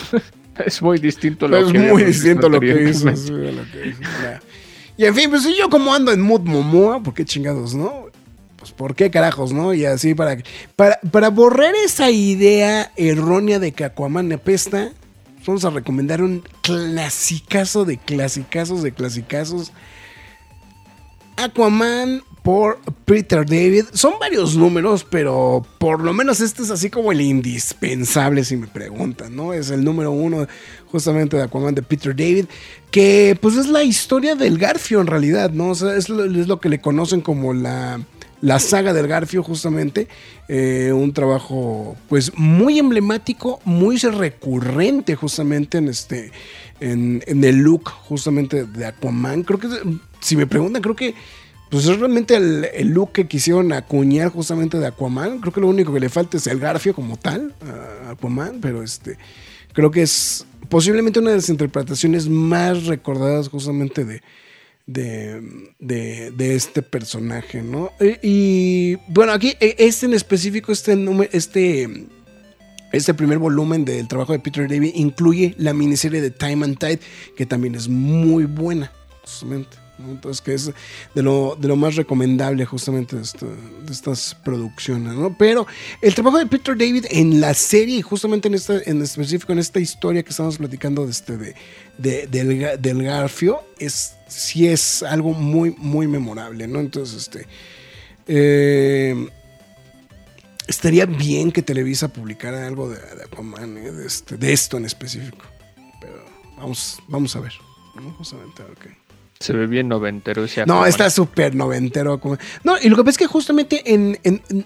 es 0.64 0.82
muy 0.82 0.98
distinto 0.98 1.46
a 1.46 1.48
lo 1.48 1.56
es 1.58 1.72
que 1.72 1.78
muy 1.78 1.88
habíamos 1.88 2.06
distinto 2.06 2.48
lo 2.48 2.60
que 2.60 2.90
hizo. 2.90 3.16
sí, 3.16 3.30
lo 3.32 3.64
que 3.72 3.88
hizo. 3.88 4.00
Y 4.96 5.06
en 5.06 5.14
fin, 5.14 5.30
pues 5.30 5.44
yo 5.56 5.68
como 5.68 5.92
ando 5.92 6.12
en 6.12 6.20
mood 6.20 6.42
Momoa, 6.42 7.02
¿por 7.02 7.14
qué 7.14 7.24
chingados, 7.24 7.74
no? 7.74 8.06
Pues 8.64 8.72
¿por 8.72 8.94
qué 8.94 9.10
carajos, 9.10 9.52
no? 9.52 9.74
Y 9.74 9.84
así 9.84 10.14
para, 10.14 10.38
para, 10.76 10.98
para 11.10 11.30
borrar 11.30 11.74
esa 11.84 12.10
idea 12.10 12.90
errónea 12.96 13.58
de 13.58 13.72
que 13.72 13.84
Aquaman 13.84 14.32
apesta, 14.32 14.90
vamos 15.46 15.64
a 15.64 15.70
recomendar 15.70 16.22
un 16.22 16.42
clasicazo 16.62 17.84
de 17.84 17.98
clasicazos 17.98 18.82
de 18.82 18.92
clasicazos. 18.92 19.72
Aquaman 21.36 22.22
por 22.44 22.78
Peter 23.06 23.46
David. 23.46 23.86
Son 23.94 24.14
varios 24.20 24.54
números, 24.54 25.06
pero 25.08 25.66
por 25.78 26.02
lo 26.02 26.12
menos 26.12 26.40
este 26.40 26.62
es 26.62 26.70
así 26.70 26.90
como 26.90 27.10
el 27.10 27.22
indispensable, 27.22 28.44
si 28.44 28.58
me 28.58 28.66
preguntan, 28.66 29.34
¿no? 29.34 29.54
Es 29.54 29.70
el 29.70 29.82
número 29.82 30.12
uno 30.12 30.46
justamente 30.92 31.38
de 31.38 31.44
Aquaman 31.44 31.74
de 31.74 31.82
Peter 31.82 32.14
David, 32.14 32.44
que 32.90 33.36
pues 33.40 33.56
es 33.56 33.66
la 33.66 33.82
historia 33.82 34.34
del 34.36 34.58
Garfio 34.58 35.00
en 35.00 35.06
realidad, 35.06 35.50
¿no? 35.50 35.70
O 35.70 35.74
sea, 35.74 35.96
es 35.96 36.10
lo, 36.10 36.24
es 36.24 36.46
lo 36.46 36.60
que 36.60 36.68
le 36.68 36.82
conocen 36.82 37.22
como 37.22 37.54
la, 37.54 38.00
la 38.44 38.58
saga 38.58 38.92
del 38.92 39.08
Garfio 39.08 39.42
justamente. 39.42 40.06
Eh, 40.48 40.92
un 40.94 41.14
trabajo 41.14 41.96
pues 42.10 42.30
muy 42.36 42.78
emblemático, 42.78 43.60
muy 43.64 43.96
recurrente 43.96 45.16
justamente 45.16 45.78
en 45.78 45.88
este... 45.88 46.30
En, 46.80 47.22
el 47.26 47.56
look 47.56 47.88
justamente 47.88 48.66
de 48.66 48.84
Aquaman. 48.84 49.44
Creo 49.44 49.58
que, 49.58 49.68
si 50.20 50.36
me 50.36 50.46
preguntan, 50.46 50.82
creo 50.82 50.94
que 50.94 51.14
pues 51.70 51.86
es 51.86 51.98
realmente 51.98 52.36
el, 52.36 52.68
el 52.74 52.88
look 52.88 53.12
que 53.12 53.26
quisieron 53.26 53.72
acuñar 53.72 54.28
justamente 54.28 54.78
de 54.78 54.88
Aquaman. 54.88 55.38
Creo 55.38 55.52
que 55.52 55.60
lo 55.62 55.68
único 55.68 55.94
que 55.94 56.00
le 56.00 56.10
falta 56.10 56.36
es 56.36 56.46
el 56.46 56.60
garfio 56.60 56.94
como 56.94 57.16
tal 57.16 57.54
a 57.62 58.10
Aquaman, 58.10 58.58
pero 58.60 58.82
este 58.82 59.16
creo 59.72 59.90
que 59.90 60.02
es 60.02 60.46
posiblemente 60.68 61.18
una 61.20 61.30
de 61.30 61.36
las 61.36 61.48
interpretaciones 61.48 62.28
más 62.28 62.84
recordadas 62.84 63.48
justamente 63.48 64.04
de, 64.04 64.20
de, 64.86 65.72
de- 65.78 66.30
de 66.32 66.54
este 66.54 66.82
personaje, 66.82 67.62
¿no? 67.62 67.90
Y, 68.00 68.18
y, 68.92 68.96
bueno, 69.08 69.32
aquí 69.32 69.54
e- 69.60 69.76
este 69.78 70.06
en 70.06 70.14
específico, 70.14 70.72
este 70.72 70.96
este 71.32 72.06
este 72.92 73.12
primer 73.14 73.38
volumen 73.38 73.84
del 73.84 74.06
trabajo 74.06 74.32
de 74.32 74.38
Peter 74.38 74.68
David 74.68 74.92
incluye 74.94 75.54
la 75.58 75.74
miniserie 75.74 76.20
de 76.20 76.30
Time 76.30 76.64
and 76.64 76.78
Tide, 76.78 77.00
que 77.36 77.44
también 77.44 77.74
es 77.74 77.88
muy 77.88 78.44
buena, 78.44 78.92
justamente. 79.22 79.78
Entonces, 79.98 80.40
que 80.42 80.54
es 80.54 80.72
de 81.14 81.22
lo, 81.22 81.56
de 81.60 81.68
lo 81.68 81.76
más 81.76 81.94
recomendable 81.94 82.64
justamente 82.64 83.14
de, 83.14 83.22
estas 83.90 84.34
producciones, 84.44 85.14
¿no? 85.14 85.36
Pero 85.38 85.66
el 86.02 86.14
trabajo 86.14 86.38
de 86.38 86.46
Peter 86.46 86.76
David 86.76 87.06
en 87.10 87.40
la 87.40 87.54
serie, 87.54 88.02
justamente 88.02 88.48
en 88.48 88.54
esta, 88.54 88.80
en 88.84 89.00
específico 89.02 89.52
en 89.52 89.60
esta 89.60 89.78
historia 89.78 90.22
que 90.24 90.30
estamos 90.30 90.58
platicando 90.58 91.04
de 91.04 91.12
este, 91.12 91.36
de, 91.36 91.54
de- 91.98 92.26
del, 92.26 92.80
del 92.82 93.02
Garfio, 93.04 93.60
es, 93.78 94.13
sí 94.28 94.68
es 94.68 95.02
algo 95.02 95.32
muy, 95.32 95.74
muy 95.78 96.06
memorable, 96.06 96.66
¿no? 96.66 96.80
Entonces, 96.80 97.16
este... 97.22 97.46
eh, 98.26 99.28
Estaría 100.66 101.04
bien 101.04 101.52
que 101.52 101.60
Televisa 101.60 102.08
publicara 102.08 102.66
algo 102.66 102.88
de, 102.88 102.96
de 102.96 103.24
Aquaman, 103.24 103.76
¿eh? 103.76 103.92
de, 103.92 104.06
este- 104.06 104.38
de 104.38 104.52
esto 104.52 104.78
en 104.78 104.86
específico. 104.86 105.44
Pero 106.00 106.24
vamos, 106.56 106.98
vamos 107.06 107.36
a 107.36 107.40
ver. 107.40 107.52
¿no? 107.94 108.10
Justamente, 108.12 108.62
ok. 108.62 108.86
Se 109.40 109.52
ve 109.52 109.66
bien 109.66 109.88
noventero 109.88 110.42
ese 110.44 110.64
No, 110.64 110.86
está 110.86 111.10
súper 111.10 111.54
noventero. 111.54 112.18
No, 112.62 112.76
y 112.82 112.88
lo 112.88 112.96
que 112.96 113.02
pasa 113.04 113.10
es 113.10 113.18
que 113.18 113.26
justamente 113.26 113.82
en, 113.92 114.18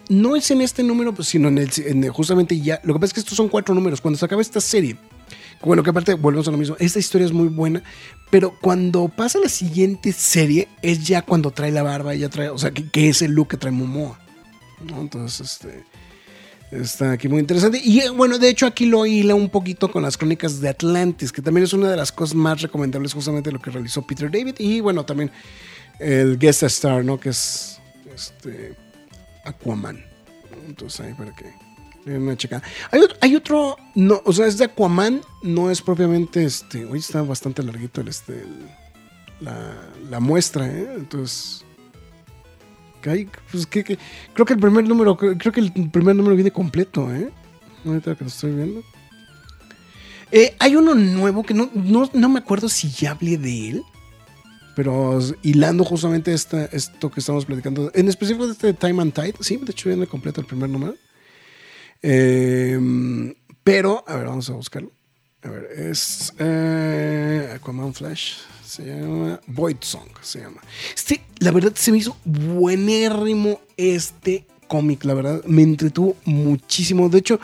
no 0.08 0.36
es 0.36 0.48
en 0.52 0.60
este 0.60 0.84
número, 0.84 1.12
pues, 1.12 1.26
sino 1.26 1.48
en 1.48 1.58
el, 1.58 1.70
en 1.78 2.04
el- 2.04 2.10
justamente 2.10 2.60
ya. 2.60 2.80
Lo 2.84 2.94
que 2.94 3.00
pasa 3.00 3.06
es 3.10 3.14
que 3.14 3.20
estos 3.20 3.36
son 3.36 3.48
cuatro 3.48 3.74
números. 3.74 4.00
Cuando 4.00 4.18
se 4.18 4.24
acaba 4.24 4.40
esta 4.40 4.60
serie, 4.60 4.96
bueno, 5.62 5.82
que 5.82 5.90
aparte 5.90 6.14
volvemos 6.14 6.48
a 6.48 6.50
lo 6.50 6.58
mismo. 6.58 6.76
Esta 6.78 6.98
historia 6.98 7.26
es 7.26 7.32
muy 7.32 7.48
buena, 7.48 7.82
pero 8.30 8.54
cuando 8.60 9.08
pasa 9.08 9.38
la 9.38 9.48
siguiente 9.48 10.12
serie, 10.12 10.68
es 10.82 11.06
ya 11.06 11.22
cuando 11.22 11.50
trae 11.50 11.72
la 11.72 11.82
barba, 11.82 12.14
ya 12.14 12.28
trae, 12.28 12.48
o 12.48 12.58
sea, 12.58 12.70
que, 12.70 12.88
que 12.88 13.08
es 13.08 13.22
el 13.22 13.32
look 13.32 13.48
que 13.48 13.56
trae 13.56 13.72
Momoa. 13.72 14.18
Entonces, 14.80 15.40
este. 15.40 15.84
Está 16.70 17.12
aquí 17.12 17.28
muy 17.28 17.40
interesante. 17.40 17.80
Y 17.82 18.00
eh, 18.00 18.10
bueno, 18.10 18.38
de 18.38 18.50
hecho 18.50 18.66
aquí 18.66 18.84
lo 18.84 19.06
hila 19.06 19.34
un 19.34 19.48
poquito 19.48 19.90
con 19.90 20.02
las 20.02 20.18
crónicas 20.18 20.60
de 20.60 20.68
Atlantis, 20.68 21.32
que 21.32 21.40
también 21.40 21.64
es 21.64 21.72
una 21.72 21.90
de 21.90 21.96
las 21.96 22.12
cosas 22.12 22.34
más 22.34 22.60
recomendables 22.60 23.14
justamente 23.14 23.50
lo 23.50 23.58
que 23.58 23.70
realizó 23.70 24.06
Peter 24.06 24.30
David. 24.30 24.56
Y 24.58 24.80
bueno, 24.80 25.04
también 25.04 25.30
el 25.98 26.38
guest 26.38 26.64
star, 26.64 27.02
¿no? 27.04 27.18
Que 27.18 27.30
es 27.30 27.80
este 28.14 28.74
Aquaman. 29.44 30.04
Entonces 30.66 31.00
ahí 31.00 31.14
para 31.14 31.34
que 31.34 31.46
una. 32.16 32.36
Hay 33.20 33.34
otro, 33.36 33.76
no, 33.94 34.20
o 34.24 34.32
sea, 34.32 34.46
es 34.46 34.58
de 34.58 34.64
Aquaman, 34.66 35.20
no 35.42 35.70
es 35.70 35.82
propiamente 35.82 36.44
este. 36.44 36.84
Hoy 36.84 36.98
está 37.00 37.22
bastante 37.22 37.62
larguito 37.62 38.00
el, 38.00 38.08
este, 38.08 38.44
la, 39.40 40.18
muestra, 40.20 40.66
¿eh? 40.66 40.88
Entonces. 40.96 41.64
que 43.02 43.10
hay, 43.10 43.28
pues, 43.52 43.66
que- 43.66 43.84
que- 43.84 43.98
creo 44.34 44.44
que 44.46 44.54
el 44.54 44.58
primer 44.60 44.86
número, 44.88 45.16
creo 45.16 45.52
que 45.52 45.60
el 45.60 45.90
primer 45.90 46.16
número 46.16 46.34
viene 46.34 46.50
completo, 46.50 47.12
¿eh? 47.14 47.30
Ahorita 47.86 48.16
que 48.16 48.24
lo 48.24 48.28
estoy 48.28 48.52
viendo. 48.52 48.82
Eh, 50.32 50.54
hay 50.58 50.76
uno 50.76 50.94
nuevo 50.94 51.42
que 51.42 51.54
no, 51.54 51.70
no, 51.74 52.10
no 52.12 52.28
me 52.28 52.40
acuerdo 52.40 52.68
si 52.68 52.90
ya 52.90 53.12
hablé 53.12 53.38
de 53.38 53.68
él. 53.70 53.82
Pero 54.74 55.18
hilando 55.42 55.84
justamente 55.84 56.32
esta, 56.32 56.66
esto 56.66 57.10
que 57.10 57.18
estamos 57.20 57.44
platicando, 57.46 57.90
en 57.94 58.08
específico 58.08 58.46
de 58.46 58.52
este 58.52 58.74
Time 58.74 59.02
and 59.02 59.12
Tide, 59.12 59.34
sí, 59.40 59.56
de 59.56 59.72
hecho 59.72 59.88
viene 59.88 60.06
completo 60.06 60.40
el 60.40 60.46
primer 60.46 60.70
número. 60.70 60.94
Eh, 62.02 63.34
pero, 63.64 64.04
a 64.06 64.16
ver, 64.16 64.26
vamos 64.26 64.48
a 64.50 64.54
buscarlo. 64.54 64.90
A 65.42 65.50
ver, 65.50 65.68
es 65.76 66.32
eh, 66.38 67.52
Aquaman 67.54 67.94
Flash. 67.94 68.38
Se 68.64 68.84
llama 68.84 69.40
Void 69.46 69.76
Song. 69.80 70.08
Se 70.20 70.40
llama. 70.40 70.60
Este, 70.94 71.22
la 71.38 71.50
verdad, 71.50 71.72
se 71.74 71.92
me 71.92 71.98
hizo 71.98 72.16
buenérrimo 72.24 73.60
este 73.76 74.46
cómic. 74.66 75.04
La 75.04 75.14
verdad, 75.14 75.44
me 75.44 75.62
entretuvo 75.62 76.16
muchísimo. 76.24 77.08
De 77.08 77.18
hecho, 77.18 77.40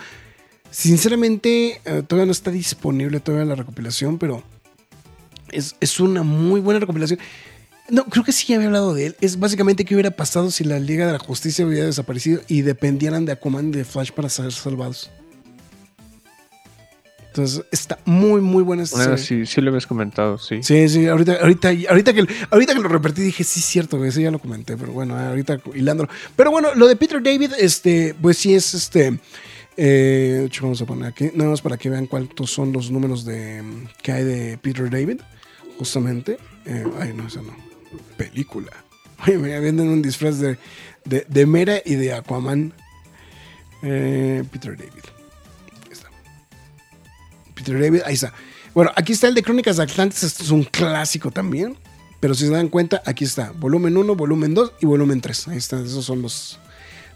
sinceramente, 0.71 1.81
eh, 1.85 2.03
todavía 2.07 2.27
no 2.27 2.33
está 2.33 2.51
disponible 2.51 3.21
todavía 3.21 3.47
la 3.47 3.55
recopilación, 3.55 4.19
pero 4.19 4.43
es, 5.51 5.77
es 5.81 6.01
una 6.01 6.23
muy 6.23 6.61
buena 6.61 6.81
recopilación. 6.81 7.21
No, 7.91 8.05
creo 8.07 8.25
que 8.25 8.33
sí 8.33 8.55
había 8.55 8.67
hablado 8.69 8.95
de 8.95 9.07
él. 9.07 9.17
Es 9.21 9.39
básicamente 9.39 9.85
qué 9.85 9.95
hubiera 9.95 10.11
pasado 10.11 10.51
si 10.51 10.65
la 10.65 10.79
Liga 10.79 11.07
de 11.07 11.13
la 11.13 11.19
Justicia 11.19 11.67
hubiera 11.67 11.87
desaparecido 11.87 12.41
y 12.49 12.63
dependieran 12.63 13.27
de 13.27 13.33
Aquaman 13.33 13.69
y 13.69 13.73
de 13.73 13.85
Flash 13.85 14.11
para 14.11 14.29
ser 14.29 14.53
salvados. 14.53 15.11
Entonces, 17.35 17.65
está 17.73 17.99
muy, 18.05 18.41
muy 18.41 18.63
buena 18.63 18.85
esta 18.85 18.97
Bueno, 18.97 19.19
sí, 19.19 19.45
sí 19.45 19.61
lo 19.61 19.71
habías 19.71 19.89
comentado, 19.89 20.39
sí. 20.39 20.63
Sí, 20.63 20.89
sí, 20.89 21.09
ahorita, 21.09 21.39
ahorita, 21.41 21.69
ahorita, 21.91 22.15
que, 22.15 22.27
ahorita 22.49 22.75
que 22.75 22.81
lo 22.81 22.89
repetí 22.89 23.23
dije, 23.23 23.43
sí, 23.43 23.61
cierto, 23.61 23.99
sí, 24.13 24.23
ya 24.23 24.31
lo 24.31 24.39
comenté, 24.39 24.77
pero 24.77 24.93
bueno, 24.93 25.19
ahorita 25.19 25.61
hilándolo. 25.75 26.09
Pero 26.37 26.53
bueno, 26.53 26.77
lo 26.77 26.87
de 26.87 26.95
Peter 26.95 27.21
David, 27.21 27.51
este, 27.59 28.15
pues 28.23 28.39
sí 28.39 28.55
es 28.55 28.73
este. 28.75 29.19
Eh, 29.77 30.49
vamos 30.63 30.81
a 30.81 30.87
poner 30.87 31.09
aquí, 31.09 31.33
nada 31.35 31.51
más 31.51 31.61
para 31.61 31.77
que 31.77 31.91
vean 31.91 32.07
cuántos 32.07 32.53
son 32.53 32.73
los 32.73 32.93
números 32.93 33.25
de, 33.25 33.65
que 34.01 34.13
hay 34.13 34.23
de 34.23 34.57
Peter 34.59 34.89
David, 34.89 35.21
justamente. 35.77 36.39
Eh, 36.67 36.85
ay, 37.01 37.15
no, 37.15 37.27
esa 37.27 37.43
no. 37.43 37.74
Película. 38.17 38.73
Oye, 39.27 39.39
me 39.39 39.59
venden 39.61 39.89
un 39.89 40.03
disfraz 40.03 40.39
de, 40.39 40.59
de, 41.05 41.47
Mera 41.47 41.81
y 41.85 41.95
de 41.95 42.13
Aquaman. 42.13 42.73
Eh, 43.83 44.43
Peter 44.51 44.77
David. 44.77 45.05
Ahí 45.85 45.93
está. 45.93 46.09
Peter 47.55 47.81
David, 47.81 48.01
ahí 48.05 48.15
está. 48.15 48.33
Bueno, 48.75 48.91
aquí 48.97 49.13
está 49.13 49.29
el 49.29 49.35
de 49.35 49.43
Crónicas 49.43 49.77
de 49.77 49.85
Atlantis, 49.85 50.25
esto 50.25 50.43
es 50.43 50.51
un 50.51 50.65
clásico 50.65 51.31
también. 51.31 51.79
Pero 52.25 52.35
si 52.35 52.47
se 52.47 52.51
dan 52.51 52.69
cuenta, 52.69 53.03
aquí 53.05 53.25
está, 53.25 53.53
volumen 53.53 53.97
1, 53.97 54.17
volumen 54.17 54.55
2 54.55 54.73
y 54.81 54.87
volumen 54.87 55.21
3. 55.21 55.49
Ahí 55.49 55.59
están, 55.59 55.85
esos 55.85 56.07
son 56.07 56.23
los, 56.23 56.59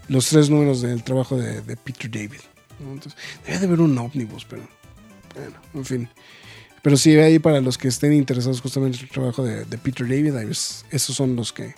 los 0.07 0.29
tres 0.29 0.51
números 0.51 0.81
del 0.81 1.03
trabajo 1.03 1.35
de, 1.35 1.75
Peter 1.77 2.11
David. 2.11 2.41
Entonces, 2.79 3.19
debe 3.43 3.57
de 3.57 3.65
haber 3.65 3.81
un 3.81 3.97
ómnibus, 3.97 4.45
pero 4.45 4.61
bueno, 5.35 5.57
en 5.73 5.85
fin. 5.85 6.09
Pero 6.81 6.95
sí, 6.97 7.15
ahí 7.17 7.39
para 7.39 7.59
los 7.61 7.77
que 7.77 7.87
estén 7.89 8.13
interesados 8.13 8.61
justamente 8.61 8.97
en 8.97 9.03
el 9.03 9.09
trabajo 9.09 9.43
de, 9.43 9.65
de 9.65 9.77
Peter 9.77 10.07
David, 10.07 10.35
es- 10.49 10.85
esos 10.91 11.15
son 11.15 11.35
los 11.35 11.51
que 11.53 11.75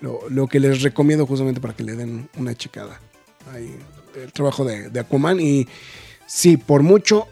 lo, 0.00 0.20
lo 0.30 0.46
que 0.46 0.58
les 0.60 0.82
recomiendo 0.82 1.26
justamente 1.26 1.60
para 1.60 1.74
que 1.74 1.84
le 1.84 1.94
den 1.96 2.28
una 2.36 2.54
checada. 2.54 3.00
Ahí, 3.52 3.76
el 4.14 4.32
trabajo 4.32 4.64
de, 4.64 4.88
de 4.90 5.00
Aquaman 5.00 5.38
y 5.40 5.68
sí, 6.26 6.56
por 6.56 6.82
mucho, 6.82 7.28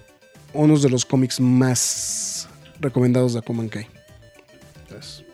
uno 0.52 0.78
de 0.78 0.90
los 0.90 1.04
cómics 1.04 1.40
más 1.40 2.48
recomendados 2.80 3.32
de 3.32 3.38
Aquaman 3.40 3.68
que 3.70 3.78
hay. 3.80 3.86
Entonces, 4.82 5.24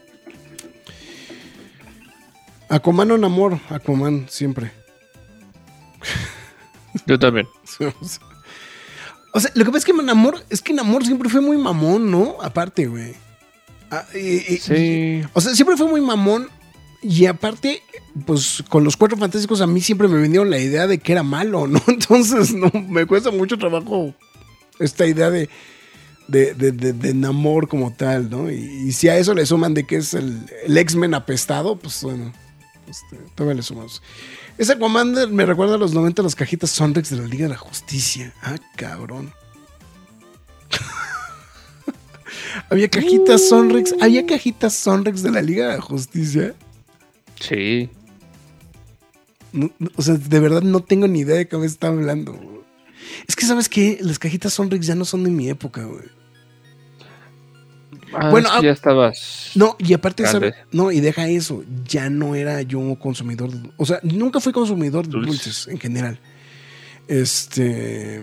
Aquaman 2.68 3.10
o 3.10 3.18
Namor, 3.18 3.58
Aquaman 3.68 4.26
siempre. 4.28 4.70
Yo 7.06 7.18
también. 7.18 7.46
O 9.32 9.40
sea, 9.40 9.50
lo 9.54 9.64
que 9.64 9.70
pasa 9.70 9.78
es 9.78 9.84
que 9.84 9.92
Namor, 10.02 10.42
es 10.50 10.60
que 10.60 10.72
Namor 10.72 11.04
siempre 11.04 11.28
fue 11.28 11.40
muy 11.40 11.56
mamón, 11.56 12.10
¿no? 12.10 12.36
Aparte, 12.42 12.86
güey. 12.86 13.14
Ah, 13.90 14.04
y- 14.14 14.54
y- 14.54 14.58
Sí. 14.58 15.22
o 15.32 15.40
sea, 15.40 15.54
siempre 15.54 15.76
fue 15.76 15.86
muy 15.88 16.00
mamón. 16.00 16.48
Y 17.02 17.24
aparte, 17.26 17.82
pues 18.26 18.62
con 18.68 18.84
los 18.84 18.96
cuatro 18.96 19.16
fantásticos 19.16 19.60
a 19.62 19.66
mí 19.66 19.80
siempre 19.80 20.06
me 20.06 20.18
vendieron 20.20 20.50
la 20.50 20.58
idea 20.58 20.86
de 20.86 20.98
que 20.98 21.12
era 21.12 21.22
malo, 21.22 21.66
¿no? 21.66 21.80
Entonces, 21.88 22.52
no, 22.52 22.70
me 22.88 23.06
cuesta 23.06 23.30
mucho 23.30 23.56
trabajo 23.56 24.14
esta 24.78 25.06
idea 25.06 25.30
de, 25.30 25.48
de, 26.28 26.52
de, 26.54 26.72
de- 26.72 26.92
de 26.92 27.14
Namor 27.14 27.68
como 27.68 27.92
tal, 27.94 28.28
¿no? 28.30 28.50
Y, 28.50 28.56
y 28.88 28.92
si 28.92 29.08
a 29.08 29.16
eso 29.16 29.32
le 29.34 29.46
suman 29.46 29.72
de 29.74 29.84
que 29.86 29.96
es 29.96 30.12
el, 30.14 30.40
el 30.66 30.76
X-Men 30.76 31.14
apestado, 31.14 31.76
pues 31.76 32.02
bueno, 32.02 32.32
este, 32.90 33.16
todavía 33.34 33.56
le 33.56 33.62
sumamos. 33.62 34.02
Ese 34.58 34.72
Aquaman 34.72 35.34
me 35.34 35.46
recuerda 35.46 35.76
a 35.76 35.78
los 35.78 35.94
90 35.94 36.22
las 36.22 36.34
cajitas 36.34 36.70
Sonrex 36.70 37.10
de 37.10 37.16
la 37.16 37.26
Liga 37.26 37.44
de 37.44 37.50
la 37.50 37.56
Justicia. 37.58 38.34
Ah, 38.42 38.56
cabrón. 38.76 39.32
había 42.70 42.88
cajitas 42.88 43.48
Sonrex, 43.48 43.94
había 44.00 44.26
cajitas 44.26 44.74
Sonrex 44.74 45.22
de 45.22 45.30
la 45.30 45.42
Liga 45.42 45.68
de 45.68 45.76
la 45.76 45.80
Justicia. 45.82 46.54
Sí. 47.40 47.88
No- 49.52 49.70
no, 49.78 49.90
o 49.96 50.02
sea, 50.02 50.14
de 50.14 50.40
verdad 50.40 50.62
no 50.62 50.80
tengo 50.80 51.08
ni 51.08 51.20
idea 51.20 51.36
de 51.36 51.48
qué 51.48 51.56
me 51.56 51.66
está 51.66 51.88
hablando. 51.88 52.32
güey. 52.32 52.60
Es 53.26 53.34
que, 53.36 53.46
¿sabes 53.46 53.68
qué? 53.68 53.98
Las 54.00 54.18
cajitas 54.18 54.52
Sonrex 54.52 54.86
ya 54.86 54.94
no 54.94 55.04
son 55.04 55.24
de 55.24 55.30
mi 55.30 55.48
época, 55.48 55.84
güey. 55.84 56.04
Ah, 58.12 58.30
Bueno, 58.30 58.48
es 58.48 58.52
que 58.54 58.58
ah, 58.58 58.62
ya 58.62 58.70
estabas. 58.72 59.50
No, 59.54 59.76
y 59.78 59.92
aparte. 59.94 60.26
¿sabes? 60.26 60.54
No, 60.72 60.90
y 60.90 61.00
deja 61.00 61.28
eso. 61.28 61.64
Ya 61.86 62.10
no 62.10 62.34
era 62.34 62.62
yo 62.62 62.78
un 62.78 62.96
consumidor. 62.96 63.50
de- 63.50 63.70
o 63.76 63.86
sea, 63.86 64.00
nunca 64.02 64.40
fui 64.40 64.52
consumidor 64.52 65.04
de 65.06 65.12
Dulces. 65.12 65.30
dulces 65.44 65.68
en 65.68 65.78
general. 65.78 66.18
Este. 67.08 68.20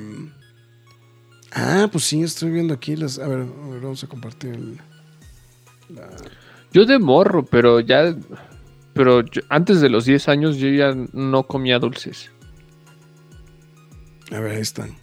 Ah, 1.54 1.88
pues 1.92 2.04
sí, 2.04 2.22
estoy 2.22 2.52
viendo 2.52 2.74
aquí 2.74 2.96
las. 2.96 3.20
A 3.20 3.28
ver, 3.28 3.40
a 3.40 3.68
ver, 3.70 3.82
vamos 3.82 4.04
a 4.04 4.08
compartir 4.08 4.52
el. 4.56 4.78
Yo 6.74 6.86
de 6.86 7.00
morro, 7.00 7.46
pero 7.46 7.80
ya. 7.80 8.16
Pero 8.94 9.22
yo- 9.22 9.42
antes 9.50 9.80
de 9.80 9.90
los 9.90 10.06
10 10.06 10.28
años 10.28 10.58
yo 10.58 10.68
ya 10.70 10.94
no 11.14 11.44
comía 11.44 11.80
dulces. 11.80 12.32
A 14.32 14.40
ver, 14.40 14.56
ahí 14.56 14.62
están. 14.62 14.96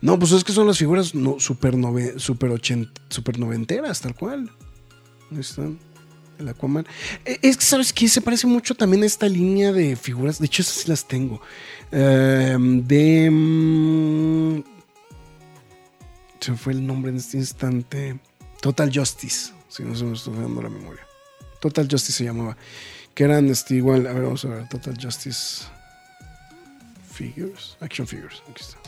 No, 0.00 0.18
pues 0.18 0.32
es 0.32 0.44
que 0.44 0.52
son 0.52 0.66
las 0.66 0.78
figuras 0.78 1.14
no, 1.14 1.38
super, 1.40 1.74
nove- 1.74 2.18
super, 2.18 2.50
ochent- 2.50 2.92
super 3.08 3.38
noventeras, 3.38 4.00
tal 4.00 4.14
cual. 4.14 4.50
Ahí 5.32 5.40
están. 5.40 5.78
El 6.38 6.48
Aquaman. 6.48 6.86
Eh, 7.24 7.38
Es 7.42 7.56
que, 7.56 7.64
¿sabes 7.64 7.92
qué? 7.94 8.08
Se 8.08 8.20
parece 8.20 8.46
mucho 8.46 8.74
también 8.74 9.02
a 9.02 9.06
esta 9.06 9.26
línea 9.28 9.72
de 9.72 9.96
figuras. 9.96 10.38
De 10.38 10.46
hecho, 10.46 10.60
esas 10.62 10.74
sí 10.74 10.88
las 10.88 11.06
tengo. 11.08 11.40
Eh, 11.90 12.56
de. 12.58 13.30
mm, 13.30 14.62
se 16.40 16.54
fue 16.54 16.74
el 16.74 16.86
nombre 16.86 17.10
en 17.10 17.16
este 17.16 17.38
instante. 17.38 18.18
Total 18.60 18.90
Justice. 18.94 19.52
Si 19.68 19.82
no 19.82 19.94
se 19.94 20.04
me 20.04 20.12
está 20.14 20.30
dando 20.30 20.60
la 20.62 20.68
memoria. 20.68 21.06
Total 21.60 21.88
Justice 21.90 22.18
se 22.18 22.24
llamaba. 22.24 22.56
Que 23.14 23.24
eran 23.24 23.48
este, 23.48 23.74
igual. 23.76 24.06
A 24.06 24.12
ver, 24.12 24.24
vamos 24.24 24.44
a 24.44 24.48
ver. 24.48 24.68
Total 24.68 24.94
Justice. 25.02 25.64
Figures. 27.12 27.76
Action 27.80 28.06
Figures. 28.06 28.42
Aquí 28.50 28.62
está. 28.62 28.78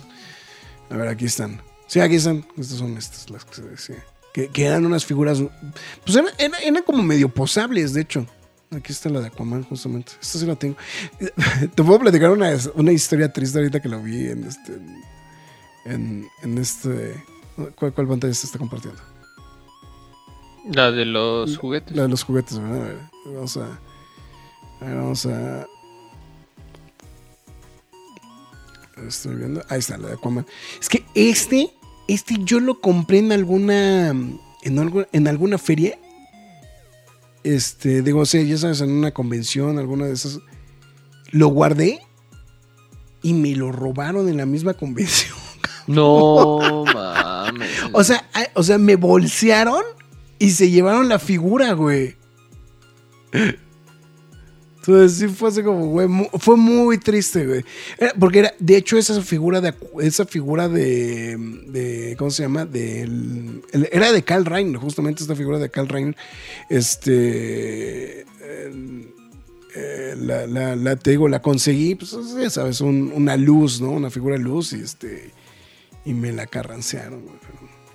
A 0.91 0.97
ver, 0.97 1.09
aquí 1.09 1.27
están. 1.27 1.61
Sí, 1.87 2.01
aquí 2.01 2.17
están. 2.17 2.45
Estas 2.57 2.79
son 2.79 2.97
estas, 2.97 3.31
las 3.31 3.45
que 3.45 3.55
se 3.55 3.63
decía. 3.63 4.05
Que, 4.33 4.49
que 4.49 4.65
eran 4.67 4.85
unas 4.87 5.05
figuras. 5.05 5.43
Pues 6.05 6.17
eran, 6.17 6.31
eran- 6.39 6.61
eran 6.63 6.83
como 6.83 7.03
medio 7.03 7.29
posables, 7.29 7.93
de 7.95 8.03
hecho. 8.03 8.27
Aquí 8.71 8.93
está 8.93 9.09
la 9.09 9.21
de 9.21 9.29
Aquaman, 9.29 9.65
justamente. 9.65 10.13
Esta 10.21 10.39
sí 10.39 10.45
la 10.47 10.55
tengo. 10.57 10.77
Te 11.75 11.83
puedo 11.83 11.99
platicar 11.99 12.31
una, 12.31 12.55
una 12.75 12.93
historia 12.93 13.33
triste 13.33 13.59
ahorita 13.59 13.81
que 13.81 13.89
lo 13.89 14.03
vi 14.03 14.29
en 14.29 14.45
este. 14.45 14.79
En, 15.87 16.29
en 16.43 16.59
este. 16.59 17.25
¿Cuál, 17.77 17.93
cuál 17.95 18.07
pantalla 18.09 18.35
se 18.35 18.47
está 18.47 18.59
compartiendo? 18.59 19.01
La 20.73 20.91
de 20.93 21.07
los 21.07 21.57
juguetes. 21.57 21.97
La 21.97 22.03
de 22.03 22.09
los 22.09 22.23
juguetes, 22.25 22.59
¿verdad? 22.59 22.83
A 22.83 22.85
ver, 22.85 22.99
vamos 23.27 23.57
a. 23.57 23.65
a 24.81 24.85
ver, 24.85 24.97
vamos 24.97 25.27
a. 25.27 25.67
Estoy 29.07 29.37
viendo. 29.37 29.63
Ahí 29.69 29.79
está, 29.79 29.99
la 29.99 30.09
de 30.09 30.15
Aquaman. 30.15 30.47
Es 30.81 30.89
que 30.89 31.05
este. 31.15 31.71
Este 32.07 32.37
yo 32.41 32.61
lo 32.61 32.81
compré 32.81 33.19
en 33.19 33.33
alguna. 33.33 34.09
En, 34.09 34.79
algo, 34.79 35.07
en 35.13 35.29
alguna 35.29 35.59
feria. 35.59 35.99
Este, 37.45 38.03
digo, 38.03 38.21
o 38.21 38.27
sea, 38.27 38.43
ya 38.43 38.59
sabes, 38.59 38.81
en 38.81 38.91
una 38.91 39.13
convención, 39.13 39.79
alguna 39.79 40.07
de 40.07 40.13
esas. 40.13 40.41
Lo 41.31 41.49
guardé. 41.49 42.01
Y 43.23 43.35
me 43.35 43.55
lo 43.55 43.73
robaron 43.73 44.29
en 44.29 44.37
la 44.37 44.47
misma 44.47 44.75
convención. 44.75 45.37
No 45.89 46.85
mames. 46.95 47.71
O 47.95 48.05
sea, 48.05 48.29
o 48.53 48.63
sea, 48.63 48.77
me 48.77 48.97
bolsearon 48.97 49.83
y 50.39 50.51
se 50.51 50.71
llevaron 50.71 51.09
la 51.09 51.19
figura, 51.19 51.73
güey. 51.73 52.15
Entonces 54.81 55.19
sí 55.19 55.29
fue 55.29 55.49
así 55.51 55.63
como, 55.63 55.87
güey, 55.89 56.09
fue 56.39 56.57
muy 56.57 56.99
triste, 56.99 57.47
güey. 57.47 57.65
Porque 58.19 58.39
era, 58.39 58.55
de 58.59 58.77
hecho, 58.77 58.97
esa 58.97 59.21
figura 59.23 59.61
de, 59.61 59.75
esa 60.01 60.25
figura 60.25 60.69
de, 60.69 61.37
de 61.67 62.15
¿cómo 62.19 62.31
se 62.31 62.45
llama? 62.45 62.65
Del- 62.65 63.63
el- 63.73 63.89
era 63.93 64.13
de 64.13 64.23
Carl 64.23 64.45
Rein, 64.47 64.75
justamente 64.77 65.23
esta 65.23 65.35
figura 65.35 65.59
de 65.59 65.69
Carl 65.69 65.89
Rein. 65.89 66.17
Este, 66.71 68.21
el- 68.55 70.27
la, 70.27 70.47
la- 70.47 70.77
la- 70.77 70.97
te 70.97 71.11
digo, 71.11 71.29
la 71.29 71.43
conseguí, 71.43 71.95
pues 71.95 72.17
ya 72.41 72.51
sabes, 72.51 72.81
un- 72.81 73.13
una 73.15 73.37
luz, 73.37 73.81
¿no? 73.81 73.91
Una 73.91 74.11
figura 74.11 74.37
luz 74.37 74.73
y 74.73 74.81
este, 74.81 75.33
Y 76.05 76.15
me 76.15 76.33
la 76.33 76.47
carrancearon, 76.47 77.23
güey. 77.23 77.37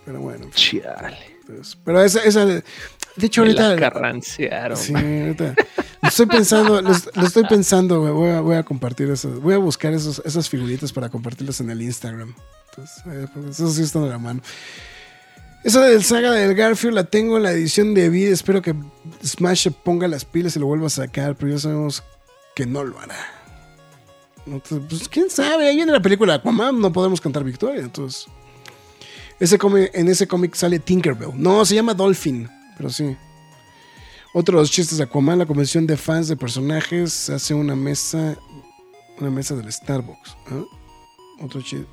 Pero, 0.05 0.19
bueno. 0.21 0.47
Chale. 0.53 1.17
pero 1.83 2.03
esa, 2.03 2.21
esa. 2.23 2.45
De 2.45 2.61
hecho, 3.21 3.43
Me 3.43 3.53
la 3.53 3.69
ahorita. 3.69 3.91
carrancearon. 3.91 4.77
Sí, 4.77 4.93
ahorita. 4.93 5.55
Lo 6.03 6.09
estoy 6.09 6.25
pensando, 6.27 6.81
lo, 6.81 6.91
est- 6.91 7.15
lo 7.15 7.25
estoy 7.25 7.43
pensando. 7.45 8.13
Voy 8.13 8.29
a, 8.29 8.41
voy 8.41 8.55
a 8.55 8.63
compartir 8.63 9.09
esas. 9.09 9.39
Voy 9.39 9.53
a 9.53 9.57
buscar 9.57 9.93
esos, 9.93 10.21
esas 10.25 10.49
figuritas 10.49 10.91
para 10.91 11.09
compartirlas 11.09 11.59
en 11.61 11.69
el 11.69 11.81
Instagram. 11.81 12.35
Entonces, 12.69 13.03
eh, 13.07 13.27
pues, 13.33 13.45
eso 13.59 13.71
sí 13.71 13.83
está 13.83 13.99
de 14.01 14.09
la 14.09 14.17
mano. 14.19 14.41
Esa 15.63 15.79
del 15.81 16.03
saga 16.03 16.31
del 16.31 16.55
Garfield 16.55 16.93
la 16.95 17.05
tengo 17.05 17.37
en 17.37 17.43
la 17.43 17.51
edición 17.53 17.93
de 17.93 18.09
vida. 18.09 18.33
Espero 18.33 18.61
que 18.61 18.75
Smash 19.25 19.63
se 19.63 19.71
ponga 19.71 20.07
las 20.09 20.25
pilas 20.25 20.55
y 20.55 20.59
lo 20.59 20.65
vuelva 20.65 20.87
a 20.87 20.89
sacar, 20.89 21.35
pero 21.37 21.53
ya 21.53 21.59
sabemos 21.59 22.03
que 22.53 22.65
no 22.65 22.83
lo 22.83 22.99
hará. 22.99 23.15
Entonces, 24.45 24.81
pues 24.89 25.07
quién 25.07 25.29
sabe, 25.29 25.69
ahí 25.69 25.75
viene 25.77 25.93
la 25.93 26.01
película 26.01 26.33
Aquaman, 26.33 26.81
no 26.81 26.91
podemos 26.91 27.21
cantar 27.21 27.45
victoria, 27.45 27.79
entonces. 27.81 28.25
Ese 29.39 29.57
cómic- 29.57 29.89
en 29.93 30.09
ese 30.09 30.27
cómic 30.27 30.53
sale 30.55 30.79
Tinkerbell. 30.79 31.31
No, 31.35 31.63
se 31.63 31.75
llama 31.75 31.93
Dolphin, 31.93 32.49
pero 32.75 32.89
sí. 32.89 33.15
Otro 34.35 34.57
de 34.57 34.63
los 34.63 34.71
chistes 34.71 34.97
de 34.97 35.03
Aquaman, 35.03 35.37
la 35.37 35.45
convención 35.45 35.85
de 35.85 35.95
fans 35.95 36.27
de 36.27 36.35
personajes 36.35 37.29
hace 37.29 37.53
una 37.53 37.75
mesa, 37.75 38.35
una 39.19 39.29
mesa 39.29 39.55
del 39.55 39.71
Starbucks. 39.71 40.37
¿ah? 40.47 40.63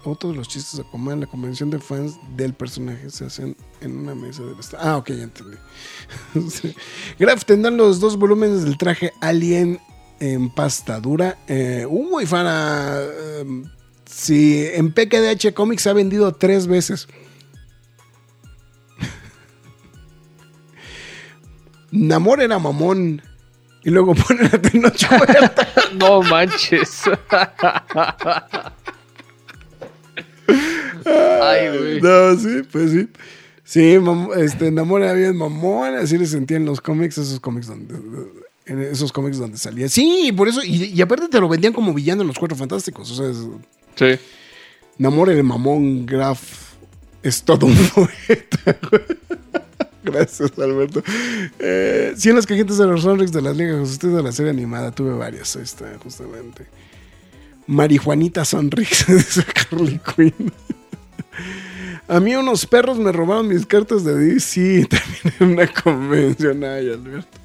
Otro, 0.04 0.30
de 0.30 0.36
los 0.36 0.48
chistes 0.48 0.76
de 0.76 0.82
Aquaman, 0.82 1.20
la 1.20 1.26
convención 1.26 1.68
de 1.68 1.78
fans 1.78 2.18
del 2.36 2.54
personaje 2.54 3.10
se 3.10 3.26
hacen 3.26 3.54
en 3.82 3.94
una 3.98 4.14
mesa 4.14 4.42
del 4.42 4.62
Starbucks. 4.62 4.86
Ah, 4.86 4.96
ok, 4.96 5.08
ya 5.08 5.24
entendí. 5.24 5.56
Graf 7.18 7.44
tendrán 7.44 7.76
los 7.76 8.00
dos 8.00 8.16
volúmenes 8.16 8.64
del 8.64 8.78
traje 8.78 9.12
Alien 9.20 9.78
en 10.18 10.48
pasta 10.48 10.98
dura. 10.98 11.38
Eh, 11.46 11.86
uy, 11.90 12.24
Fara. 12.24 13.04
em, 13.40 13.64
si 14.06 14.64
en 14.66 14.92
PKDH 14.92 15.52
Comics 15.52 15.86
ha 15.86 15.92
vendido 15.92 16.32
tres 16.32 16.66
veces. 16.66 17.06
Namor 21.92 22.40
era 22.40 22.58
mamón. 22.58 23.22
Y 23.82 23.90
luego 23.90 24.14
ponen 24.28 24.46
a 24.46 24.60
Tenoch 24.60 25.10
Huerta. 25.10 25.68
No 25.94 26.22
manches. 26.22 27.02
Ay, 31.04 31.68
güey. 31.78 32.00
No, 32.00 32.36
sí, 32.36 32.62
pues 32.70 32.90
sí. 32.92 33.08
Sí, 33.64 33.98
este, 34.36 34.70
Namor 34.70 35.02
era 35.02 35.12
bien 35.14 35.36
mamón. 35.36 35.94
Así 35.96 36.18
le 36.18 36.26
sentía 36.26 36.56
en 36.56 36.64
los 36.66 36.80
cómics, 36.80 37.18
esos 37.18 37.40
cómics 37.40 37.68
donde. 37.68 37.94
En 38.66 38.80
esos 38.82 39.12
cómics 39.12 39.38
donde 39.38 39.58
salía. 39.58 39.88
Sí, 39.88 40.32
por 40.36 40.48
eso. 40.48 40.62
Y, 40.62 40.84
y 40.84 41.02
aparte 41.02 41.28
te 41.28 41.40
lo 41.40 41.48
vendían 41.48 41.72
como 41.72 41.94
villano 41.94 42.22
en 42.22 42.28
los 42.28 42.38
cuatro 42.38 42.56
fantásticos. 42.56 43.10
O 43.10 43.14
sea, 43.14 43.30
es- 43.30 43.46
Sí. 43.96 44.18
Namor 44.98 45.30
el 45.30 45.42
mamón 45.42 46.06
Graf 46.06 46.40
es 47.22 47.42
todo 47.42 47.66
un 47.66 47.76
poeta. 47.94 48.76
Gracias, 50.04 50.58
Alberto. 50.58 51.02
Eh, 51.58 52.14
sí, 52.16 52.30
en 52.30 52.36
las 52.36 52.46
cajitas 52.46 52.78
de 52.78 52.86
los 52.86 53.02
Sonrix 53.02 53.32
de 53.32 53.42
las 53.42 53.56
ligas 53.56 53.80
ustedes 53.88 54.14
de 54.14 54.22
la 54.22 54.32
serie 54.32 54.50
animada 54.50 54.90
tuve 54.90 55.12
varias. 55.12 55.54
Ahí 55.56 55.62
está, 55.62 55.86
justamente. 56.02 56.66
Marijuanita 57.66 58.44
Sonrix, 58.44 59.06
dice 59.08 59.44
Carly 59.44 60.00
Quinn. 60.14 60.52
A 62.08 62.18
mí 62.18 62.34
unos 62.34 62.66
perros 62.66 62.98
me 62.98 63.12
robaron 63.12 63.48
mis 63.48 63.64
cartas 63.66 64.04
de 64.04 64.14
DC 64.14 64.86
también 64.90 65.34
en 65.38 65.48
una 65.52 65.66
convención. 65.68 66.64
Ay, 66.64 66.90
Alberto. 66.90 67.38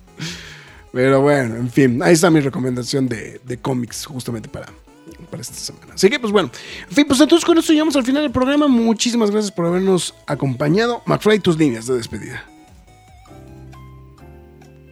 Pero 0.92 1.22
bueno, 1.22 1.58
en 1.58 1.70
fin, 1.70 2.02
ahí 2.02 2.14
está 2.14 2.32
mi 2.32 2.40
recomendación 2.40 3.08
de, 3.10 3.42
de 3.44 3.58
cómics 3.58 4.06
justamente 4.06 4.48
para, 4.48 4.68
para 5.26 5.42
esta 5.42 5.56
semana. 5.56 5.94
Así 5.96 6.10
que, 6.10 6.20
pues 6.20 6.32
bueno, 6.32 6.50
en 6.90 6.96
fin, 6.96 7.06
pues 7.08 7.20
entonces 7.20 7.46
con 7.46 7.58
esto 7.58 7.72
llegamos 7.74 7.96
al 7.96 8.04
final 8.04 8.24
del 8.24 8.32
programa. 8.32 8.68
Muchísimas 8.68 9.32
gracias 9.32 9.52
por 9.52 9.66
habernos 9.66 10.14
acompañado. 10.28 11.02
McFly, 11.06 11.40
tus 11.40 11.58
líneas 11.58 11.88
de 11.88 11.96
despedida. 11.96 12.44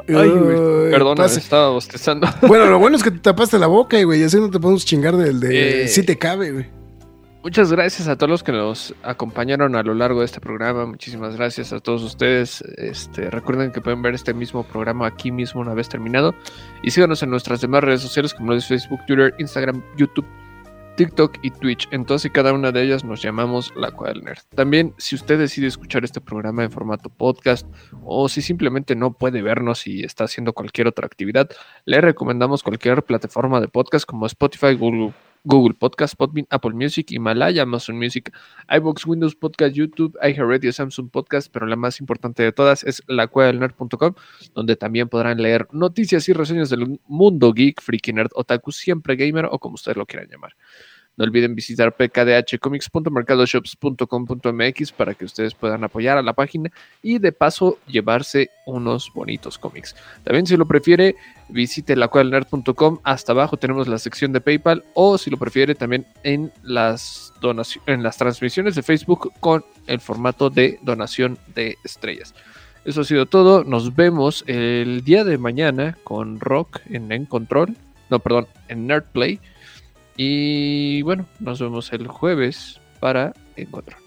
Ay, 0.07 0.30
güey. 0.30 0.91
Perdona, 0.91 1.26
estaba 1.26 1.69
bostezando. 1.69 2.27
Bueno, 2.47 2.65
lo 2.65 2.77
bueno 2.77 2.97
es 2.97 3.03
que 3.03 3.11
te 3.11 3.19
tapaste 3.19 3.57
la 3.57 3.68
boca, 3.68 4.01
güey, 4.03 4.19
y 4.22 4.23
así 4.23 4.38
no 4.38 4.49
te 4.51 4.60
podemos 4.60 4.85
chingar 4.85 5.15
del 5.15 5.39
de 5.39 5.84
Eh. 5.84 5.88
si 5.88 6.03
te 6.03 6.18
cabe, 6.18 6.51
güey. 6.51 6.65
Muchas 7.44 7.74
gracias 7.74 8.07
a 8.07 8.15
todos 8.15 8.30
los 8.30 8.41
que 8.41 8.53
nos 8.53 8.95
acompañaron 9.03 9.76
a 9.76 9.84
lo 9.84 9.94
largo 9.94 10.22
de 10.22 10.26
este 10.26 10.40
programa. 10.40 10.86
Muchísimas 10.86 11.36
gracias 11.36 11.74
a 11.74 11.82
todos 11.82 12.02
ustedes. 12.02 12.61
Este, 12.78 13.30
recuerden 13.30 13.74
que 13.74 13.82
pueden 13.82 14.02
ver 14.02 14.14
este 14.14 14.34
mismo 14.34 14.64
programa 14.64 15.07
aquí 15.07 15.30
mismo 15.30 15.60
una 15.60 15.74
vez 15.74 15.90
terminado. 15.90 16.34
Y 16.84 16.91
síganos 16.91 17.22
en 17.22 17.32
nuestras 17.32 17.60
demás 17.60 17.84
redes 17.84 17.99
sociales 17.99 18.34
como 18.34 18.53
es 18.53 18.65
Facebook, 18.65 19.02
Twitter, 19.07 19.36
Instagram, 19.40 19.84
YouTube, 19.98 20.26
TikTok 20.95 21.38
y 21.41 21.52
Twitch. 21.52 21.90
En 21.91 22.06
todas 22.06 22.24
y 22.24 22.30
cada 22.30 22.53
una 22.53 22.72
de 22.72 22.82
ellas 22.82 23.03
nos 23.03 23.22
llamamos 23.22 23.74
La 23.76 23.91
Cueva 23.91 24.14
del 24.14 24.24
Nerd. 24.24 24.40
También, 24.56 24.94
si 24.98 25.15
usted 25.15 25.38
decide 25.38 25.68
escuchar 25.68 26.06
este 26.06 26.22
programa 26.22 26.64
en 26.64 26.72
formato 26.72 27.10
podcast 27.10 27.68
o 28.06 28.30
si 28.30 28.41
simplemente 28.41 28.95
no 28.95 29.11
puede 29.11 29.41
vernos 29.41 29.86
y 29.86 30.06
está 30.06 30.24
haciendo 30.24 30.53
cualquier 30.53 30.88
otra 30.88 31.06
actividad, 31.06 31.49
le 31.84 31.99
recomendamos 31.99 32.64
cualquier 32.64 33.03
plataforma 33.03 33.60
de 33.60 33.68
podcast 33.68 34.06
como 34.06 34.28
Spotify, 34.28 34.76
Google, 34.76 35.14
Google 35.44 35.76
Podcast, 35.76 36.15
Podbean, 36.15 36.48
Apple 36.49 36.74
Music, 36.74 37.11
Himalaya, 37.11 37.64
Amazon 37.64 37.98
Music, 37.98 38.32
iBox, 38.70 39.06
Windows 39.06 39.36
Podcast, 39.36 39.76
YouTube, 39.76 40.18
iHeartRadio, 40.22 40.72
Samsung 40.72 41.10
Podcast, 41.10 41.52
pero 41.52 41.65
la 41.65 41.76
más 41.76 41.99
importante 41.99 42.44
de 42.44 42.52
todas 42.52 42.84
es 42.84 43.03
lacuedelnerd.com, 43.07 44.14
donde 44.53 44.76
también 44.76 45.10
podrán 45.10 45.41
leer 45.41 45.68
noticias 45.72 46.28
y 46.30 46.34
reseñas 46.34 46.70
del 46.70 46.99
mundo 47.07 47.53
geek, 47.53 47.82
freaky 47.82 48.14
nerd, 48.14 48.32
otaku, 48.36 48.72
siempre 48.72 49.15
gamer 49.15 49.48
o 49.52 49.60
como 49.60 49.76
ustedes 49.76 49.98
lo 49.98 50.06
quieran 50.06 50.30
llamar. 50.30 50.56
No 51.15 51.26
olviden 51.26 51.53
visitar 51.53 51.95
pkdhcomics.mercadoshops.com.mx 51.95 54.91
para 54.91 55.14
que 55.14 55.26
ustedes 55.26 55.53
puedan 55.53 55.84
apoyar 55.84 56.18
a 56.18 56.23
la 56.23 56.34
página 56.34 56.72
y 57.03 57.19
de 57.19 57.31
paso 57.31 57.77
llevarse 57.88 58.49
unos 58.65 59.14
bonitos 59.14 59.60
cómics. 59.60 59.95
También 60.23 60.48
si 60.48 60.57
lo 60.57 60.68
prefiere, 60.68 61.15
visite 61.49 61.95
lacuadelnerd.com. 61.95 62.98
Hasta 63.03 63.34
abajo 63.34 63.57
tenemos 63.57 63.88
la 63.88 63.99
sección 63.99 64.34
de 64.34 64.41
PayPal 64.41 64.84
o 64.95 65.19
si 65.19 65.30
lo 65.30 65.38
prefiere 65.38 65.76
también 65.76 66.07
en 66.23 66.52
las 66.64 67.31
en 67.88 68.03
las 68.03 68.18
transmisiones 68.18 68.73
de 68.73 68.84
Facebook 68.84 69.34
con 69.40 69.65
el 69.88 69.99
formato 69.99 70.49
de 70.49 70.80
donación 70.81 71.38
de 71.53 71.77
estrellas. 71.84 72.34
Eso 72.85 73.02
ha 73.02 73.06
sido 73.06 73.26
todo. 73.26 73.64
Nos 73.64 73.95
vemos 73.95 74.44
el 74.48 75.03
día 75.03 75.23
de 75.23 75.38
mañana 75.38 75.98
con 76.03 76.40
Rock 76.40 76.81
en 76.90 77.26
Control. 77.26 77.76
No, 78.10 78.19
perdón, 78.19 78.48
en 78.68 78.88
Nerd 78.88 79.06
Play. 79.11 79.40
Y 80.15 81.02
bueno, 81.02 81.26
nos 81.40 81.60
vemos 81.60 81.91
el 81.94 82.07
jueves 82.07 82.80
para 82.99 83.34
En 83.56 83.68
Control. 83.68 84.03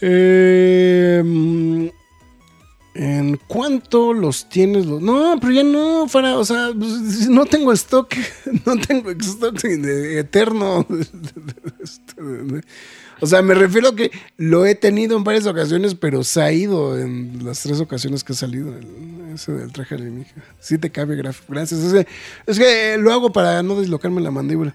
Eh, 0.00 1.22
mm, 1.24 1.86
¿En 2.94 3.36
cuánto 3.46 4.12
los 4.12 4.48
tienes? 4.48 4.86
No, 4.86 5.38
pero 5.40 5.52
ya 5.52 5.62
no, 5.62 6.08
Fara, 6.08 6.36
o 6.36 6.44
sea, 6.44 6.70
pues, 6.76 7.28
no 7.30 7.46
tengo 7.46 7.72
stock, 7.72 8.12
no 8.66 8.76
tengo 8.76 9.10
stock 9.10 9.60
de 9.62 10.18
eterno. 10.18 10.84
De- 13.20 13.24
O 13.24 13.26
sea, 13.26 13.42
me 13.42 13.54
refiero 13.54 13.88
a 13.90 13.96
que 13.96 14.10
lo 14.36 14.66
he 14.66 14.74
tenido 14.74 15.16
en 15.16 15.24
varias 15.24 15.46
ocasiones, 15.46 15.94
pero 15.94 16.24
se 16.24 16.40
ha 16.42 16.52
ido 16.52 16.98
en 16.98 17.44
las 17.44 17.62
tres 17.62 17.80
ocasiones 17.80 18.24
que 18.24 18.32
ha 18.32 18.36
salido 18.36 18.74
ese 19.34 19.52
del 19.52 19.72
traje 19.72 19.94
alienígena. 19.96 20.44
Sí 20.60 20.78
te 20.78 20.90
cabe. 20.90 21.16
Gracias. 21.16 21.72
Es 21.72 21.92
que, 21.92 22.06
es 22.46 22.58
que 22.58 22.96
lo 22.98 23.12
hago 23.12 23.32
para 23.32 23.62
no 23.62 23.80
dislocarme 23.80 24.20
la 24.20 24.30
mandíbula. 24.30 24.74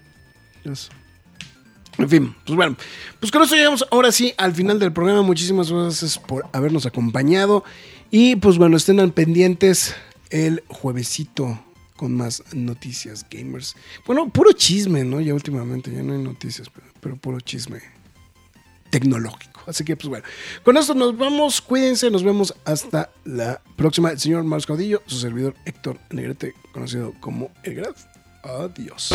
En 1.96 2.08
fin, 2.08 2.34
pues 2.44 2.56
bueno, 2.56 2.76
pues 3.20 3.30
con 3.30 3.42
eso 3.42 3.54
llegamos 3.54 3.86
ahora 3.90 4.10
sí 4.10 4.34
al 4.36 4.52
final 4.54 4.78
del 4.80 4.92
programa. 4.92 5.22
Muchísimas 5.22 5.70
gracias 5.70 6.18
por 6.18 6.46
habernos 6.52 6.86
acompañado. 6.86 7.62
Y 8.10 8.36
pues 8.36 8.58
bueno, 8.58 8.76
estén 8.76 8.98
al 9.00 9.12
pendientes 9.12 9.94
el 10.30 10.64
juevesito 10.68 11.62
con 11.96 12.14
más 12.16 12.42
noticias 12.52 13.24
gamers. 13.30 13.76
Bueno, 14.06 14.28
puro 14.28 14.52
chisme, 14.52 15.04
¿no? 15.04 15.20
Ya 15.20 15.34
últimamente, 15.34 15.92
ya 15.92 16.02
no 16.02 16.14
hay 16.14 16.18
noticias, 16.22 16.68
pero, 16.74 16.86
pero 17.00 17.16
puro 17.16 17.40
chisme 17.40 17.80
tecnológico. 18.94 19.60
Así 19.66 19.82
que 19.82 19.96
pues 19.96 20.08
bueno, 20.08 20.24
con 20.62 20.76
esto 20.76 20.94
nos 20.94 21.18
vamos. 21.18 21.60
Cuídense, 21.60 22.12
nos 22.12 22.22
vemos 22.22 22.54
hasta 22.64 23.10
la 23.24 23.60
próxima. 23.74 24.12
El 24.12 24.20
señor 24.20 24.44
Marcos 24.44 24.66
Caudillo, 24.66 25.02
su 25.06 25.18
servidor 25.18 25.56
Héctor 25.64 25.98
Negrete, 26.10 26.54
conocido 26.72 27.12
como 27.18 27.50
El 27.64 27.74
Graf. 27.74 27.96
Adiós. 28.44 29.10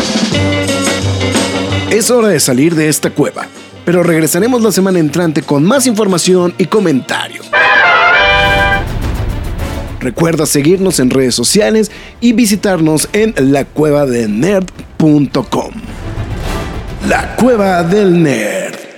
Es 1.91 2.11
hora 2.11 2.27
de 2.27 2.41
salir 2.41 2.75
de 2.75 2.89
esta 2.89 3.11
cueva, 3.11 3.47
pero 3.85 4.03
regresaremos 4.03 4.61
la 4.61 4.73
semana 4.73 4.99
entrante 4.99 5.43
con 5.43 5.63
más 5.63 5.87
información 5.87 6.53
y 6.57 6.65
comentarios. 6.65 7.49
Recuerda 10.01 10.45
seguirnos 10.45 10.99
en 10.99 11.09
redes 11.09 11.35
sociales 11.35 11.89
y 12.19 12.33
visitarnos 12.33 13.07
en 13.13 13.33
lacuevadelnerd.com. 13.37 15.71
La 17.07 17.37
Cueva 17.37 17.81
del 17.83 18.21
Nerd. 18.21 18.88